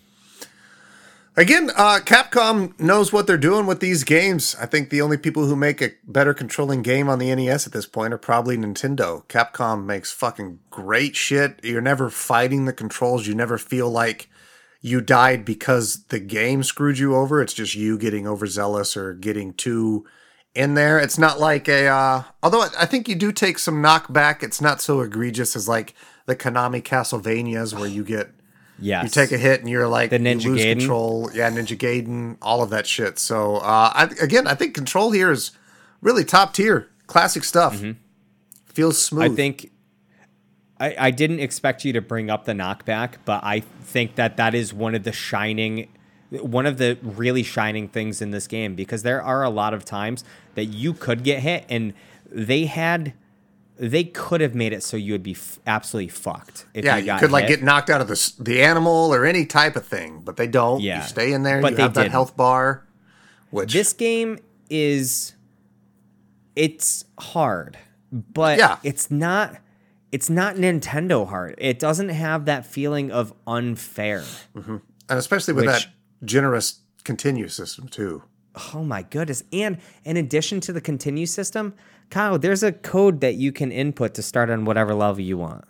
Again, 1.36 1.70
uh, 1.76 2.00
Capcom 2.04 2.80
knows 2.80 3.14
what 3.14 3.28
they're 3.28 3.38
doing 3.38 3.68
with 3.68 3.80
these 3.80 4.04
games. 4.04 4.56
I 4.60 4.66
think 4.66 4.90
the 4.90 5.02
only 5.02 5.18
people 5.18 5.46
who 5.46 5.56
make 5.56 5.84
a 5.84 5.92
better 6.04 6.34
controlling 6.34 6.82
game 6.82 7.08
on 7.10 7.20
the 7.20 7.34
NES 7.34 7.68
at 7.68 7.74
this 7.74 7.86
point 7.86 8.12
are 8.12 8.18
probably 8.18 8.58
Nintendo. 8.58 9.24
Capcom 9.28 9.86
makes 9.86 10.12
fucking 10.12 10.58
great 10.72 11.16
shit. 11.16 11.60
You're 11.64 11.80
never 11.80 12.10
fighting 12.10 12.66
the 12.66 12.74
controls. 12.74 13.28
You 13.28 13.36
never 13.36 13.60
feel 13.60 13.88
like 13.88 14.32
you 14.82 15.00
died 15.00 15.46
because 15.46 16.06
the 16.06 16.20
game 16.20 16.64
screwed 16.64 16.98
you 16.98 17.16
over. 17.16 17.40
It's 17.40 17.54
just 17.54 17.76
you 17.76 18.00
getting 18.00 18.28
overzealous 18.28 18.98
or 18.98 19.14
getting 19.14 19.54
too 19.54 20.06
in 20.56 20.74
there. 20.74 20.98
It's 20.98 21.20
not 21.20 21.40
like 21.40 21.68
a. 21.68 21.86
Uh, 21.86 22.24
although 22.42 22.66
I 22.80 22.88
think 22.88 23.08
you 23.08 23.14
do 23.14 23.32
take 23.32 23.60
some 23.60 23.76
knockback. 23.76 24.42
It's 24.42 24.60
not 24.60 24.82
so 24.82 25.02
egregious 25.02 25.56
as 25.56 25.68
like 25.68 25.94
the 26.26 26.36
Konami 26.36 26.82
Castlevanias 26.82 27.78
where 27.78 27.88
you 27.88 28.04
get 28.04 28.32
Yes. 28.80 29.04
you 29.04 29.10
take 29.10 29.32
a 29.32 29.38
hit 29.38 29.60
and 29.62 29.70
you're 29.70 29.88
like 29.88 30.10
The 30.12 30.20
you 30.20 30.36
lose 30.36 30.62
Gaiden? 30.62 30.80
control. 30.80 31.30
Yeah, 31.34 31.50
Ninja 31.50 31.78
Gaiden, 31.78 32.38
all 32.42 32.62
of 32.62 32.70
that 32.70 32.86
shit. 32.86 33.18
So 33.20 33.58
uh, 33.58 33.92
I, 33.94 34.10
again, 34.22 34.48
I 34.48 34.54
think 34.54 34.74
control 34.76 35.12
here 35.12 35.32
is 35.32 35.52
really 36.02 36.24
top 36.24 36.54
tier, 36.54 36.90
classic 37.08 37.44
stuff. 37.44 37.84
Feels 38.68 39.02
smooth. 39.02 39.24
Mm-hmm. 39.24 39.34
I 39.34 39.36
think 39.36 39.72
I, 40.80 40.96
I 41.00 41.12
didn't 41.12 41.40
expect 41.40 41.86
you 41.86 41.94
to 41.94 42.02
bring 42.02 42.30
up 42.30 42.46
the 42.46 42.54
knockback, 42.54 43.16
but 43.26 43.44
I 43.44 43.62
think 43.62 44.16
that 44.16 44.38
that 44.38 44.54
is 44.54 44.74
one 44.74 44.94
of 44.94 45.04
the 45.04 45.12
shining, 45.12 45.88
one 46.30 46.66
of 46.66 46.78
the 46.78 46.98
really 47.02 47.44
shining 47.44 47.88
things 47.88 48.22
in 48.22 48.32
this 48.32 48.48
game 48.48 48.76
because 48.76 49.04
there 49.04 49.22
are 49.22 49.44
a 49.44 49.50
lot 49.50 49.74
of 49.74 49.84
times 49.86 50.24
that 50.56 50.66
you 50.66 50.94
could 50.94 51.24
get 51.24 51.40
hit 51.40 51.66
and 51.70 51.94
they 52.30 52.66
had, 52.66 53.14
they 53.80 54.04
could 54.04 54.42
have 54.42 54.56
made 54.56 54.74
it 54.74 54.84
so 54.84 54.98
you 54.98 55.14
would 55.14 55.24
be 55.24 55.32
f- 55.34 55.60
absolutely 55.68 56.10
fucked. 56.10 56.66
If 56.74 56.84
yeah, 56.86 56.98
you, 56.98 57.16
could 57.20 57.32
like 57.32 57.46
hit. 57.48 57.60
get 57.60 57.64
knocked 57.66 57.90
out 57.90 58.02
of 58.02 58.08
the 58.08 58.34
the 58.40 58.62
animal 58.62 59.14
or 59.14 59.26
any 59.26 59.46
type 59.46 59.76
of 59.76 59.86
thing, 59.86 60.22
but 60.24 60.38
they 60.38 60.48
don't. 60.48 60.82
Yeah. 60.82 61.02
You 61.02 61.08
stay 61.08 61.34
in 61.34 61.44
there. 61.44 61.62
But 61.62 61.74
you 61.74 61.78
have 61.80 61.94
that 61.94 62.02
didn't. 62.04 62.12
health 62.12 62.36
bar, 62.36 62.86
which 63.52 63.74
This 63.74 63.94
game 63.94 64.40
is 64.70 65.34
it's 66.56 67.06
hard, 67.20 67.78
but 68.12 68.58
Yeah. 68.58 68.78
it's 68.84 69.12
not 69.12 69.58
it's 70.12 70.30
not 70.30 70.56
Nintendo 70.56 71.28
hard. 71.28 71.56
It 71.58 71.80
doesn't 71.80 72.10
have 72.10 72.46
that 72.46 72.66
feeling 72.66 73.12
of 73.12 73.34
unfair. 73.46 74.22
Mm-hmm. 74.56 74.78
and 75.10 75.20
especially 75.20 75.54
with 75.54 75.66
which- 75.66 75.84
that 75.86 75.88
generous 76.26 76.80
continue 77.04 77.48
system 77.48 77.88
too. 77.88 78.24
Oh 78.74 78.84
my 78.84 79.04
goodness. 79.04 79.44
And 79.54 79.78
in 80.04 80.18
addition 80.18 80.60
to 80.62 80.74
the 80.74 80.82
continue 80.82 81.28
system, 81.28 81.76
Kyle, 82.10 82.40
there's 82.40 82.64
a 82.64 82.72
code 82.72 83.22
that 83.22 83.36
you 83.36 83.52
can 83.52 83.72
input 83.72 84.14
to 84.16 84.22
start 84.22 84.50
on 84.50 84.66
whatever 84.66 84.94
level 84.94 85.22
you 85.22 85.38
want. 85.38 85.66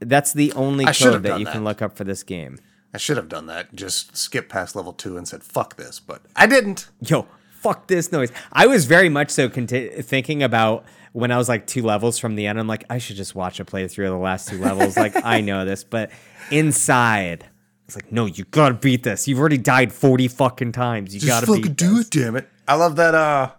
That's 0.00 0.32
the 0.32 0.52
only 0.52 0.84
I 0.86 0.92
code 0.92 1.22
that 1.22 1.38
you 1.40 1.46
can 1.46 1.64
look 1.64 1.80
up 1.80 1.96
for 1.96 2.04
this 2.04 2.22
game. 2.22 2.58
I 2.92 2.98
should 2.98 3.16
have 3.16 3.28
done 3.28 3.46
that. 3.46 3.74
Just 3.74 4.16
skip 4.16 4.48
past 4.48 4.76
level 4.76 4.92
two 4.92 5.16
and 5.16 5.26
said 5.26 5.42
fuck 5.42 5.76
this, 5.76 5.98
but 6.00 6.22
I 6.36 6.46
didn't. 6.46 6.88
Yo, 7.00 7.26
fuck 7.50 7.88
this 7.88 8.12
noise. 8.12 8.30
I 8.52 8.66
was 8.66 8.84
very 8.84 9.08
much 9.08 9.30
so 9.30 9.48
conti- 9.48 9.88
thinking 10.02 10.42
about 10.42 10.84
when 11.12 11.32
I 11.32 11.38
was 11.38 11.48
like 11.48 11.66
two 11.66 11.82
levels 11.82 12.18
from 12.18 12.36
the 12.36 12.46
end. 12.46 12.58
I'm 12.58 12.66
like, 12.68 12.84
I 12.90 12.98
should 12.98 13.16
just 13.16 13.34
watch 13.34 13.58
a 13.58 13.64
playthrough 13.64 14.06
of 14.06 14.12
the 14.12 14.18
last 14.18 14.48
two 14.48 14.58
levels. 14.58 14.96
like, 14.96 15.14
I 15.24 15.40
know 15.40 15.64
this, 15.64 15.82
but 15.82 16.10
inside, 16.50 17.46
it's 17.86 17.96
like, 17.96 18.12
no, 18.12 18.26
you 18.26 18.44
gotta 18.50 18.74
beat 18.74 19.02
this. 19.02 19.26
You've 19.26 19.38
already 19.40 19.58
died 19.58 19.92
40 19.92 20.28
fucking 20.28 20.72
times. 20.72 21.14
You 21.14 21.20
Just 21.20 21.30
gotta 21.30 21.46
fucking 21.46 21.74
do 21.74 21.96
this. 21.96 22.06
it, 22.06 22.10
damn 22.12 22.36
it. 22.36 22.48
I 22.68 22.74
love 22.76 22.96
that. 22.96 23.14
Uh, 23.14 23.50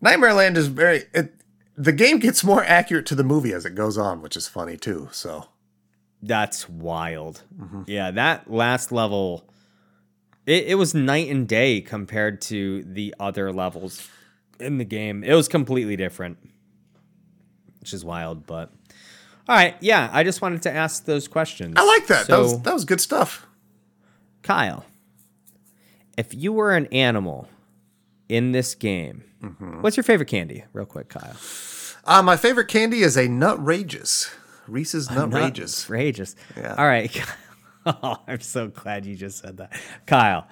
Nightmare 0.00 0.32
Land 0.34 0.56
is 0.56 0.68
very. 0.68 1.04
It, 1.12 1.34
the 1.76 1.92
game 1.92 2.18
gets 2.18 2.44
more 2.44 2.64
accurate 2.64 3.06
to 3.06 3.14
the 3.14 3.24
movie 3.24 3.52
as 3.52 3.64
it 3.64 3.74
goes 3.74 3.96
on, 3.96 4.20
which 4.22 4.36
is 4.36 4.48
funny 4.48 4.76
too. 4.76 5.08
So 5.12 5.48
That's 6.22 6.68
wild. 6.68 7.42
Mm-hmm. 7.58 7.82
Yeah, 7.86 8.10
that 8.10 8.50
last 8.50 8.92
level, 8.92 9.48
it, 10.46 10.66
it 10.66 10.74
was 10.74 10.94
night 10.94 11.30
and 11.30 11.48
day 11.48 11.80
compared 11.80 12.40
to 12.42 12.82
the 12.84 13.14
other 13.18 13.52
levels 13.52 14.08
in 14.58 14.78
the 14.78 14.84
game. 14.84 15.24
It 15.24 15.34
was 15.34 15.48
completely 15.48 15.96
different, 15.96 16.38
which 17.80 17.92
is 17.94 18.04
wild. 18.04 18.46
But 18.46 18.70
all 19.48 19.56
right, 19.56 19.74
yeah, 19.80 20.10
I 20.12 20.22
just 20.22 20.42
wanted 20.42 20.62
to 20.62 20.70
ask 20.70 21.04
those 21.06 21.28
questions. 21.28 21.74
I 21.76 21.84
like 21.86 22.06
that. 22.08 22.26
that 22.26 22.38
was 22.38 22.60
that 22.62 22.74
was 22.74 22.84
good 22.84 23.00
stuff. 23.00 23.46
Kyle, 24.42 24.84
if 26.18 26.34
you 26.34 26.52
were 26.52 26.72
an 26.74 26.86
animal 26.86 27.48
in 28.30 28.52
this 28.52 28.74
game, 28.74 29.24
Mm-hmm. 29.42 29.80
what's 29.80 29.96
your 29.96 30.04
favorite 30.04 30.28
candy? 30.28 30.64
Real 30.74 30.84
quick, 30.84 31.08
Kyle. 31.08 31.34
Uh, 32.04 32.22
my 32.22 32.36
favorite 32.36 32.68
candy 32.68 33.00
is 33.02 33.16
a 33.16 33.26
Nutrageous. 33.26 34.30
Reese's 34.68 35.08
Nutrageous. 35.08 35.84
Outrageous. 35.84 36.36
Yeah. 36.56 36.74
All 36.76 36.84
right. 36.84 37.10
oh, 37.86 38.16
I'm 38.28 38.40
so 38.40 38.68
glad 38.68 39.06
you 39.06 39.16
just 39.16 39.38
said 39.38 39.56
that. 39.56 39.72
Kyle, 40.06 40.46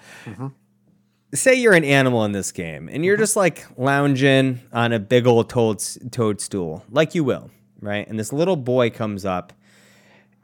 say 1.34 1.54
you're 1.54 1.74
an 1.74 1.84
animal 1.84 2.24
in 2.24 2.32
this 2.32 2.50
game 2.50 2.88
and 2.90 3.04
you're 3.04 3.18
just 3.18 3.36
like 3.36 3.66
lounging 3.76 4.60
on 4.72 4.92
a 4.94 4.98
big 4.98 5.26
old 5.26 5.50
toad, 5.50 5.82
toadstool, 6.10 6.82
like 6.90 7.14
you 7.14 7.24
will, 7.24 7.50
right? 7.80 8.08
And 8.08 8.18
this 8.18 8.32
little 8.32 8.56
boy 8.56 8.88
comes 8.88 9.26
up 9.26 9.52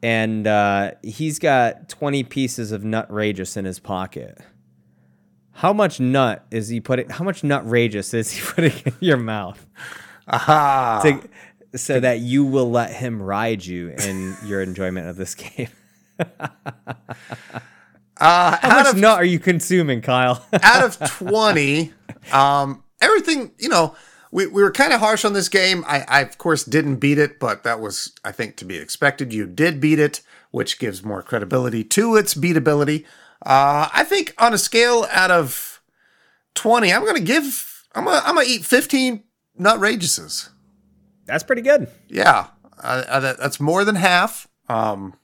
and 0.03 0.47
uh, 0.47 0.91
he's 1.03 1.39
got 1.39 1.89
20 1.89 2.25
pieces 2.25 2.73
of 2.73 2.83
Nutrageous 2.83 3.57
in 3.57 3.65
his 3.65 3.79
pocket. 3.79 4.39
How 5.55 5.73
much 5.73 6.01
nut 6.01 6.45
is 6.51 6.69
he 6.69 6.81
putting? 6.81 7.09
How 7.09 7.25
much 7.25 7.43
Nutrageous 7.43 8.13
is 8.13 8.31
he 8.31 8.43
putting 8.55 8.73
in 8.85 8.95
your 9.01 9.17
mouth? 9.17 9.65
Aha. 10.29 11.01
to, 11.03 11.79
so 11.79 12.01
that 12.01 12.21
you 12.21 12.45
will 12.45 12.71
let 12.71 12.93
him 12.93 13.21
ride 13.23 13.65
you 13.65 13.89
in 13.89 14.37
your 14.45 14.63
enjoyment 14.63 15.09
of 15.09 15.17
this 15.17 15.35
game. 15.35 15.69
Uh, 18.17 18.57
How 18.59 18.79
out 18.79 18.85
much 18.85 18.95
of 18.95 19.01
nut 19.01 19.19
are 19.19 19.25
you 19.25 19.41
consuming, 19.41 20.01
Kyle? 20.01 20.47
out 20.63 20.85
of 20.85 21.11
20 21.19 21.93
um 22.33 22.85
everything 23.01 23.51
you 23.59 23.69
know 23.69 23.95
we, 24.31 24.47
we 24.47 24.63
were 24.63 24.71
kind 24.71 24.93
of 24.93 25.01
harsh 25.01 25.25
on 25.25 25.33
this 25.33 25.49
game 25.49 25.85
I, 25.87 26.05
I 26.09 26.21
of 26.21 26.39
course 26.39 26.65
didn't 26.65 26.97
beat 26.97 27.19
it 27.19 27.39
but 27.39 27.65
that 27.65 27.81
was 27.81 28.13
i 28.25 28.33
think 28.33 28.57
to 28.57 28.65
be 28.65 28.79
expected 28.79 29.33
you 29.33 29.47
did 29.47 29.81
beat 29.81 29.99
it 29.99 30.23
which 30.53 30.79
gives 30.79 31.05
more 31.05 31.23
credibility 31.23 31.85
to 31.85 32.17
its 32.17 32.35
beatability 32.35 33.05
uh 33.45 33.89
i 33.93 34.05
think 34.05 34.35
on 34.39 34.53
a 34.55 34.59
scale 34.59 35.07
out 35.11 35.31
of 35.31 35.81
20 36.55 36.93
i'm 36.93 37.05
gonna 37.05 37.21
give 37.21 37.85
i'm 37.95 38.05
gonna, 38.05 38.23
I'm 38.25 38.35
gonna 38.35 38.47
eat 38.49 38.65
15 38.65 39.23
nutrageouses 39.61 40.49
That's 41.27 41.45
pretty 41.45 41.63
good. 41.63 41.89
yeah 42.09 42.49
uh, 42.83 43.21
that, 43.21 43.39
that's 43.39 43.61
more 43.61 43.85
than 43.85 43.95
half. 43.95 44.47
Um 44.69 45.15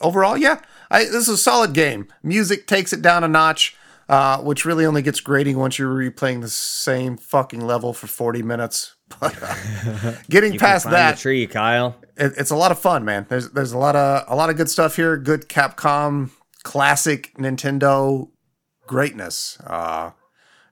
overall 0.00 0.36
yeah 0.36 0.60
I, 0.90 1.04
this 1.04 1.14
is 1.14 1.28
a 1.28 1.36
solid 1.36 1.72
game. 1.72 2.08
Music 2.22 2.66
takes 2.66 2.92
it 2.92 3.02
down 3.02 3.22
a 3.24 3.28
notch 3.28 3.76
uh, 4.08 4.38
which 4.38 4.64
really 4.64 4.84
only 4.84 5.02
gets 5.02 5.20
grading 5.20 5.56
once 5.56 5.78
you're 5.78 5.94
replaying 5.94 6.40
the 6.40 6.48
same 6.48 7.16
fucking 7.16 7.60
level 7.60 7.92
for 7.92 8.06
40 8.08 8.42
minutes. 8.42 8.94
But 9.20 9.36
uh, 9.42 10.12
getting 10.30 10.56
past 10.56 10.88
that 10.88 11.18
tree, 11.18 11.46
Kyle. 11.48 11.96
it, 12.16 12.32
it's 12.38 12.50
a 12.52 12.56
lot 12.56 12.70
of 12.70 12.78
fun 12.78 13.04
man. 13.04 13.26
There's 13.28 13.50
there's 13.50 13.72
a 13.72 13.78
lot 13.78 13.96
of 13.96 14.24
a 14.28 14.36
lot 14.36 14.50
of 14.50 14.56
good 14.56 14.70
stuff 14.70 14.94
here. 14.94 15.16
Good 15.16 15.48
capcom 15.48 16.30
classic 16.62 17.32
nintendo 17.36 18.28
greatness 18.86 19.58
uh 19.66 20.10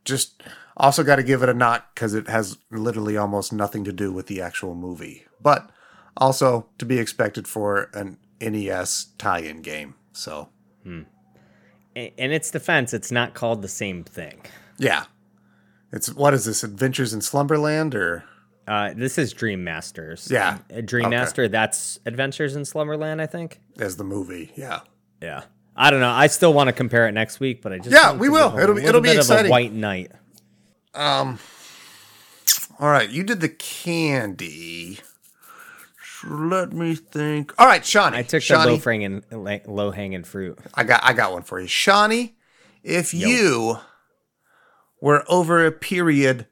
just 0.05 0.43
also 0.76 1.03
got 1.03 1.16
to 1.16 1.22
give 1.22 1.43
it 1.43 1.49
a 1.49 1.55
knock 1.55 1.95
because 1.95 2.14
it 2.14 2.28
has 2.28 2.57
literally 2.70 3.16
almost 3.16 3.53
nothing 3.53 3.84
to 3.84 3.93
do 3.93 4.12
with 4.12 4.26
the 4.26 4.41
actual 4.41 4.74
movie 4.74 5.24
but 5.43 5.70
also 6.16 6.68
to 6.78 6.84
be 6.84 6.99
expected 6.99 7.47
for 7.49 7.91
an 7.95 8.18
nes 8.41 9.09
tie-in 9.18 9.62
game 9.62 9.95
so 10.12 10.49
I- 11.97 12.12
In 12.16 12.30
its 12.32 12.51
defense, 12.51 12.95
it's 12.95 13.11
not 13.11 13.34
called 13.34 13.62
the 13.62 13.68
same 13.68 14.05
thing. 14.05 14.43
yeah 14.78 15.05
it's 15.93 16.12
what 16.12 16.34
is 16.34 16.45
this 16.45 16.62
adventures 16.64 17.12
in 17.14 17.20
slumberland 17.22 17.95
or 17.95 18.24
Uh, 18.66 18.93
this 18.95 19.16
is 19.16 19.32
Dream 19.32 19.64
Masters. 19.64 20.28
Yeah. 20.30 20.59
Uh, 20.70 20.82
Dream 20.82 21.09
Master, 21.09 21.49
that's 21.49 21.99
Adventures 22.05 22.55
in 22.55 22.66
Slumberland, 22.66 23.22
I 23.22 23.26
think. 23.26 23.61
as 23.80 23.97
the 23.97 24.05
movie 24.05 24.53
yeah 24.57 24.80
Yeah. 25.22 25.45
I 25.81 25.91
don't 25.91 26.01
know. 26.01 26.11
I 26.11 26.26
still 26.26 26.53
want 26.53 26.66
to 26.68 26.72
compare 26.72 27.07
it 27.07 27.12
next 27.12 27.39
week, 27.39 27.62
but 27.62 27.72
I 27.72 27.79
just 27.79 27.91
Yeah, 27.91 28.12
we 28.12 28.29
will. 28.29 28.59
It'll 28.59 28.74
be- 28.74 28.85
it'll 28.85 29.01
be 29.01 29.11
bit 29.11 29.18
of 29.18 29.18
a 29.18 29.33
exciting. 29.33 29.51
white 29.51 29.72
knight. 29.72 30.11
Um, 30.93 31.39
all 32.81 32.89
right, 32.91 33.09
you 33.09 33.22
did 33.22 33.41
the 33.41 33.49
candy. 33.49 34.99
Let 36.24 36.72
me 36.72 36.97
think. 36.97 37.55
All 37.59 37.66
right, 37.66 37.85
Shawnee. 37.87 38.18
I 38.18 38.22
took 38.22 38.41
the 38.41 38.41
Shawnee, 38.41 38.72
low 38.72 38.79
hanging 38.79 39.22
low 39.66 39.91
hanging 39.93 40.24
fruit. 40.24 40.59
I 40.74 40.83
got 40.83 41.01
I 41.05 41.12
got 41.12 41.33
one 41.33 41.43
for 41.43 41.61
you. 41.61 41.68
Shawnee, 41.68 42.35
if 42.83 43.14
you 43.14 43.79
were 45.01 45.24
over 45.29 45.64
a 45.64 45.70
period 45.70 46.47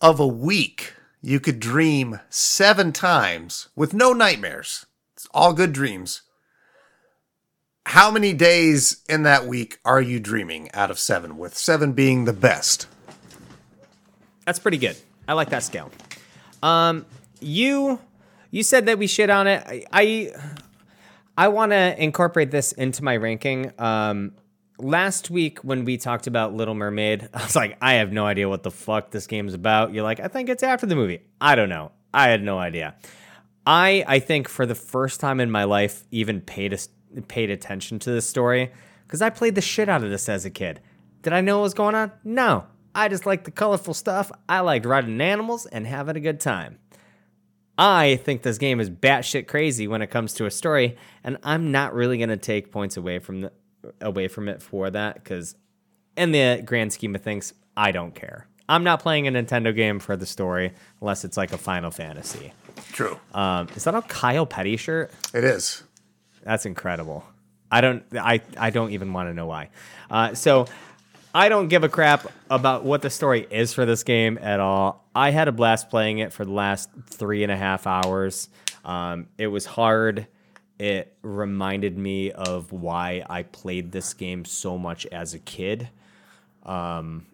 of 0.00 0.20
a 0.20 0.26
week, 0.26 0.94
you 1.20 1.40
could 1.40 1.58
dream 1.58 2.20
seven 2.30 2.92
times 2.92 3.68
with 3.74 3.92
no 3.92 4.12
nightmares. 4.12 4.86
It's 5.14 5.26
all 5.32 5.52
good 5.54 5.72
dreams. 5.72 6.22
How 7.86 8.10
many 8.10 8.32
days 8.32 9.02
in 9.08 9.24
that 9.24 9.46
week 9.46 9.78
are 9.84 10.00
you 10.00 10.20
dreaming 10.20 10.70
out 10.72 10.90
of 10.90 10.98
seven, 10.98 11.36
with 11.36 11.56
seven 11.56 11.92
being 11.92 12.24
the 12.24 12.32
best? 12.32 12.86
That's 14.46 14.58
pretty 14.58 14.78
good. 14.78 14.96
I 15.26 15.34
like 15.34 15.50
that 15.50 15.62
scale. 15.62 15.90
Um, 16.62 17.06
you 17.40 17.98
you 18.50 18.62
said 18.62 18.86
that 18.86 18.98
we 18.98 19.06
shit 19.06 19.30
on 19.30 19.46
it. 19.46 19.62
I 19.66 19.84
I, 19.92 20.32
I 21.36 21.48
want 21.48 21.72
to 21.72 22.02
incorporate 22.02 22.50
this 22.50 22.72
into 22.72 23.02
my 23.02 23.16
ranking. 23.16 23.72
Um, 23.78 24.32
last 24.78 25.30
week 25.30 25.60
when 25.60 25.84
we 25.84 25.96
talked 25.96 26.26
about 26.26 26.54
Little 26.54 26.74
Mermaid, 26.74 27.28
I 27.34 27.42
was 27.42 27.56
like, 27.56 27.78
I 27.80 27.94
have 27.94 28.12
no 28.12 28.26
idea 28.26 28.48
what 28.48 28.62
the 28.62 28.70
fuck 28.70 29.10
this 29.10 29.26
game's 29.26 29.54
about. 29.54 29.92
You're 29.92 30.04
like, 30.04 30.20
I 30.20 30.28
think 30.28 30.48
it's 30.48 30.62
after 30.62 30.86
the 30.86 30.96
movie. 30.96 31.22
I 31.40 31.54
don't 31.56 31.68
know. 31.68 31.92
I 32.14 32.28
had 32.28 32.42
no 32.42 32.58
idea. 32.58 32.94
I 33.66 34.04
I 34.06 34.18
think 34.18 34.48
for 34.48 34.66
the 34.66 34.74
first 34.74 35.20
time 35.20 35.40
in 35.40 35.50
my 35.50 35.64
life, 35.64 36.04
even 36.10 36.40
paid 36.40 36.72
a, 36.72 36.78
paid 37.28 37.50
attention 37.50 37.98
to 38.00 38.10
this 38.10 38.28
story 38.28 38.72
because 39.06 39.22
I 39.22 39.30
played 39.30 39.54
the 39.54 39.60
shit 39.60 39.88
out 39.88 40.02
of 40.02 40.10
this 40.10 40.28
as 40.28 40.44
a 40.44 40.50
kid. 40.50 40.80
Did 41.22 41.32
I 41.32 41.40
know 41.40 41.58
what 41.58 41.64
was 41.64 41.74
going 41.74 41.94
on? 41.94 42.12
No. 42.24 42.66
I 42.94 43.08
just 43.08 43.26
liked 43.26 43.44
the 43.44 43.50
colorful 43.50 43.94
stuff. 43.94 44.30
I 44.48 44.60
liked 44.60 44.84
riding 44.84 45.20
animals 45.20 45.66
and 45.66 45.86
having 45.86 46.16
a 46.16 46.20
good 46.20 46.40
time. 46.40 46.78
I 47.78 48.16
think 48.16 48.42
this 48.42 48.58
game 48.58 48.80
is 48.80 48.90
batshit 48.90 49.46
crazy 49.46 49.88
when 49.88 50.02
it 50.02 50.08
comes 50.08 50.34
to 50.34 50.46
a 50.46 50.50
story, 50.50 50.96
and 51.24 51.38
I'm 51.42 51.72
not 51.72 51.94
really 51.94 52.18
gonna 52.18 52.36
take 52.36 52.70
points 52.70 52.98
away 52.98 53.18
from 53.18 53.42
the 53.42 53.52
away 54.00 54.28
from 54.28 54.48
it 54.48 54.62
for 54.62 54.90
that 54.90 55.14
because, 55.14 55.56
in 56.16 56.32
the 56.32 56.62
grand 56.64 56.92
scheme 56.92 57.14
of 57.14 57.22
things, 57.22 57.54
I 57.76 57.92
don't 57.92 58.14
care. 58.14 58.46
I'm 58.68 58.84
not 58.84 59.00
playing 59.00 59.26
a 59.26 59.32
Nintendo 59.32 59.74
game 59.74 59.98
for 59.98 60.16
the 60.16 60.26
story 60.26 60.74
unless 61.00 61.24
it's 61.24 61.36
like 61.36 61.52
a 61.52 61.58
Final 61.58 61.90
Fantasy. 61.90 62.52
True. 62.92 63.18
Um, 63.34 63.68
is 63.74 63.84
that 63.84 63.94
a 63.94 64.02
Kyle 64.02 64.46
Petty 64.46 64.76
shirt? 64.76 65.10
It 65.34 65.44
is. 65.44 65.82
That's 66.42 66.66
incredible. 66.66 67.24
I 67.70 67.80
don't. 67.80 68.04
I 68.14 68.40
I 68.58 68.70
don't 68.70 68.90
even 68.90 69.12
want 69.12 69.30
to 69.30 69.34
know 69.34 69.46
why. 69.46 69.70
Uh, 70.10 70.34
so 70.34 70.66
I 71.34 71.48
don't 71.48 71.68
give 71.68 71.84
a 71.84 71.88
crap 71.88 72.26
about 72.50 72.84
what 72.84 73.00
the 73.00 73.08
story 73.08 73.46
is 73.50 73.72
for 73.72 73.86
this 73.86 74.02
game 74.02 74.38
at 74.42 74.60
all. 74.60 75.08
I 75.14 75.30
had 75.30 75.48
a 75.48 75.52
blast 75.52 75.88
playing 75.88 76.18
it 76.18 76.32
for 76.32 76.44
the 76.44 76.52
last 76.52 76.90
three 77.08 77.42
and 77.42 77.50
a 77.50 77.56
half 77.56 77.86
hours. 77.86 78.48
Um, 78.84 79.28
it 79.38 79.46
was 79.46 79.64
hard. 79.64 80.26
It 80.78 81.16
reminded 81.22 81.96
me 81.96 82.32
of 82.32 82.72
why 82.72 83.24
I 83.30 83.44
played 83.44 83.92
this 83.92 84.12
game 84.12 84.44
so 84.44 84.76
much 84.76 85.06
as 85.06 85.32
a 85.32 85.38
kid. 85.38 85.88
Um, 86.64 87.26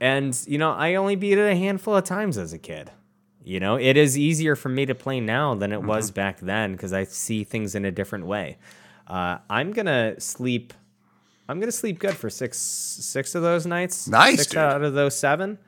and 0.00 0.38
you 0.46 0.58
know, 0.58 0.72
I 0.72 0.96
only 0.96 1.16
beat 1.16 1.38
it 1.38 1.50
a 1.50 1.56
handful 1.56 1.96
of 1.96 2.04
times 2.04 2.36
as 2.36 2.52
a 2.52 2.58
kid. 2.58 2.90
You 3.44 3.58
know, 3.58 3.76
it 3.76 3.96
is 3.96 4.16
easier 4.16 4.54
for 4.54 4.68
me 4.68 4.86
to 4.86 4.94
play 4.94 5.20
now 5.20 5.54
than 5.54 5.72
it 5.72 5.82
was 5.82 6.10
back 6.10 6.38
then 6.40 6.72
because 6.72 6.92
I 6.92 7.04
see 7.04 7.42
things 7.42 7.74
in 7.74 7.84
a 7.84 7.90
different 7.90 8.26
way. 8.26 8.58
Uh, 9.06 9.38
I'm 9.50 9.72
gonna 9.72 10.20
sleep. 10.20 10.72
I'm 11.48 11.58
gonna 11.58 11.72
sleep 11.72 11.98
good 11.98 12.14
for 12.14 12.30
six 12.30 12.58
six 12.58 13.34
of 13.34 13.42
those 13.42 13.66
nights. 13.66 14.06
Nice, 14.08 14.38
six 14.38 14.52
dude. 14.52 14.58
out 14.58 14.82
of 14.82 14.94
those 14.94 15.16
seven. 15.16 15.58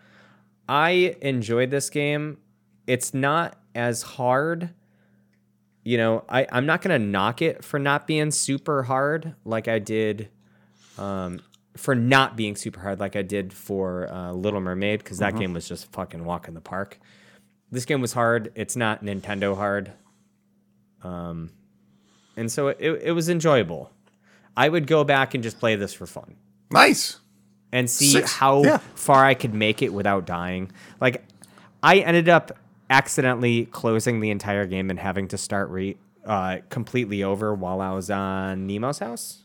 I 0.69 1.17
enjoyed 1.21 1.71
this 1.71 1.91
game. 1.91 2.39
It's 2.87 3.13
not 3.13 3.59
as 3.75 4.03
hard. 4.03 4.71
You 5.83 5.99
know, 5.99 6.25
I, 6.29 6.47
I'm 6.53 6.67
not 6.67 6.81
gonna 6.81 7.01
knock 7.01 7.43
it 7.43 7.65
for 7.65 7.79
not 7.79 8.07
being 8.07 8.31
super 8.31 8.85
hard 8.85 9.35
like 9.45 9.67
I 9.67 9.81
did 9.81 10.29
um, 10.97 11.41
for 11.77 11.95
not 11.95 12.37
being 12.37 12.55
super 12.55 12.81
hard 12.81 13.01
like 13.01 13.17
I 13.17 13.23
did 13.23 13.53
for 13.53 14.09
uh, 14.13 14.33
Little 14.33 14.61
Mermaid 14.61 15.01
because 15.01 15.19
that 15.19 15.37
game 15.37 15.53
was 15.53 15.69
just 15.69 15.91
fucking 15.93 16.25
walk 16.25 16.47
in 16.47 16.55
the 16.55 16.61
park. 16.61 17.01
This 17.75 17.85
game 17.85 18.01
was 18.01 18.13
hard. 18.13 18.53
It's 18.55 18.77
not 18.77 19.03
Nintendo 19.05 19.57
hard. 19.57 19.93
Um, 21.03 21.51
and 22.37 22.51
so 22.51 22.69
it, 22.69 22.79
it 22.81 23.13
was 23.13 23.29
enjoyable. 23.29 23.91
I 24.57 24.69
would 24.69 24.87
go 24.87 25.03
back 25.05 25.35
and 25.35 25.43
just 25.43 25.59
play 25.59 25.75
this 25.75 25.93
for 25.93 26.07
fun 26.07 26.37
Nice. 26.71 27.19
and 27.73 27.91
see 27.91 28.11
Six- 28.13 28.33
how 28.33 28.63
yeah. 28.63 28.79
far 28.95 29.25
I 29.25 29.35
could 29.35 29.53
make 29.55 29.83
it 29.83 29.93
without 29.93 30.25
dying. 30.25 30.71
Like, 31.01 31.25
I 31.83 31.99
ended 31.99 32.29
up 32.29 32.57
accidentally 32.89 33.67
closing 33.67 34.21
the 34.21 34.31
entire 34.31 34.67
game 34.67 34.89
and 34.91 34.99
having 34.99 35.27
to 35.29 35.39
start 35.39 35.69
re 35.71 35.97
uh, 36.25 36.59
completely 36.71 37.23
over 37.23 37.53
while 37.55 37.81
I 37.81 37.93
was 37.93 38.09
on 38.11 38.67
Nemo's 38.67 39.01
house. 39.01 39.43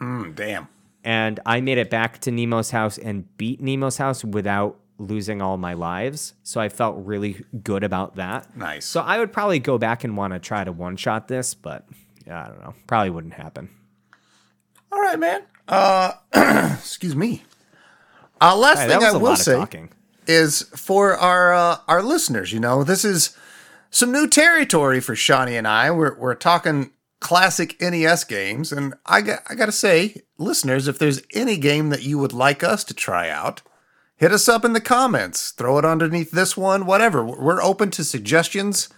Mm, 0.00 0.34
damn. 0.34 0.68
And 1.04 1.40
I 1.46 1.60
made 1.60 1.78
it 1.78 1.88
back 1.90 2.18
to 2.22 2.30
Nemo's 2.30 2.72
house 2.72 2.98
and 2.98 3.24
beat 3.38 3.62
Nemo's 3.62 3.96
house 3.96 4.24
without 4.24 4.78
losing 4.98 5.40
all 5.40 5.56
my 5.56 5.74
lives. 5.74 6.34
So 6.42 6.60
I 6.60 6.68
felt 6.68 6.96
really 7.06 7.44
good 7.62 7.84
about 7.84 8.16
that. 8.16 8.56
Nice. 8.56 8.84
So 8.84 9.00
I 9.00 9.18
would 9.18 9.32
probably 9.32 9.58
go 9.60 9.78
back 9.78 10.04
and 10.04 10.16
want 10.16 10.32
to 10.32 10.38
try 10.38 10.64
to 10.64 10.72
one 10.72 10.96
shot 10.96 11.28
this, 11.28 11.54
but 11.54 11.86
yeah, 12.26 12.44
I 12.44 12.48
don't 12.48 12.60
know. 12.60 12.74
Probably 12.86 13.10
wouldn't 13.10 13.34
happen. 13.34 13.70
All 14.90 15.00
right, 15.00 15.18
man. 15.18 15.42
Uh, 15.66 16.12
excuse 16.78 17.14
me. 17.14 17.42
Uh, 18.40 18.56
last 18.56 18.80
Hey, 18.80 18.88
thing 18.88 19.02
I 19.02 19.12
will 19.16 19.36
say 19.36 19.64
is 20.26 20.62
for 20.76 21.16
our 21.16 21.52
uh, 21.52 21.76
our 21.88 22.02
listeners. 22.02 22.52
You 22.52 22.60
know, 22.60 22.84
this 22.84 23.04
is 23.04 23.36
some 23.90 24.12
new 24.12 24.28
territory 24.28 25.00
for 25.00 25.14
Shawnee 25.16 25.56
and 25.56 25.66
I. 25.66 25.90
We're 25.90 26.16
we're 26.18 26.34
talking 26.34 26.90
classic 27.20 27.80
NES 27.80 28.24
games, 28.24 28.72
and 28.72 28.94
I 29.04 29.22
got 29.22 29.40
I 29.48 29.54
got 29.54 29.66
to 29.66 29.72
say, 29.72 30.22
listeners, 30.38 30.86
if 30.88 30.98
there's 30.98 31.22
any 31.34 31.56
game 31.56 31.90
that 31.90 32.02
you 32.02 32.18
would 32.18 32.32
like 32.32 32.62
us 32.62 32.84
to 32.84 32.94
try 32.94 33.28
out, 33.28 33.62
hit 34.18 34.32
us 34.32 34.48
up 34.48 34.64
in 34.64 34.74
the 34.74 34.80
comments. 34.80 35.52
Throw 35.52 35.78
it 35.78 35.84
underneath 35.84 36.30
this 36.30 36.56
one, 36.56 36.84
whatever. 36.84 37.24
We're 37.24 37.62
open 37.62 37.90
to 37.92 38.04
suggestions. 38.04 38.90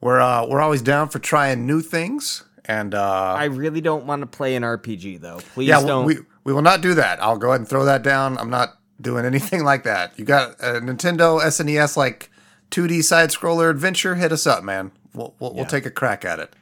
We're 0.00 0.20
uh, 0.20 0.46
we're 0.48 0.60
always 0.60 0.82
down 0.82 1.08
for 1.10 1.20
trying 1.20 1.64
new 1.64 1.80
things. 1.80 2.42
And 2.64 2.94
uh, 2.94 3.34
I 3.38 3.44
really 3.44 3.80
don't 3.80 4.06
want 4.06 4.22
to 4.22 4.26
play 4.26 4.56
an 4.56 4.62
RPG 4.62 5.20
though. 5.20 5.38
Please 5.54 5.68
yeah, 5.68 5.80
don't. 5.80 6.04
we 6.04 6.18
we 6.42 6.52
will 6.52 6.62
not 6.62 6.80
do 6.80 6.94
that. 6.94 7.22
I'll 7.22 7.38
go 7.38 7.48
ahead 7.50 7.60
and 7.60 7.68
throw 7.68 7.84
that 7.84 8.02
down. 8.02 8.36
I'm 8.38 8.50
not 8.50 8.78
doing 9.00 9.24
anything 9.32 9.62
like 9.62 9.84
that. 9.84 10.18
You 10.18 10.24
got 10.24 10.60
a 10.60 10.80
Nintendo 10.80 11.40
SNES 11.40 11.96
like 11.96 12.30
2D 12.70 13.04
side 13.04 13.30
scroller 13.30 13.70
adventure? 13.70 14.16
Hit 14.16 14.32
us 14.32 14.46
up, 14.46 14.64
man. 14.64 14.90
We'll 15.14 15.34
we'll, 15.38 15.54
we'll 15.54 15.66
take 15.66 15.86
a 15.86 15.90
crack 15.90 16.24
at 16.24 16.38
it. 16.38 16.54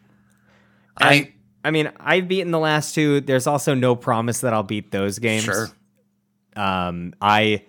I 0.96 1.14
I, 1.14 1.32
I 1.64 1.70
mean, 1.70 1.92
I've 1.98 2.28
beaten 2.28 2.50
the 2.50 2.58
last 2.58 2.94
two. 2.94 3.20
There's 3.20 3.46
also 3.46 3.74
no 3.74 3.94
promise 3.94 4.40
that 4.40 4.52
I'll 4.52 4.62
beat 4.62 4.90
those 4.90 5.18
games. 5.18 5.44
sure. 5.44 5.68
Um, 6.56 7.14
I 7.20 7.64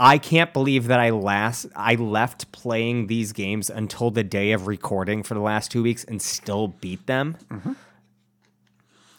I 0.00 0.18
can't 0.18 0.52
believe 0.52 0.86
that 0.86 1.00
I 1.00 1.10
last 1.10 1.66
I 1.74 1.94
left 1.96 2.52
playing 2.52 3.08
these 3.08 3.32
games 3.32 3.68
until 3.68 4.10
the 4.10 4.22
day 4.22 4.52
of 4.52 4.66
recording 4.66 5.22
for 5.22 5.34
the 5.34 5.40
last 5.40 5.70
two 5.72 5.82
weeks 5.82 6.04
and 6.04 6.22
still 6.22 6.68
beat 6.68 7.06
them. 7.06 7.36
Mm-hmm. 7.50 7.72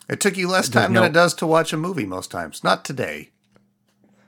It 0.09 0.19
took 0.19 0.37
you 0.37 0.47
less 0.47 0.69
time 0.69 0.93
than 0.93 1.03
it 1.03 1.13
does 1.13 1.33
to 1.35 1.45
watch 1.47 1.71
a 1.73 1.77
movie 1.77 2.05
most 2.05 2.31
times. 2.31 2.63
Not 2.63 2.83
today, 2.83 3.29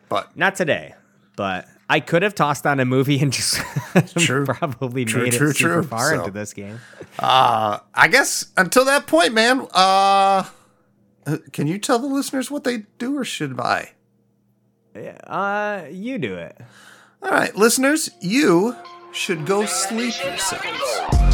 but 0.10 0.36
Not 0.38 0.56
today, 0.56 0.94
but 1.36 1.68
I 1.90 2.00
could 2.02 2.22
have 2.22 2.36
tossed 2.36 2.68
on 2.68 2.80
a 2.80 2.86
movie 2.86 3.20
and 3.20 3.34
just 3.34 3.60
True. 4.20 4.46
probably 4.46 5.06
True, 5.06 5.24
made 5.24 5.34
true, 5.34 5.50
it 5.50 5.56
super 5.56 5.82
far 5.84 6.10
So- 6.10 6.20
into 6.20 6.32
this 6.32 6.54
game. 6.54 6.80
Uh, 7.18 7.80
I 7.96 8.08
guess 8.10 8.52
until 8.58 8.86
that 8.86 9.08
point, 9.08 9.34
man. 9.34 9.62
Uh, 9.74 10.44
uh, 11.26 11.38
can 11.54 11.68
you 11.68 11.78
tell 11.78 11.98
the 12.00 12.08
listeners 12.08 12.50
what 12.52 12.64
they 12.64 12.84
do, 12.98 13.18
or 13.18 13.24
should 13.26 13.56
I? 14.96 15.08
Uh, 15.28 15.88
you 15.90 16.18
do 16.18 16.36
it. 16.36 16.58
All 17.24 17.32
right, 17.32 17.56
listeners, 17.56 18.10
you 18.20 18.76
should 19.12 19.46
go 19.46 19.66
sleep 19.66 20.14
yourselves. 20.24 21.31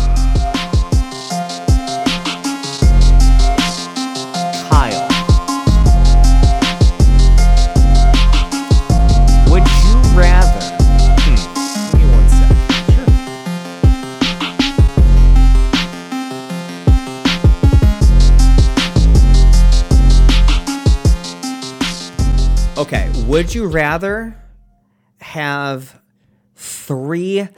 Would 23.28 23.54
you 23.54 23.68
rather 23.68 24.42
have 25.20 26.00
three 26.56 27.50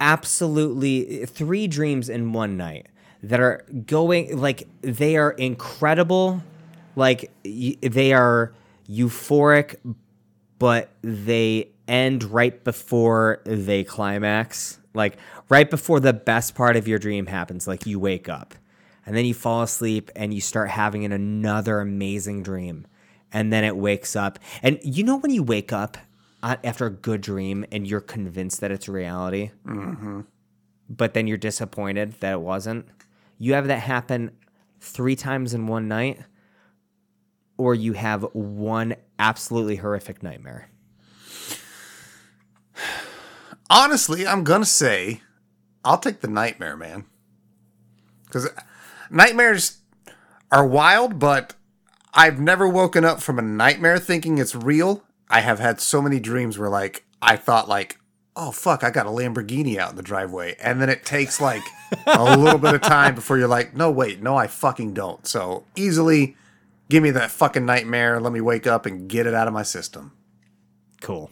absolutely 0.00 1.26
three 1.26 1.68
dreams 1.68 2.08
in 2.08 2.32
one 2.32 2.56
night 2.56 2.88
that 3.22 3.38
are 3.38 3.64
going 3.86 4.36
like 4.36 4.66
they 4.80 5.16
are 5.16 5.30
incredible 5.30 6.42
like 6.96 7.30
y- 7.44 7.76
they 7.80 8.12
are 8.12 8.52
euphoric 8.90 9.76
but 10.58 10.90
they 11.02 11.68
end 11.86 12.24
right 12.24 12.64
before 12.64 13.42
they 13.44 13.84
climax? 13.84 14.80
Like 14.92 15.18
right 15.48 15.70
before 15.70 16.00
the 16.00 16.12
best 16.12 16.56
part 16.56 16.76
of 16.76 16.88
your 16.88 16.98
dream 16.98 17.26
happens 17.26 17.68
like 17.68 17.86
you 17.86 18.00
wake 18.00 18.28
up 18.28 18.56
and 19.06 19.16
then 19.16 19.24
you 19.24 19.34
fall 19.34 19.62
asleep 19.62 20.10
and 20.16 20.34
you 20.34 20.40
start 20.40 20.68
having 20.68 21.04
an, 21.04 21.12
another 21.12 21.78
amazing 21.78 22.42
dream 22.42 22.88
and 23.32 23.52
then 23.52 23.64
it 23.64 23.76
wakes 23.76 24.14
up. 24.16 24.38
And 24.62 24.78
you 24.82 25.04
know 25.04 25.16
when 25.16 25.30
you 25.30 25.42
wake 25.42 25.72
up 25.72 25.96
uh, 26.42 26.56
after 26.64 26.86
a 26.86 26.90
good 26.90 27.20
dream 27.20 27.64
and 27.72 27.86
you're 27.86 28.00
convinced 28.00 28.60
that 28.60 28.70
it's 28.70 28.88
reality? 28.88 29.50
But 30.88 31.14
then 31.14 31.26
you're 31.26 31.38
disappointed 31.38 32.14
that 32.20 32.32
it 32.32 32.40
wasn't? 32.40 32.86
You 33.38 33.54
have 33.54 33.66
that 33.68 33.80
happen 33.80 34.32
three 34.80 35.16
times 35.16 35.54
in 35.54 35.66
one 35.66 35.88
night 35.88 36.20
or 37.56 37.74
you 37.74 37.92
have 37.94 38.22
one 38.34 38.94
absolutely 39.18 39.76
horrific 39.76 40.22
nightmare? 40.22 40.68
Honestly, 43.70 44.26
I'm 44.26 44.44
gonna 44.44 44.64
say 44.66 45.22
I'll 45.84 45.98
take 45.98 46.20
the 46.20 46.28
nightmare, 46.28 46.76
man. 46.76 47.06
Because 48.26 48.48
nightmares 49.10 49.78
are 50.50 50.66
wild, 50.66 51.18
but 51.18 51.54
I've 52.14 52.38
never 52.40 52.68
woken 52.68 53.04
up 53.04 53.20
from 53.22 53.38
a 53.38 53.42
nightmare 53.42 53.98
thinking 53.98 54.38
it's 54.38 54.54
real. 54.54 55.02
I 55.30 55.40
have 55.40 55.58
had 55.58 55.80
so 55.80 56.02
many 56.02 56.20
dreams 56.20 56.58
where, 56.58 56.68
like, 56.68 57.04
I 57.22 57.36
thought, 57.36 57.68
like, 57.68 57.98
oh 58.36 58.50
fuck, 58.50 58.82
I 58.84 58.90
got 58.90 59.06
a 59.06 59.10
Lamborghini 59.10 59.76
out 59.78 59.90
in 59.90 59.96
the 59.96 60.02
driveway, 60.02 60.56
and 60.62 60.80
then 60.80 60.88
it 60.88 61.04
takes 61.04 61.40
like 61.40 61.62
a 62.06 62.36
little 62.38 62.58
bit 62.58 62.74
of 62.74 62.80
time 62.82 63.14
before 63.14 63.38
you're 63.38 63.48
like, 63.48 63.74
no, 63.76 63.90
wait, 63.90 64.22
no, 64.22 64.36
I 64.36 64.46
fucking 64.46 64.94
don't. 64.94 65.26
So 65.26 65.64
easily, 65.76 66.36
give 66.88 67.02
me 67.02 67.10
that 67.12 67.30
fucking 67.30 67.64
nightmare. 67.66 68.20
Let 68.20 68.32
me 68.32 68.40
wake 68.40 68.66
up 68.66 68.86
and 68.86 69.08
get 69.08 69.26
it 69.26 69.34
out 69.34 69.48
of 69.48 69.54
my 69.54 69.62
system. 69.62 70.12
cool 71.00 71.30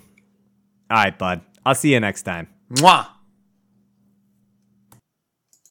all 0.90 0.96
right 0.96 1.16
bud 1.16 1.40
i'll 1.64 1.74
see 1.76 1.92
you 1.92 2.00
next 2.00 2.22
time 2.22 2.48
Mwah. 2.72 3.06